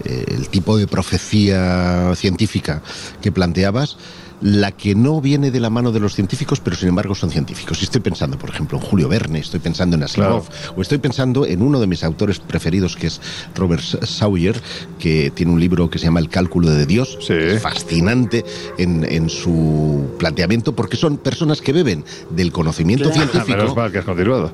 eh, 0.05 0.25
el 0.27 0.49
tipo 0.49 0.77
de 0.77 0.87
profecía 0.87 2.13
científica 2.15 2.81
que 3.21 3.31
planteabas, 3.31 3.97
la 4.41 4.71
que 4.71 4.95
no 4.95 5.21
viene 5.21 5.51
de 5.51 5.59
la 5.59 5.69
mano 5.69 5.91
de 5.91 5.99
los 5.99 6.15
científicos, 6.15 6.59
pero 6.59 6.75
sin 6.75 6.89
embargo 6.89 7.15
son 7.15 7.29
científicos. 7.29 7.79
Y 7.81 7.85
estoy 7.85 8.01
pensando, 8.01 8.37
por 8.37 8.49
ejemplo, 8.49 8.77
en 8.79 8.83
Julio 8.83 9.07
Verne, 9.07 9.39
estoy 9.39 9.59
pensando 9.59 9.95
en 9.95 10.03
Asimov, 10.03 10.43
o 10.75 10.81
estoy 10.81 10.97
pensando 10.97 11.45
en 11.45 11.61
uno 11.61 11.79
de 11.79 11.87
mis 11.87 12.03
autores 12.03 12.39
preferidos, 12.39 12.95
que 12.95 13.07
es 13.07 13.21
Robert 13.55 13.83
Sawyer, 13.83 14.59
que 14.99 15.31
tiene 15.31 15.51
un 15.51 15.59
libro 15.59 15.89
que 15.89 15.99
se 15.99 16.05
llama 16.05 16.19
El 16.19 16.29
cálculo 16.29 16.71
de 16.71 16.85
Dios, 16.85 17.17
fascinante 17.61 18.43
en, 18.77 19.29
su 19.29 20.15
planteamiento, 20.17 20.75
porque 20.75 20.97
son 20.97 21.17
personas 21.17 21.61
que 21.61 21.73
beben 21.73 22.03
del 22.31 22.51
conocimiento 22.51 23.11
científico. 23.11 23.75
que 23.91 23.99
has 23.99 24.05
continuado. 24.05 24.51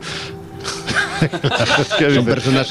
Son, 2.14 2.26
personas, 2.26 2.68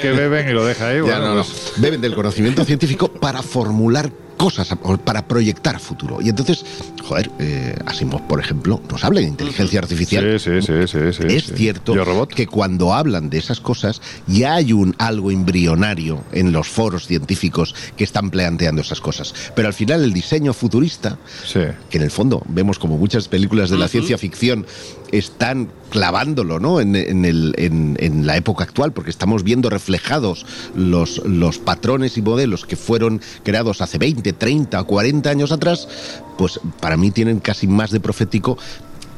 que 0.00 0.12
beben 0.12 0.48
y 0.48 0.52
lo 0.52 0.64
dejan 0.64 0.88
ahí. 0.88 1.00
Pues 1.00 1.72
beben 1.76 2.00
del 2.00 2.14
conocimiento 2.14 2.64
científico 2.64 3.08
para 3.08 3.42
formular 3.42 4.10
cosas 4.38 4.74
para 5.04 5.26
proyectar 5.28 5.78
futuro. 5.80 6.22
Y 6.22 6.30
entonces, 6.30 6.64
joder, 7.02 7.30
eh, 7.38 7.76
Asimov, 7.84 8.26
por 8.26 8.40
ejemplo, 8.40 8.80
nos 8.90 9.04
habla 9.04 9.20
de 9.20 9.26
inteligencia 9.26 9.80
artificial. 9.80 10.40
Sí, 10.40 10.62
sí, 10.62 10.86
sí, 10.86 10.98
es 11.28 11.52
cierto 11.54 11.94
que 12.28 12.46
cuando 12.46 12.94
hablan 12.94 13.28
de 13.28 13.38
esas 13.38 13.60
cosas 13.60 14.00
ya 14.26 14.54
hay 14.54 14.72
un 14.72 14.94
algo 14.98 15.30
embrionario 15.30 16.22
en 16.32 16.52
los 16.52 16.68
foros 16.68 17.06
científicos 17.06 17.74
que 17.96 18.04
están 18.04 18.30
planteando 18.30 18.80
esas 18.80 19.00
cosas. 19.00 19.34
Pero 19.54 19.68
al 19.68 19.74
final 19.74 20.02
el 20.02 20.12
diseño 20.12 20.54
futurista, 20.54 21.18
que 21.52 21.98
en 21.98 22.02
el 22.02 22.10
fondo 22.10 22.42
vemos 22.48 22.78
como 22.78 22.96
muchas 22.96 23.28
películas 23.28 23.68
de 23.68 23.78
la 23.78 23.88
ciencia 23.88 24.16
ficción 24.16 24.64
están 25.12 25.70
clavándolo 25.90 26.60
¿no? 26.60 26.80
en, 26.80 26.94
el, 26.96 27.54
en, 27.56 28.26
la 28.26 28.36
época 28.36 28.64
actual, 28.64 28.92
porque 28.92 29.10
estamos 29.10 29.42
viendo 29.42 29.70
reflejados 29.70 30.44
los, 30.76 31.22
los 31.24 31.58
patrones 31.58 32.18
y 32.18 32.22
modelos 32.22 32.66
que 32.66 32.76
fueron 32.76 33.20
creados 33.42 33.80
hace 33.80 33.98
20, 33.98 34.27
30 34.32 34.80
o 34.80 34.86
40 34.86 35.30
años 35.30 35.52
atrás, 35.52 35.88
pues 36.36 36.60
para 36.80 36.96
mí 36.96 37.10
tienen 37.10 37.40
casi 37.40 37.66
más 37.66 37.90
de 37.90 38.00
profético 38.00 38.58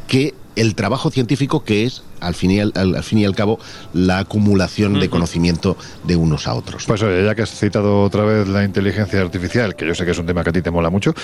que 0.08 0.34
el 0.56 0.74
trabajo 0.74 1.10
científico 1.10 1.64
que 1.64 1.84
es, 1.84 2.02
al 2.20 2.34
fin 2.34 2.50
y 2.50 2.60
al, 2.60 3.02
fin 3.02 3.18
y 3.18 3.24
al 3.24 3.34
cabo, 3.34 3.58
la 3.94 4.18
acumulación 4.18 4.98
de 4.98 5.08
conocimiento 5.08 5.76
de 6.04 6.16
unos 6.16 6.46
a 6.46 6.54
otros. 6.54 6.84
Pues 6.86 7.02
oye, 7.02 7.24
ya 7.24 7.34
que 7.34 7.42
has 7.42 7.50
citado 7.50 8.02
otra 8.02 8.24
vez 8.24 8.48
la 8.48 8.64
inteligencia 8.64 9.20
artificial, 9.20 9.76
que 9.76 9.86
yo 9.86 9.94
sé 9.94 10.04
que 10.04 10.10
es 10.10 10.18
un 10.18 10.26
tema 10.26 10.42
que 10.42 10.50
a 10.50 10.52
ti 10.52 10.62
te 10.62 10.70
mola 10.70 10.90
mucho, 10.90 11.14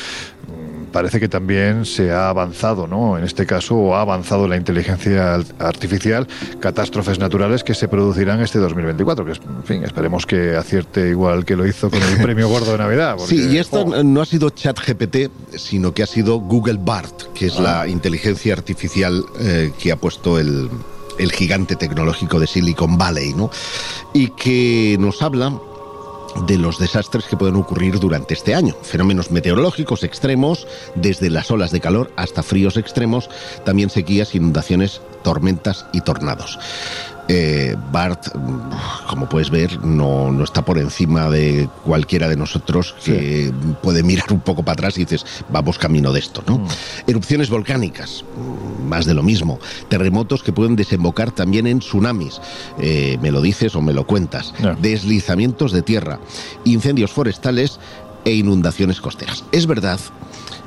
parece 0.97 1.20
que 1.20 1.28
también 1.28 1.84
se 1.84 2.11
ha 2.11 2.30
avanzado, 2.30 2.86
¿no? 2.86 3.18
En 3.18 3.24
este 3.24 3.44
caso, 3.44 3.94
ha 3.94 4.01
avanzado 4.01 4.49
la 4.49 4.57
inteligencia 4.57 5.34
artificial, 5.59 6.26
catástrofes 6.59 7.18
naturales 7.18 7.62
que 7.62 7.74
se 7.74 7.86
producirán 7.86 8.40
este 8.40 8.59
2024, 8.61 9.26
que, 9.26 9.32
en 9.32 9.64
fin, 9.64 9.84
esperemos 9.84 10.24
que 10.24 10.57
acierte 10.57 11.11
igual 11.11 11.44
que 11.44 11.55
lo 11.55 11.66
hizo 11.66 11.90
con 11.90 12.03
el 12.03 12.16
premio 12.22 12.49
gordo 12.49 12.72
de 12.72 12.78
Navidad. 12.78 13.18
sí, 13.26 13.47
y 13.47 13.59
esto 13.59 13.84
no 13.84 14.22
ha 14.22 14.24
sido 14.24 14.49
ChatGPT, 14.49 15.30
sino 15.55 15.92
que 15.92 16.03
ha 16.03 16.07
sido 16.07 16.38
Google 16.40 16.78
BART, 16.80 17.34
que 17.34 17.49
es 17.49 17.59
la 17.59 17.82
ah. 17.82 17.88
inteligencia 17.88 18.55
artificial 18.55 19.22
eh, 19.38 19.72
que 19.78 19.92
ha 19.92 19.97
puesto 19.97 20.38
el, 20.38 20.70
el 21.18 21.30
gigante 21.30 21.76
tecnológico 21.76 22.40
de 22.40 22.47
Silicon 22.47 22.97
Valley, 22.97 23.34
¿no? 23.34 23.51
Y 24.14 24.28
que 24.28 24.97
nos 24.99 25.20
habla 25.20 25.61
de 26.47 26.59
los 26.59 26.78
desastres 26.78 27.26
que 27.26 27.37
pueden 27.37 27.57
ocurrir 27.57 27.99
durante 27.99 28.34
este 28.34 28.55
año. 28.55 28.74
Fenómenos 28.82 29.30
meteorológicos 29.30 30.03
extremos, 30.03 30.66
desde 30.95 31.30
las 31.30 31.50
olas 31.50 31.71
de 31.71 31.80
calor 31.80 32.11
hasta 32.17 32.42
fríos 32.42 32.76
extremos, 32.76 33.30
también 33.64 33.91
sequías, 33.91 34.34
inundaciones, 34.34 35.00
tormentas 35.22 35.87
y 35.92 36.00
tornados. 36.00 36.58
Eh, 37.28 37.76
Bart, 37.90 38.28
como 39.08 39.28
puedes 39.28 39.50
ver, 39.50 39.84
no, 39.84 40.42
está 40.44 40.64
por 40.64 40.78
encima 40.78 41.28
de 41.28 41.68
cualquiera 41.84 42.28
de 42.28 42.36
nosotros 42.36 42.94
que 43.04 43.53
puede 43.82 44.03
mirar 44.03 44.32
un 44.32 44.40
poco 44.40 44.62
para 44.62 44.74
atrás 44.74 44.96
y 44.96 45.00
dices, 45.00 45.24
vamos 45.48 45.78
camino 45.78 46.12
de 46.12 46.20
esto, 46.20 46.42
¿no? 46.46 46.58
Mm. 46.58 46.66
Erupciones 47.08 47.50
volcánicas, 47.50 48.24
más 48.86 49.07
de 49.07 49.14
lo 49.14 49.22
mismo. 49.22 49.58
Terremotos 49.88 50.42
que 50.42 50.53
pueden 50.53 50.76
desembocar 50.76 51.32
también 51.32 51.66
en 51.66 51.80
tsunamis. 51.80 52.40
Eh, 52.80 53.18
me 53.20 53.30
lo 53.30 53.40
dices 53.40 53.74
o 53.74 53.82
me 53.82 53.92
lo 53.92 54.07
cuentas. 54.07 54.54
Deslizamientos 54.80 55.72
de 55.72 55.82
tierra, 55.82 56.20
incendios 56.64 57.11
forestales 57.11 57.80
e 58.24 58.34
inundaciones 58.34 59.00
costeras. 59.00 59.44
Es 59.53 59.66
verdad 59.66 59.98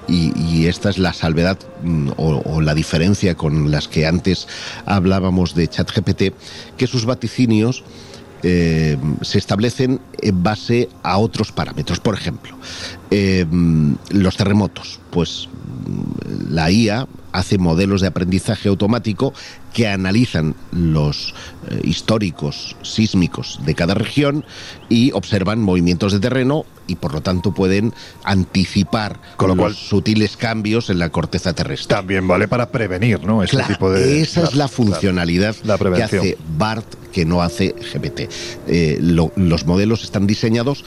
y, 0.09 0.67
esta 0.67 0.89
es 0.89 0.97
la 0.97 1.13
salvedad 1.13 1.57
mm, 1.83 2.09
o, 2.17 2.61
la 2.61 2.73
diferencia 2.73 3.35
con 3.35 3.71
las 3.71 3.87
que 3.87 4.05
antes 4.05 4.47
hablábamos 4.85 5.55
de 5.55 5.67
ChatGPT, 5.67 6.33
que 6.77 6.87
sus 6.87 7.05
vaticinios 7.05 7.83
eh, 8.43 8.97
se 9.21 9.37
establecen 9.37 9.99
en 10.21 10.43
base 10.43 10.89
a 11.03 11.17
otros 11.17 11.51
parámetros. 11.51 11.99
Por 11.99 12.15
ejemplo, 12.15 12.55
eh, 13.11 13.45
los 14.09 14.37
terremotos. 14.37 14.99
Pues 15.11 15.49
mm, 15.87 16.53
la 16.53 16.71
IA 16.71 17.07
hace 17.31 17.57
modelos 17.57 18.01
de 18.01 18.07
aprendizaje 18.07 18.69
automático 18.69 19.33
que 19.73 19.87
analizan 19.87 20.55
los 20.71 21.33
eh, 21.69 21.81
históricos 21.83 22.75
sísmicos 22.81 23.59
de 23.65 23.75
cada 23.75 23.93
región 23.93 24.45
y 24.89 25.11
observan 25.11 25.61
movimientos 25.61 26.13
de 26.13 26.19
terreno 26.19 26.65
y 26.87 26.95
por 26.95 27.13
lo 27.13 27.21
tanto 27.21 27.53
pueden 27.53 27.93
anticipar 28.23 29.19
Con 29.37 29.49
lo 29.49 29.55
los 29.55 29.63
cual, 29.63 29.75
sutiles 29.75 30.37
cambios 30.37 30.89
en 30.89 30.97
la 30.97 31.09
corteza 31.09 31.53
terrestre. 31.53 31.95
También 31.95 32.27
vale 32.27 32.47
para 32.47 32.69
prevenir, 32.69 33.23
¿no? 33.23 33.43
Este 33.43 33.61
tipo 33.63 33.91
de, 33.91 34.21
esa 34.21 34.43
es 34.43 34.55
la 34.55 34.67
funcionalidad 34.67 35.55
que 35.55 36.03
hace 36.03 36.37
BART 36.57 36.85
que 37.11 37.25
no 37.25 37.41
hace 37.41 37.75
GPT. 37.93 38.29
Eh, 38.67 38.97
los 38.99 39.65
modelos 39.65 40.03
están 40.03 40.25
diseñados 40.25 40.83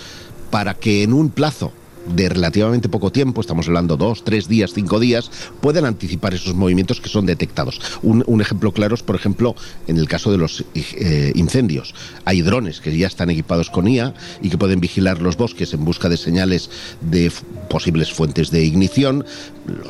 para 0.51 0.75
que 0.75 1.03
en 1.03 1.13
un 1.13 1.31
plazo 1.31 1.73
de 2.07 2.29
relativamente 2.29 2.89
poco 2.89 3.13
tiempo, 3.13 3.41
estamos 3.41 3.69
hablando 3.69 3.97
dos, 3.97 4.25
tres 4.25 4.49
días, 4.49 4.73
cinco 4.75 5.01
días, 5.01 5.31
pueden 5.61 5.85
anticipar 5.85 6.35
esos 6.35 6.55
movimientos 6.55 7.01
que 7.01 7.09
son 7.09 7.27
detectados. 7.27 7.81
Un, 8.03 8.41
ejemplo 8.41 8.73
claro 8.73 8.95
es, 8.95 9.03
por 9.03 9.17
ejemplo, 9.17 9.55
en 9.87 9.97
el 9.99 10.09
caso 10.09 10.33
de 10.33 10.39
los 10.39 10.65
eh, 10.75 11.33
incendios. 11.35 11.95
Hay 12.25 12.43
drones 12.43 12.81
que 12.81 12.97
ya 12.97 13.07
están 13.07 13.31
equipados 13.31 13.71
con 13.71 13.87
IA 13.87 14.15
y 14.41 14.51
que 14.51 14.59
pueden 14.59 14.81
vigilar 14.81 15.23
los 15.23 15.37
bosques 15.37 15.73
en 15.75 15.85
busca 15.85 16.09
de 16.09 16.17
señales 16.17 16.71
de 17.01 17.31
posibles 17.69 18.13
fuentes 18.13 18.51
de 18.51 18.65
ignición, 18.65 19.25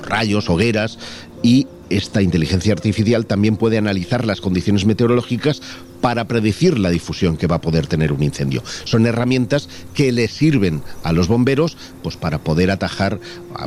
rayos, 0.02 0.50
hogueras, 0.50 0.98
y 1.42 1.66
esta 1.90 2.22
inteligencia 2.22 2.72
artificial 2.72 3.26
también 3.26 3.56
puede 3.56 3.78
analizar 3.78 4.24
las 4.24 4.40
condiciones 4.40 4.86
meteorológicas 4.86 5.60
para 6.02 6.26
predecir 6.26 6.78
la 6.78 6.90
difusión 6.90 7.38
que 7.38 7.46
va 7.46 7.56
a 7.56 7.60
poder 7.60 7.86
tener 7.86 8.12
un 8.12 8.22
incendio. 8.22 8.62
Son 8.84 9.06
herramientas 9.06 9.68
que 9.94 10.12
le 10.12 10.28
sirven 10.28 10.82
a 11.04 11.12
los 11.12 11.28
bomberos 11.28 11.78
pues 12.02 12.16
para 12.16 12.38
poder 12.38 12.70
atajar, 12.70 13.20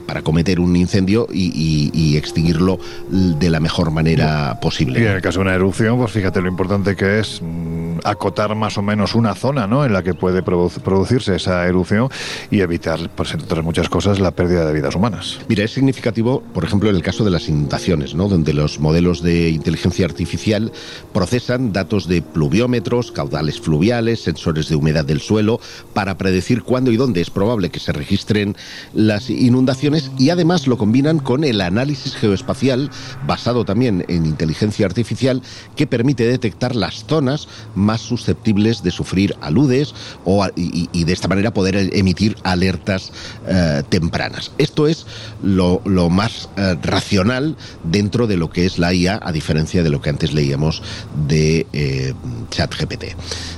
para 0.06 0.22
cometer 0.22 0.60
un 0.60 0.76
incendio 0.76 1.28
y, 1.32 2.16
extinguirlo 2.16 2.80
de 3.10 3.50
la 3.50 3.60
mejor 3.60 3.92
manera 3.92 4.60
posible. 4.62 5.00
Y 5.00 5.06
en 5.06 5.14
el 5.14 5.22
caso 5.22 5.40
de 5.40 5.44
una 5.44 5.56
erupción, 5.56 5.98
pues 5.98 6.12
fíjate 6.12 6.42
lo 6.42 6.50
importante 6.50 6.96
que 6.96 7.20
es 7.20 7.42
mm, 7.42 8.00
acotar 8.04 8.54
más 8.56 8.78
o 8.78 8.82
menos 8.82 9.16
una 9.16 9.34
zona 9.34 9.68
¿no? 9.68 9.86
en 9.86 9.94
la 9.94 10.04
que 10.04 10.14
puede 10.14 10.44
producirse 10.44 11.36
esa 11.36 11.66
erupción 11.66 12.10
y 12.52 12.62
evitar, 12.62 13.10
pues 13.16 13.32
entre 13.32 13.46
otras 13.46 13.64
muchas 13.64 13.90
cosas, 13.90 14.20
la 14.20 14.32
pérdida 14.32 14.66
de 14.66 14.74
vidas 14.74 14.96
humanas. 14.96 15.40
Mira, 15.48 15.64
es 15.64 15.72
significativo, 15.72 16.42
por 16.54 16.64
ejemplo, 16.66 16.90
en 16.90 16.96
el 16.96 17.02
caso 17.02 17.24
de 17.24 17.32
las 17.32 17.48
inundaciones, 17.48 18.14
¿no? 18.14 18.28
donde 18.28 18.54
los 18.54 18.80
modelos 18.80 19.22
de 19.22 19.50
inteligencia 19.50 20.06
artificial 20.06 20.72
procesan 21.14 21.72
datos 21.72 22.08
de 22.08 22.25
pluviómetros, 22.34 23.12
caudales 23.12 23.60
fluviales, 23.60 24.22
sensores 24.22 24.70
de 24.70 24.76
humedad 24.76 25.06
del 25.06 25.22
suelo, 25.22 25.60
para 25.94 26.18
predecir 26.18 26.64
cuándo 26.64 26.92
y 26.92 26.98
dónde 26.98 27.22
es 27.22 27.30
probable 27.30 27.70
que 27.70 27.80
se 27.80 27.92
registren 27.92 28.56
las 28.94 29.30
inundaciones 29.30 30.12
y 30.18 30.30
además 30.30 30.68
lo 30.68 30.78
combinan 30.78 31.20
con 31.20 31.44
el 31.44 31.62
análisis 31.62 32.16
geoespacial 32.16 32.90
basado 33.26 33.66
también 33.66 34.06
en 34.08 34.26
inteligencia 34.26 34.86
artificial 34.86 35.42
que 35.76 35.88
permite 35.88 36.26
detectar 36.26 36.76
las 36.76 37.06
zonas 37.06 37.48
más 37.76 38.02
susceptibles 38.02 38.84
de 38.84 38.92
sufrir 38.92 39.36
aludes 39.42 39.94
o, 40.24 40.46
y, 40.56 41.04
de 41.04 41.14
esta 41.14 41.28
manera 41.28 41.54
poder 41.54 41.76
emitir 41.94 42.36
alertas 42.44 43.12
eh, 43.48 43.84
tempranas. 43.90 44.52
Esto 44.58 44.88
es 44.88 45.06
lo, 45.44 45.82
más 46.10 46.50
eh, 46.58 46.76
racional 46.82 47.56
dentro 47.84 48.28
de 48.28 48.38
lo 48.38 48.50
que 48.50 48.66
es 48.66 48.80
la 48.80 48.94
IA, 48.94 49.20
a 49.22 49.32
diferencia 49.32 49.84
de 49.84 49.90
lo 49.90 50.02
que 50.02 50.10
antes 50.10 50.34
leíamos 50.34 50.82
de 51.28 51.68
eh, 51.74 52.14
ChatGPT. 52.50 53.04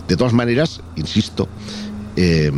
De 0.07 0.17
todas 0.17 0.33
maneras, 0.33 0.81
insisto, 0.95 1.47
eh, 2.15 2.51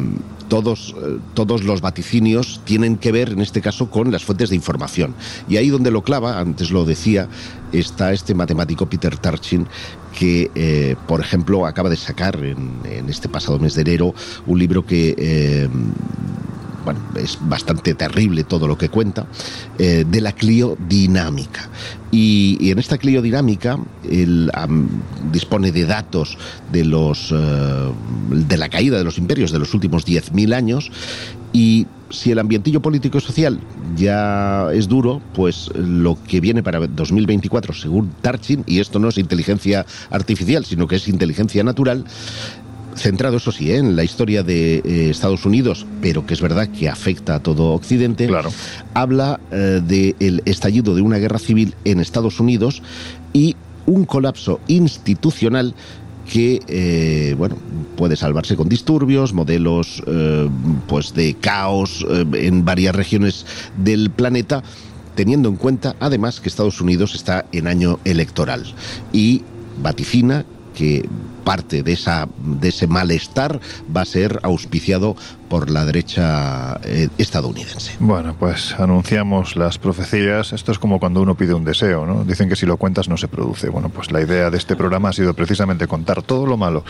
todos, 0.48 0.96
eh, 0.98 1.20
todos 1.34 1.64
los 1.64 1.82
vaticinios 1.82 2.62
tienen 2.66 2.98
que 2.98 3.12
ver, 3.12 3.30
en 3.30 3.42
este 3.42 3.62
caso, 3.62 3.90
con 3.90 4.12
las 4.12 4.24
fuentes 4.24 4.50
de 4.50 4.56
información. 4.56 5.14
Y 5.48 5.58
ahí 5.58 5.70
donde 5.70 5.92
lo 5.92 6.04
clava, 6.04 6.40
antes 6.40 6.72
lo 6.72 6.86
decía, 6.86 7.28
está 7.72 8.12
este 8.12 8.34
matemático 8.34 8.90
Peter 8.90 9.16
Tarchin, 9.18 9.68
que, 10.18 10.50
eh, 10.56 10.96
por 11.08 11.22
ejemplo, 11.22 11.66
acaba 11.66 11.90
de 11.90 11.98
sacar 11.98 12.44
en, 12.44 12.80
este 13.08 13.30
pasado 13.30 13.60
mes 13.60 13.76
de 13.76 13.82
enero 13.82 14.14
un 14.48 14.60
libro 14.60 14.86
que 14.86 15.70
bueno, 16.92 17.06
es 17.16 17.38
bastante 17.40 17.94
terrible 17.94 18.44
todo 18.44 18.68
lo 18.68 18.76
que 18.76 18.90
cuenta, 18.90 19.28
eh, 19.78 20.06
de 20.10 20.22
la 20.22 20.32
cliodinámica. 20.32 21.70
Y, 22.12 22.58
y, 22.60 22.72
en 22.72 22.80
esta 22.80 22.98
cliodinámica 22.98 23.78
él 24.10 24.52
dispone 25.32 25.72
de 25.72 25.86
datos 25.86 26.36
de, 26.72 26.84
los, 26.84 27.32
eh, 27.32 27.92
de 28.32 28.58
la 28.58 28.70
caída 28.70 28.98
de 28.98 29.04
los 29.04 29.20
imperios 29.20 29.52
de 29.52 29.60
los 29.60 29.76
últimos 29.76 30.08
10.000 30.08 30.56
años 30.56 30.92
y 31.54 31.86
si 32.10 32.32
el 32.32 32.40
ambientillo 32.40 32.82
político 32.82 33.18
y 33.18 33.22
social 33.22 33.60
ya 33.96 34.70
es 34.74 34.88
duro, 34.88 35.22
pues 35.34 35.70
lo 35.76 36.18
que 36.28 36.40
viene 36.40 36.64
para 36.64 36.80
2024, 36.80 37.74
según 37.74 38.12
Tarchin, 38.22 38.64
y 38.66 38.80
esto 38.80 39.00
no 39.00 39.10
es 39.10 39.18
inteligencia 39.18 39.86
artificial, 40.10 40.66
sino 40.66 40.88
que 40.88 40.96
es 40.96 41.08
inteligencia 41.08 41.64
natural, 41.64 42.06
centrado, 43.00 43.38
eso 43.38 43.52
sí, 43.52 43.72
¿eh? 43.72 43.78
en 43.78 43.96
la 43.96 44.04
historia 44.04 44.44
de 44.44 44.78
eh, 44.78 45.10
Estados 45.10 45.46
Unidos, 45.46 45.86
pero 46.02 46.26
que 46.26 46.34
es 46.34 46.42
verdad 46.42 46.68
que 46.68 46.90
afecta 46.90 47.36
a 47.36 47.40
todo 47.40 47.74
Occidente, 47.74 48.28
claro. 48.28 48.52
habla 48.94 49.40
eh, 49.52 49.82
del 49.84 50.42
estallido 50.46 50.96
de 50.96 51.02
una 51.02 51.18
guerra 51.18 51.40
civil 51.40 51.76
en 51.86 52.00
Estados 52.00 52.40
Unidos 52.40 52.82
y 53.34 53.56
un 53.86 54.06
colapso 54.06 54.60
institucional 54.68 55.74
que 56.32 57.34
bueno 57.40 57.58
puede 57.96 58.16
salvarse 58.16 58.56
con 58.56 58.70
disturbios, 58.70 59.34
modelos 59.34 60.04
pues 60.88 61.16
de 61.16 61.34
caos 61.34 62.06
en 62.34 62.64
varias 62.64 62.94
regiones 62.94 63.48
del 63.78 64.12
planeta, 64.12 64.62
teniendo 65.16 65.50
en 65.50 65.56
cuenta 65.56 65.96
además 66.00 66.40
que 66.40 66.48
Estados 66.48 66.82
Unidos 66.82 67.16
está 67.16 67.46
en 67.52 67.66
año 67.66 67.98
electoral 68.06 68.64
y 69.12 69.42
vaticina 69.82 70.46
que 70.76 71.10
parte 71.40 71.84
de, 71.84 71.94
esa, 71.94 72.28
de 72.38 72.70
ese 72.70 72.88
malestar 72.88 73.60
va 73.96 74.02
a 74.02 74.06
ser 74.06 74.40
auspiciado 74.44 75.16
por 75.50 75.70
la 75.70 75.84
derecha 75.84 76.80
eh, 76.84 77.10
estadounidense. 77.18 77.94
Bueno, 78.00 78.36
pues 78.40 78.76
anunciamos 78.80 79.56
las 79.56 79.80
profecías. 79.80 80.54
Esto 80.54 80.72
es 80.72 80.80
como 80.80 81.00
cuando 81.00 81.22
uno 81.22 81.36
pide 81.36 81.54
un 81.54 81.66
deseo, 81.66 82.06
¿no? 82.06 82.24
Dicen 82.24 82.48
que 82.48 82.56
si 82.56 82.66
lo 82.66 82.78
cuentas 82.78 83.10
no 83.10 83.18
se 83.18 83.28
produce. 83.28 83.70
Bueno, 83.70 83.90
pues 83.90 84.12
la 84.12 84.22
idea 84.22 84.52
de 84.52 84.58
este 84.58 84.76
programa 84.76 85.10
ha 85.10 85.14
sido 85.14 85.34
precisamente 85.34 85.88
contar 85.88 86.22
todo 86.22 86.46
lo 86.46 86.56
malo 86.56 86.84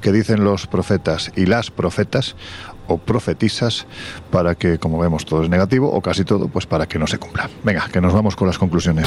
que 0.00 0.12
dicen 0.12 0.44
los 0.44 0.66
profetas 0.66 1.30
y 1.36 1.46
las 1.46 1.70
profetas 1.70 2.34
o 2.88 2.98
profetisas 2.98 3.86
para 4.30 4.56
que, 4.56 4.78
como 4.78 4.98
vemos, 4.98 5.24
todo 5.24 5.44
es 5.44 5.48
negativo 5.48 5.90
o 5.90 6.00
casi 6.00 6.24
todo, 6.24 6.48
pues 6.48 6.66
para 6.66 6.86
que 6.86 6.98
no 6.98 7.06
se 7.06 7.18
cumpla. 7.18 7.48
Venga, 7.62 7.88
que 7.92 8.00
nos 8.00 8.12
vamos 8.12 8.34
con 8.34 8.48
las 8.48 8.58
conclusiones. 8.58 9.06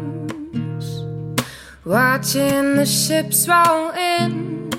Watching 1.91 2.77
the 2.77 2.85
ships 2.85 3.49
roll 3.49 3.91
in 3.97 4.69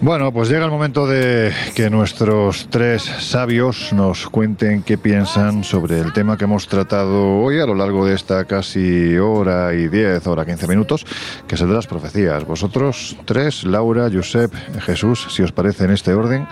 Bueno, 0.00 0.32
pues 0.32 0.48
llega 0.48 0.64
el 0.66 0.70
momento 0.70 1.04
de 1.04 1.52
que 1.74 1.90
nuestros 1.90 2.68
tres 2.70 3.02
sabios 3.02 3.92
nos 3.92 4.28
cuenten 4.28 4.84
qué 4.84 4.96
piensan 4.96 5.64
sobre 5.64 5.98
el 5.98 6.12
tema 6.12 6.36
que 6.36 6.44
hemos 6.44 6.68
tratado 6.68 7.40
hoy 7.40 7.58
a 7.58 7.66
lo 7.66 7.74
largo 7.74 8.06
de 8.06 8.14
esta 8.14 8.44
casi 8.44 9.18
hora 9.18 9.74
y 9.74 9.88
diez, 9.88 10.24
hora 10.28 10.46
quince 10.46 10.68
minutos, 10.68 11.04
que 11.48 11.56
es 11.56 11.60
el 11.62 11.70
de 11.70 11.74
las 11.74 11.88
profecías. 11.88 12.44
Vosotros 12.46 13.16
tres, 13.24 13.64
Laura, 13.64 14.08
Josep, 14.08 14.54
Jesús, 14.82 15.26
si 15.30 15.42
os 15.42 15.50
parece 15.50 15.86
en 15.86 15.90
este 15.90 16.14
orden. 16.14 16.46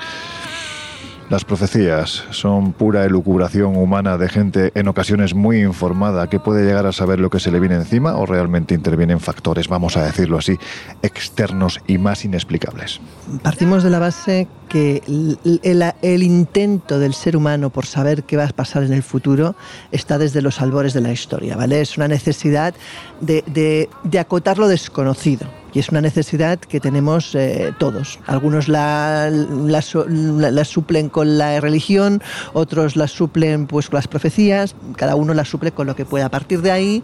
Las 1.31 1.45
profecías 1.45 2.25
son 2.31 2.73
pura 2.73 3.05
elucubración 3.05 3.77
humana 3.77 4.19
de 4.19 4.29
gente 4.29 4.71
en 4.75 4.89
ocasiones 4.89 5.35
muy 5.35 5.63
informada 5.63 6.29
que 6.29 6.39
puede 6.39 6.65
llegar 6.65 6.87
a 6.87 6.93
saber 6.93 7.21
lo 7.21 7.31
que 7.31 7.41
se 7.41 7.51
le 7.51 7.59
viene 7.59 7.77
encima 7.77 8.17
o 8.17 8.27
realmente 8.27 8.75
intervienen 8.75 9.19
factores, 9.19 9.69
vamos 9.69 9.97
a 9.97 10.05
decirlo 10.05 10.39
así, 10.39 10.59
externos 11.03 11.81
y 11.87 11.99
más 11.99 12.25
inexplicables. 12.25 13.01
Partimos 13.43 13.83
de 13.83 13.91
la 13.91 13.99
base 13.99 14.47
que 14.73 15.03
el, 15.05 16.23
intento 16.23 16.99
del 16.99 17.13
ser 17.13 17.37
humano 17.37 17.69
por 17.69 17.85
saber 17.85 18.25
qué 18.25 18.39
va 18.39 18.45
a 18.45 18.49
pasar 18.49 18.83
en 18.83 18.95
el 18.95 19.03
futuro 19.03 19.55
está 19.91 20.17
desde 20.17 20.41
los 20.41 20.63
albores 20.63 20.95
de 20.95 21.03
la 21.03 21.13
historia, 21.13 21.59
¿vale? 21.59 21.83
Es 21.83 21.99
una 21.99 22.09
necesidad 22.09 22.73
de, 23.21 23.91
acotar 24.19 24.57
lo 24.57 24.69
desconocido 24.69 25.47
y 25.75 25.79
es 25.79 25.91
una 25.91 26.01
necesidad 26.01 26.59
que 26.59 26.81
tenemos 26.81 27.35
eh, 27.35 27.75
todos. 27.79 28.19
Algunos 28.27 28.69
la, 28.69 29.29
la, 29.31 30.65
suplen 30.65 31.11
con 31.11 31.37
la 31.37 31.61
religión, 31.61 32.23
otros 32.55 32.97
la 32.97 33.09
suplen 33.09 33.67
pues 33.67 33.91
con 33.91 33.99
las 33.99 34.09
profecías, 34.09 34.75
cada 34.97 35.17
uno 35.17 35.35
la 35.35 35.45
suple 35.45 35.73
con 35.73 35.87
lo 35.87 35.95
que 35.95 36.07
pueda. 36.07 36.25
A 36.27 36.31
partir 36.31 36.63
de 36.63 36.71
ahí, 36.71 37.03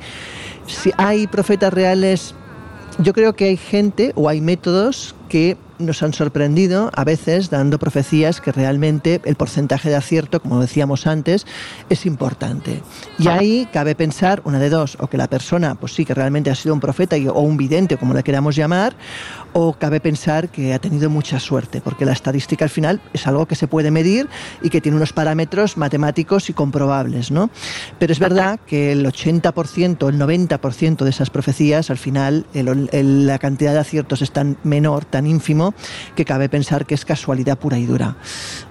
si 0.66 0.90
hay 0.96 1.26
profetas 1.26 1.70
reales, 1.70 2.34
yo 2.98 3.12
creo 3.12 3.34
que 3.34 3.44
hay 3.44 3.58
gente 3.58 4.12
o 4.14 4.30
hay 4.30 4.40
métodos 4.40 5.14
que 5.28 5.56
nos 5.78 6.02
han 6.02 6.12
sorprendido 6.12 6.90
a 6.94 7.04
veces 7.04 7.50
dando 7.50 7.78
profecías 7.78 8.40
que 8.40 8.50
realmente 8.50 9.20
el 9.24 9.36
porcentaje 9.36 9.88
de 9.88 9.94
acierto, 9.94 10.40
como 10.40 10.60
decíamos 10.60 11.06
antes, 11.06 11.46
es 11.88 12.04
importante. 12.04 12.82
Y 13.18 13.28
ahí 13.28 13.68
cabe 13.72 13.94
pensar 13.94 14.42
una 14.44 14.58
de 14.58 14.70
dos, 14.70 14.96
o 15.00 15.06
que 15.06 15.16
la 15.16 15.28
persona, 15.28 15.76
pues 15.76 15.92
sí, 15.92 16.04
que 16.04 16.14
realmente 16.14 16.50
ha 16.50 16.56
sido 16.56 16.74
un 16.74 16.80
profeta 16.80 17.16
o 17.32 17.40
un 17.40 17.56
vidente, 17.56 17.96
como 17.96 18.12
le 18.14 18.24
queramos 18.24 18.56
llamar, 18.56 18.96
o 19.52 19.72
cabe 19.72 20.00
pensar 20.00 20.48
que 20.48 20.74
ha 20.74 20.78
tenido 20.78 21.10
mucha 21.10 21.38
suerte, 21.38 21.80
porque 21.80 22.04
la 22.04 22.12
estadística 22.12 22.64
al 22.64 22.70
final 22.70 23.00
es 23.12 23.26
algo 23.26 23.46
que 23.46 23.54
se 23.54 23.68
puede 23.68 23.90
medir 23.90 24.28
y 24.62 24.70
que 24.70 24.80
tiene 24.80 24.96
unos 24.96 25.12
parámetros 25.12 25.76
matemáticos 25.76 26.50
y 26.50 26.54
comprobables, 26.54 27.30
¿no? 27.30 27.50
Pero 28.00 28.12
es 28.12 28.18
verdad 28.18 28.58
que 28.66 28.92
el 28.92 29.06
80%, 29.06 30.08
el 30.08 30.18
90% 30.18 31.04
de 31.04 31.10
esas 31.10 31.30
profecías, 31.30 31.90
al 31.90 31.98
final 31.98 32.46
la 32.52 33.38
cantidad 33.38 33.72
de 33.72 33.78
aciertos 33.78 34.22
es 34.22 34.32
tan 34.32 34.56
menor, 34.64 35.04
tan 35.04 35.17
ínfimo, 35.26 35.74
que 36.14 36.24
cabe 36.24 36.48
pensar 36.48 36.86
que 36.86 36.94
es 36.94 37.04
casualidad 37.04 37.58
pura 37.58 37.78
y 37.78 37.86
dura. 37.86 38.16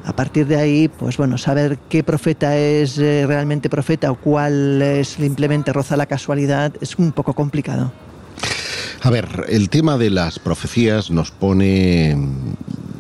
A 0.06 0.16
partir 0.16 0.48
de 0.48 0.58
ahí, 0.58 0.88
pues 0.88 1.18
bueno, 1.18 1.38
saber 1.38 1.78
qué 1.90 2.04
profeta 2.04 2.58
es 2.58 2.98
eh, 2.98 3.26
realmente 3.28 3.70
profeta 3.70 4.12
o 4.12 4.16
cuál 4.16 4.82
es 4.82 5.10
simplemente 5.10 5.74
roza 5.74 5.98
la 5.98 6.06
casualidad 6.06 6.74
es 6.82 6.96
un 6.98 7.12
poco 7.12 7.34
complicado. 7.34 7.92
A 9.02 9.10
ver, 9.10 9.46
el 9.50 9.70
tema 9.70 9.98
de 9.98 10.10
las 10.10 10.40
profecías 10.40 11.12
nos 11.12 11.32
pone 11.32 12.12
en 12.12 12.56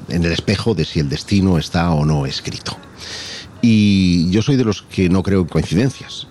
el 0.09 0.31
espejo 0.31 0.73
de 0.73 0.85
si 0.85 0.99
el 0.99 1.09
destino 1.09 1.57
está 1.57 1.91
o 1.91 2.05
no 2.05 2.25
escrito. 2.25 2.77
Y 3.61 4.29
yo 4.29 4.41
soy 4.41 4.55
de 4.55 4.63
los 4.63 4.83
que 4.83 5.09
no 5.09 5.23
creo 5.23 5.41
en 5.41 5.47
coincidencias. 5.47 6.27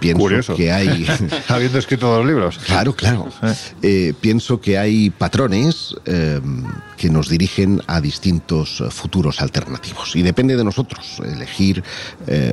Pienso 0.00 0.56
que 0.56 0.72
hay. 0.72 1.06
Habiendo 1.48 1.78
escrito 1.78 2.08
dos 2.08 2.26
libros. 2.26 2.58
Claro, 2.58 2.94
claro. 2.94 3.28
Eh. 3.42 3.54
Eh, 3.82 4.14
pienso 4.20 4.60
que 4.60 4.78
hay 4.78 5.10
patrones 5.10 5.94
eh, 6.04 6.40
que 6.96 7.10
nos 7.10 7.28
dirigen 7.28 7.80
a 7.86 8.00
distintos 8.00 8.82
futuros 8.90 9.40
alternativos. 9.40 10.16
Y 10.16 10.22
depende 10.22 10.56
de 10.56 10.64
nosotros 10.64 11.20
elegir 11.24 11.82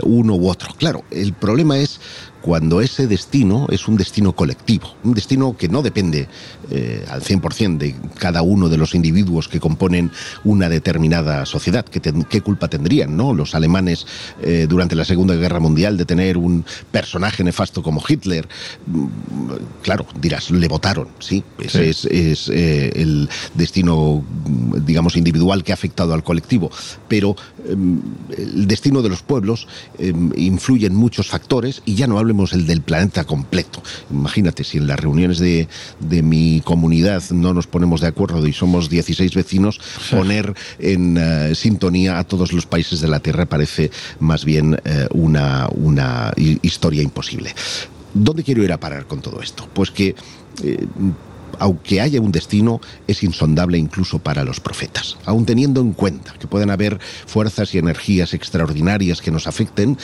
uno 0.03 0.35
u 0.35 0.49
otro. 0.49 0.73
Claro, 0.77 1.03
el 1.11 1.33
problema 1.33 1.77
es 1.77 1.99
cuando 2.45 2.79
ese 2.79 3.07
destino 3.07 3.65
es 3.71 3.87
un 3.87 3.97
destino 3.97 4.33
colectivo, 4.33 4.93
un 5.03 5.15
destino 5.15 5.57
que 5.57 5.67
no 5.67 5.81
depende 5.81 6.27
eh, 6.69 7.03
al 7.09 7.23
100% 7.23 7.79
de 7.79 7.95
cada 8.19 8.43
uno 8.43 8.69
de 8.69 8.77
los 8.77 8.93
individuos 8.93 9.47
que 9.47 9.59
componen 9.59 10.11
una 10.43 10.69
determinada 10.69 11.47
sociedad. 11.47 11.83
¿Qué, 11.85 12.41
culpa 12.41 12.67
tendrían 12.67 13.17
¿no? 13.17 13.33
los 13.33 13.55
alemanes 13.55 14.05
eh, 14.43 14.67
durante 14.69 14.95
la 14.95 15.05
Segunda 15.05 15.33
Guerra 15.33 15.59
Mundial 15.59 15.97
de 15.97 16.05
tener 16.05 16.37
un 16.37 16.63
personaje 16.91 17.43
nefasto 17.43 17.81
como 17.81 17.99
Hitler? 18.07 18.47
Mm, 18.85 19.07
claro, 19.81 20.05
dirás, 20.21 20.51
le 20.51 20.67
votaron, 20.67 21.07
sí, 21.17 21.43
ese 21.57 21.89
es, 21.89 22.05
eh, 22.49 22.91
el 22.93 23.27
destino, 23.55 24.23
digamos, 24.85 25.17
individual 25.17 25.63
que 25.63 25.71
ha 25.71 25.75
afectado 25.75 26.13
al 26.13 26.23
colectivo, 26.23 26.69
pero 27.07 27.35
em, 27.67 27.99
el 28.37 28.67
destino 28.67 29.01
de 29.01 29.09
los 29.09 29.23
pueblos 29.23 29.67
em, 29.97 30.31
influye 30.37 30.85
en 30.85 30.93
muchos 30.93 31.27
factores 31.27 31.81
y 31.85 31.95
ya 31.95 32.05
no 32.05 32.19
hablo 32.19 32.34
el 32.53 32.67
del 32.67 32.81
planeta 32.81 33.23
completo. 33.23 33.81
Imagínate, 34.11 34.63
si 34.63 34.77
en 34.77 34.87
las 34.87 34.99
reuniones 34.99 35.39
de, 35.39 35.67
mi 36.23 36.61
comunidad 36.61 37.23
no 37.31 37.53
nos 37.53 37.67
ponemos 37.67 38.01
de 38.01 38.07
acuerdo 38.07 38.45
y 38.47 38.53
somos 38.53 38.89
16 38.89 39.33
vecinos, 39.33 39.79
poner 40.11 40.53
en 40.79 41.17
eh, 41.17 41.55
sintonía 41.55 42.19
a 42.19 42.23
todos 42.23 42.51
los 42.53 42.65
países 42.65 43.01
de 43.01 43.07
la 43.07 43.19
Tierra 43.19 43.45
parece 43.45 43.91
más 44.19 44.45
bien 44.45 44.77
eh, 44.85 45.07
una, 45.11 45.67
una 45.71 46.33
historia 46.35 47.01
imposible. 47.01 47.53
¿Dónde 48.13 48.43
quiero 48.43 48.63
ir 48.63 48.71
a 48.71 48.79
parar 48.79 49.07
con 49.07 49.21
todo 49.21 49.41
esto? 49.41 49.67
Pues 49.73 49.91
que 49.91 50.15
eh, 50.63 50.87
aunque 51.59 52.01
haya 52.01 52.21
un 52.21 52.31
destino, 52.31 52.81
es 53.07 53.23
insondable 53.23 53.77
incluso 53.77 54.19
para 54.19 54.43
los 54.43 54.59
profetas. 54.59 55.17
Aun 55.25 55.45
teniendo 55.45 55.81
en 55.81 55.93
cuenta 55.93 56.33
que 56.39 56.47
pueden 56.47 56.69
haber 56.69 56.99
fuerzas 57.25 57.73
y 57.73 57.77
energías 57.77 58.33
extraordinarias 58.33 59.21
que 59.21 59.31
nos 59.31 59.47
afecten, 59.47 59.97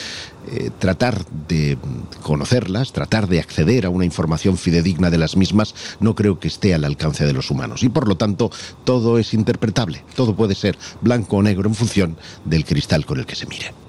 eh, 0.50 0.70
tratar 0.78 1.24
de 1.48 1.78
conocerlas, 2.22 2.92
tratar 2.92 3.28
de 3.28 3.40
acceder 3.40 3.86
a 3.86 3.90
una 3.90 4.04
información 4.04 4.58
fidedigna 4.58 5.10
de 5.10 5.18
las 5.18 5.36
mismas, 5.36 5.74
no 6.00 6.14
creo 6.14 6.40
que 6.40 6.48
esté 6.48 6.74
al 6.74 6.84
alcance 6.84 7.24
de 7.24 7.32
los 7.32 7.50
humanos. 7.50 7.82
Y 7.82 7.88
por 7.88 8.08
lo 8.08 8.16
tanto, 8.16 8.50
todo 8.84 9.18
es 9.18 9.34
interpretable, 9.34 10.04
todo 10.16 10.34
puede 10.34 10.54
ser 10.54 10.76
blanco 11.00 11.36
o 11.36 11.42
negro 11.42 11.68
en 11.68 11.74
función 11.74 12.16
del 12.44 12.64
cristal 12.64 13.06
con 13.06 13.18
el 13.18 13.26
que 13.26 13.36
se 13.36 13.46
mire. 13.46 13.81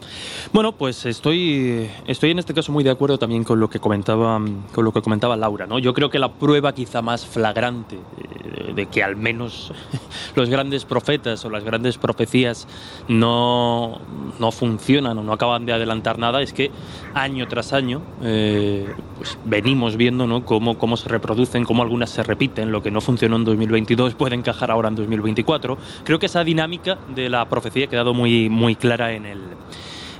Bueno, 0.51 0.73
pues 0.73 1.05
estoy, 1.05 1.89
estoy 2.05 2.31
en 2.31 2.39
este 2.39 2.53
caso 2.53 2.71
muy 2.71 2.83
de 2.83 2.91
acuerdo 2.91 3.17
también 3.17 3.43
con 3.43 3.59
lo 3.59 3.69
que 3.69 3.79
comentaba, 3.79 4.39
con 4.73 4.85
lo 4.85 4.91
que 4.91 5.01
comentaba 5.01 5.35
Laura. 5.35 5.65
¿no? 5.65 5.79
Yo 5.79 5.93
creo 5.93 6.09
que 6.09 6.19
la 6.19 6.33
prueba 6.33 6.73
quizá 6.73 7.01
más 7.01 7.25
flagrante 7.25 7.95
eh, 7.95 8.73
de 8.73 8.85
que 8.87 9.03
al 9.03 9.15
menos 9.15 9.71
los 10.35 10.49
grandes 10.49 10.85
profetas 10.85 11.43
o 11.45 11.49
las 11.49 11.63
grandes 11.63 11.97
profecías 11.97 12.67
no, 13.07 13.99
no 14.39 14.51
funcionan 14.51 15.17
o 15.17 15.23
no 15.23 15.33
acaban 15.33 15.65
de 15.65 15.73
adelantar 15.73 16.19
nada 16.19 16.41
es 16.41 16.53
que 16.53 16.71
año 17.13 17.47
tras 17.47 17.73
año 17.73 18.01
eh, 18.21 18.87
pues 19.17 19.37
venimos 19.45 19.95
viendo 19.95 20.27
¿no? 20.27 20.45
cómo, 20.45 20.77
cómo 20.77 20.97
se 20.97 21.09
reproducen, 21.09 21.65
cómo 21.65 21.83
algunas 21.83 22.09
se 22.09 22.23
repiten. 22.23 22.71
Lo 22.71 22.81
que 22.81 22.91
no 22.91 23.01
funcionó 23.01 23.35
en 23.37 23.45
2022 23.45 24.15
puede 24.15 24.35
encajar 24.35 24.71
ahora 24.71 24.89
en 24.89 24.95
2024. 24.95 25.77
Creo 26.03 26.19
que 26.19 26.25
esa 26.27 26.43
dinámica 26.43 26.97
de 27.13 27.29
la 27.29 27.47
profecía 27.49 27.85
ha 27.85 27.89
quedado 27.89 28.13
muy, 28.13 28.49
muy 28.49 28.75
clara 28.75 29.13
en 29.13 29.25
el 29.25 29.39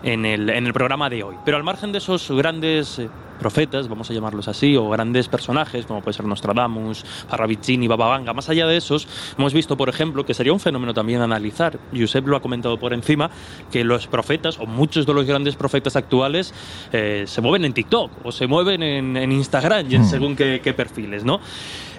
en 0.04 0.26
el, 0.26 0.50
en 0.50 0.68
el 0.68 0.74
programa 0.74 1.10
de 1.10 1.24
hoy. 1.24 1.36
Pero 1.46 1.58
al 1.58 1.64
margen 1.64 1.92
de 1.92 1.98
esos 1.98 2.30
grandes 2.30 3.00
eh, 3.00 3.10
profetas, 3.40 3.88
vamos 3.88 4.10
a 4.10 4.14
llamarlos 4.14 4.48
así, 4.48 4.76
o 4.76 4.90
grandes 4.90 5.28
personajes, 5.28 5.86
como 5.86 6.02
puede 6.02 6.16
ser 6.16 6.26
Nostradamus, 6.26 7.06
Parravicini, 7.30 7.88
Bababanga, 7.88 8.34
más 8.34 8.50
allá 8.50 8.68
de 8.68 8.78
esos, 8.78 9.08
hemos 9.38 9.54
visto, 9.54 9.76
por 9.76 9.90
ejemplo, 9.90 10.26
que 10.26 10.34
sería 10.34 10.54
un 10.54 10.60
fenómeno 10.60 10.94
también 10.94 11.22
analizar, 11.22 11.80
Josep 11.94 12.28
lo 12.28 12.38
ha 12.38 12.42
comentado 12.42 12.78
por 12.78 12.94
encima, 12.94 13.30
que 13.72 13.84
los 13.84 14.08
profetas, 14.08 14.60
o 14.60 14.66
muchos 14.66 15.06
de 15.06 15.14
los 15.14 15.26
grandes 15.26 15.56
profetas 15.56 15.96
actuales, 15.96 16.54
eh, 16.92 17.26
se 17.28 17.42
mueven 17.42 17.66
en 17.66 17.74
TikTok, 17.74 18.12
o 18.24 18.32
se 18.32 18.48
mueven 18.48 18.84
en, 18.84 19.18
en 19.18 19.32
Instagram, 19.32 19.92
y 19.92 19.96
en 19.96 20.02
hmm. 20.04 20.06
según 20.06 20.36
qué, 20.36 20.62
qué 20.64 20.74
perfiles, 20.74 21.24
¿no? 21.24 21.40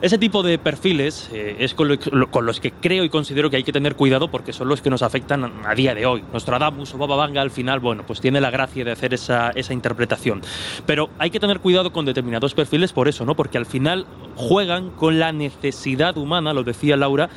Ese 0.00 0.18
tipo 0.18 0.42
de 0.42 0.58
perfiles 0.58 1.30
eh, 1.32 1.56
es 1.60 1.74
con, 1.74 1.88
los 1.88 2.60
que 2.60 2.72
creo 2.72 3.04
y 3.04 3.08
considero 3.08 3.50
que 3.50 3.56
hay 3.56 3.64
que 3.64 3.72
tener 3.72 3.96
cuidado 3.96 4.28
porque 4.28 4.52
son 4.52 4.68
los 4.68 4.82
que 4.82 4.90
nos 4.90 5.02
afectan 5.02 5.52
a 5.64 5.74
día 5.74 5.94
de 5.94 6.06
hoy. 6.06 6.24
Nostradamus 6.32 6.94
o 6.94 6.98
Baba 6.98 7.16
Vanga 7.16 7.40
al 7.40 7.50
final, 7.50 7.80
bueno, 7.80 8.04
pues 8.06 8.20
tiene 8.20 8.40
la 8.40 8.50
gracia 8.50 8.84
de 8.84 8.92
hacer 8.92 9.14
esa, 9.14 9.50
esa 9.50 9.72
interpretación. 9.72 10.42
Pero 10.86 11.10
hay 11.18 11.30
que 11.30 11.40
tener 11.40 11.60
cuidado 11.60 11.92
con 11.92 12.04
determinados 12.04 12.54
perfiles 12.54 12.92
por 12.92 13.08
eso, 13.08 13.24
¿no? 13.24 13.34
Porque 13.34 13.58
al 13.58 13.66
final 13.66 14.06
juegan 14.34 14.90
con 14.90 15.18
la 15.18 15.32
necesidad 15.32 16.16
humana, 16.16 16.52
lo 16.52 16.64
decía 16.64 16.96
Laura, 16.96 17.30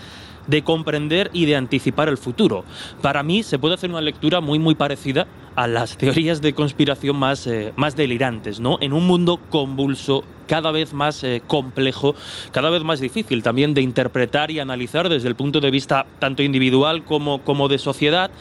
de 0.47 0.63
comprender 0.63 1.29
y 1.33 1.45
de 1.45 1.55
anticipar 1.55 2.09
el 2.09 2.17
futuro. 2.17 2.63
Para 3.01 3.23
mí 3.23 3.43
se 3.43 3.59
puede 3.59 3.75
hacer 3.75 3.89
una 3.89 4.01
lectura 4.01 4.41
muy 4.41 4.59
muy 4.59 4.75
parecida 4.75 5.27
a 5.55 5.67
las 5.67 5.97
teorías 5.97 6.41
de 6.41 6.53
conspiración 6.53 7.17
más, 7.17 7.47
eh, 7.47 7.73
más 7.75 7.95
delirantes, 7.95 8.59
¿no? 8.59 8.77
En 8.79 8.93
un 8.93 9.07
mundo 9.07 9.39
convulso, 9.49 10.23
cada 10.47 10.71
vez 10.71 10.93
más 10.93 11.23
eh, 11.23 11.41
complejo, 11.47 12.15
cada 12.51 12.69
vez 12.69 12.83
más 12.83 12.99
difícil 12.99 13.41
también 13.41 13.73
de 13.73 13.81
interpretar 13.81 14.51
y 14.51 14.59
analizar 14.59 15.09
desde 15.09 15.27
el 15.27 15.35
punto 15.35 15.59
de 15.59 15.71
vista 15.71 16.05
tanto 16.19 16.43
individual 16.43 17.03
como, 17.03 17.43
como 17.43 17.67
de 17.67 17.79
sociedad 17.79 18.31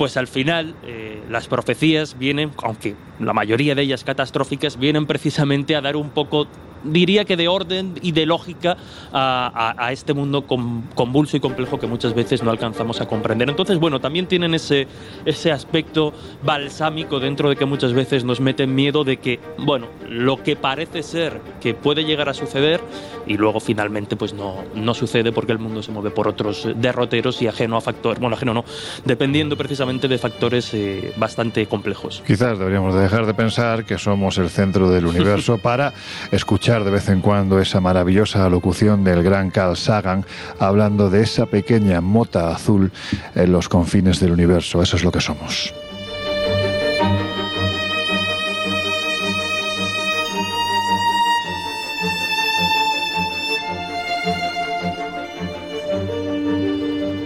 pues 0.00 0.16
al 0.16 0.28
final 0.28 0.74
eh, 0.82 1.22
las 1.28 1.46
profecías 1.46 2.18
vienen, 2.18 2.52
aunque 2.62 2.96
la 3.18 3.34
mayoría 3.34 3.74
de 3.74 3.82
ellas 3.82 4.02
catastróficas, 4.02 4.78
vienen 4.78 5.04
precisamente 5.04 5.76
a 5.76 5.82
dar 5.82 5.94
un 5.94 6.08
poco 6.08 6.46
diría 6.84 7.24
que 7.24 7.36
de 7.36 7.48
orden 7.48 7.94
y 8.02 8.12
de 8.12 8.26
lógica 8.26 8.76
a, 9.12 9.90
este 9.92 10.14
mundo 10.14 10.46
convulso 10.46 11.36
y 11.36 11.40
complejo 11.40 11.78
que 11.78 11.86
muchas 11.86 12.14
veces 12.14 12.42
no 12.42 12.50
alcanzamos 12.50 13.00
a 13.00 13.06
comprender. 13.06 13.48
Entonces, 13.48 13.78
bueno, 13.78 14.00
también 14.00 14.26
tienen 14.26 14.54
ese, 14.54 14.86
ese 15.24 15.52
aspecto 15.52 16.12
balsámico 16.42 17.20
dentro 17.20 17.48
de 17.48 17.56
que 17.56 17.64
muchas 17.64 17.92
veces 17.92 18.24
nos 18.24 18.40
meten 18.40 18.74
miedo 18.74 19.04
de 19.04 19.16
que, 19.18 19.40
bueno, 19.58 19.88
lo 20.08 20.42
que 20.42 20.56
parece 20.56 21.02
ser 21.02 21.40
que 21.60 21.74
puede 21.74 22.04
llegar 22.04 22.28
a 22.28 22.34
suceder 22.34 22.80
y 23.26 23.36
luego 23.36 23.60
finalmente 23.60 24.16
pues 24.16 24.32
no, 24.32 24.64
no 24.74 24.94
sucede 24.94 25.32
porque 25.32 25.52
el 25.52 25.58
mundo 25.58 25.82
se 25.82 25.92
mueve 25.92 26.10
por 26.10 26.28
otros 26.28 26.68
derroteros 26.76 27.40
y 27.42 27.46
ajeno 27.46 27.76
a 27.76 27.80
factores, 27.80 28.20
bueno, 28.20 28.36
ajeno 28.36 28.54
no, 28.54 28.64
dependiendo 29.04 29.56
precisamente 29.56 30.08
de 30.08 30.18
factores 30.18 30.72
eh, 30.74 31.12
bastante 31.16 31.66
complejos. 31.66 32.22
Quizás 32.26 32.58
deberíamos 32.58 32.94
dejar 32.94 33.26
de 33.26 33.34
pensar 33.34 33.84
que 33.84 33.98
somos 33.98 34.38
el 34.38 34.48
centro 34.48 34.90
del 34.90 35.06
universo 35.06 35.58
para 35.62 35.92
escuchar 36.30 36.69
de 36.78 36.90
vez 36.90 37.08
en 37.08 37.20
cuando 37.20 37.58
esa 37.58 37.80
maravillosa 37.80 38.48
locución 38.48 39.02
del 39.02 39.24
gran 39.24 39.50
Carl 39.50 39.76
Sagan 39.76 40.24
hablando 40.60 41.10
de 41.10 41.22
esa 41.22 41.46
pequeña 41.46 42.00
mota 42.00 42.54
azul 42.54 42.92
en 43.34 43.50
los 43.50 43.68
confines 43.68 44.20
del 44.20 44.30
universo. 44.30 44.80
Eso 44.80 44.94
es 44.94 45.02
lo 45.02 45.10
que 45.10 45.20
somos. 45.20 45.74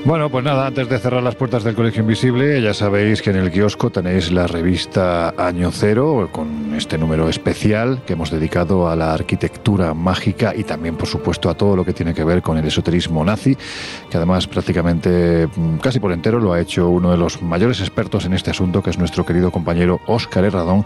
Bueno, 0.05 0.29
pues 0.29 0.45
nada, 0.45 0.67
antes 0.67 0.87
de 0.91 0.99
cerrar 0.99 1.23
las 1.23 1.35
puertas 1.35 1.65
del 1.65 1.75
Colegio 1.75 2.03
Invisible, 2.03 2.61
ya 2.61 2.75
sabéis 2.75 3.23
que 3.23 3.31
en 3.31 3.37
el 3.37 3.51
kiosco 3.51 3.89
tenéis 3.89 4.31
la 4.31 4.47
revista 4.47 5.33
Año 5.39 5.71
Cero, 5.73 6.29
con 6.31 6.75
este 6.75 6.99
número 6.99 7.27
especial 7.31 8.03
que 8.07 8.13
hemos 8.13 8.31
dedicado 8.31 8.91
a 8.91 8.97
la 8.97 9.15
arquitectura 9.15 9.95
mágica 9.95 10.53
y 10.55 10.65
también, 10.65 10.97
por 10.97 11.09
supuesto, 11.09 11.49
a 11.49 11.55
todo 11.55 11.75
lo 11.75 11.87
que 11.87 11.95
tiene 11.95 12.13
que 12.13 12.23
ver 12.23 12.43
con 12.43 12.59
el 12.59 12.67
esoterismo 12.67 13.25
nazi, 13.25 13.57
que 14.11 14.19
además 14.19 14.47
prácticamente 14.47 15.47
mm, 15.47 15.79
casi 15.79 16.01
por 16.01 16.13
entero 16.13 16.39
lo 16.39 16.53
ha 16.53 16.61
hecho 16.61 16.87
uno 16.91 17.11
de 17.11 17.17
los 17.17 17.41
mayores 17.41 17.81
expertos 17.81 18.27
en 18.27 18.35
este 18.35 18.51
asunto, 18.51 18.83
que 18.83 18.91
es 18.91 18.99
nuestro 18.99 19.25
querido 19.25 19.51
compañero 19.51 20.03
Óscar 20.07 20.45
Herradón. 20.45 20.85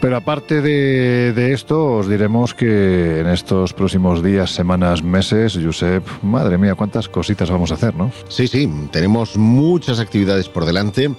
Pero 0.00 0.16
aparte 0.16 0.62
de, 0.62 1.52
esto, 1.52 1.96
os 1.96 2.08
diremos 2.08 2.54
que 2.54 3.18
en 3.18 3.26
estos 3.26 3.72
próximos 3.72 4.22
días, 4.22 4.52
semanas, 4.52 5.02
meses, 5.02 5.58
Josep, 5.60 6.06
madre 6.22 6.56
mía, 6.56 6.76
cuántas 6.76 7.08
cositas 7.08 7.50
vamos 7.50 7.72
a 7.72 7.74
hacer, 7.74 7.96
¿no? 7.96 8.12
Sí, 8.28 8.46
sí, 8.46 8.70
tenemos 8.92 9.36
muchas 9.36 9.98
actividades 9.98 10.48
por 10.48 10.66
delante. 10.66 11.10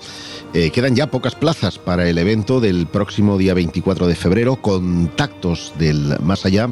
Eh, 0.53 0.71
quedan 0.71 0.95
ya 0.95 1.11
pocas 1.11 1.35
plazas 1.35 1.77
para 1.77 2.09
el 2.09 2.17
evento 2.17 2.59
del 2.61 2.87
próximo 2.87 3.37
día 3.37 3.53
24 3.53 4.07
de 4.07 4.15
febrero, 4.15 4.55
Contactos 4.55 5.73
del 5.77 6.15
Más 6.21 6.45
Allá, 6.45 6.69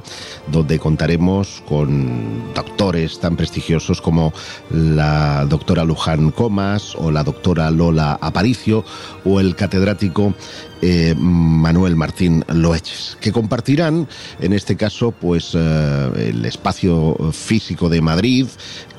donde 0.48 0.80
contaremos 0.80 1.62
con 1.68 2.54
doctores 2.56 3.20
tan 3.20 3.36
prestigiosos 3.36 4.02
como 4.02 4.34
la 4.72 5.46
doctora 5.46 5.84
Luján 5.84 6.32
Comas 6.32 6.96
o 6.96 7.12
la 7.12 7.24
doctora 7.24 7.70
Lola 7.70 8.18
Aparicio 8.20 8.84
o 9.26 9.40
el 9.40 9.56
catedrático 9.56 10.34
eh, 10.82 11.16
Manuel 11.18 11.96
Martín 11.96 12.44
Loeches, 12.48 13.18
que 13.20 13.32
compartirán, 13.32 14.08
en 14.40 14.54
este 14.54 14.76
caso, 14.76 15.12
pues 15.12 15.52
eh, 15.54 16.12
el 16.30 16.46
espacio 16.46 17.16
físico 17.32 17.90
de 17.90 18.02
Madrid 18.02 18.48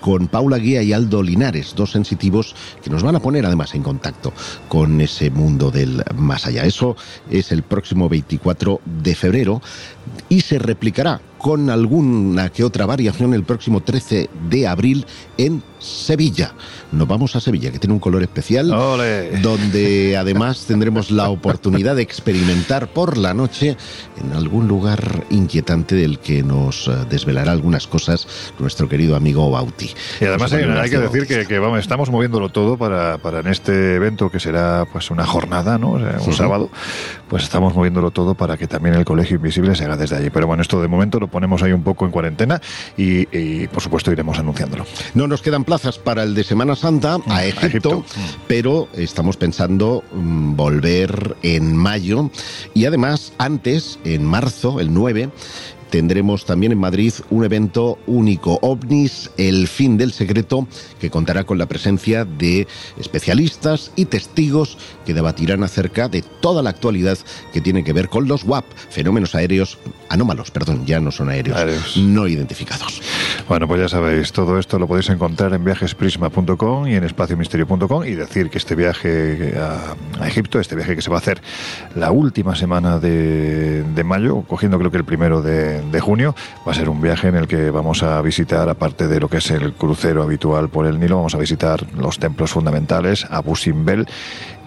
con 0.01 0.29
Paula 0.29 0.59
Guía 0.59 0.83
y 0.83 0.93
Aldo 0.93 1.23
Linares, 1.23 1.75
dos 1.77 1.93
sensitivos 1.93 2.55
que 2.83 2.91
nos 2.91 3.03
van 3.03 3.17
a 3.17 3.21
poner 3.21 3.47
además 3.47 3.75
en 3.75 3.83
contacto 3.83 4.33
con 4.69 5.01
ese 5.01 5.31
mundo 5.31 5.71
del 5.71 6.03
más 6.17 6.47
allá. 6.47 6.65
Eso 6.65 6.97
es 7.31 7.53
el 7.53 7.63
próximo 7.63 8.09
24 8.09 8.81
de 8.85 9.15
febrero 9.15 9.61
y 10.29 10.41
se 10.41 10.59
replicará 10.59 11.21
con 11.39 11.71
alguna 11.71 12.51
que 12.51 12.65
otra 12.65 12.87
variación 12.87 13.33
el 13.33 13.45
próximo 13.45 13.83
13 13.83 14.29
de 14.49 14.67
abril 14.67 15.07
en 15.37 15.63
Sevilla. 15.79 16.53
Nos 16.91 17.07
vamos 17.07 17.37
a 17.37 17.41
Sevilla, 17.41 17.71
que 17.71 17.79
tiene 17.79 17.93
un 17.93 18.01
color 18.01 18.23
especial, 18.23 18.69
donde 19.43 20.17
además 20.17 20.65
tendremos 20.67 21.11
la 21.11 21.29
oportunidad 21.29 21.97
de 21.97 22.03
experimentar 22.03 22.89
por 22.89 23.19
la 23.19 23.35
noche 23.35 23.77
en 24.23 24.33
algún 24.33 24.69
lugar 24.69 25.25
inquietante 25.31 25.95
del 25.95 26.19
que 26.19 26.43
nos 26.43 26.89
eh, 26.89 26.93
desvelará 27.11 27.53
algunas 27.53 27.87
cosas 27.87 28.27
nuestro 28.59 28.89
querido 28.89 29.17
amigo 29.17 29.51
Bauti. 29.51 29.91
Y 30.21 30.25
además 30.25 30.53
hay, 30.53 30.91
que 30.91 30.99
decir 30.99 31.47
que, 31.47 31.59
vamos, 31.59 31.81
estamos 31.81 32.11
moviéndolo 32.11 32.49
todo 32.49 32.77
para, 32.77 33.19
para, 33.19 33.41
en 33.41 33.49
este 33.49 33.97
evento 33.97 34.31
que 34.31 34.41
será 34.41 34.87
pues 34.91 35.11
una 35.11 35.27
jornada, 35.27 35.79
¿no? 35.79 35.93
un 35.93 36.33
sábado, 36.33 36.71
pues 37.29 37.45
estamos 37.45 37.75
moviéndolo 37.75 38.11
todo 38.11 38.35
para 38.35 38.57
que 38.57 38.67
también 38.67 38.95
el 38.95 39.05
Colegio 39.05 39.37
Invisible 39.37 39.75
se 39.75 39.85
haga 39.85 39.97
desde 39.97 40.17
allí. 40.17 40.31
Pero 40.31 40.47
bueno, 40.47 40.63
esto 40.63 40.81
de 40.81 40.89
momento 40.89 41.21
lo 41.21 41.29
ponemos 41.29 41.63
ahí 41.63 41.73
un 41.73 41.83
poco 41.83 42.05
en 42.05 42.11
cuarentena 42.11 42.61
y, 42.97 43.67
por 43.69 43.83
supuesto 43.83 44.11
iremos 44.11 44.39
anunciándolo. 44.39 44.87
No 45.15 45.27
nos 45.27 45.43
quedan 45.43 45.65
plazas 45.65 45.99
para 45.99 46.23
el 46.23 46.35
de 46.35 46.45
Semana 46.45 46.77
Santa 46.77 47.15
a 47.15 47.19
mm, 47.19 47.65
Egipto, 47.65 48.01
mm. 48.01 48.05
pero 48.47 48.89
estamos 48.95 49.37
pensando 49.37 50.03
mm, 50.13 50.57
volver 50.57 51.37
en 51.43 51.77
mayo 51.77 52.31
y 52.75 52.87
además 52.87 53.33
antes, 53.39 53.99
en 54.05 54.25
marzo, 54.25 54.81
el 54.81 54.93
9, 54.93 55.31
tendremos 55.91 56.45
también 56.45 56.73
en 56.73 56.79
Madrid 56.79 57.13
un 57.31 57.45
evento 57.45 57.99
único, 58.07 58.59
OVNIS, 58.63 59.31
el 59.37 59.69
fin 59.69 59.97
del 59.97 60.13
secreto, 60.13 60.67
que 61.01 61.11
contará 61.11 61.45
con 61.45 61.59
la 61.59 61.67
presencia 61.67 62.25
de 62.25 62.67
especialistas 62.99 63.93
y 63.97 64.07
testigos 64.07 64.79
que 65.07 65.15
debatirán 65.15 65.63
acerca 65.63 66.09
de 66.09 66.23
toda 66.23 66.63
la 66.63 66.71
actualidad 66.71 67.19
que 67.53 67.61
tiene 67.61 67.85
que 67.85 67.93
ver 67.93 68.09
con 68.09 68.29
los 68.29 68.45
WAP, 68.45 68.65
fenómenos 68.91 69.35
aéreos 69.35 69.79
anómalos, 70.09 70.51
perdón, 70.51 70.87
ya 70.87 71.01
no 71.01 71.11
son 71.11 71.29
aéreos, 71.29 71.97
no 71.97 72.27
identificados. 72.27 73.01
Bueno, 73.49 73.67
pues 73.67 73.81
ya 73.81 73.89
sabéis, 73.89 74.31
todo 74.31 74.59
esto 74.59 74.79
lo 74.79 74.87
podéis 74.87 75.09
encontrar 75.09 75.55
en 75.55 75.65
viajesprisma.com 75.65 76.87
y 76.87 76.97
en 76.97 77.05
espaciomisterio.com 77.05 78.05
y 78.05 78.15
decir 78.15 78.51
que 78.51 78.59
este 78.59 78.75
viaje 78.75 79.55
a, 79.59 80.27
Egipto, 80.27 80.61
este 80.61 80.77
viaje 80.77 80.95
que 80.95 81.01
se 81.01 81.09
va 81.09 81.17
a 81.17 81.21
hacer 81.21 81.41
la 81.95 82.11
última 82.11 82.55
semana 82.55 82.99
de, 82.99 83.85
de 83.85 84.05
mayo, 84.05 84.43
cogiendo 84.43 84.79
creo 84.79 84.91
que 84.91 84.99
el 84.99 85.05
primero 85.05 85.41
de, 85.41 85.81
de, 85.81 86.01
junio. 86.01 86.35
Va 86.67 86.73
a 86.73 86.75
ser 86.75 86.91
un 86.91 87.01
viaje 87.01 87.29
en 87.29 87.37
el 87.37 87.49
que 87.49 87.71
vamos 87.71 88.03
a 88.03 88.21
visitar, 88.21 88.69
aparte 88.69 89.09
de 89.09 89.19
lo 89.19 89.29
que 89.29 89.39
es 89.39 89.51
el 89.51 89.73
crucero 89.73 90.23
habitual 90.23 90.69
por 90.69 90.85
el 90.85 91.01
Nilo, 91.01 91.17
vamos 91.17 91.35
a 91.35 91.39
visitar 91.39 91.87
los 91.95 92.19
templos 92.19 92.51
fundamentales, 92.51 93.27
Abu 93.31 93.57
Simbel 93.57 94.07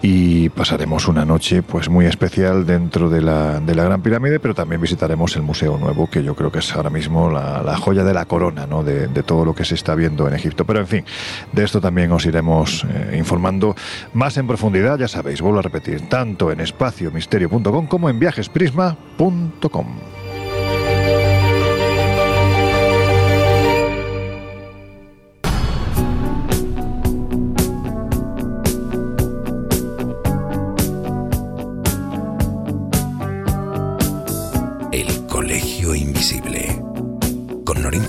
y 0.02 0.48
pasaremos 0.48 1.06
una 1.06 1.24
noche 1.24 1.62
pues 1.62 1.88
muy 1.88 2.06
especial 2.06 2.66
dentro 2.66 3.08
de 3.08 3.22
la, 3.22 3.60
de 3.60 3.74
la 3.76 3.84
Gran 3.84 4.02
Pirámide, 4.02 4.40
pero 4.40 4.52
también 4.52 4.80
visitaremos 4.80 5.36
el 5.36 5.42
Museo 5.42 5.78
Nuevo, 5.78 6.10
que 6.10 6.24
yo 6.24 6.34
creo 6.34 6.50
que 6.50 6.58
es 6.58 6.74
ahora 6.74 6.90
mismo 6.90 7.30
la, 7.30 7.76
joya 7.76 8.02
de 8.02 8.12
la 8.12 8.24
corona 8.24 8.66
¿no? 8.66 8.82
de, 8.82 9.06
todo 9.22 9.44
lo 9.44 9.54
que 9.54 9.64
se 9.64 9.76
está 9.76 9.94
viendo 9.94 10.26
en 10.26 10.34
Egipto. 10.34 10.64
Pero 10.64 10.80
en 10.80 10.88
fin, 10.88 11.04
de 11.52 11.62
esto 11.62 11.80
también 11.80 12.10
os 12.10 12.26
iremos 12.26 12.84
eh, 12.84 13.16
informando 13.16 13.76
más 14.12 14.36
en 14.36 14.48
profundidad, 14.48 14.98
ya 14.98 15.06
sabéis, 15.06 15.40
vuelvo 15.40 15.60
a 15.60 15.62
repetir, 15.62 16.08
tanto 16.08 16.50
en 16.50 16.60
espaciomisterio.com 16.60 17.86
como 17.86 18.10
en 18.10 18.18
viajesprisma.com. 18.18 19.86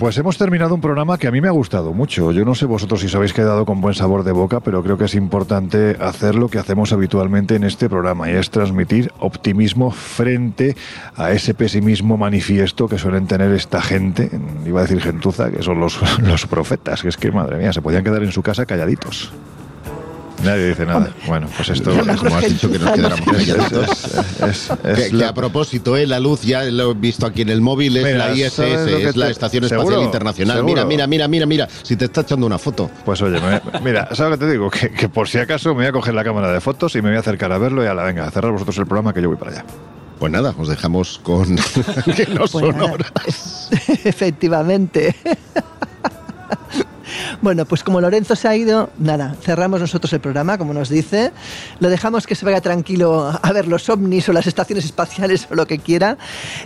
Pues 0.00 0.16
hemos 0.16 0.38
terminado 0.38 0.74
un 0.74 0.80
programa 0.80 1.18
que 1.18 1.28
a 1.28 1.30
mí 1.30 1.42
me 1.42 1.48
ha 1.48 1.50
gustado 1.50 1.92
mucho. 1.92 2.32
Yo 2.32 2.46
no 2.46 2.54
sé 2.54 2.64
vosotros 2.64 3.00
si 3.00 3.06
os 3.06 3.14
habéis 3.14 3.34
quedado 3.34 3.66
con 3.66 3.82
buen 3.82 3.94
sabor 3.94 4.24
de 4.24 4.32
boca, 4.32 4.60
pero 4.60 4.82
creo 4.82 4.96
que 4.96 5.04
es 5.04 5.14
importante 5.14 5.94
hacer 6.00 6.36
lo 6.36 6.48
que 6.48 6.58
hacemos 6.58 6.94
habitualmente 6.94 7.54
en 7.54 7.64
este 7.64 7.86
programa 7.90 8.30
y 8.30 8.34
es 8.34 8.48
transmitir 8.48 9.12
optimismo 9.18 9.90
frente 9.90 10.74
a 11.16 11.32
ese 11.32 11.52
pesimismo 11.52 12.16
manifiesto 12.16 12.88
que 12.88 12.96
suelen 12.96 13.26
tener 13.26 13.52
esta 13.52 13.82
gente, 13.82 14.30
iba 14.64 14.80
a 14.80 14.84
decir 14.84 15.02
gentuza, 15.02 15.50
que 15.50 15.62
son 15.62 15.78
los, 15.80 16.00
los 16.22 16.46
profetas, 16.46 17.02
que 17.02 17.08
es 17.10 17.18
que 17.18 17.30
madre 17.30 17.58
mía, 17.58 17.74
se 17.74 17.82
podían 17.82 18.02
quedar 18.02 18.22
en 18.22 18.32
su 18.32 18.42
casa 18.42 18.64
calladitos. 18.64 19.34
Nadie 20.44 20.68
dice 20.68 20.86
nada. 20.86 21.10
Bueno, 21.26 21.48
pues 21.56 21.68
esto... 21.70 21.90
Como 21.92 22.36
has 22.36 22.44
dicho 22.48 22.70
que 22.70 22.78
nos 22.78 22.92
quedáramos. 22.92 23.28
Es, 24.48 24.70
es 24.84 25.10
Que, 25.10 25.24
a 25.24 25.34
propósito, 25.34 25.96
eh, 25.96 26.06
la 26.06 26.18
luz 26.20 26.42
ya 26.42 26.62
lo 26.64 26.92
he 26.92 26.94
visto 26.94 27.26
aquí 27.26 27.42
en 27.42 27.50
el 27.50 27.60
móvil, 27.60 27.96
es 27.98 28.04
Mira, 28.04 28.28
la 28.28 28.34
ISS, 28.34 28.52
¿sabes 28.54 28.90
lo 28.90 28.98
que 28.98 29.08
es 29.08 29.16
la 29.16 29.26
te- 29.26 29.32
Estación 29.32 29.64
¿Seguro? 29.68 29.82
Espacial 29.88 30.04
Internacional. 30.04 30.56
¿Seguro? 30.58 30.72
Mira, 30.74 30.86
mira, 30.86 31.06
mira, 31.06 31.28
mira, 31.28 31.46
mira, 31.46 31.68
si 31.82 31.96
te 31.96 32.06
está 32.06 32.22
echando 32.22 32.46
una 32.46 32.58
foto. 32.58 32.90
Pues 33.04 33.20
oye, 33.22 33.38
me- 33.40 33.60
mira, 33.82 34.08
¿sabes 34.14 34.32
lo 34.32 34.38
que 34.38 34.44
te 34.46 34.50
digo? 34.52 34.70
Que, 34.70 34.90
que 34.90 35.08
por 35.08 35.28
si 35.28 35.38
acaso 35.38 35.70
me 35.70 35.74
voy 35.76 35.86
a 35.86 35.92
coger 35.92 36.14
la 36.14 36.24
cámara 36.24 36.52
de 36.52 36.60
fotos 36.60 36.94
y 36.96 37.02
me 37.02 37.08
voy 37.10 37.16
a 37.16 37.20
acercar 37.20 37.52
a 37.52 37.58
verlo 37.58 37.84
y 37.84 37.86
a 37.86 37.94
la 37.94 38.02
venga, 38.04 38.26
a 38.26 38.30
cerrar 38.30 38.52
vosotros 38.52 38.76
el 38.78 38.86
programa 38.86 39.12
que 39.12 39.20
yo 39.22 39.28
voy 39.28 39.36
para 39.38 39.50
allá. 39.52 39.64
Pues 40.18 40.30
nada, 40.32 40.54
os 40.58 40.68
dejamos 40.68 41.18
con 41.22 41.56
que 42.16 42.26
no 42.26 42.40
Pues 42.40 42.50
son 42.50 42.68
nada. 42.76 42.92
horas. 42.92 43.68
Efectivamente. 44.04 45.16
Bueno, 47.42 47.64
pues 47.64 47.82
como 47.82 48.02
Lorenzo 48.02 48.36
se 48.36 48.48
ha 48.48 48.54
ido, 48.54 48.90
nada, 48.98 49.34
cerramos 49.40 49.80
nosotros 49.80 50.12
el 50.12 50.20
programa, 50.20 50.58
como 50.58 50.74
nos 50.74 50.90
dice. 50.90 51.32
Lo 51.78 51.88
dejamos 51.88 52.26
que 52.26 52.34
se 52.34 52.44
vaya 52.44 52.60
tranquilo 52.60 53.32
a 53.40 53.52
ver 53.52 53.66
los 53.66 53.88
ovnis 53.88 54.28
o 54.28 54.34
las 54.34 54.46
estaciones 54.46 54.84
espaciales 54.84 55.48
o 55.50 55.54
lo 55.54 55.66
que 55.66 55.78
quiera. 55.78 56.18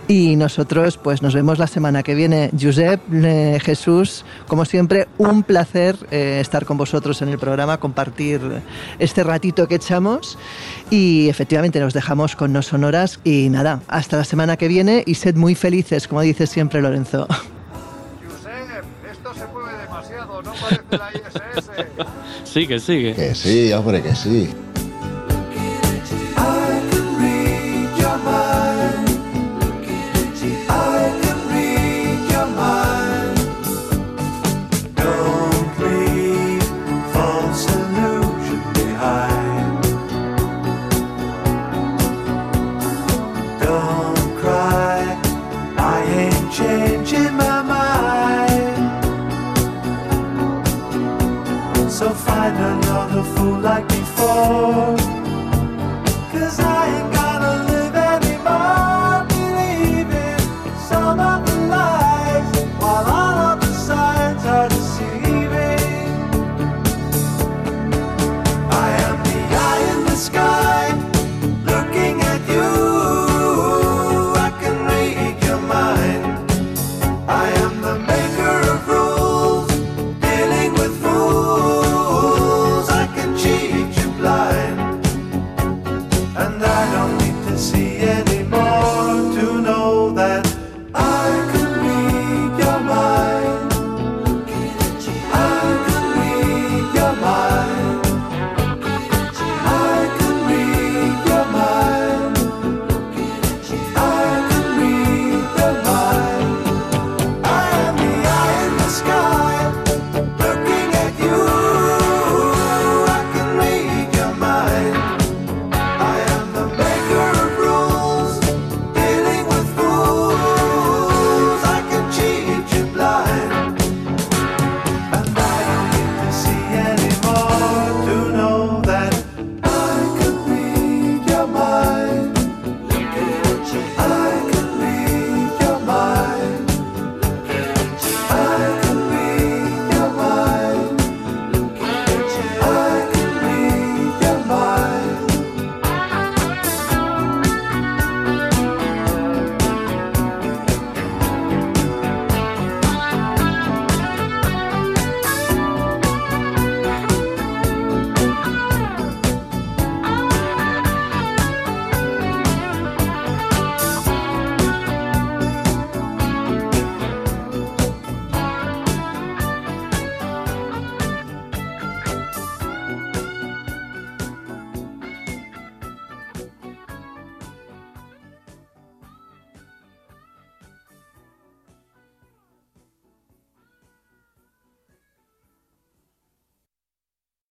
Y 0.09 0.35
nosotros, 0.35 0.97
pues 0.97 1.21
nos 1.21 1.33
vemos 1.33 1.59
la 1.59 1.67
semana 1.67 2.03
que 2.03 2.13
viene. 2.13 2.51
Josep, 2.59 2.99
eh, 3.13 3.57
Jesús, 3.63 4.25
como 4.49 4.65
siempre, 4.65 5.07
un 5.17 5.43
placer 5.43 5.95
eh, 6.11 6.39
estar 6.41 6.65
con 6.65 6.77
vosotros 6.77 7.21
en 7.21 7.29
el 7.29 7.39
programa, 7.39 7.79
compartir 7.79 8.41
este 8.99 9.23
ratito 9.23 9.69
que 9.69 9.75
echamos. 9.75 10.37
Y 10.89 11.29
efectivamente 11.29 11.79
nos 11.79 11.93
dejamos 11.93 12.35
con 12.35 12.51
No 12.51 12.61
Sonoras. 12.61 13.21
Y 13.23 13.47
nada, 13.47 13.79
hasta 13.87 14.17
la 14.17 14.25
semana 14.25 14.57
que 14.57 14.67
viene 14.67 15.03
y 15.05 15.15
sed 15.15 15.35
muy 15.35 15.55
felices, 15.55 16.09
como 16.09 16.19
dice 16.19 16.47
siempre 16.47 16.81
Lorenzo. 16.81 17.27
No 20.45 20.53
parece 20.53 20.97
la 20.97 21.11
ISS. 21.11 22.49
Sigue, 22.49 22.79
sigue. 22.87 23.13
Que 23.13 23.35
sí, 23.35 23.73
hombre, 23.73 24.01
que 24.01 24.15
sí. 24.15 24.49